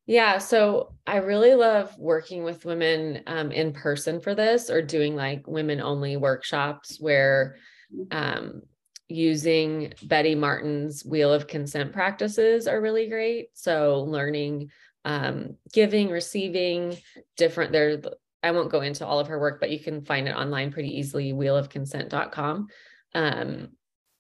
Yeah. 0.07 0.39
So 0.39 0.95
I 1.07 1.17
really 1.17 1.55
love 1.55 1.97
working 1.99 2.45
with 2.45 2.67
women 2.67 3.23
um, 3.27 3.51
in 3.53 3.73
person 3.73 4.21
for 4.21 4.35
this 4.35 4.69
or 4.69 4.83
doing 4.83 5.17
like 5.17 5.47
women 5.47 5.81
only 5.81 6.17
workshops 6.17 6.99
where 7.01 7.57
mm-hmm. 7.95 8.17
um, 8.17 8.63
using 9.09 9.95
Betty 10.03 10.35
Martin's 10.35 11.05
Wheel 11.05 11.33
of 11.33 11.47
Consent 11.47 11.93
practices 11.93 12.67
are 12.67 12.81
really 12.81 13.09
great. 13.09 13.49
So 13.55 14.03
learning 14.03 14.71
um, 15.07 15.57
giving, 15.73 16.11
receiving 16.11 16.97
different, 17.37 17.73
there, 17.73 18.01
I 18.43 18.51
won't 18.51 18.71
go 18.71 18.81
into 18.83 19.07
all 19.07 19.21
of 19.21 19.29
her 19.29 19.39
work, 19.39 19.59
but 19.61 19.71
you 19.71 19.79
can 19.79 20.03
find 20.05 20.29
it 20.29 20.37
online 20.37 20.71
pretty 20.71 20.99
easily, 20.99 21.33
wheelofconsent.com. 21.33 22.69
Um, 23.15 23.69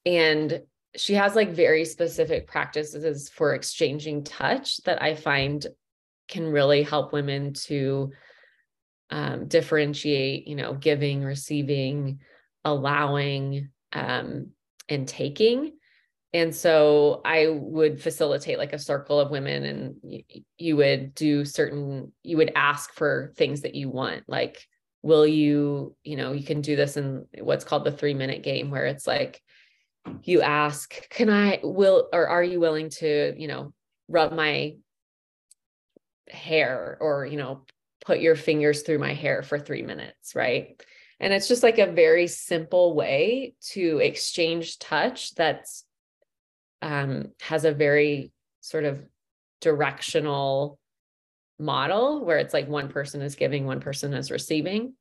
and 0.07 0.63
she 0.97 1.15
has 1.15 1.35
like 1.35 1.51
very 1.51 1.85
specific 1.85 2.47
practices 2.47 3.29
for 3.29 3.55
exchanging 3.55 4.25
touch 4.25 4.79
that 4.85 5.03
I 5.03 5.15
find 5.15 5.67
can 6.29 6.47
really 6.47 6.83
help 6.83 7.13
women 7.13 7.53
to 7.53 8.13
um, 9.11 9.47
differentiate, 9.49 10.47
you 10.49 10.57
know, 10.57 10.75
giving, 10.75 11.23
receiving, 11.23 12.21
allowing, 12.65 13.71
um, 13.93 14.51
and 14.89 15.07
taking. 15.07 15.73
And 16.33 16.55
so 16.55 17.21
I 17.25 17.49
would 17.49 18.03
facilitate 18.03 18.59
like 18.59 18.73
a 18.73 18.79
circle 18.79 19.21
of 19.21 19.31
women, 19.31 19.65
and 19.65 19.95
you, 20.03 20.23
you 20.59 20.77
would 20.77 21.15
do 21.15 21.45
certain, 21.45 22.13
you 22.23 22.37
would 22.39 22.53
ask 22.57 22.93
for 22.93 23.33
things 23.37 23.61
that 23.61 23.77
you 23.77 23.89
want, 23.89 24.25
like, 24.27 24.67
will 25.03 25.27
you, 25.27 25.95
you 26.03 26.17
know, 26.17 26.33
you 26.33 26.45
can 26.45 26.61
do 26.61 26.75
this 26.75 26.97
in 26.97 27.27
what's 27.39 27.65
called 27.65 27.85
the 27.85 27.93
three 27.93 28.15
minute 28.15 28.43
game, 28.43 28.71
where 28.71 28.87
it's 28.87 29.07
like, 29.07 29.41
you 30.23 30.43
ask, 30.43 31.09
can 31.11 31.31
I 31.31 31.61
will 31.63 32.09
or 32.13 32.29
are 32.29 32.43
you 32.43 32.61
willing 32.61 32.91
to, 32.91 33.35
you 33.37 33.49
know, 33.49 33.73
rub 34.09 34.33
my 34.33 34.75
hair 36.29 36.97
or, 37.01 37.27
you 37.27 37.37
know, 37.37 37.63
put 38.05 38.21
your 38.21 38.37
fingers 38.37 38.83
through 38.83 38.99
my 38.99 39.15
hair 39.15 39.43
for 39.43 39.59
3 39.59 39.83
minutes, 39.83 40.35
right? 40.35 40.81
And 41.21 41.33
it's 41.33 41.49
just 41.49 41.63
like 41.63 41.79
a 41.79 41.93
very 41.93 42.27
simple 42.27 42.95
way 42.95 43.55
to 43.73 43.99
exchange 43.99 44.79
touch 44.79 45.35
that's 45.35 45.85
um 46.83 47.31
has 47.41 47.65
a 47.65 47.73
very 47.73 48.31
sort 48.61 48.85
of 48.85 49.03
directional 49.61 50.79
model 51.59 52.25
where 52.25 52.39
it's 52.39 52.53
like 52.53 52.69
one 52.69 52.89
person 52.89 53.23
is 53.23 53.37
giving, 53.37 53.65
one 53.65 53.81
person 53.81 54.13
is 54.13 54.31
receiving. 54.31 54.95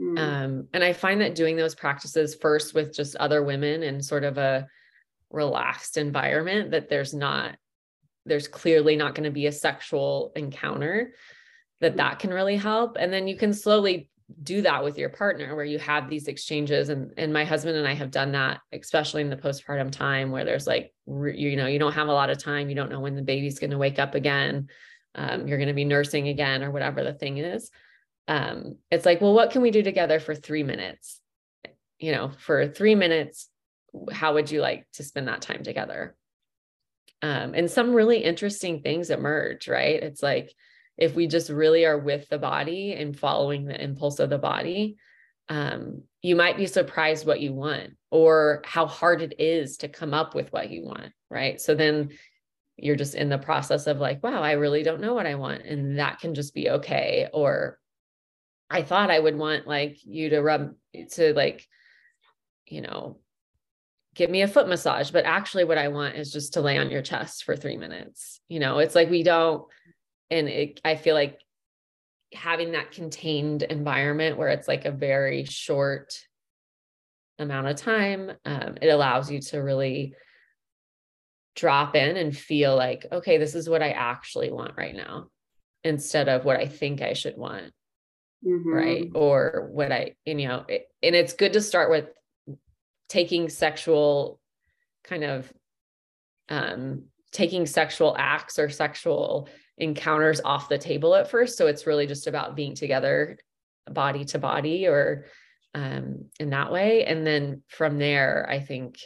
Mm. 0.00 0.18
Um, 0.18 0.68
and 0.72 0.84
I 0.84 0.92
find 0.92 1.20
that 1.20 1.34
doing 1.34 1.56
those 1.56 1.74
practices 1.74 2.34
first 2.34 2.74
with 2.74 2.94
just 2.94 3.16
other 3.16 3.42
women 3.42 3.82
in 3.82 4.02
sort 4.02 4.24
of 4.24 4.38
a 4.38 4.66
relaxed 5.30 5.96
environment, 5.96 6.70
that 6.70 6.88
there's 6.88 7.14
not, 7.14 7.56
there's 8.24 8.48
clearly 8.48 8.96
not 8.96 9.14
going 9.14 9.24
to 9.24 9.30
be 9.30 9.46
a 9.46 9.52
sexual 9.52 10.32
encounter, 10.36 11.12
that 11.80 11.94
mm. 11.94 11.96
that 11.96 12.18
can 12.18 12.30
really 12.30 12.56
help. 12.56 12.96
And 12.98 13.12
then 13.12 13.26
you 13.26 13.36
can 13.36 13.52
slowly 13.52 14.08
do 14.42 14.62
that 14.62 14.84
with 14.84 14.98
your 14.98 15.08
partner 15.08 15.56
where 15.56 15.64
you 15.64 15.78
have 15.78 16.10
these 16.10 16.28
exchanges 16.28 16.90
and 16.90 17.12
and 17.16 17.32
my 17.32 17.44
husband 17.44 17.78
and 17.78 17.88
I 17.88 17.94
have 17.94 18.10
done 18.10 18.32
that 18.32 18.60
especially 18.72 19.22
in 19.22 19.30
the 19.30 19.36
postpartum 19.36 19.90
time 19.90 20.30
where 20.30 20.44
there's 20.44 20.66
like 20.66 20.92
you 21.06 21.56
know 21.56 21.66
you 21.66 21.78
don't 21.78 21.94
have 21.94 22.08
a 22.08 22.12
lot 22.12 22.28
of 22.28 22.36
time 22.36 22.68
you 22.68 22.74
don't 22.74 22.90
know 22.90 23.00
when 23.00 23.16
the 23.16 23.22
baby's 23.22 23.58
going 23.58 23.70
to 23.70 23.78
wake 23.78 23.98
up 23.98 24.14
again 24.14 24.68
um, 25.14 25.48
you're 25.48 25.56
going 25.56 25.68
to 25.68 25.74
be 25.74 25.84
nursing 25.84 26.28
again 26.28 26.62
or 26.62 26.70
whatever 26.70 27.02
the 27.02 27.14
thing 27.14 27.38
is 27.38 27.70
um, 28.28 28.76
it's 28.90 29.06
like, 29.06 29.20
well, 29.20 29.32
what 29.32 29.50
can 29.50 29.62
we 29.62 29.70
do 29.70 29.82
together 29.82 30.20
for 30.20 30.34
three 30.34 30.62
minutes? 30.62 31.20
You 31.98 32.12
know, 32.12 32.30
for 32.38 32.68
three 32.68 32.94
minutes, 32.94 33.48
how 34.12 34.34
would 34.34 34.50
you 34.50 34.60
like 34.60 34.86
to 34.92 35.02
spend 35.02 35.26
that 35.28 35.40
time 35.40 35.64
together? 35.64 36.14
Um, 37.22 37.54
and 37.54 37.70
some 37.70 37.94
really 37.94 38.18
interesting 38.18 38.82
things 38.82 39.10
emerge, 39.10 39.66
right? 39.66 40.00
It's 40.00 40.22
like 40.22 40.52
if 40.98 41.14
we 41.14 41.26
just 41.26 41.48
really 41.48 41.86
are 41.86 41.98
with 41.98 42.28
the 42.28 42.38
body 42.38 42.92
and 42.92 43.18
following 43.18 43.64
the 43.64 43.82
impulse 43.82 44.20
of 44.20 44.30
the 44.30 44.38
body, 44.38 44.96
um, 45.48 46.02
you 46.20 46.36
might 46.36 46.58
be 46.58 46.66
surprised 46.66 47.26
what 47.26 47.40
you 47.40 47.54
want 47.54 47.94
or 48.10 48.62
how 48.66 48.86
hard 48.86 49.22
it 49.22 49.40
is 49.40 49.78
to 49.78 49.88
come 49.88 50.12
up 50.12 50.34
with 50.34 50.52
what 50.52 50.70
you 50.70 50.84
want, 50.84 51.12
right? 51.30 51.60
So 51.60 51.74
then 51.74 52.10
you're 52.76 52.94
just 52.94 53.14
in 53.14 53.30
the 53.30 53.38
process 53.38 53.86
of 53.86 53.98
like, 53.98 54.22
wow, 54.22 54.42
I 54.42 54.52
really 54.52 54.82
don't 54.82 55.00
know 55.00 55.14
what 55.14 55.26
I 55.26 55.36
want. 55.36 55.62
And 55.62 55.98
that 55.98 56.20
can 56.20 56.34
just 56.34 56.54
be 56.54 56.68
okay. 56.70 57.28
Or 57.32 57.78
I 58.70 58.82
thought 58.82 59.10
I 59.10 59.18
would 59.18 59.36
want 59.36 59.66
like 59.66 59.98
you 60.04 60.30
to 60.30 60.40
rub 60.40 60.74
to 61.12 61.32
like, 61.34 61.66
you 62.66 62.82
know, 62.82 63.18
give 64.14 64.28
me 64.30 64.42
a 64.42 64.48
foot 64.48 64.68
massage. 64.68 65.10
But 65.10 65.24
actually, 65.24 65.64
what 65.64 65.78
I 65.78 65.88
want 65.88 66.16
is 66.16 66.32
just 66.32 66.54
to 66.54 66.60
lay 66.60 66.78
on 66.78 66.90
your 66.90 67.02
chest 67.02 67.44
for 67.44 67.56
three 67.56 67.76
minutes. 67.76 68.40
You 68.48 68.60
know, 68.60 68.78
it's 68.78 68.94
like 68.94 69.10
we 69.10 69.22
don't, 69.22 69.64
and 70.30 70.48
it, 70.48 70.80
I 70.84 70.96
feel 70.96 71.14
like 71.14 71.40
having 72.34 72.72
that 72.72 72.92
contained 72.92 73.62
environment 73.62 74.36
where 74.36 74.48
it's 74.48 74.68
like 74.68 74.84
a 74.84 74.90
very 74.90 75.44
short 75.44 76.18
amount 77.38 77.68
of 77.68 77.76
time, 77.76 78.32
um, 78.44 78.76
it 78.82 78.88
allows 78.88 79.30
you 79.30 79.40
to 79.40 79.58
really 79.58 80.14
drop 81.56 81.96
in 81.96 82.16
and 82.16 82.36
feel 82.36 82.76
like, 82.76 83.06
okay, 83.10 83.38
this 83.38 83.54
is 83.54 83.68
what 83.68 83.82
I 83.82 83.90
actually 83.90 84.50
want 84.50 84.74
right 84.76 84.94
now 84.94 85.28
instead 85.84 86.28
of 86.28 86.44
what 86.44 86.58
I 86.58 86.66
think 86.66 87.00
I 87.00 87.14
should 87.14 87.36
want. 87.36 87.72
Mm-hmm. 88.46 88.72
Right. 88.72 89.10
Or 89.14 89.68
what 89.72 89.90
I, 89.92 90.14
you 90.24 90.34
know, 90.34 90.64
it, 90.68 90.88
and 91.02 91.14
it's 91.14 91.32
good 91.32 91.54
to 91.54 91.60
start 91.60 91.90
with 91.90 92.06
taking 93.08 93.48
sexual 93.48 94.40
kind 95.04 95.24
of, 95.24 95.52
um, 96.48 97.04
taking 97.32 97.66
sexual 97.66 98.14
acts 98.18 98.58
or 98.58 98.70
sexual 98.70 99.48
encounters 99.76 100.40
off 100.44 100.68
the 100.68 100.78
table 100.78 101.14
at 101.14 101.30
first. 101.30 101.58
So 101.58 101.66
it's 101.66 101.86
really 101.86 102.06
just 102.06 102.26
about 102.26 102.56
being 102.56 102.74
together 102.74 103.38
body 103.90 104.24
to 104.26 104.38
body 104.38 104.86
or 104.86 105.26
um, 105.74 106.26
in 106.38 106.50
that 106.50 106.72
way. 106.72 107.04
And 107.04 107.26
then 107.26 107.62
from 107.68 107.98
there, 107.98 108.46
I 108.48 108.60
think, 108.60 108.98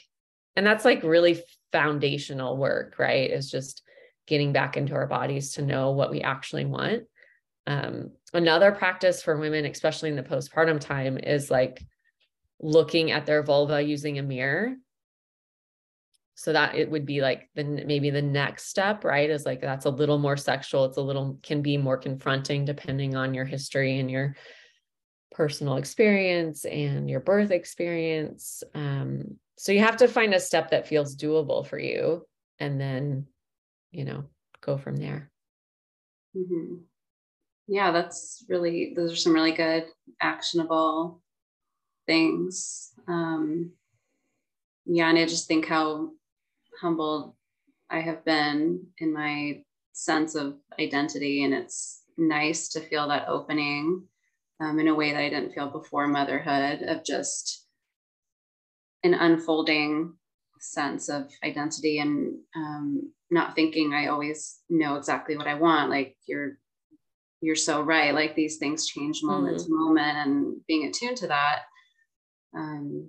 and 0.57 0.67
that's 0.67 0.85
like 0.85 1.03
really 1.03 1.43
foundational 1.73 2.57
work, 2.57 2.97
right? 2.99 3.31
Is 3.31 3.51
just 3.51 3.83
getting 4.27 4.53
back 4.53 4.77
into 4.77 4.95
our 4.95 5.07
bodies 5.07 5.55
to 5.55 5.63
know 5.63 5.91
what 5.93 6.11
we 6.11 6.21
actually 6.21 6.65
want. 6.65 7.05
Um, 7.67 8.11
another 8.33 8.73
practice 8.73 9.23
for 9.23 9.37
women, 9.39 9.65
especially 9.67 10.11
in 10.11 10.17
the 10.17 10.23
postpartum 10.23 10.81
time, 10.81 11.19
is 11.19 11.51
like 11.51 11.83
looking 12.61 13.11
at 13.11 13.27
their 13.27 13.43
vulva 13.43 13.83
using 13.83 14.19
a 14.19 14.23
mirror. 14.23 14.77
So 16.35 16.55
that 16.55 16.75
it 16.75 16.91
would 16.91 17.07
be 17.07 17.21
like 17.21 17.51
the 17.55 17.63
maybe 17.63 18.11
the 18.11 18.23
next 18.23 18.69
step 18.69 19.05
right 19.05 19.29
is 19.29 19.45
like 19.45 19.61
that's 19.61 19.85
a 19.85 19.91
little 19.91 20.19
more 20.19 20.37
sexual. 20.37 20.87
It's 20.87 20.97
a 20.97 21.03
little 21.03 21.39
can 21.43 21.63
be 21.63 21.77
more 21.77 21.99
confronting 21.99 22.65
depending 22.65 23.15
on 23.15 23.35
your 23.35 23.45
history 23.45 23.99
and 23.99 24.11
your 24.11 24.35
personal 25.31 25.77
experience 25.77 26.65
and 26.65 27.09
your 27.09 27.21
birth 27.21 27.51
experience. 27.51 28.63
Um, 28.75 29.37
so 29.57 29.73
you 29.73 29.81
have 29.81 29.99
to 29.99 30.09
find 30.09 30.35
a 30.35 30.41
step 30.41 30.71
that 30.71 30.89
feels 30.89 31.17
doable 31.17 31.67
for 31.67 31.79
you 31.79 32.27
and 32.59 32.81
then 32.81 33.27
you 33.91 34.05
know 34.05 34.25
go 34.63 34.79
from 34.79 34.97
there. 34.97 35.31
Mm-hmm. 36.37 36.77
Yeah 37.69 37.91
that's 37.91 38.45
really 38.49 38.93
those 38.97 39.13
are 39.13 39.17
some 39.17 39.33
really 39.33 39.53
good 39.53 39.87
actionable 40.21 41.21
things 42.07 42.93
um, 43.09 43.71
yeah 44.85 45.09
and 45.09 45.19
i 45.19 45.25
just 45.25 45.47
think 45.47 45.67
how 45.67 46.11
humbled 46.81 47.35
I 47.93 48.01
have 48.01 48.25
been 48.25 48.87
in 48.99 49.13
my 49.13 49.63
sense 49.93 50.35
of 50.35 50.57
identity. 50.81 51.45
And 51.45 51.53
it's 51.53 52.03
nice 52.17 52.71
to 52.71 52.81
feel 52.81 53.07
that 53.09 53.29
opening 53.29 54.05
um, 54.61 54.81
in 54.81 54.89
a 54.89 54.95
way 54.95 55.13
that 55.13 55.21
I 55.21 55.29
didn't 55.29 55.53
feel 55.53 55.69
before 55.69 56.09
motherhood 56.09 56.83
of 56.83 57.05
just 57.05 57.67
an 59.05 59.15
unfolding 59.15 60.15
sense 60.61 61.09
of 61.09 61.31
identity 61.45 61.99
and 61.99 62.39
um, 62.57 63.13
not 63.31 63.55
thinking 63.55 63.93
I 63.93 64.07
always 64.07 64.61
know 64.71 64.97
exactly 64.97 65.37
what 65.37 65.49
I 65.49 65.55
want. 65.55 65.91
Like 65.91 66.17
you're, 66.27 66.59
you're 67.43 67.57
so 67.57 67.83
right. 67.83 68.15
Like 68.15 68.35
these 68.35 68.57
things 68.57 68.87
change 68.87 69.23
moment 69.23 69.59
mm-hmm. 69.59 69.67
to 69.67 69.79
moment 69.79 70.17
and 70.17 70.57
being 70.67 70.87
attuned 70.87 71.17
to 71.19 71.27
that 71.27 71.63
um, 72.57 73.09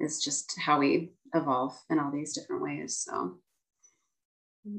is 0.00 0.24
just 0.24 0.54
how 0.58 0.78
we 0.80 1.12
evolve 1.34 1.78
in 1.90 1.98
all 1.98 2.10
these 2.10 2.34
different 2.34 2.62
ways. 2.62 2.96
So 3.06 3.38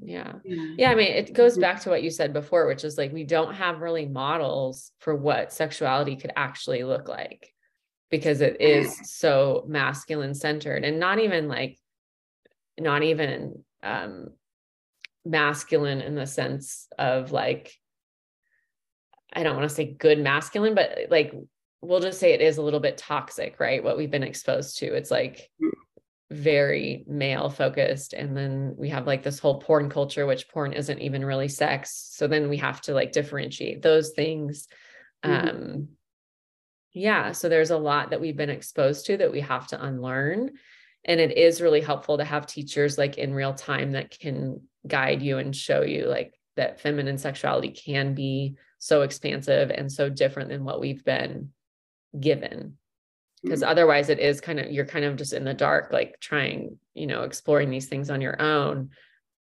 yeah. 0.02 0.34
Yeah. 0.44 0.92
I 0.92 0.96
mean, 0.96 1.12
it 1.12 1.34
goes 1.34 1.58
back 1.58 1.82
to 1.82 1.90
what 1.90 2.04
you 2.04 2.10
said 2.10 2.34
before, 2.34 2.68
which 2.68 2.84
is 2.84 2.98
like 2.98 3.14
we 3.14 3.24
don't 3.24 3.56
have 3.56 3.82
really 3.82 4.06
models 4.06 4.92
for 5.00 5.16
what 5.16 5.54
sexuality 5.54 6.16
could 6.16 6.32
actually 6.36 6.84
look 6.84 7.08
like 7.08 7.54
because 8.12 8.42
it 8.42 8.60
is 8.60 9.00
so 9.04 9.64
masculine 9.68 10.34
centered 10.34 10.84
and 10.84 11.00
not 11.00 11.20
even 11.20 11.48
like, 11.48 11.78
not 12.80 13.04
even 13.04 13.64
um, 13.84 14.30
masculine 15.26 16.02
in 16.02 16.16
the 16.16 16.26
sense 16.26 16.88
of 16.98 17.32
like, 17.32 17.74
I 19.34 19.44
don't 19.44 19.56
want 19.56 19.70
to 19.70 19.76
say 19.76 19.86
good 19.86 20.20
masculine, 20.20 20.76
but 20.76 20.98
like, 21.10 21.34
we'll 21.82 22.00
just 22.00 22.20
say 22.20 22.34
it 22.34 22.42
is 22.42 22.58
a 22.58 22.62
little 22.62 22.80
bit 22.80 22.98
toxic, 22.98 23.60
right? 23.60 23.84
What 23.84 23.98
we've 23.98 24.12
been 24.12 24.24
exposed 24.24 24.80
to. 24.80 24.94
It's 24.94 25.12
like, 25.12 25.50
mm 25.62 25.70
very 26.32 27.04
male 27.08 27.50
focused 27.50 28.14
and 28.14 28.38
then 28.38 28.76
we 28.78 28.90
have 28.90 29.08
like 29.08 29.24
this 29.24 29.40
whole 29.40 29.60
porn 29.60 29.90
culture 29.90 30.28
which 30.28 30.48
porn 30.50 30.74
isn't 30.74 31.00
even 31.00 31.26
really 31.26 31.48
sex 31.48 32.12
so 32.14 32.28
then 32.28 32.50
we 32.50 32.58
have 32.58 32.80
to 32.80 32.94
like 32.94 33.12
differentiate 33.12 33.82
those 33.82 34.12
things 34.12 34.68
mm-hmm. 35.26 35.48
um 35.50 35.88
yeah 36.94 37.32
so 37.32 37.50
there's 37.50 37.72
a 37.72 37.78
lot 37.78 38.12
that 38.12 38.22
we've 38.22 38.38
been 38.38 38.52
exposed 38.52 39.08
to 39.08 39.18
that 39.18 39.32
we 39.32 39.40
have 39.40 39.66
to 39.66 39.84
unlearn 39.84 40.52
and 41.04 41.20
it 41.20 41.36
is 41.36 41.62
really 41.62 41.82
helpful 41.82 42.20
to 42.20 42.24
have 42.24 42.46
teachers 42.46 42.96
like 42.96 43.18
in 43.18 43.34
real 43.34 43.54
time 43.54 43.94
that 43.94 44.12
can 44.12 44.62
guide 44.86 45.24
you 45.24 45.40
and 45.40 45.56
show 45.56 45.82
you 45.82 46.06
like 46.06 46.32
that 46.58 46.80
feminine 46.80 47.18
sexuality 47.18 47.70
can 47.70 48.14
be 48.14 48.56
so 48.80 49.02
expansive 49.02 49.70
and 49.70 49.92
so 49.92 50.10
different 50.10 50.50
than 50.50 50.64
what 50.64 50.80
we've 50.80 51.04
been 51.04 51.50
given 52.20 52.78
because 53.44 53.62
mm-hmm. 53.62 53.70
otherwise 53.70 54.10
it 54.10 54.20
is 54.20 54.42
kind 54.42 54.60
of 54.60 54.72
you're 54.72 54.86
kind 54.86 55.06
of 55.06 55.16
just 55.16 55.34
in 55.34 55.44
the 55.44 55.54
dark 55.54 55.92
like 55.92 56.20
trying 56.20 56.78
you 56.94 57.06
know 57.06 57.24
exploring 57.24 57.70
these 57.70 57.88
things 57.88 58.10
on 58.10 58.22
your 58.22 58.42
own 58.42 58.90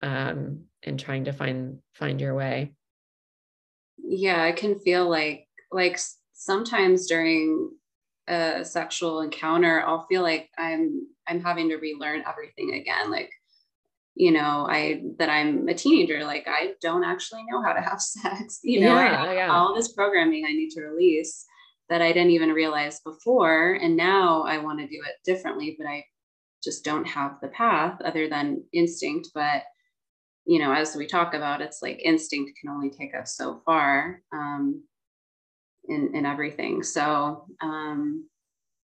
um 0.01 0.61
and 0.83 0.99
trying 0.99 1.25
to 1.25 1.31
find 1.31 1.77
find 1.93 2.19
your 2.19 2.35
way 2.35 2.73
yeah 3.97 4.43
i 4.43 4.51
can 4.51 4.77
feel 4.79 5.09
like 5.09 5.47
like 5.71 5.99
sometimes 6.33 7.07
during 7.07 7.71
a 8.27 8.63
sexual 8.65 9.21
encounter 9.21 9.81
i'll 9.81 10.05
feel 10.07 10.21
like 10.21 10.49
i'm 10.57 11.07
i'm 11.27 11.41
having 11.41 11.69
to 11.69 11.77
relearn 11.77 12.23
everything 12.27 12.73
again 12.73 13.09
like 13.09 13.31
you 14.17 14.31
know 14.31 14.65
i 14.69 15.01
that 15.17 15.29
i'm 15.29 15.67
a 15.67 15.73
teenager 15.73 16.23
like 16.23 16.47
i 16.47 16.73
don't 16.81 17.03
actually 17.03 17.43
know 17.49 17.61
how 17.61 17.71
to 17.71 17.81
have 17.81 18.01
sex 18.15 18.59
you 18.63 18.79
know 18.79 18.95
yeah, 18.95 19.31
yeah. 19.31 19.51
all 19.51 19.75
this 19.75 19.93
programming 19.93 20.45
i 20.45 20.51
need 20.51 20.69
to 20.69 20.81
release 20.81 21.45
that 21.89 22.01
I 22.01 22.11
didn't 22.11 22.31
even 22.31 22.49
realize 22.49 22.99
before. 22.99 23.73
And 23.73 23.95
now 23.95 24.43
I 24.43 24.57
want 24.57 24.79
to 24.79 24.87
do 24.87 25.01
it 25.05 25.15
differently, 25.25 25.75
but 25.77 25.87
I 25.87 26.03
just 26.63 26.83
don't 26.83 27.07
have 27.07 27.37
the 27.41 27.47
path 27.49 27.99
other 28.03 28.27
than 28.27 28.63
instinct. 28.73 29.29
But, 29.33 29.63
you 30.45 30.59
know, 30.59 30.73
as 30.73 30.95
we 30.95 31.07
talk 31.07 31.33
about, 31.33 31.61
it's 31.61 31.81
like 31.81 32.01
instinct 32.03 32.59
can 32.59 32.69
only 32.69 32.89
take 32.89 33.15
us 33.15 33.35
so 33.37 33.61
far 33.65 34.21
um, 34.33 34.83
in, 35.87 36.11
in 36.13 36.25
everything. 36.25 36.83
So, 36.83 37.45
um, 37.61 38.27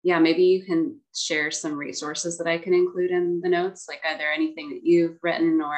yeah, 0.03 0.19
maybe 0.19 0.44
you 0.44 0.64
can 0.64 0.99
share 1.14 1.52
some 1.52 1.73
resources 1.73 2.38
that 2.38 2.48
I 2.48 2.57
can 2.57 2.73
include 2.73 3.11
in 3.11 3.41
the 3.41 3.49
notes. 3.49 3.86
Like, 3.88 4.02
are 4.03 4.18
there 4.18 4.34
anything 4.34 4.69
that 4.69 4.82
you've 4.84 5.18
written 5.22 5.61
or 5.61 5.78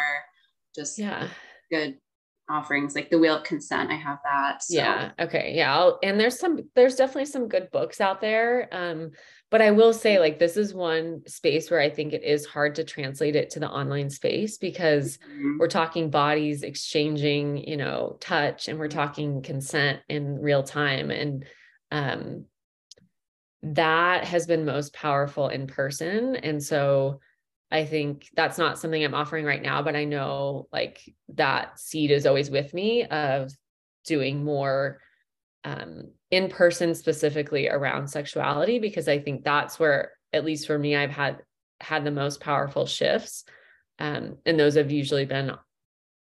just 0.76 0.98
yeah. 0.98 1.28
good 1.70 1.98
offerings 2.50 2.94
like 2.94 3.10
the 3.10 3.18
wheel 3.18 3.38
of 3.38 3.44
consent 3.44 3.90
i 3.90 3.96
have 3.96 4.20
that 4.26 4.62
so. 4.62 4.76
yeah 4.76 5.12
okay 5.18 5.54
yeah 5.56 5.74
I'll, 5.74 5.98
and 6.04 6.20
there's 6.20 6.38
some 6.38 6.60
there's 6.76 6.96
definitely 6.96 7.26
some 7.26 7.48
good 7.48 7.72
books 7.72 8.02
out 8.02 8.20
there 8.20 8.68
um 8.74 9.12
but 9.50 9.62
i 9.62 9.72
will 9.72 9.94
say 9.94 10.20
like 10.20 10.40
this 10.40 10.58
is 10.58 10.74
one 10.74 11.22
space 11.26 11.72
where 11.72 11.80
i 11.80 11.90
think 11.90 12.12
it 12.12 12.24
is 12.24 12.46
hard 12.46 12.76
to 12.76 12.84
translate 12.84 13.38
it 13.38 13.52
to 13.52 13.62
the 13.62 13.70
online 13.70 14.10
space 14.10 14.58
because 14.58 15.20
mm-hmm. 15.20 15.58
we're 15.58 15.70
talking 15.70 16.10
bodies 16.10 16.64
exchanging 16.64 17.58
you 17.58 17.78
know 17.78 18.18
touch 18.20 18.68
and 18.68 18.78
we're 18.78 18.90
talking 18.90 19.42
consent 19.42 20.02
in 20.10 20.38
real 20.38 20.64
time 20.64 21.12
and 21.12 21.46
um 21.92 22.44
that 23.64 24.26
has 24.26 24.46
been 24.46 24.66
most 24.66 24.94
powerful 24.94 25.48
in 25.48 25.68
person 25.68 26.36
and 26.36 26.62
so 26.62 27.20
I 27.74 27.86
think 27.86 28.30
that's 28.36 28.60
not 28.60 28.78
something 28.78 29.04
I'm 29.04 29.16
offering 29.16 29.46
right 29.46 29.62
now, 29.62 29.82
but 29.82 29.96
I 29.96 30.04
know 30.04 30.68
like 30.72 31.02
that 31.30 31.80
seed 31.80 32.12
is 32.12 32.28
always 32.28 32.52
with 32.52 32.72
me 32.72 33.04
of 33.06 33.52
doing 34.06 34.44
more 34.44 35.00
um, 35.64 36.12
in 36.30 36.50
person 36.50 36.94
specifically 36.94 37.68
around 37.68 38.10
sexuality 38.10 38.78
because 38.78 39.08
I 39.08 39.18
think 39.18 39.44
that's 39.44 39.80
where, 39.80 40.12
at 40.32 40.46
least 40.46 40.68
for 40.68 40.78
me, 40.78 40.96
I've 40.96 41.10
had 41.10 41.40
had 41.80 42.04
the 42.04 42.12
most 42.12 42.40
powerful 42.42 42.86
shifts, 42.86 43.44
um, 43.98 44.38
and 44.46 44.60
those 44.60 44.76
have 44.76 44.92
usually 44.92 45.26
been, 45.26 45.54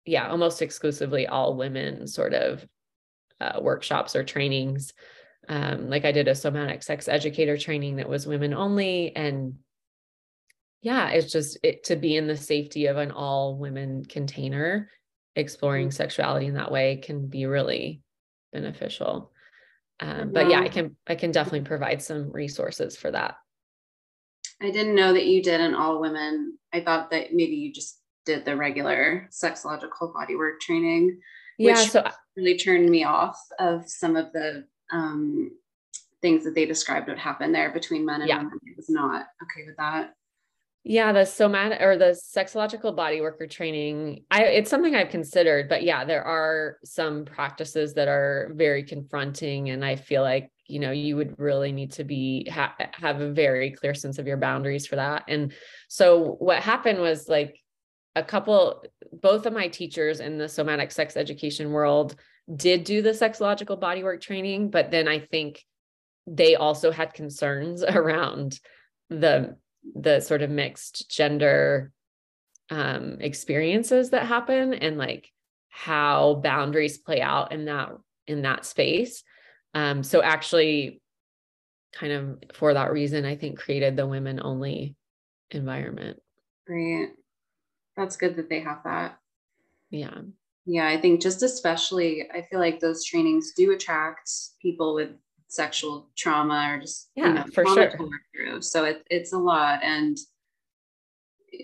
yeah, 0.05 0.29
almost 0.29 0.61
exclusively 0.61 1.27
all 1.27 1.57
women 1.57 2.07
sort 2.07 2.35
of 2.35 2.67
uh, 3.41 3.61
workshops 3.63 4.15
or 4.15 4.25
trainings. 4.25 4.93
Um, 5.49 5.89
like 5.89 6.05
I 6.05 6.13
did 6.13 6.29
a 6.29 6.35
somatic 6.35 6.83
sex 6.83 7.09
educator 7.09 7.57
training 7.57 7.97
that 7.97 8.09
was 8.09 8.27
women 8.27 8.55
only, 8.55 9.15
and 9.17 9.55
yeah 10.83 11.09
it's 11.11 11.31
just 11.31 11.59
it 11.63 11.85
to 11.85 11.97
be 11.97 12.17
in 12.17 12.27
the 12.27 12.37
safety 12.37 12.87
of 12.87 12.97
an 12.97 13.11
all 13.11 13.57
women 13.57 14.03
container 14.03 14.89
exploring 15.37 15.89
mm-hmm. 15.89 15.93
sexuality 15.93 16.47
in 16.47 16.55
that 16.55 16.73
way 16.73 16.97
can 16.97 17.27
be 17.27 17.47
really 17.47 18.03
beneficial. 18.53 19.33
Um, 20.03 20.33
but 20.33 20.49
yeah 20.49 20.61
i 20.61 20.69
can 20.69 20.97
i 21.07 21.15
can 21.15 21.31
definitely 21.31 21.61
provide 21.61 22.01
some 22.01 22.31
resources 22.33 22.97
for 22.97 23.11
that. 23.11 23.37
I 24.63 24.71
didn't 24.71 24.95
know 24.95 25.13
that 25.13 25.27
you 25.27 25.43
did 25.43 25.61
an 25.61 25.75
all 25.75 26.01
women. 26.01 26.59
I 26.73 26.81
thought 26.81 27.11
that 27.11 27.33
maybe 27.33 27.57
you 27.57 27.73
just 27.73 27.99
did 28.27 28.45
the 28.45 28.57
regular 28.57 29.29
sexological 29.33 30.13
bodywork 30.15 30.61
training 30.61 31.19
yeah 31.61 31.75
so 31.75 32.05
really 32.37 32.57
turned 32.57 32.89
me 32.89 33.05
off 33.05 33.39
of 33.59 33.89
some 33.89 34.17
of 34.17 34.33
the 34.33 34.65
um, 34.93 35.51
things 36.23 36.45
that 36.45 36.55
they 36.55 36.67
described 36.67 37.09
would 37.09 37.19
happen 37.19 37.53
there 37.53 37.71
between 37.71 38.05
men 38.05 38.21
and 38.21 38.29
yeah. 38.29 38.39
women. 38.39 38.59
It 38.67 38.77
was 38.77 38.91
not 38.91 39.27
okay 39.43 39.67
with 39.67 39.77
that. 39.77 40.15
Yeah, 40.83 41.13
the 41.13 41.27
somatic 41.27 41.83
or 41.83 41.99
the 41.99 42.19
sexological 42.37 42.97
body 42.97 43.21
worker 43.21 43.47
training, 43.47 44.25
I 44.31 44.45
it's 44.45 44.71
something 44.71 44.95
I've 44.95 45.11
considered, 45.11 45.69
but 45.69 45.83
yeah, 45.83 46.07
there 46.07 46.25
are 46.25 46.79
some 46.85 47.27
practices 47.27 47.95
that 47.95 48.09
are 48.09 48.51
very 48.55 48.83
confronting 48.83 49.69
and 49.69 49.85
I 49.85 49.97
feel 49.97 50.23
like, 50.23 50.51
you 50.67 50.79
know, 50.79 50.91
you 50.91 51.17
would 51.17 51.39
really 51.39 51.71
need 51.73 51.93
to 51.93 52.05
be 52.05 52.49
ha- 52.51 52.75
have 52.93 53.21
a 53.21 53.31
very 53.31 53.73
clear 53.73 53.93
sense 53.93 54.19
of 54.19 54.27
your 54.27 54.39
boundaries 54.39 54.87
for 54.87 54.97
that. 54.97 55.25
And 55.29 55.53
so 55.89 56.37
what 56.39 56.63
happened 56.63 56.99
was 56.99 57.29
like 57.29 57.61
a 58.17 58.23
couple 58.23 58.83
both 59.13 59.45
of 59.45 59.53
my 59.53 59.69
teachers 59.69 60.21
in 60.21 60.39
the 60.39 60.49
somatic 60.49 60.93
sex 60.93 61.15
education 61.15 61.73
world 61.73 62.17
did 62.55 62.85
do 62.85 63.03
the 63.03 63.11
sexological 63.11 63.79
bodywork 63.81 64.21
training, 64.21 64.71
but 64.71 64.91
then 64.91 65.09
I 65.09 65.21
think 65.21 65.65
they 66.27 66.57
also 66.57 66.91
had 66.91 67.15
concerns 67.15 67.83
around 67.89 68.61
the 69.09 69.57
the 69.95 70.21
sort 70.21 70.43
of 70.43 70.51
mixed 70.51 71.11
gender 71.11 71.91
um, 72.69 73.17
experiences 73.21 74.11
that 74.11 74.27
happen 74.27 74.75
and 74.75 74.99
like 74.99 75.31
how 75.69 76.35
boundaries 76.35 76.99
play 76.99 77.21
out 77.21 77.53
in 77.53 77.65
that 77.65 77.91
in 78.27 78.43
that 78.43 78.65
space. 78.65 79.23
Um, 79.75 80.03
so 80.03 80.23
actually, 80.23 81.01
kind 81.93 82.13
of 82.13 82.43
for 82.55 82.75
that 82.75 82.93
reason, 82.93 83.25
I 83.25 83.37
think 83.37 83.59
created 83.59 83.97
the 83.97 84.07
women 84.07 84.41
only 84.43 84.97
environment. 85.51 86.21
Great. 86.67 87.11
That's 87.97 88.17
good 88.17 88.37
that 88.37 88.49
they 88.49 88.61
have 88.61 88.83
that. 88.85 89.19
Yeah. 89.91 90.21
Yeah, 90.67 90.87
I 90.87 91.01
think 91.01 91.21
just 91.21 91.43
especially, 91.43 92.29
I 92.31 92.43
feel 92.43 92.61
like 92.61 92.81
those 92.81 93.05
trainings 93.05 93.53
do 93.57 93.73
attract 93.73 94.31
people 94.61 94.95
with 94.95 95.11
sexual 95.49 96.11
trauma 96.17 96.75
or 96.75 96.81
just 96.81 97.11
yeah, 97.17 97.29
you 97.29 97.35
know, 97.35 97.45
for 97.55 97.67
sure. 97.67 97.93
through. 98.35 98.63
So 98.63 98.85
it, 98.85 99.03
it's 99.11 99.33
a 99.33 99.39
lot, 99.39 99.81
and 99.83 100.17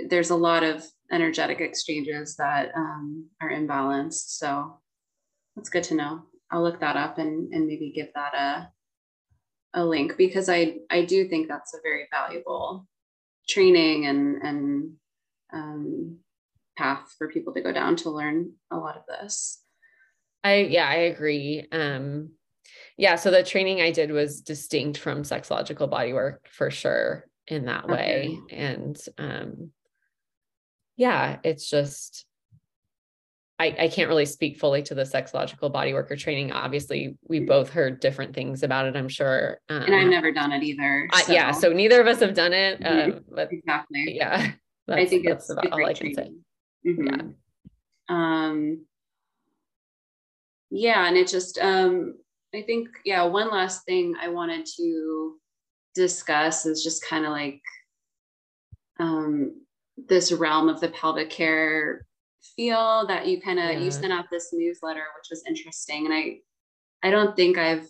there's 0.09 0.31
a 0.31 0.37
lot 0.37 0.65
of 0.65 0.85
energetic 1.13 1.61
exchanges 1.61 2.37
that 2.37 2.73
um, 2.75 3.27
are 3.41 3.51
imbalanced. 3.51 4.39
So 4.39 4.79
that's 5.55 5.69
good 5.69 5.85
to 5.85 5.95
know. 5.95 6.23
I'll 6.51 6.63
look 6.63 6.81
that 6.81 6.97
up 6.97 7.19
and 7.19 7.53
and 7.53 7.67
maybe 7.67 7.93
give 7.95 8.09
that 8.15 8.35
a 8.35 8.71
a 9.75 9.85
link 9.85 10.17
because 10.17 10.49
I 10.49 10.79
I 10.91 11.05
do 11.05 11.29
think 11.29 11.49
that's 11.49 11.75
a 11.75 11.83
very 11.83 12.09
valuable 12.11 12.87
training 13.49 14.07
and 14.07 14.43
and 14.43 14.93
um, 15.53 16.19
path 16.77 17.15
for 17.19 17.29
people 17.29 17.55
to 17.55 17.61
go 17.61 17.73
down 17.73 17.97
to 17.97 18.11
learn 18.11 18.53
a 18.71 18.77
lot 18.77 18.97
of 18.97 19.03
this. 19.07 19.63
I 20.45 20.61
yeah, 20.61 20.89
I 20.89 20.95
agree. 20.95 21.67
Um 21.73 22.31
yeah, 22.97 23.17
so 23.17 23.31
the 23.31 23.43
training 23.43 23.81
I 23.81 23.91
did 23.91 24.11
was 24.11 24.41
distinct 24.41 24.99
from 24.99 25.23
sexological 25.23 25.91
bodywork 25.91 26.39
for 26.51 26.71
sure 26.71 27.27
in 27.47 27.67
that 27.67 27.89
way. 27.89 28.39
And 28.51 28.99
um 29.19 29.71
yeah, 30.97 31.39
it's 31.45 31.69
just 31.69 32.27
I, 33.59 33.75
I 33.79 33.89
can't 33.89 34.09
really 34.09 34.27
speak 34.27 34.59
fully 34.59 34.83
to 34.83 34.95
the 34.95 35.05
sexological 35.05 35.73
body 35.73 35.95
worker 35.95 36.15
training. 36.15 36.53
Obviously, 36.53 37.17
we 37.27 37.41
both 37.41 37.71
heard 37.71 38.01
different 38.01 38.35
things 38.35 38.63
about 38.63 38.87
it, 38.87 38.97
I'm 38.97 39.09
sure. 39.09 39.61
Um, 39.71 39.83
and 39.83 39.95
I've 39.95 40.09
never 40.09 40.31
done 40.31 40.53
it 40.53 40.63
either. 40.63 41.09
So. 41.15 41.19
Uh, 41.19 41.35
yeah, 41.35 41.51
so 41.53 41.73
neither 41.73 42.01
of 42.01 42.07
us 42.07 42.21
have 42.21 42.35
done 42.35 42.53
it. 42.53 42.81
Um, 42.87 43.25
but 43.35 43.49
exactly. 43.51 44.17
Yeah, 44.17 44.53
I 44.89 45.07
think 45.07 45.27
that's 45.27 45.51
about 45.51 45.73
all 45.73 45.85
I 45.85 45.93
can 45.93 46.15
say. 46.15 46.31
Mm-hmm. 46.87 47.07
Yeah. 47.07 47.23
Um, 48.09 48.87
yeah, 50.71 51.07
and 51.07 51.17
it 51.17 51.29
just 51.29 51.59
um, 51.59 52.15
I 52.55 52.63
think, 52.63 52.89
yeah, 53.05 53.25
one 53.25 53.51
last 53.51 53.85
thing 53.85 54.15
I 54.21 54.29
wanted 54.29 54.67
to 54.77 55.37
discuss 55.95 56.67
is 56.67 56.85
just 56.85 57.05
kind 57.05 57.25
of 57.25 57.33
like 57.33 57.61
um, 59.01 59.61
this 60.09 60.33
realm 60.33 60.69
of 60.69 60.81
the 60.81 60.89
pelvic 60.89 61.31
care 61.31 62.07
feel 62.55 63.07
that 63.09 63.27
you 63.27 63.41
kind 63.41 63.59
of 63.59 63.65
yeah. 63.73 63.79
you 63.79 63.91
sent 63.91 64.13
out 64.13 64.27
this 64.31 64.51
newsletter 64.53 65.03
which 65.17 65.29
was 65.31 65.43
interesting 65.49 66.07
and 66.07 66.15
i 66.15 66.37
i 67.03 67.11
don't 67.11 67.35
think 67.35 67.59
i've 67.59 67.89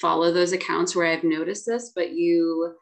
followed 0.00 0.32
those 0.32 0.52
accounts 0.52 0.96
where 0.96 1.06
i've 1.06 1.22
noticed 1.22 1.64
this 1.64 1.92
but 1.94 2.10
you 2.10 2.74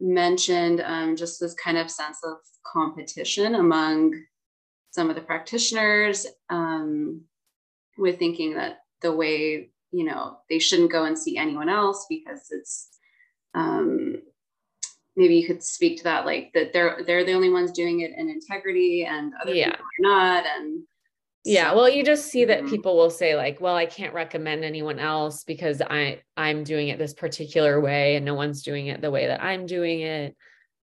mentioned 0.00 0.80
um, 0.84 1.16
just 1.16 1.40
this 1.40 1.54
kind 1.54 1.78
of 1.78 1.90
sense 1.90 2.18
of 2.24 2.36
competition 2.64 3.56
among 3.56 4.14
some 4.90 5.10
of 5.10 5.16
the 5.16 5.22
practitioners 5.22 6.26
um, 6.50 7.22
with 7.96 8.18
thinking 8.18 8.54
that 8.54 8.78
the 9.02 9.12
way 9.12 9.70
you 9.90 10.04
know 10.04 10.38
they 10.48 10.58
shouldn't 10.58 10.92
go 10.92 11.04
and 11.04 11.18
see 11.18 11.36
anyone 11.36 11.68
else 11.68 12.06
because 12.08 12.48
it's 12.50 12.98
um, 13.54 14.16
maybe 15.16 15.36
you 15.36 15.46
could 15.46 15.62
speak 15.62 15.98
to 15.98 16.04
that 16.04 16.26
like 16.26 16.50
that 16.54 16.72
they're 16.72 17.02
they're 17.06 17.24
the 17.24 17.32
only 17.32 17.50
ones 17.50 17.72
doing 17.72 18.00
it 18.00 18.12
in 18.16 18.28
integrity 18.28 19.06
and 19.08 19.32
other 19.42 19.54
yeah. 19.54 19.70
people 19.70 19.84
are 19.84 20.00
not 20.00 20.44
and 20.46 20.82
yeah 21.44 21.72
well 21.72 21.88
you 21.88 22.04
just 22.04 22.26
see 22.26 22.44
that 22.44 22.60
mm-hmm. 22.60 22.70
people 22.70 22.96
will 22.96 23.10
say 23.10 23.36
like 23.36 23.60
well 23.60 23.76
i 23.76 23.86
can't 23.86 24.14
recommend 24.14 24.64
anyone 24.64 24.98
else 24.98 25.44
because 25.44 25.80
i 25.82 26.20
i'm 26.36 26.64
doing 26.64 26.88
it 26.88 26.98
this 26.98 27.14
particular 27.14 27.80
way 27.80 28.16
and 28.16 28.24
no 28.24 28.34
one's 28.34 28.62
doing 28.62 28.88
it 28.88 29.00
the 29.00 29.10
way 29.10 29.26
that 29.26 29.42
i'm 29.42 29.66
doing 29.66 30.00
it. 30.00 30.36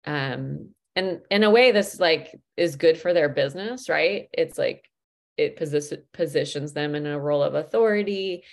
Um 0.05 0.69
and 0.95 1.21
in 1.31 1.43
a 1.43 1.49
way 1.49 1.71
this 1.71 1.99
like 1.99 2.39
is 2.55 2.75
good 2.75 2.97
for 2.97 3.13
their 3.13 3.29
business 3.29 3.89
right? 3.89 4.27
It's 4.31 4.57
like 4.57 4.89
it 5.37 5.55
position, 5.55 6.03
positions 6.13 6.73
them 6.73 6.93
in 6.95 7.07
a 7.07 7.19
role 7.19 7.41
of 7.41 7.55
authority 7.55 8.43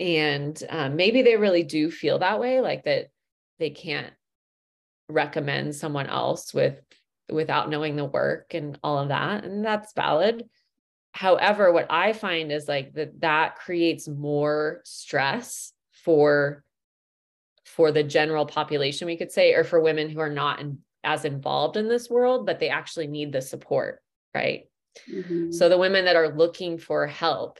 and 0.00 0.60
um, 0.68 0.96
maybe 0.96 1.22
they 1.22 1.36
really 1.36 1.62
do 1.62 1.90
feel 1.90 2.18
that 2.18 2.40
way 2.40 2.60
like 2.60 2.84
that 2.84 3.10
they 3.58 3.70
can't 3.70 4.12
recommend 5.08 5.74
someone 5.74 6.06
else 6.06 6.52
with 6.52 6.80
without 7.30 7.70
knowing 7.70 7.94
the 7.96 8.04
work 8.04 8.54
and 8.54 8.78
all 8.82 8.98
of 8.98 9.08
that 9.08 9.44
and 9.44 9.64
that's 9.64 9.92
valid 9.94 10.44
however 11.14 11.72
what 11.72 11.86
i 11.90 12.12
find 12.12 12.50
is 12.50 12.68
like 12.68 12.92
that 12.94 13.20
that 13.20 13.56
creates 13.56 14.08
more 14.08 14.80
stress 14.84 15.72
for 15.92 16.64
for 17.64 17.92
the 17.92 18.02
general 18.02 18.44
population 18.44 19.06
we 19.06 19.16
could 19.16 19.32
say 19.32 19.54
or 19.54 19.64
for 19.64 19.80
women 19.80 20.10
who 20.10 20.20
are 20.20 20.28
not 20.28 20.60
in, 20.60 20.78
as 21.04 21.24
involved 21.24 21.76
in 21.76 21.88
this 21.88 22.10
world 22.10 22.44
but 22.44 22.58
they 22.58 22.68
actually 22.68 23.06
need 23.06 23.32
the 23.32 23.40
support 23.40 24.02
right 24.34 24.68
mm-hmm. 25.08 25.52
so 25.52 25.68
the 25.68 25.78
women 25.78 26.04
that 26.04 26.16
are 26.16 26.34
looking 26.34 26.78
for 26.78 27.06
help 27.06 27.58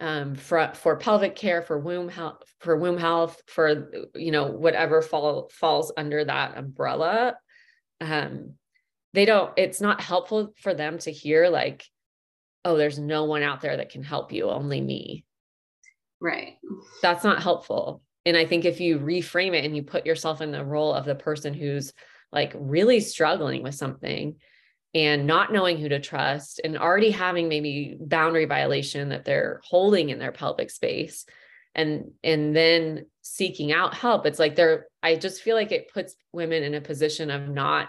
um, 0.00 0.34
for 0.34 0.72
for 0.74 0.96
pelvic 0.96 1.36
care, 1.36 1.60
for 1.60 1.78
womb 1.78 2.08
health, 2.08 2.42
for 2.60 2.74
womb 2.76 2.96
health, 2.96 3.42
for 3.46 4.08
you 4.14 4.32
know 4.32 4.46
whatever 4.46 5.02
fall 5.02 5.50
falls 5.52 5.92
under 5.94 6.24
that 6.24 6.56
umbrella. 6.56 7.36
Um, 8.00 8.54
they 9.12 9.26
don't. 9.26 9.52
It's 9.58 9.80
not 9.80 10.00
helpful 10.00 10.54
for 10.62 10.72
them 10.72 10.98
to 11.00 11.12
hear 11.12 11.48
like, 11.48 11.84
"Oh, 12.64 12.76
there's 12.76 12.98
no 12.98 13.24
one 13.24 13.42
out 13.42 13.60
there 13.60 13.76
that 13.76 13.90
can 13.90 14.02
help 14.02 14.32
you, 14.32 14.50
only 14.50 14.80
me." 14.80 15.24
Right. 16.20 16.58
That's 17.02 17.24
not 17.24 17.42
helpful. 17.42 18.02
And 18.26 18.36
I 18.36 18.44
think 18.44 18.64
if 18.64 18.80
you 18.80 18.98
reframe 18.98 19.54
it 19.54 19.64
and 19.64 19.74
you 19.74 19.82
put 19.82 20.04
yourself 20.06 20.40
in 20.42 20.52
the 20.52 20.64
role 20.64 20.92
of 20.92 21.06
the 21.06 21.14
person 21.14 21.54
who's 21.54 21.92
like 22.32 22.52
really 22.54 23.00
struggling 23.00 23.62
with 23.62 23.74
something 23.74 24.36
and 24.94 25.26
not 25.26 25.52
knowing 25.52 25.78
who 25.78 25.88
to 25.88 26.00
trust 26.00 26.60
and 26.62 26.76
already 26.76 27.10
having 27.10 27.48
maybe 27.48 27.96
boundary 28.00 28.44
violation 28.44 29.10
that 29.10 29.24
they're 29.24 29.60
holding 29.64 30.10
in 30.10 30.18
their 30.18 30.32
pelvic 30.32 30.70
space 30.70 31.24
and 31.74 32.10
and 32.24 32.54
then 32.54 33.06
seeking 33.22 33.72
out 33.72 33.94
help 33.94 34.26
it's 34.26 34.40
like 34.40 34.56
they're 34.56 34.88
i 35.04 35.14
just 35.14 35.42
feel 35.42 35.54
like 35.54 35.70
it 35.70 35.92
puts 35.92 36.16
women 36.32 36.64
in 36.64 36.74
a 36.74 36.80
position 36.80 37.30
of 37.30 37.48
not 37.48 37.88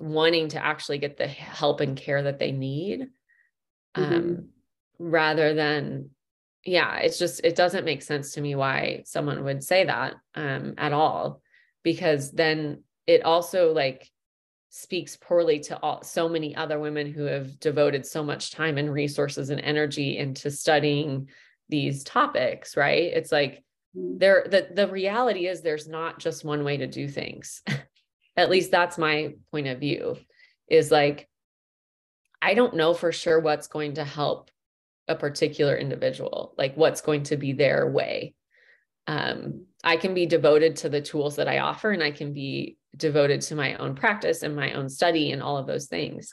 wanting 0.00 0.48
to 0.48 0.64
actually 0.64 0.98
get 0.98 1.16
the 1.16 1.28
help 1.28 1.80
and 1.80 1.96
care 1.96 2.24
that 2.24 2.40
they 2.40 2.50
need 2.50 3.06
mm-hmm. 3.96 4.14
um 4.14 4.48
rather 4.98 5.54
than 5.54 6.10
yeah 6.64 6.96
it's 6.98 7.18
just 7.18 7.40
it 7.44 7.54
doesn't 7.54 7.84
make 7.84 8.02
sense 8.02 8.32
to 8.32 8.40
me 8.40 8.54
why 8.54 9.02
someone 9.04 9.44
would 9.44 9.62
say 9.62 9.84
that 9.84 10.14
um 10.34 10.74
at 10.78 10.92
all 10.92 11.40
because 11.82 12.32
then 12.32 12.82
it 13.06 13.22
also 13.24 13.72
like 13.72 14.10
speaks 14.68 15.16
poorly 15.16 15.60
to 15.60 15.78
all, 15.78 16.02
so 16.02 16.28
many 16.28 16.54
other 16.54 16.78
women 16.78 17.10
who 17.10 17.22
have 17.22 17.58
devoted 17.60 18.04
so 18.04 18.22
much 18.22 18.50
time 18.50 18.76
and 18.76 18.92
resources 18.92 19.48
and 19.50 19.60
energy 19.60 20.18
into 20.18 20.50
studying 20.50 21.28
these 21.68 22.04
topics 22.04 22.76
right 22.76 23.12
it's 23.14 23.32
like 23.32 23.62
mm-hmm. 23.96 24.18
there 24.18 24.46
the, 24.50 24.68
the 24.72 24.88
reality 24.88 25.46
is 25.46 25.62
there's 25.62 25.88
not 25.88 26.18
just 26.18 26.44
one 26.44 26.64
way 26.64 26.76
to 26.76 26.86
do 26.86 27.08
things 27.08 27.62
at 28.36 28.50
least 28.50 28.70
that's 28.70 28.98
my 28.98 29.34
point 29.50 29.66
of 29.66 29.80
view 29.80 30.16
is 30.68 30.90
like 30.90 31.28
i 32.46 32.54
don't 32.54 32.76
know 32.76 32.94
for 32.94 33.12
sure 33.12 33.40
what's 33.40 33.66
going 33.68 33.94
to 33.94 34.04
help 34.04 34.50
a 35.08 35.14
particular 35.14 35.76
individual 35.76 36.54
like 36.58 36.76
what's 36.76 37.00
going 37.00 37.22
to 37.22 37.36
be 37.36 37.52
their 37.52 37.90
way 37.90 38.34
um, 39.06 39.66
i 39.84 39.96
can 39.96 40.14
be 40.14 40.26
devoted 40.26 40.76
to 40.76 40.88
the 40.88 41.00
tools 41.00 41.36
that 41.36 41.48
i 41.48 41.58
offer 41.58 41.90
and 41.90 42.02
i 42.02 42.10
can 42.10 42.32
be 42.32 42.76
devoted 42.96 43.40
to 43.42 43.54
my 43.54 43.74
own 43.76 43.94
practice 43.94 44.42
and 44.42 44.56
my 44.56 44.72
own 44.72 44.88
study 44.88 45.32
and 45.32 45.42
all 45.42 45.58
of 45.58 45.66
those 45.66 45.86
things. 45.86 46.32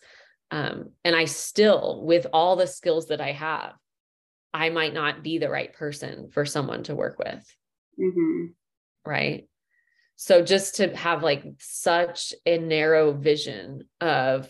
Um, 0.51 0.91
and 1.03 1.15
I 1.15 1.25
still, 1.25 2.03
with 2.05 2.27
all 2.31 2.55
the 2.55 2.67
skills 2.67 3.07
that 3.07 3.21
I 3.21 3.31
have, 3.31 3.73
I 4.53 4.69
might 4.69 4.93
not 4.93 5.23
be 5.23 5.39
the 5.39 5.49
right 5.49 5.73
person 5.73 6.29
for 6.31 6.45
someone 6.45 6.83
to 6.83 6.95
work 6.95 7.17
with. 7.17 7.55
Mm-hmm. 7.99 8.45
Right. 9.05 9.47
So 10.15 10.43
just 10.43 10.75
to 10.75 10.95
have 10.95 11.23
like 11.23 11.43
such 11.59 12.33
a 12.45 12.57
narrow 12.59 13.13
vision 13.13 13.83
of, 13.99 14.49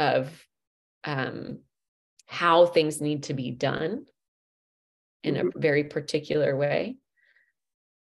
of 0.00 0.44
um, 1.04 1.60
how 2.26 2.66
things 2.66 3.00
need 3.00 3.24
to 3.24 3.34
be 3.34 3.52
done 3.52 4.06
in 5.22 5.36
a 5.36 5.44
Mm-hmm. 5.44 5.60
very 5.60 5.84
particular 5.84 6.56
way, 6.56 6.96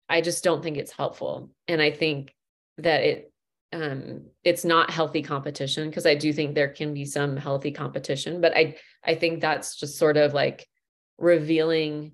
I 0.10 0.22
just 0.22 0.44
don't 0.44 0.64
think 0.64 0.78
it's 0.78 0.92
helpful. 0.92 1.52
And 1.68 1.82
I 1.82 1.92
think 1.92 2.34
that 2.80 3.04
it 3.04 3.32
um 3.74 4.28
it's 4.44 4.64
not 4.64 4.92
healthy 4.92 5.22
competition 5.22 5.90
because 5.90 6.06
I 6.06 6.16
do 6.16 6.32
think 6.32 6.54
there 6.56 6.70
can 6.70 6.94
be 6.94 7.06
some 7.06 7.38
healthy 7.38 7.72
competition, 7.72 8.42
but 8.42 8.56
I 8.56 8.78
I 9.04 9.16
think 9.16 9.42
that's 9.42 9.76
just 9.76 9.98
sort 9.98 10.18
of 10.18 10.34
like 10.34 10.68
revealing 11.18 12.14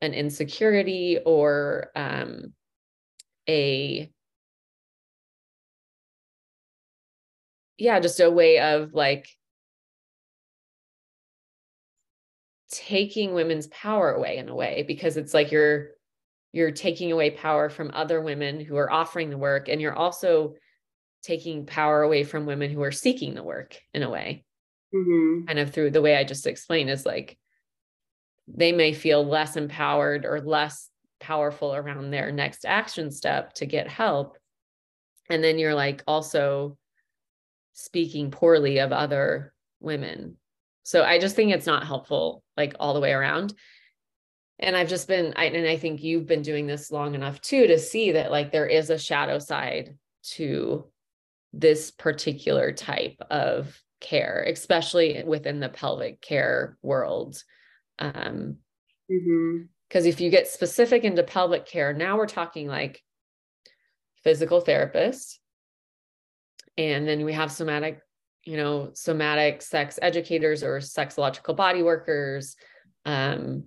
an 0.00 0.14
insecurity 0.14 1.18
or 1.24 1.90
um 1.94 2.54
a 3.48 4.10
yeah, 7.78 8.00
just 8.00 8.20
a 8.20 8.30
way 8.30 8.58
of 8.58 8.94
like 8.94 9.28
taking 12.70 13.34
women's 13.34 13.68
power 13.68 14.12
away 14.12 14.38
in 14.38 14.48
a 14.48 14.54
way 14.54 14.84
because 14.86 15.16
it's 15.16 15.32
like 15.32 15.52
you're 15.52 15.90
you're 16.52 16.72
taking 16.72 17.12
away 17.12 17.30
power 17.30 17.68
from 17.68 17.90
other 17.94 18.20
women 18.20 18.60
who 18.60 18.76
are 18.76 18.90
offering 18.90 19.30
the 19.30 19.38
work 19.38 19.68
and 19.68 19.80
you're 19.80 19.94
also 19.94 20.54
taking 21.22 21.66
power 21.66 22.02
away 22.02 22.24
from 22.24 22.46
women 22.46 22.70
who 22.70 22.82
are 22.82 22.92
seeking 22.92 23.34
the 23.34 23.42
work 23.42 23.80
in 23.94 24.02
a 24.02 24.10
way 24.10 24.44
Mm-hmm. 24.94 25.46
kind 25.46 25.58
of 25.58 25.72
through 25.74 25.90
the 25.90 26.00
way 26.00 26.16
i 26.16 26.22
just 26.22 26.46
explained 26.46 26.88
is 26.88 27.04
like 27.04 27.36
they 28.46 28.70
may 28.70 28.92
feel 28.92 29.26
less 29.26 29.56
empowered 29.56 30.24
or 30.24 30.40
less 30.40 30.88
powerful 31.18 31.74
around 31.74 32.10
their 32.10 32.30
next 32.30 32.64
action 32.64 33.10
step 33.10 33.52
to 33.54 33.66
get 33.66 33.88
help 33.88 34.38
and 35.28 35.42
then 35.42 35.58
you're 35.58 35.74
like 35.74 36.04
also 36.06 36.78
speaking 37.76 38.30
poorly 38.30 38.78
of 38.78 38.90
other 38.90 39.52
women. 39.80 40.36
So 40.82 41.04
i 41.04 41.18
just 41.18 41.36
think 41.36 41.52
it's 41.52 41.66
not 41.66 41.86
helpful 41.86 42.42
like 42.56 42.74
all 42.80 42.94
the 42.94 43.00
way 43.00 43.12
around. 43.12 43.54
And 44.58 44.74
i've 44.74 44.88
just 44.88 45.06
been 45.06 45.34
I, 45.36 45.44
and 45.44 45.68
i 45.68 45.76
think 45.76 46.02
you've 46.02 46.26
been 46.26 46.42
doing 46.42 46.66
this 46.66 46.90
long 46.90 47.14
enough 47.14 47.40
too 47.40 47.66
to 47.66 47.78
see 47.78 48.12
that 48.12 48.30
like 48.30 48.50
there 48.50 48.66
is 48.66 48.88
a 48.88 48.98
shadow 48.98 49.38
side 49.38 49.98
to 50.36 50.86
this 51.52 51.90
particular 51.90 52.72
type 52.72 53.18
of 53.30 53.78
care 54.00 54.46
especially 54.48 55.22
within 55.24 55.60
the 55.60 55.68
pelvic 55.68 56.20
care 56.20 56.78
world. 56.82 57.42
Um 57.98 58.56
Mm-hmm. 59.08 59.66
because 59.88 60.04
if 60.04 60.20
you 60.20 60.30
get 60.30 60.48
specific 60.48 61.04
into 61.04 61.22
pelvic 61.22 61.64
care 61.64 61.92
now 61.92 62.16
we're 62.16 62.26
talking 62.26 62.66
like 62.66 63.00
physical 64.24 64.60
therapists 64.60 65.36
and 66.78 67.06
then 67.06 67.24
we 67.24 67.32
have 67.32 67.50
somatic 67.50 68.00
you 68.44 68.56
know 68.56 68.90
somatic 68.94 69.60
sex 69.60 69.98
educators 70.00 70.62
or 70.62 70.78
sexological 70.78 71.54
body 71.54 71.82
workers. 71.82 72.56
Um 73.04 73.64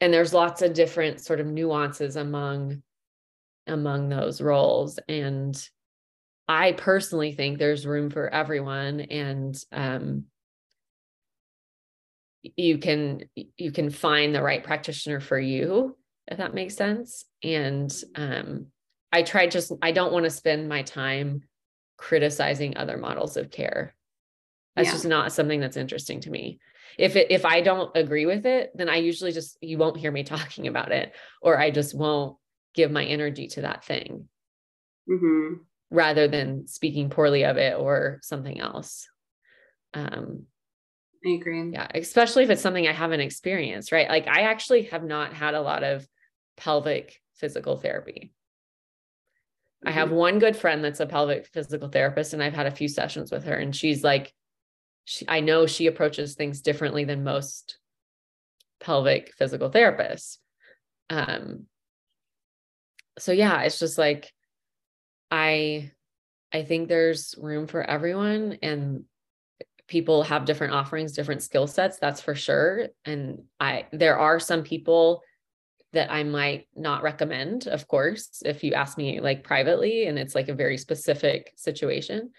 and 0.00 0.12
there's 0.12 0.34
lots 0.34 0.60
of 0.60 0.74
different 0.74 1.20
sort 1.20 1.40
of 1.40 1.46
nuances 1.46 2.16
among 2.16 2.82
among 3.66 4.08
those 4.08 4.40
roles. 4.40 4.98
And 5.08 5.56
i 6.48 6.72
personally 6.72 7.32
think 7.32 7.58
there's 7.58 7.86
room 7.86 8.10
for 8.10 8.28
everyone. 8.28 9.00
And 9.00 9.56
um 9.72 10.24
you 12.42 12.78
can 12.78 13.22
you 13.56 13.72
can 13.72 13.90
find 13.90 14.34
the 14.34 14.42
right 14.42 14.62
practitioner 14.62 15.20
for 15.20 15.38
you 15.38 15.96
if 16.28 16.38
that 16.38 16.54
makes 16.54 16.74
sense. 16.74 17.24
And 17.44 17.94
um 18.16 18.66
i 19.12 19.22
try 19.22 19.46
just 19.46 19.72
i 19.82 19.92
don't 19.92 20.12
want 20.12 20.24
to 20.24 20.30
spend 20.30 20.68
my 20.68 20.82
time 20.82 21.42
criticizing 21.96 22.76
other 22.76 22.96
models 22.96 23.36
of 23.36 23.50
care 23.50 23.94
that's 24.74 24.88
Yeah. 24.88 24.92
just 24.92 25.06
not 25.06 25.32
something 25.32 25.60
that's 25.60 25.76
interesting 25.78 26.20
to 26.20 26.30
me 26.30 26.58
if 26.98 27.16
it 27.16 27.30
if 27.30 27.44
i 27.44 27.60
don't 27.60 27.90
agree 27.96 28.26
with 28.26 28.46
it 28.46 28.70
then 28.74 28.88
i 28.88 28.96
usually 28.96 29.32
just 29.32 29.58
you 29.60 29.78
won't 29.78 29.96
hear 29.96 30.12
me 30.12 30.22
talking 30.34 30.66
about 30.66 30.92
it 30.92 31.14
or 31.42 31.58
i 31.58 31.70
just 31.70 31.94
won't 31.94 32.36
give 32.74 32.90
my 32.90 33.04
energy 33.04 33.48
to 33.48 33.62
that 33.62 33.84
thing 33.84 34.28
Mm-hmm. 35.08 35.62
rather 35.90 36.26
than 36.26 36.66
speaking 36.66 37.10
poorly 37.10 37.44
of 37.44 37.56
it 37.58 37.78
or 37.78 38.18
something 38.22 38.60
else 38.60 39.08
um 39.94 40.42
I 41.24 41.30
agree. 41.30 41.70
yeah 41.72 41.86
especially 41.94 42.44
if 42.44 42.50
it's 42.50 42.60
something 42.62 42.86
i 42.86 42.92
haven't 42.92 43.20
experienced 43.20 43.92
right 43.92 44.08
like 44.08 44.26
i 44.26 44.42
actually 44.42 44.82
have 44.84 45.04
not 45.04 45.32
had 45.32 45.54
a 45.54 45.60
lot 45.60 45.84
of 45.84 46.06
pelvic 46.56 47.20
physical 47.36 47.76
therapy 47.76 48.34
i 49.86 49.90
have 49.90 50.10
one 50.10 50.38
good 50.38 50.56
friend 50.56 50.84
that's 50.84 51.00
a 51.00 51.06
pelvic 51.06 51.46
physical 51.46 51.88
therapist 51.88 52.34
and 52.34 52.42
i've 52.42 52.52
had 52.52 52.66
a 52.66 52.70
few 52.70 52.88
sessions 52.88 53.30
with 53.30 53.44
her 53.44 53.54
and 53.54 53.74
she's 53.74 54.04
like 54.04 54.34
she, 55.04 55.24
i 55.28 55.40
know 55.40 55.66
she 55.66 55.86
approaches 55.86 56.34
things 56.34 56.60
differently 56.60 57.04
than 57.04 57.24
most 57.24 57.78
pelvic 58.80 59.32
physical 59.34 59.70
therapists. 59.70 60.38
Um 61.08 61.66
so 63.18 63.32
yeah 63.32 63.62
it's 63.62 63.78
just 63.78 63.96
like 63.96 64.30
i 65.30 65.90
i 66.52 66.62
think 66.62 66.88
there's 66.88 67.34
room 67.38 67.66
for 67.66 67.82
everyone 67.82 68.58
and 68.62 69.04
people 69.88 70.22
have 70.22 70.44
different 70.44 70.74
offerings 70.74 71.12
different 71.12 71.42
skill 71.42 71.66
sets 71.66 71.98
that's 71.98 72.20
for 72.20 72.34
sure. 72.34 72.88
And 73.04 73.44
i 73.60 73.86
there 73.92 74.18
are 74.18 74.38
some 74.40 74.62
people 74.62 75.22
that 75.96 76.12
i 76.12 76.22
might 76.22 76.68
not 76.76 77.02
recommend 77.02 77.66
of 77.66 77.88
course 77.88 78.42
if 78.44 78.62
you 78.62 78.72
ask 78.74 78.96
me 78.96 79.20
like 79.20 79.42
privately 79.42 80.06
and 80.06 80.18
it's 80.18 80.34
like 80.34 80.48
a 80.48 80.54
very 80.54 80.78
specific 80.78 81.52
situation. 81.56 82.30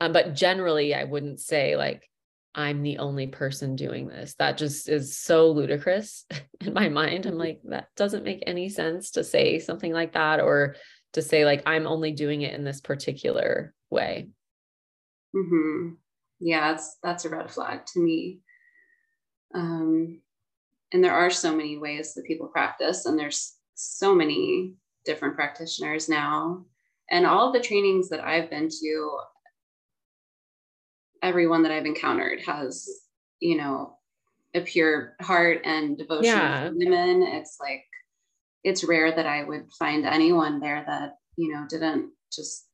Um, 0.00 0.12
but 0.12 0.34
generally 0.34 0.94
i 0.94 1.04
wouldn't 1.04 1.38
say 1.40 1.76
like 1.76 2.08
i'm 2.54 2.82
the 2.82 2.98
only 2.98 3.28
person 3.28 3.76
doing 3.76 4.08
this. 4.08 4.34
That 4.34 4.58
just 4.58 4.88
is 4.88 5.16
so 5.16 5.50
ludicrous 5.52 6.26
in 6.60 6.74
my 6.74 6.88
mind. 6.88 7.26
I'm 7.26 7.38
like 7.38 7.60
that 7.64 7.88
doesn't 7.96 8.24
make 8.24 8.42
any 8.46 8.68
sense 8.68 9.12
to 9.12 9.24
say 9.24 9.58
something 9.58 9.92
like 9.92 10.12
that 10.12 10.40
or 10.40 10.76
to 11.12 11.22
say 11.22 11.44
like 11.44 11.62
i'm 11.66 11.86
only 11.86 12.12
doing 12.12 12.42
it 12.42 12.54
in 12.54 12.64
this 12.64 12.80
particular 12.80 13.74
way. 13.90 14.28
Mm-hmm. 15.34 15.94
Yeah, 16.40 16.72
that's 16.72 16.96
that's 17.02 17.24
a 17.24 17.30
red 17.30 17.50
flag 17.50 17.86
to 17.86 18.00
me. 18.00 18.40
Um, 19.54 20.20
and 20.92 21.02
there 21.02 21.14
are 21.14 21.30
so 21.30 21.54
many 21.54 21.78
ways 21.78 22.14
that 22.14 22.26
people 22.26 22.48
practice, 22.48 23.06
and 23.06 23.18
there's 23.18 23.56
so 23.74 24.14
many 24.14 24.74
different 25.04 25.34
practitioners 25.34 26.08
now. 26.08 26.64
And 27.10 27.26
all 27.26 27.52
the 27.52 27.60
trainings 27.60 28.08
that 28.10 28.20
I've 28.24 28.50
been 28.50 28.68
to, 28.68 29.18
everyone 31.22 31.62
that 31.62 31.72
I've 31.72 31.86
encountered 31.86 32.40
has, 32.40 32.88
you 33.40 33.56
know, 33.56 33.96
a 34.54 34.60
pure 34.60 35.16
heart 35.20 35.62
and 35.64 35.96
devotion 35.96 36.24
Yeah. 36.24 36.70
women. 36.70 37.22
It's 37.22 37.58
like 37.60 37.84
it's 38.64 38.84
rare 38.84 39.10
that 39.14 39.26
I 39.26 39.44
would 39.44 39.70
find 39.78 40.04
anyone 40.04 40.60
there 40.60 40.84
that, 40.86 41.16
you 41.36 41.52
know, 41.52 41.66
didn't 41.68 42.12
just 42.32 42.68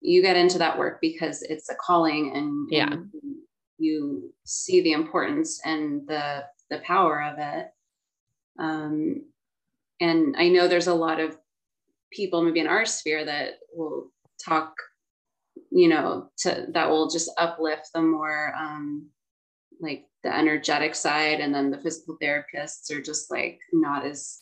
you 0.00 0.22
get 0.22 0.36
into 0.36 0.58
that 0.58 0.78
work 0.78 0.98
because 1.00 1.42
it's 1.42 1.68
a 1.68 1.74
calling 1.74 2.34
and, 2.34 2.68
Yeah. 2.70 2.88
and 2.90 3.10
you 3.78 4.32
see 4.44 4.80
the 4.80 4.92
importance 4.92 5.60
and 5.64 6.06
the 6.08 6.44
the 6.70 6.78
power 6.78 7.22
of 7.22 7.38
it. 7.38 7.66
Um, 8.58 9.24
and 10.00 10.34
I 10.38 10.48
know 10.48 10.68
there's 10.68 10.86
a 10.86 10.94
lot 10.94 11.20
of 11.20 11.36
people 12.12 12.42
maybe 12.42 12.60
in 12.60 12.66
our 12.66 12.84
sphere 12.84 13.24
that 13.24 13.54
will 13.74 14.10
talk, 14.42 14.74
you 15.70 15.88
know, 15.88 16.30
to 16.38 16.66
that 16.72 16.88
will 16.88 17.08
just 17.08 17.30
uplift 17.36 17.90
the 17.94 18.02
more 18.02 18.54
um, 18.58 19.08
like 19.80 20.06
the 20.22 20.34
energetic 20.34 20.94
side, 20.94 21.40
and 21.40 21.54
then 21.54 21.70
the 21.70 21.78
physical 21.78 22.16
therapists 22.22 22.90
are 22.90 23.00
just 23.00 23.30
like 23.30 23.60
not 23.72 24.04
as 24.04 24.40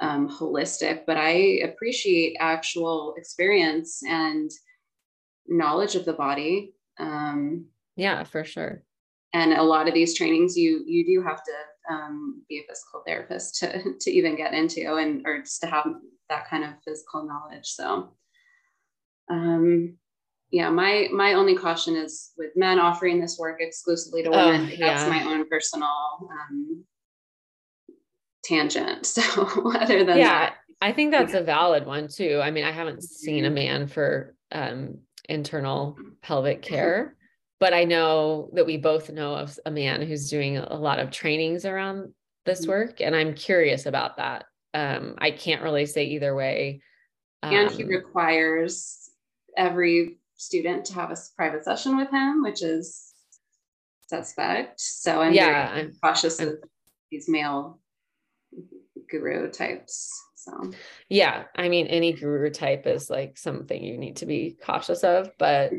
um, 0.00 0.28
holistic. 0.28 1.04
But 1.06 1.16
I 1.16 1.60
appreciate 1.64 2.36
actual 2.40 3.14
experience 3.16 4.02
and 4.08 4.50
knowledge 5.46 5.94
of 5.94 6.04
the 6.04 6.12
body. 6.12 6.74
Um, 6.98 7.66
yeah 7.96 8.24
for 8.24 8.44
sure 8.44 8.82
and 9.36 9.52
a 9.52 9.62
lot 9.62 9.86
of 9.86 9.94
these 9.94 10.16
trainings 10.16 10.56
you 10.56 10.82
you 10.86 11.04
do 11.04 11.22
have 11.22 11.42
to 11.44 11.52
um, 11.94 12.42
be 12.48 12.58
a 12.58 12.66
physical 12.68 13.02
therapist 13.06 13.56
to 13.56 13.94
to 14.00 14.10
even 14.10 14.36
get 14.36 14.54
into 14.54 14.96
and 14.96 15.22
or 15.26 15.40
just 15.40 15.60
to 15.60 15.66
have 15.66 15.86
that 16.28 16.48
kind 16.48 16.64
of 16.64 16.70
physical 16.84 17.24
knowledge 17.24 17.66
so. 17.66 18.12
Um 19.30 19.96
yeah 20.52 20.70
my 20.70 21.08
my 21.12 21.34
only 21.34 21.56
caution 21.56 21.96
is 21.96 22.30
with 22.38 22.50
men 22.54 22.78
offering 22.78 23.20
this 23.20 23.36
work 23.38 23.56
exclusively 23.60 24.22
to 24.22 24.30
Oh, 24.30 24.52
women 24.52 24.72
that's 24.78 25.08
my 25.08 25.22
own 25.24 25.48
personal 25.48 25.88
um 26.30 26.84
tangent 28.44 29.04
so 29.14 29.22
other 29.74 30.04
than 30.04 30.18
yeah 30.18 30.38
that 30.38 30.54
i 30.80 30.92
think 30.92 31.10
that's 31.10 31.34
a 31.34 31.42
valid 31.42 31.84
one 31.84 32.06
too. 32.06 32.40
I 32.40 32.52
mean 32.52 32.64
i 32.64 32.70
haven't 32.70 33.02
seen 33.02 33.44
a 33.44 33.50
man 33.50 33.88
for 33.88 34.36
um 34.52 34.98
internal 35.28 35.96
pelvic 36.22 36.62
care. 36.62 37.16
But 37.58 37.72
I 37.72 37.84
know 37.84 38.50
that 38.52 38.66
we 38.66 38.76
both 38.76 39.10
know 39.10 39.34
of 39.34 39.58
a 39.64 39.70
man 39.70 40.02
who's 40.02 40.28
doing 40.28 40.58
a 40.58 40.76
lot 40.76 40.98
of 40.98 41.10
trainings 41.10 41.64
around 41.64 42.12
this 42.44 42.62
mm-hmm. 42.62 42.70
work, 42.70 43.00
and 43.00 43.16
I'm 43.16 43.34
curious 43.34 43.86
about 43.86 44.18
that. 44.18 44.44
Um, 44.74 45.14
I 45.18 45.30
can't 45.30 45.62
really 45.62 45.86
say 45.86 46.04
either 46.04 46.34
way. 46.34 46.82
Um, 47.42 47.54
and 47.54 47.70
he 47.70 47.84
um, 47.84 47.88
requires 47.88 49.10
every 49.56 50.18
student 50.36 50.84
to 50.86 50.94
have 50.94 51.10
a 51.10 51.16
private 51.36 51.64
session 51.64 51.96
with 51.96 52.10
him, 52.10 52.42
which 52.42 52.62
is 52.62 53.14
suspect. 54.08 54.80
So 54.80 55.20
I'm 55.20 55.32
yeah, 55.32 55.72
I'm, 55.74 55.92
cautious 56.02 56.40
I'm, 56.40 56.48
of 56.48 56.54
these 57.10 57.28
male 57.28 57.80
guru 59.10 59.50
types. 59.50 60.12
So 60.34 60.72
yeah, 61.08 61.44
I 61.56 61.68
mean, 61.68 61.86
any 61.88 62.12
guru 62.12 62.50
type 62.50 62.86
is 62.86 63.10
like 63.10 63.36
something 63.36 63.82
you 63.82 63.98
need 63.98 64.16
to 64.16 64.26
be 64.26 64.56
cautious 64.64 65.02
of, 65.02 65.30
but 65.38 65.72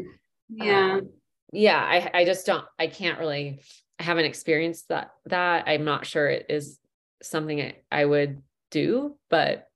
yeah, 0.50 0.96
um, 0.96 1.10
yeah, 1.52 1.80
I 1.80 2.22
I 2.22 2.26
just 2.26 2.46
don't, 2.46 2.66
I 2.78 2.88
can't 2.88 3.20
really, 3.20 3.62
I 4.00 4.04
haven't 4.04 4.26
experienced 4.26 4.90
that. 4.90 5.12
That 5.26 5.66
I'm 5.68 5.86
not 5.86 6.06
sure 6.06 6.28
it 6.28 6.48
is 6.50 6.80
something 7.22 7.62
I, 7.62 7.76
I 7.92 8.06
would 8.06 8.42
do, 8.72 9.18
but 9.30 9.68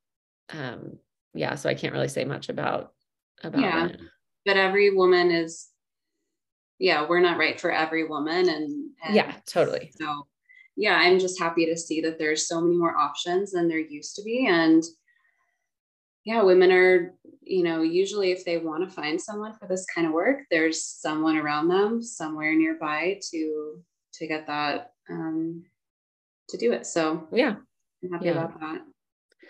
um, 0.50 0.98
yeah, 1.34 1.56
so 1.56 1.70
I 1.70 1.74
can't 1.74 1.94
really 1.94 2.08
say 2.08 2.26
much 2.26 2.50
about 2.50 2.94
about 3.44 3.62
yeah. 3.62 3.88
it. 3.88 4.00
But 4.46 4.58
every 4.58 4.94
woman 4.96 5.32
is, 5.32 5.68
yeah, 6.80 7.06
we're 7.08 7.22
not 7.22 7.38
right 7.38 7.60
for 7.60 7.72
every 7.72 8.08
woman, 8.08 8.50
and, 8.50 8.90
and 9.04 9.16
yeah, 9.16 9.36
totally. 9.46 9.92
So 10.00 10.28
yeah, 10.76 10.96
I'm 10.96 11.20
just 11.20 11.40
happy 11.40 11.66
to 11.68 11.78
see 11.78 12.02
that 12.02 12.18
there's 12.18 12.48
so 12.48 12.62
many 12.62 12.76
more 12.76 12.98
options 12.98 13.52
than 13.52 13.68
there 13.68 13.80
used 13.80 14.16
to 14.16 14.24
be. 14.24 14.48
And 14.48 14.84
yeah, 16.24 16.44
women 16.44 16.72
are, 16.72 17.14
you 17.42 17.64
know, 17.64 17.82
usually 17.82 18.32
if 18.32 18.46
they 18.46 18.58
want 18.58 18.88
to 18.88 18.94
find 18.94 19.20
someone 19.20 19.54
for 19.54 19.68
this 19.68 19.86
kind 19.94 20.06
of 20.08 20.14
work, 20.14 20.42
there's 20.52 20.84
someone 20.84 21.38
around 21.38 21.68
them 21.68 22.02
somewhere 22.02 22.54
nearby 22.54 23.20
to 23.32 23.82
to 24.14 24.28
get 24.28 24.46
that 24.48 24.92
um 25.10 25.64
to 26.50 26.58
do 26.58 26.74
it. 26.74 26.86
So 26.86 27.28
yeah, 27.32 27.56
I'm 28.04 28.12
happy 28.12 28.26
yeah. 28.26 28.32
about 28.32 28.60
that. 28.60 28.82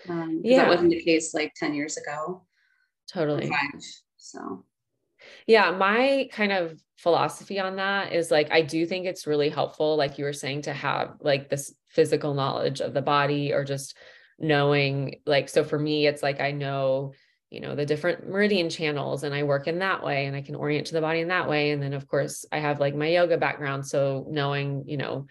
Um, 0.10 0.41
yeah, 0.43 0.57
that 0.57 0.69
wasn't 0.69 0.91
the 0.91 1.03
case 1.03 1.34
like 1.34 1.53
10 1.56 1.73
years 1.73 1.98
ago. 1.98 2.43
Totally. 3.11 3.49
Five. 3.49 3.81
So 4.18 4.64
yeah, 5.45 5.72
my 5.72 6.30
kind 6.31 6.52
of 6.52 6.81
philosophy 6.98 7.60
on 7.60 7.76
that 7.76 8.14
is 8.14 8.31
like 8.31 8.52
I 8.52 8.61
do 8.61 8.85
think 8.85 9.06
it's 9.06 9.27
really 9.27 9.49
helpful 9.49 9.98
like 9.98 10.18
you 10.18 10.26
were 10.26 10.34
saying 10.34 10.64
to 10.64 10.73
have 10.73 11.18
like 11.19 11.49
this 11.49 11.73
physical 11.89 12.34
knowledge 12.34 12.80
of 12.80 12.93
the 12.93 13.02
body 13.02 13.52
or 13.52 13.64
just 13.64 13.98
knowing 14.41 15.22
like 15.26 15.47
so 15.47 15.63
for 15.63 15.77
me 15.77 16.07
it's 16.07 16.23
like 16.23 16.41
I 16.41 16.51
know 16.51 17.13
you 17.51 17.61
know 17.61 17.76
the 17.76 17.85
different 17.85 18.27
meridian 18.27 18.69
channels 18.69 19.23
and 19.23 19.35
I 19.35 19.43
work 19.43 19.68
in 19.68 19.80
that 19.80 20.03
way 20.03 20.26
and 20.26 20.35
I 20.35 20.41
can 20.41 20.55
orient 20.55 20.88
to 20.88 20.93
the 20.93 21.01
body 21.01 21.19
in 21.19 21.27
that 21.27 21.47
way. 21.47 21.72
And 21.72 21.81
then 21.81 21.93
of 21.93 22.07
course 22.07 22.45
I 22.51 22.59
have 22.59 22.80
like 22.80 22.95
my 22.95 23.07
yoga 23.07 23.38
background. 23.38 23.85
So 23.85 24.26
knowing 24.30 24.84
you 24.88 24.97
know 24.97 25.27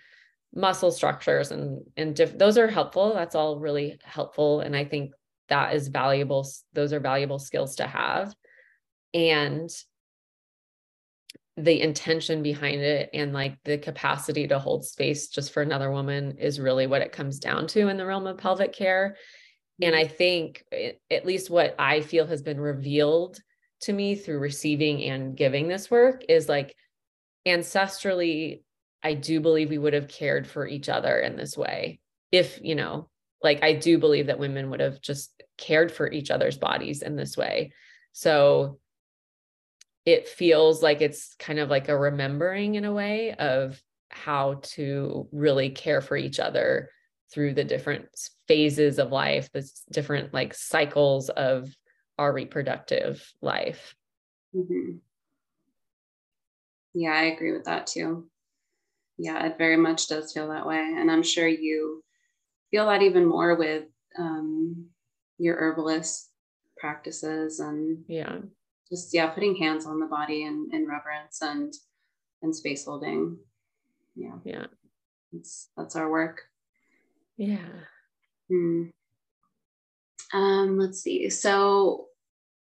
muscle 0.55 0.91
structures 0.91 1.51
and 1.51 1.83
and 1.97 2.15
diff- 2.15 2.39
those 2.39 2.57
are 2.57 2.69
helpful. 2.69 3.15
That's 3.15 3.35
all 3.35 3.59
really 3.59 3.99
helpful. 4.05 4.61
And 4.61 4.77
I 4.77 4.85
think 4.85 5.13
that 5.49 5.75
is 5.75 5.89
valuable 5.89 6.47
those 6.73 6.93
are 6.93 7.01
valuable 7.01 7.39
skills 7.39 7.77
to 7.77 7.87
have. 7.87 8.33
And 9.13 9.69
the 11.65 11.81
intention 11.81 12.43
behind 12.43 12.81
it 12.81 13.11
and 13.13 13.33
like 13.33 13.57
the 13.65 13.79
capacity 13.79 14.47
to 14.49 14.59
hold 14.59 14.85
space 14.85 15.29
just 15.29 15.53
for 15.53 15.63
another 15.63 15.91
woman 15.91 16.37
is 16.39 16.61
really 16.61 16.87
what 16.87 17.03
it 17.03 17.13
comes 17.13 17.39
down 17.39 17.67
to 17.67 17.89
in 17.89 17.97
the 17.97 18.07
realm 18.07 18.27
of 18.27 18.39
pelvic 18.39 18.73
care. 18.73 19.17
And 19.83 19.97
i 19.97 20.07
think 20.07 20.65
at 21.11 21.25
least 21.25 21.49
what 21.49 21.75
i 21.79 22.03
feel 22.03 22.27
has 22.27 22.43
been 22.43 22.61
revealed 22.61 23.41
to 23.83 23.93
me 23.93 24.15
through 24.15 24.39
receiving 24.39 25.03
and 25.05 25.35
giving 25.35 25.69
this 25.69 25.91
work 25.91 26.23
is 26.29 26.51
like 26.51 26.77
ancestrally 27.49 28.63
i 29.03 29.15
do 29.15 29.41
believe 29.41 29.71
we 29.71 29.79
would 29.79 29.95
have 29.95 30.09
cared 30.09 30.47
for 30.47 30.69
each 30.69 30.91
other 30.91 31.19
in 31.19 31.35
this 31.35 31.57
way 31.57 31.99
if 32.31 32.61
you 32.63 32.75
know 32.75 33.09
like 33.43 33.63
i 33.63 33.73
do 33.73 33.97
believe 33.97 34.27
that 34.27 34.39
women 34.39 34.69
would 34.69 34.81
have 34.81 35.01
just 35.01 35.41
cared 35.61 35.93
for 35.93 36.11
each 36.11 36.31
other's 36.31 36.59
bodies 36.59 37.03
in 37.03 37.15
this 37.15 37.37
way. 37.37 37.73
So 38.13 38.81
it 40.05 40.29
feels 40.29 40.83
like 40.83 41.01
it's 41.01 41.35
kind 41.39 41.59
of 41.59 41.69
like 41.69 41.89
a 41.89 41.97
remembering 41.97 42.75
in 42.75 42.85
a 42.85 42.93
way 42.93 43.35
of 43.35 43.81
how 44.09 44.61
to 44.63 45.29
really 45.33 45.71
care 45.71 46.01
for 46.01 46.17
each 46.17 46.41
other 46.41 46.91
through 47.33 47.55
the 47.55 47.65
different 47.65 48.09
phases 48.49 48.99
of 48.99 49.13
life, 49.13 49.51
the 49.53 49.69
different 49.93 50.35
like 50.35 50.55
cycles 50.55 51.29
of 51.29 51.75
our 52.19 52.33
reproductive 52.33 53.33
life. 53.41 53.95
Mm-hmm. 54.55 54.97
Yeah, 56.95 57.13
I 57.13 57.23
agree 57.25 57.53
with 57.53 57.65
that 57.65 57.87
too. 57.87 58.29
Yeah, 59.17 59.47
it 59.47 59.59
very 59.59 59.77
much 59.77 60.09
does 60.09 60.33
feel 60.33 60.49
that 60.49 60.67
way. 60.67 60.79
And 60.79 61.11
I'm 61.11 61.23
sure 61.23 61.47
you 61.47 62.03
feel 62.71 62.87
that 62.87 63.03
even 63.03 63.27
more 63.27 63.55
with 63.55 63.85
um, 64.19 64.87
your 65.39 65.57
herbalist 65.57 66.31
practices 66.79 67.61
and 67.61 68.05
yeah 68.09 68.39
just 68.91 69.15
yeah 69.15 69.29
putting 69.29 69.57
hands 69.57 69.87
on 69.87 70.01
the 70.01 70.07
body 70.07 70.45
and 70.45 70.73
in 70.75 70.87
reverence 70.87 71.41
and 71.43 71.73
and 72.43 72.55
space 72.55 72.85
holding. 72.85 73.39
Yeah. 74.17 74.39
Yeah. 74.45 74.67
That's 75.33 75.69
that's 75.77 75.97
our 75.97 76.11
work. 76.11 76.43
Yeah. 77.37 77.69
Hmm. 78.49 78.85
um 80.35 80.79
let's 80.79 81.03
see. 81.03 81.31
So 81.31 82.07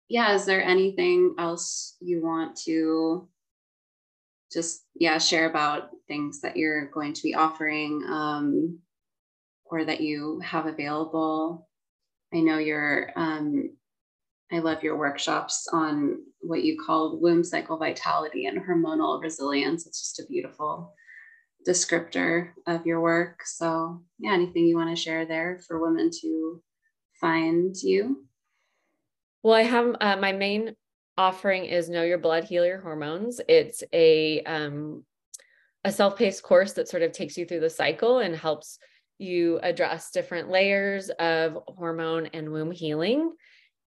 yeah 0.08 0.34
is 0.34 0.44
there 0.44 0.62
anything 0.62 1.34
else 1.38 1.96
you 2.00 2.22
want 2.22 2.56
to 2.64 3.28
just 4.52 4.84
yeah 4.94 5.16
share 5.16 5.48
about 5.48 5.90
things 6.08 6.42
that 6.42 6.58
you're 6.58 6.90
going 6.90 7.14
to 7.14 7.22
be 7.22 7.34
offering 7.34 8.04
um 8.06 8.78
or 9.64 9.84
that 9.84 10.02
you 10.02 10.40
have 10.44 10.66
available? 10.66 11.68
I 12.34 12.40
know 12.40 12.58
you're 12.58 13.10
um 13.16 13.70
I 14.52 14.58
love 14.58 14.82
your 14.82 14.96
workshops 14.98 15.66
on 15.72 16.18
what 16.40 16.62
you 16.62 16.78
call 16.78 17.18
womb 17.18 17.42
cycle 17.42 17.78
vitality 17.78 18.46
and 18.46 18.60
hormonal 18.60 19.22
resilience. 19.22 19.86
It's 19.86 20.00
just 20.00 20.20
a 20.20 20.30
beautiful 20.30 20.94
descriptor 21.66 22.50
of 22.66 22.84
your 22.84 23.00
work. 23.00 23.40
So, 23.46 24.02
yeah, 24.18 24.32
anything 24.34 24.66
you 24.66 24.76
want 24.76 24.94
to 24.94 25.02
share 25.02 25.24
there 25.24 25.60
for 25.66 25.80
women 25.80 26.10
to 26.20 26.62
find 27.18 27.74
you? 27.82 28.26
Well, 29.42 29.54
I 29.54 29.62
have 29.62 29.96
uh, 30.00 30.16
my 30.16 30.32
main 30.32 30.76
offering 31.16 31.64
is 31.64 31.88
Know 31.88 32.02
Your 32.02 32.18
Blood, 32.18 32.44
Heal 32.44 32.66
Your 32.66 32.80
Hormones. 32.80 33.40
It's 33.48 33.82
a 33.92 34.42
um, 34.42 35.04
a 35.84 35.90
self-paced 35.90 36.42
course 36.42 36.74
that 36.74 36.88
sort 36.88 37.02
of 37.02 37.12
takes 37.12 37.36
you 37.36 37.46
through 37.46 37.60
the 37.60 37.70
cycle 37.70 38.18
and 38.18 38.36
helps 38.36 38.78
you 39.18 39.58
address 39.62 40.10
different 40.10 40.48
layers 40.48 41.10
of 41.10 41.58
hormone 41.68 42.26
and 42.34 42.52
womb 42.52 42.70
healing 42.70 43.32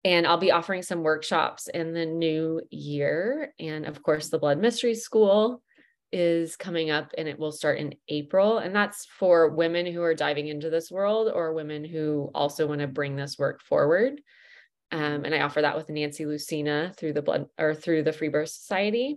and 0.04 0.26
I'll 0.26 0.36
be 0.36 0.52
offering 0.52 0.82
some 0.82 1.02
workshops 1.02 1.66
in 1.68 1.94
the 1.94 2.04
new 2.04 2.60
year. 2.70 3.54
And 3.58 3.86
of 3.86 4.02
course, 4.02 4.28
the 4.28 4.38
Blood 4.38 4.58
Mystery 4.58 4.94
School 4.94 5.62
is 6.12 6.56
coming 6.56 6.90
up 6.90 7.12
and 7.16 7.26
it 7.26 7.38
will 7.38 7.50
start 7.50 7.78
in 7.78 7.94
April. 8.08 8.58
And 8.58 8.76
that's 8.76 9.06
for 9.18 9.48
women 9.48 9.86
who 9.86 10.02
are 10.02 10.14
diving 10.14 10.48
into 10.48 10.70
this 10.70 10.90
world 10.90 11.32
or 11.34 11.54
women 11.54 11.84
who 11.84 12.30
also 12.34 12.66
want 12.66 12.82
to 12.82 12.86
bring 12.86 13.16
this 13.16 13.38
work 13.38 13.62
forward. 13.62 14.20
Um, 14.92 15.24
and 15.24 15.34
I 15.34 15.40
offer 15.40 15.62
that 15.62 15.76
with 15.76 15.88
Nancy 15.88 16.26
Lucina 16.26 16.92
through 16.96 17.14
the 17.14 17.22
blood 17.22 17.46
or 17.58 17.74
through 17.74 18.04
the 18.04 18.12
Free 18.12 18.28
Birth 18.28 18.50
Society. 18.50 19.16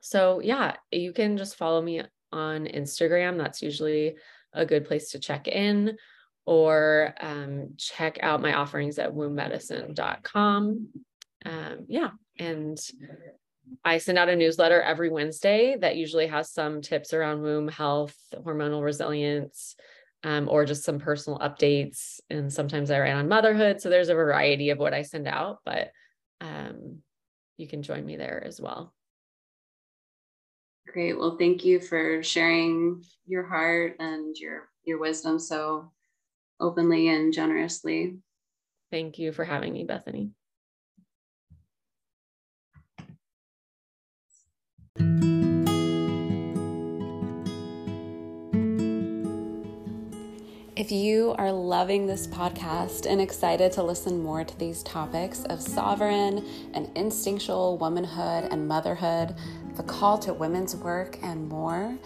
So 0.00 0.40
yeah, 0.40 0.76
you 0.90 1.12
can 1.12 1.36
just 1.36 1.56
follow 1.56 1.80
me 1.80 2.02
on 2.30 2.66
Instagram. 2.66 3.38
That's 3.38 3.62
usually 3.62 4.16
a 4.52 4.66
good 4.66 4.84
place 4.84 5.10
to 5.12 5.18
check 5.18 5.48
in 5.48 5.96
or 6.44 7.14
um, 7.20 7.74
check 7.76 8.18
out 8.22 8.42
my 8.42 8.54
offerings 8.54 8.98
at 8.98 9.12
wombmedicine.com. 9.12 10.88
Um, 11.44 11.78
yeah. 11.88 12.10
And 12.38 12.78
I 13.84 13.98
send 13.98 14.18
out 14.18 14.28
a 14.28 14.36
newsletter 14.36 14.80
every 14.80 15.08
Wednesday 15.08 15.76
that 15.80 15.96
usually 15.96 16.26
has 16.26 16.50
some 16.50 16.82
tips 16.82 17.12
around 17.12 17.42
womb 17.42 17.68
health, 17.68 18.16
hormonal 18.34 18.82
resilience, 18.82 19.76
um, 20.24 20.48
or 20.48 20.64
just 20.64 20.84
some 20.84 20.98
personal 20.98 21.38
updates. 21.38 22.20
And 22.30 22.52
sometimes 22.52 22.90
I 22.90 23.00
write 23.00 23.14
on 23.14 23.28
motherhood. 23.28 23.80
So 23.80 23.88
there's 23.88 24.08
a 24.08 24.14
variety 24.14 24.70
of 24.70 24.78
what 24.78 24.94
I 24.94 25.02
send 25.02 25.26
out, 25.26 25.60
but 25.64 25.90
um, 26.40 26.98
you 27.56 27.68
can 27.68 27.82
join 27.82 28.04
me 28.04 28.16
there 28.16 28.42
as 28.44 28.60
well. 28.60 28.92
Great. 30.88 31.16
Well, 31.16 31.36
thank 31.38 31.64
you 31.64 31.80
for 31.80 32.22
sharing 32.22 33.02
your 33.26 33.44
heart 33.44 33.96
and 33.98 34.36
your 34.36 34.68
your 34.84 34.98
wisdom 34.98 35.38
so 35.38 35.92
openly 36.62 37.08
and 37.08 37.32
generously. 37.32 38.16
Thank 38.90 39.18
you 39.18 39.32
for 39.32 39.44
having 39.44 39.72
me, 39.72 39.84
Bethany. 39.84 40.30
If 50.74 50.90
you 50.90 51.34
are 51.38 51.52
loving 51.52 52.06
this 52.06 52.26
podcast 52.26 53.06
and 53.06 53.20
excited 53.20 53.70
to 53.72 53.82
listen 53.82 54.22
more 54.22 54.42
to 54.42 54.58
these 54.58 54.82
topics 54.82 55.44
of 55.44 55.60
sovereign 55.60 56.44
and 56.74 56.90
instinctual 56.96 57.78
womanhood 57.78 58.50
and 58.50 58.66
motherhood, 58.66 59.34
the 59.76 59.82
call 59.84 60.18
to 60.18 60.32
women's 60.32 60.74
work, 60.74 61.18
and 61.22 61.48
more, 61.48 61.96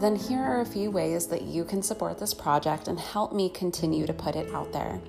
then 0.00 0.16
here 0.16 0.40
are 0.40 0.60
a 0.60 0.66
few 0.66 0.90
ways 0.90 1.26
that 1.26 1.42
you 1.42 1.64
can 1.64 1.82
support 1.82 2.18
this 2.18 2.34
project 2.34 2.88
and 2.88 2.98
help 2.98 3.32
me 3.32 3.48
continue 3.48 4.06
to 4.06 4.12
put 4.12 4.36
it 4.36 4.52
out 4.54 4.72
there. 4.72 5.00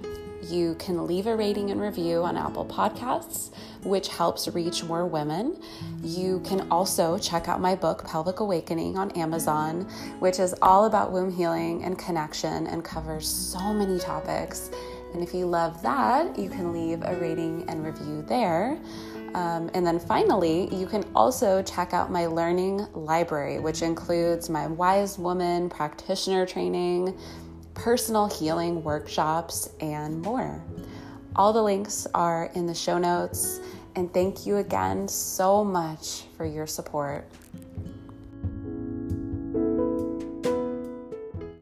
You 0.41 0.76
can 0.80 1.06
leave 1.06 1.28
a 1.28 1.36
rating 1.36 1.70
and 1.70 1.80
review 1.80 2.24
on 2.24 2.38
Apple 2.38 2.66
Podcasts, 2.66 3.52
which 3.84 4.07
helps 4.07 4.48
reach 4.48 4.84
more 4.84 5.06
women. 5.06 5.61
You 6.02 6.40
can 6.45 6.68
also 6.72 7.18
check 7.20 7.48
out 7.48 7.60
my 7.60 7.76
book, 7.76 8.06
Pelvic 8.06 8.40
Awakening, 8.40 8.98
on 8.98 9.11
Amazon, 9.11 9.82
which 10.20 10.40
is 10.40 10.56
all 10.61 10.86
about 10.86 11.11
womb 11.11 11.32
healing 11.32 11.84
and 11.84 11.99
connection 11.99 12.68
and 12.68 12.84
covers 12.84 13.28
so 13.28 13.74
many 13.74 13.99
topics. 13.99 14.72
And 15.14 15.22
if 15.22 15.34
you 15.34 15.45
love 15.45 15.82
that, 15.82 16.38
you 16.38 16.49
can 16.49 16.72
leave 16.72 17.03
a 17.03 17.16
rating 17.16 17.66
and 17.68 17.86
review 17.86 18.24
there. 18.24 18.80
Um, 19.36 19.70
and 19.74 19.86
then 19.86 20.00
finally, 20.00 20.74
you 20.74 20.88
can 20.88 21.04
also 21.16 21.62
check 21.64 21.94
out 21.94 22.12
my 22.12 22.26
learning 22.26 22.86
library, 22.94 23.60
which 23.60 23.82
includes 23.82 24.50
my 24.50 24.68
Wise 24.68 25.18
Woman 25.18 25.70
practitioner 25.70 26.46
training 26.46 27.18
personal 27.80 28.28
healing 28.28 28.84
workshops, 28.84 29.70
and 29.80 30.22
more. 30.22 30.62
All 31.36 31.54
the 31.54 31.64
links 31.64 32.06
are 32.14 32.52
in 32.54 32.68
the 32.68 32.76
show 32.76 32.98
notes. 32.98 33.62
And 33.96 34.14
thank 34.14 34.46
you 34.46 34.58
again 34.58 35.08
so 35.08 35.64
much 35.64 36.24
for 36.36 36.46
your 36.46 36.68
support. 36.68 37.26